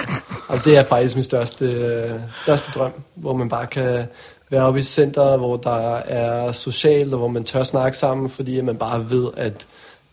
Og 0.47 0.65
det 0.65 0.77
er 0.77 0.83
faktisk 0.83 1.15
min 1.15 1.23
største, 1.23 1.65
øh, 1.65 2.19
største 2.43 2.71
drøm, 2.75 2.91
hvor 3.15 3.33
man 3.33 3.49
bare 3.49 3.67
kan 3.67 4.05
være 4.49 4.61
oppe 4.61 4.79
i 4.79 4.83
centret, 4.83 5.39
hvor 5.39 5.57
der 5.57 5.95
er 5.95 6.51
socialt, 6.51 7.13
og 7.13 7.19
hvor 7.19 7.27
man 7.27 7.43
tør 7.43 7.63
snakke 7.63 7.97
sammen, 7.97 8.29
fordi 8.29 8.61
man 8.61 8.77
bare 8.77 9.09
ved, 9.09 9.29
at, 9.37 9.65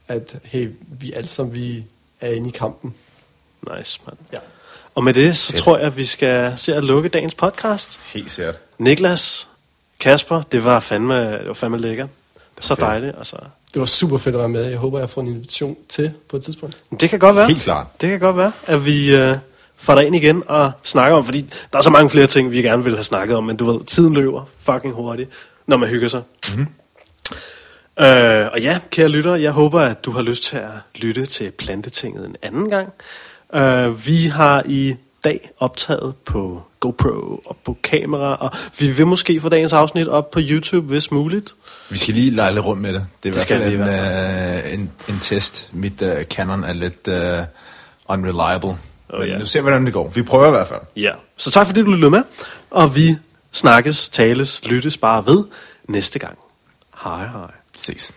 at 0.09 0.37
hey, 0.45 0.71
vi 0.89 1.13
alle 1.13 1.29
sammen 1.29 1.55
vi 1.55 1.85
er 2.21 2.31
inde 2.31 2.49
i 2.49 2.53
kampen. 2.53 2.95
Nice, 3.77 4.01
mand. 4.07 4.17
Ja. 4.33 4.39
Og 4.95 5.05
med 5.05 5.15
det, 5.15 5.37
så 5.37 5.53
tror 5.57 5.79
jeg, 5.79 5.87
at 5.87 5.97
vi 5.97 6.05
skal 6.05 6.53
se 6.57 6.75
at 6.75 6.85
lukke 6.85 7.09
dagens 7.09 7.35
podcast. 7.35 8.01
Helt 8.15 8.31
sikkert. 8.31 8.55
Niklas, 8.79 9.49
Kasper, 10.01 10.43
det 10.43 10.65
var 10.65 10.81
fandme, 10.81 11.33
det 11.33 11.47
var 11.47 11.55
fandme 11.55 11.79
lækker. 11.79 12.07
Så 12.61 12.75
fedt. 12.75 12.81
dejligt, 12.81 13.15
altså. 13.19 13.37
Det 13.75 13.81
var 13.81 13.87
super 13.87 14.19
fedt 14.19 14.35
at 14.35 14.39
være 14.39 14.49
med. 14.49 14.65
Jeg 14.65 14.79
håber, 14.79 14.99
jeg 14.99 15.11
får 15.11 15.21
en 15.21 15.27
invitation 15.27 15.77
til 15.89 16.13
på 16.29 16.37
et 16.37 16.45
tidspunkt. 16.45 16.83
Det 17.01 17.11
kan 17.11 17.19
godt 17.19 17.37
være. 17.37 17.47
Helt 17.47 17.63
klart. 17.63 17.87
Det 18.01 18.11
kan 18.11 18.21
godt 18.21 18.37
være, 18.37 18.53
at 18.67 18.87
vi 18.87 19.17
øh, 19.17 19.37
får 19.77 19.95
dig 19.95 20.07
ind 20.07 20.17
igen 20.17 20.43
og 20.47 20.73
snakker 20.83 21.17
om, 21.17 21.25
fordi 21.25 21.41
der 21.73 21.79
er 21.79 21.83
så 21.83 21.91
mange 21.91 22.11
flere 22.11 22.27
ting, 22.27 22.51
vi 22.51 22.63
gerne 22.63 22.85
vil 22.85 22.95
have 22.95 23.05
snakket 23.05 23.37
om, 23.37 23.45
men 23.45 23.57
du 23.57 23.73
ved, 23.73 23.85
tiden 23.85 24.15
løber 24.15 24.45
fucking 24.59 24.95
hurtigt, 24.95 25.31
når 25.67 25.77
man 25.77 25.89
hygger 25.89 26.09
sig. 26.09 26.23
Mm-hmm. 26.49 26.67
Øh, 28.01 28.49
og 28.53 28.61
ja, 28.61 28.79
kære 28.91 29.09
lytter, 29.09 29.35
jeg 29.35 29.53
håber, 29.53 29.81
at 29.81 30.05
du 30.05 30.11
har 30.11 30.23
lyst 30.23 30.43
til 30.43 30.57
at 30.57 30.71
lytte 30.95 31.27
til 31.27 31.51
Plantetinget 31.51 32.27
en 32.27 32.37
anden 32.43 32.71
gang. 32.71 32.93
Øh, 33.55 34.07
vi 34.07 34.27
har 34.27 34.63
i 34.67 34.95
dag 35.25 35.51
optaget 35.59 36.15
på 36.25 36.63
GoPro 36.83 37.43
og 37.47 37.57
på 37.65 37.77
kamera, 37.83 38.37
og 38.41 38.51
vi 38.79 38.87
vil 38.91 39.07
måske 39.07 39.41
få 39.41 39.49
dagens 39.49 39.73
afsnit 39.73 40.09
op 40.09 40.31
på 40.31 40.41
YouTube, 40.43 40.87
hvis 40.87 41.11
muligt. 41.11 41.55
Vi 41.91 41.99
skal 41.99 42.15
lige 42.15 42.31
lege 42.31 42.55
lidt 42.55 42.65
rundt 42.65 42.83
med 42.83 42.93
det. 42.93 43.07
Det 43.23 43.29
er 43.29 43.39
i 43.39 43.43
skal 43.43 43.59
hvert 43.59 43.71
vi 43.71 43.75
i 43.75 43.79
fald 43.79 43.91
hvert 43.91 44.65
en, 44.65 44.71
øh, 44.71 44.75
en, 44.75 44.91
en 45.09 45.19
test. 45.19 45.71
Mit 45.73 46.03
uh, 46.03 46.23
Canon 46.23 46.65
er 46.65 46.73
lidt 46.73 47.09
uh, 47.09 47.45
unreliable. 48.09 48.71
Oh, 49.09 49.21
Men 49.21 49.29
ja. 49.29 49.39
nu 49.39 49.47
ser 49.47 49.61
vi, 49.61 49.63
hvordan 49.63 49.85
det 49.85 49.93
går. 49.93 50.09
Vi 50.09 50.23
prøver 50.23 50.47
i 50.47 50.51
hvert 50.51 50.69
fald. 50.69 50.81
Ja. 50.97 51.13
Så 51.37 51.51
tak 51.51 51.67
fordi 51.67 51.83
du 51.83 51.91
lyttede 51.91 52.11
med, 52.11 52.23
og 52.71 52.97
vi 52.97 53.17
snakkes, 53.53 54.09
tales, 54.09 54.65
lyttes 54.65 54.97
bare 54.97 55.27
ved 55.27 55.45
næste 55.89 56.19
gang. 56.19 56.39
Hej 57.05 57.27
hej. 57.27 57.51
Ses. 57.79 58.13